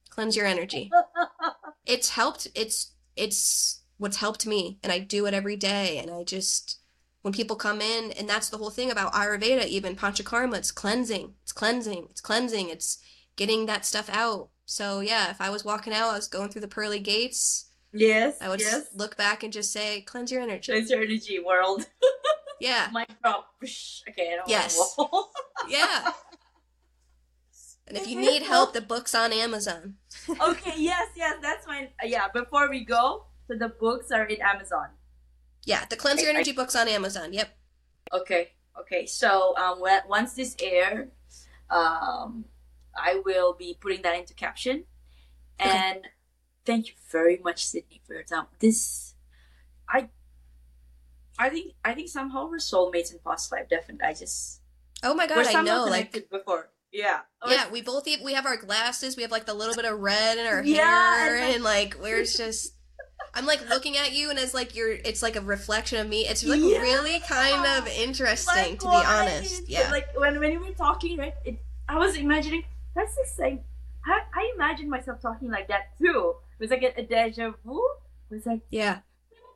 cleanse 0.09 0.35
your 0.35 0.45
energy. 0.45 0.89
energy. 0.91 1.07
it's 1.85 2.09
helped 2.09 2.47
it's 2.55 2.91
it's 3.15 3.81
what's 3.97 4.17
helped 4.17 4.45
me 4.45 4.77
and 4.83 4.91
i 4.91 4.99
do 4.99 5.25
it 5.25 5.33
every 5.33 5.55
day 5.55 5.97
and 5.97 6.11
i 6.11 6.23
just 6.23 6.79
when 7.21 7.33
people 7.33 7.55
come 7.55 7.81
in 7.81 8.11
and 8.11 8.29
that's 8.29 8.49
the 8.49 8.57
whole 8.57 8.69
thing 8.69 8.91
about 8.91 9.13
ayurveda 9.13 9.65
even 9.65 9.95
panchakarma 9.95 10.57
it's 10.57 10.71
cleansing 10.71 11.33
it's 11.41 11.51
cleansing 11.51 12.07
it's 12.09 12.21
cleansing 12.21 12.69
it's 12.69 12.99
getting 13.35 13.65
that 13.65 13.85
stuff 13.85 14.09
out 14.11 14.49
so 14.71 15.01
yeah 15.01 15.29
if 15.29 15.41
i 15.41 15.49
was 15.49 15.65
walking 15.65 15.93
out 15.93 16.09
i 16.09 16.15
was 16.15 16.27
going 16.27 16.49
through 16.49 16.61
the 16.61 16.67
pearly 16.67 16.99
gates 16.99 17.65
yes. 17.91 18.37
i 18.41 18.47
would 18.47 18.61
yes. 18.61 18.87
look 18.95 19.17
back 19.17 19.43
and 19.43 19.51
just 19.51 19.71
say 19.73 20.01
cleanse 20.01 20.31
your 20.31 20.41
energy 20.41 20.71
Cleanse 20.71 20.89
your 20.89 21.01
energy, 21.01 21.39
world. 21.39 21.85
yeah 22.59 22.89
Mic 22.93 23.09
drop. 23.21 23.47
Okay, 24.09 24.33
I 24.33 24.35
don't 24.37 24.47
Yes. 24.47 24.95
yeah 25.67 26.11
and 27.87 27.97
if 27.97 28.07
you 28.07 28.19
need 28.19 28.43
help 28.43 28.73
the 28.73 28.81
book's 28.81 29.13
on 29.13 29.33
amazon 29.33 29.95
okay, 30.29 30.73
yes, 30.77 31.09
yes, 31.15 31.35
that's 31.41 31.65
fine. 31.65 31.87
Uh, 32.01 32.05
yeah, 32.05 32.27
before 32.33 32.69
we 32.69 32.85
go, 32.85 33.25
so 33.47 33.55
the 33.55 33.69
books 33.69 34.11
are 34.11 34.25
in 34.25 34.39
Amazon. 34.41 34.87
yeah 35.65 35.83
the 35.89 35.95
cleanse 35.95 36.21
your 36.21 36.29
energy 36.29 36.51
book's 36.53 36.75
on 36.75 36.87
amazon 36.87 37.33
yep 37.33 37.49
Okay, 38.13 38.49
okay. 38.79 39.05
So 39.05 39.55
um, 39.57 39.79
once 40.07 40.33
this 40.33 40.55
air, 40.61 41.07
um, 41.69 42.45
I 42.95 43.21
will 43.25 43.53
be 43.53 43.77
putting 43.79 44.01
that 44.03 44.15
into 44.17 44.33
caption. 44.33 44.85
Okay. 45.59 45.69
And 45.69 46.07
thank 46.65 46.87
you 46.87 46.93
very 47.11 47.37
much, 47.43 47.65
Sydney, 47.65 48.01
for 48.05 48.13
your 48.13 48.23
time. 48.23 48.45
This, 48.59 49.13
I, 49.87 50.09
I 51.37 51.49
think, 51.49 51.73
I 51.83 51.93
think 51.93 52.09
somehow 52.09 52.49
we're 52.49 52.57
soulmates 52.57 53.11
in 53.11 53.19
past 53.25 53.51
life. 53.51 53.69
Definitely, 53.69 54.05
I 54.07 54.13
just 54.13 54.61
oh 55.03 55.15
my 55.15 55.25
god 55.25 55.47
i 55.47 55.61
know 55.63 55.85
like 55.85 56.29
before. 56.29 56.69
Yeah. 56.91 57.21
Yeah, 57.47 57.69
we 57.71 57.81
both 57.81 58.05
e- 58.07 58.21
we 58.23 58.33
have 58.33 58.45
our 58.45 58.57
glasses. 58.57 59.15
We 59.15 59.23
have 59.23 59.31
like 59.31 59.45
the 59.45 59.53
little 59.53 59.75
bit 59.75 59.85
of 59.85 59.97
red 59.99 60.37
in 60.37 60.45
our 60.45 60.61
Yeah, 60.63 61.17
hair, 61.17 61.35
and, 61.37 61.45
like- 61.45 61.55
and 61.55 61.63
like 61.63 62.03
we're 62.03 62.23
just. 62.25 62.75
I'm 63.33 63.45
like 63.45 63.69
looking 63.69 63.95
at 63.97 64.11
you, 64.11 64.29
and 64.29 64.37
it's 64.37 64.53
like 64.53 64.75
you're. 64.75 64.91
It's 64.91 65.21
like 65.23 65.35
a 65.37 65.41
reflection 65.41 65.99
of 65.99 66.09
me. 66.09 66.27
It's 66.27 66.43
like 66.43 66.59
Yeah. 66.59 66.81
really 66.81 67.19
kind 67.21 67.65
of 67.77 67.87
interesting, 67.97 68.77
to 68.77 68.85
be 68.89 68.93
honest. 68.95 69.69
Yeah. 69.69 69.89
Like 69.89 70.07
when 70.19 70.37
when 70.39 70.51
you 70.51 70.59
were 70.59 70.71
talking, 70.73 71.17
right? 71.17 71.33
It, 71.45 71.59
I 71.87 71.97
was 71.97 72.15
imagining 72.17 72.63
that's 72.95 73.15
the 73.15 73.25
same. 73.25 73.61
I, 74.05 74.21
I 74.33 74.51
imagined 74.55 74.89
myself 74.89 75.21
talking 75.21 75.51
like 75.51 75.67
that 75.67 75.97
too. 75.97 76.35
It 76.59 76.63
was 76.63 76.71
like 76.71 76.83
a, 76.83 76.99
a 76.99 77.03
deja 77.03 77.51
vu. 77.63 77.81
It 78.29 78.35
was 78.35 78.45
like, 78.45 78.61
yeah, 78.69 78.99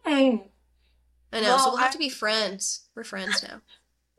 I 0.06 0.30
know. 0.30 0.50
so 1.32 1.42
Well, 1.42 1.68
we'll 1.72 1.78
have 1.78 1.92
to 1.92 1.98
be 1.98 2.10
friends. 2.10 2.88
We're 2.96 3.04
friends 3.04 3.44
now. 3.44 3.62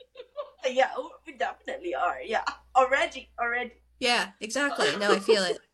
yeah, 0.71 0.91
we 1.27 1.35
definitely 1.37 1.95
are. 1.95 2.21
Yeah, 2.25 2.43
already, 2.75 3.29
already. 3.41 3.73
Yeah, 4.01 4.31
exactly. 4.41 4.97
No, 4.99 5.13
I 5.13 5.19
feel 5.19 5.43
it. 5.43 5.59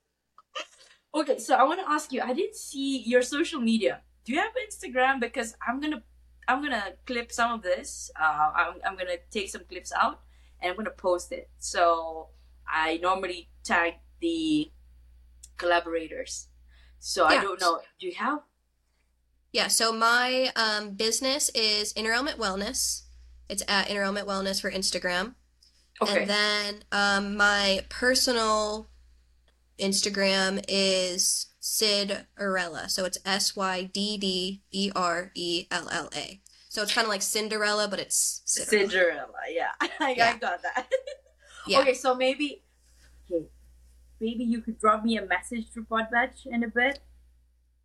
Okay, 1.14 1.38
so 1.38 1.54
I 1.54 1.62
want 1.64 1.78
to 1.78 1.90
ask 1.90 2.10
you. 2.10 2.22
I 2.22 2.32
didn't 2.32 2.56
see 2.56 3.02
your 3.02 3.20
social 3.20 3.60
media. 3.60 4.00
Do 4.24 4.32
you 4.32 4.38
have 4.38 4.52
Instagram? 4.66 5.20
Because 5.20 5.54
I'm 5.68 5.78
gonna, 5.78 6.02
I'm 6.48 6.62
gonna 6.62 6.94
clip 7.04 7.30
some 7.30 7.52
of 7.52 7.60
this. 7.60 8.10
Uh, 8.18 8.50
I'm, 8.56 8.74
I'm 8.86 8.96
gonna 8.96 9.18
take 9.30 9.50
some 9.50 9.60
clips 9.68 9.92
out 9.92 10.20
and 10.62 10.70
I'm 10.70 10.76
gonna 10.78 10.88
post 10.88 11.30
it. 11.32 11.50
So 11.58 12.28
I 12.72 12.98
normally 13.02 13.50
tag 13.64 13.94
the 14.20 14.70
collaborators. 15.58 16.48
So 16.98 17.24
I 17.24 17.40
don't 17.42 17.60
know. 17.60 17.80
Do 18.00 18.06
you 18.06 18.14
have? 18.14 18.40
Yeah. 19.52 19.68
So 19.68 19.92
my 19.92 20.50
um, 20.56 20.94
business 20.94 21.50
is 21.50 21.92
Inner 21.94 22.12
Element 22.12 22.38
Wellness. 22.38 23.02
It's 23.48 23.62
at 23.68 23.90
Inner 23.90 24.02
Element 24.02 24.26
Wellness 24.26 24.60
for 24.60 24.70
Instagram. 24.70 25.34
Okay. 26.00 26.22
And 26.22 26.30
then 26.30 26.74
um, 26.90 27.36
my 27.36 27.84
personal 27.88 28.88
Instagram 29.78 30.64
is 30.68 31.46
Sid 31.60 32.26
Arella. 32.40 32.88
So 32.88 33.04
it's 33.04 33.18
S 33.24 33.54
Y 33.54 33.90
D 33.92 34.16
D 34.16 34.62
E 34.70 34.90
R 34.94 35.32
E 35.34 35.66
L 35.70 35.88
L 35.90 36.08
A. 36.14 36.40
So 36.68 36.82
it's 36.82 36.94
kind 36.94 37.04
of 37.04 37.10
like 37.10 37.20
Cinderella, 37.22 37.86
but 37.88 37.98
it's 37.98 38.42
Sydderella. 38.46 38.90
Cinderella. 38.90 39.32
Yeah, 39.50 39.68
I, 40.00 40.14
Yeah. 40.16 40.32
I 40.34 40.38
got 40.38 40.62
that. 40.62 40.90
Yeah. 41.66 41.80
Okay, 41.80 41.94
so 41.94 42.14
maybe, 42.14 42.62
okay, 43.30 43.46
maybe 44.20 44.44
you 44.44 44.60
could 44.60 44.78
drop 44.78 45.04
me 45.04 45.16
a 45.18 45.24
message 45.26 45.70
through 45.72 45.84
PodMatch 45.86 46.46
in 46.46 46.62
a 46.64 46.68
bit. 46.68 47.00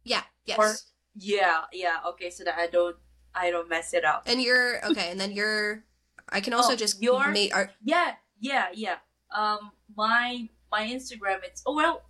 Yeah. 0.04 0.24
Yes. 0.46 0.58
Or- 0.58 0.76
Yeah, 1.20 1.66
yeah. 1.74 1.98
Okay, 2.14 2.30
so 2.30 2.44
that 2.44 2.58
I 2.58 2.68
don't, 2.68 2.96
I 3.36 3.50
don't 3.52 3.70
mess 3.70 3.94
it 3.94 4.06
up. 4.06 4.24
and 4.26 4.42
you're 4.42 4.84
okay. 4.86 5.12
And 5.12 5.20
then 5.20 5.32
you're. 5.32 5.84
I 6.30 6.42
can 6.42 6.54
also 6.54 6.74
Oh, 6.74 6.76
just 6.76 7.02
your- 7.02 7.30
make 7.32 7.56
art. 7.56 7.72
Yeah, 7.84 8.14
yeah, 8.40 8.68
yeah. 8.74 8.98
Um, 9.36 9.72
my 9.96 10.50
my 10.72 10.86
Instagram. 10.88 11.44
It's 11.44 11.62
oh 11.66 11.76
well. 11.76 12.04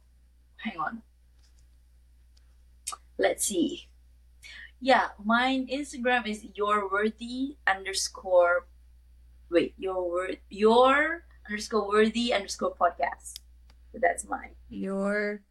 Hang 0.64 0.80
on. 0.80 1.02
Let's 3.18 3.46
see. 3.46 3.88
Yeah, 4.80 5.10
my 5.24 5.66
Instagram 5.72 6.28
is 6.28 6.46
your 6.56 6.90
worthy 6.90 7.58
underscore. 7.66 8.68
Wait, 9.50 9.74
your 9.78 10.10
word 10.10 10.40
your 10.50 11.24
underscore 11.50 11.88
worthy 11.88 12.34
underscore 12.34 12.76
podcast. 12.76 13.40
So 13.92 14.00
that's 14.02 14.26
mine. 14.28 14.56
Your 14.70 15.42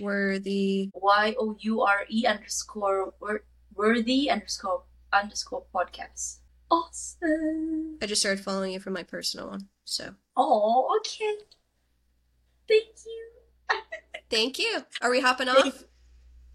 worthy. 0.00 0.90
Y 0.94 1.34
o 1.38 1.56
u 1.60 1.82
r 1.82 2.04
e 2.08 2.26
underscore 2.26 3.14
wor- 3.20 3.44
worthy 3.74 4.30
underscore 4.30 4.82
underscore 5.12 5.64
podcast. 5.74 6.38
Awesome. 6.70 7.98
I 8.02 8.06
just 8.06 8.20
started 8.22 8.42
following 8.42 8.72
you 8.72 8.80
from 8.80 8.94
my 8.94 9.02
personal 9.04 9.48
one. 9.50 9.68
So 9.84 10.14
Oh, 10.36 10.98
okay. 11.00 11.36
Thank 12.66 12.96
you. 13.06 13.78
thank 14.30 14.58
you. 14.58 14.82
Are 15.00 15.10
we 15.10 15.20
hopping 15.20 15.48
off? 15.48 15.84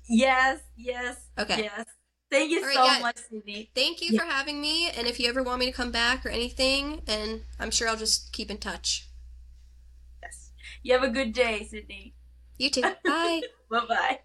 Yes, 0.10 0.60
yes. 0.76 1.18
Okay. 1.38 1.64
Yes. 1.64 1.86
Thank 2.32 2.52
you 2.52 2.64
right, 2.64 2.76
so 2.76 2.86
yeah. 2.86 3.00
much, 3.00 3.18
Sydney. 3.30 3.72
Thank 3.74 4.02
you 4.02 4.10
Yeah. 4.12 4.20
for 4.22 4.26
having 4.26 4.62
me, 4.62 4.90
and 4.90 5.08
if 5.08 5.20
you 5.20 5.28
ever 5.30 5.42
want 5.42 5.60
me 5.60 5.66
to 5.66 5.72
come 5.72 5.92
back 5.92 6.26
or 6.26 6.30
anything, 6.30 7.02
and 7.08 7.44
I'm 7.60 7.72
sure 7.72 7.88
I'll 7.88 7.98
just 7.98 8.32
keep 8.32 8.52
in 8.52 8.58
touch. 8.58 9.08
Yes. 10.22 10.52
You 10.84 10.94
have 10.94 11.04
a 11.04 11.10
good 11.10 11.34
day, 11.34 11.66
Sydney. 11.70 12.14
You 12.58 12.70
too. 12.70 12.82
Bye. 13.06 13.42
Bye 13.70 13.86
bye. 13.88 14.20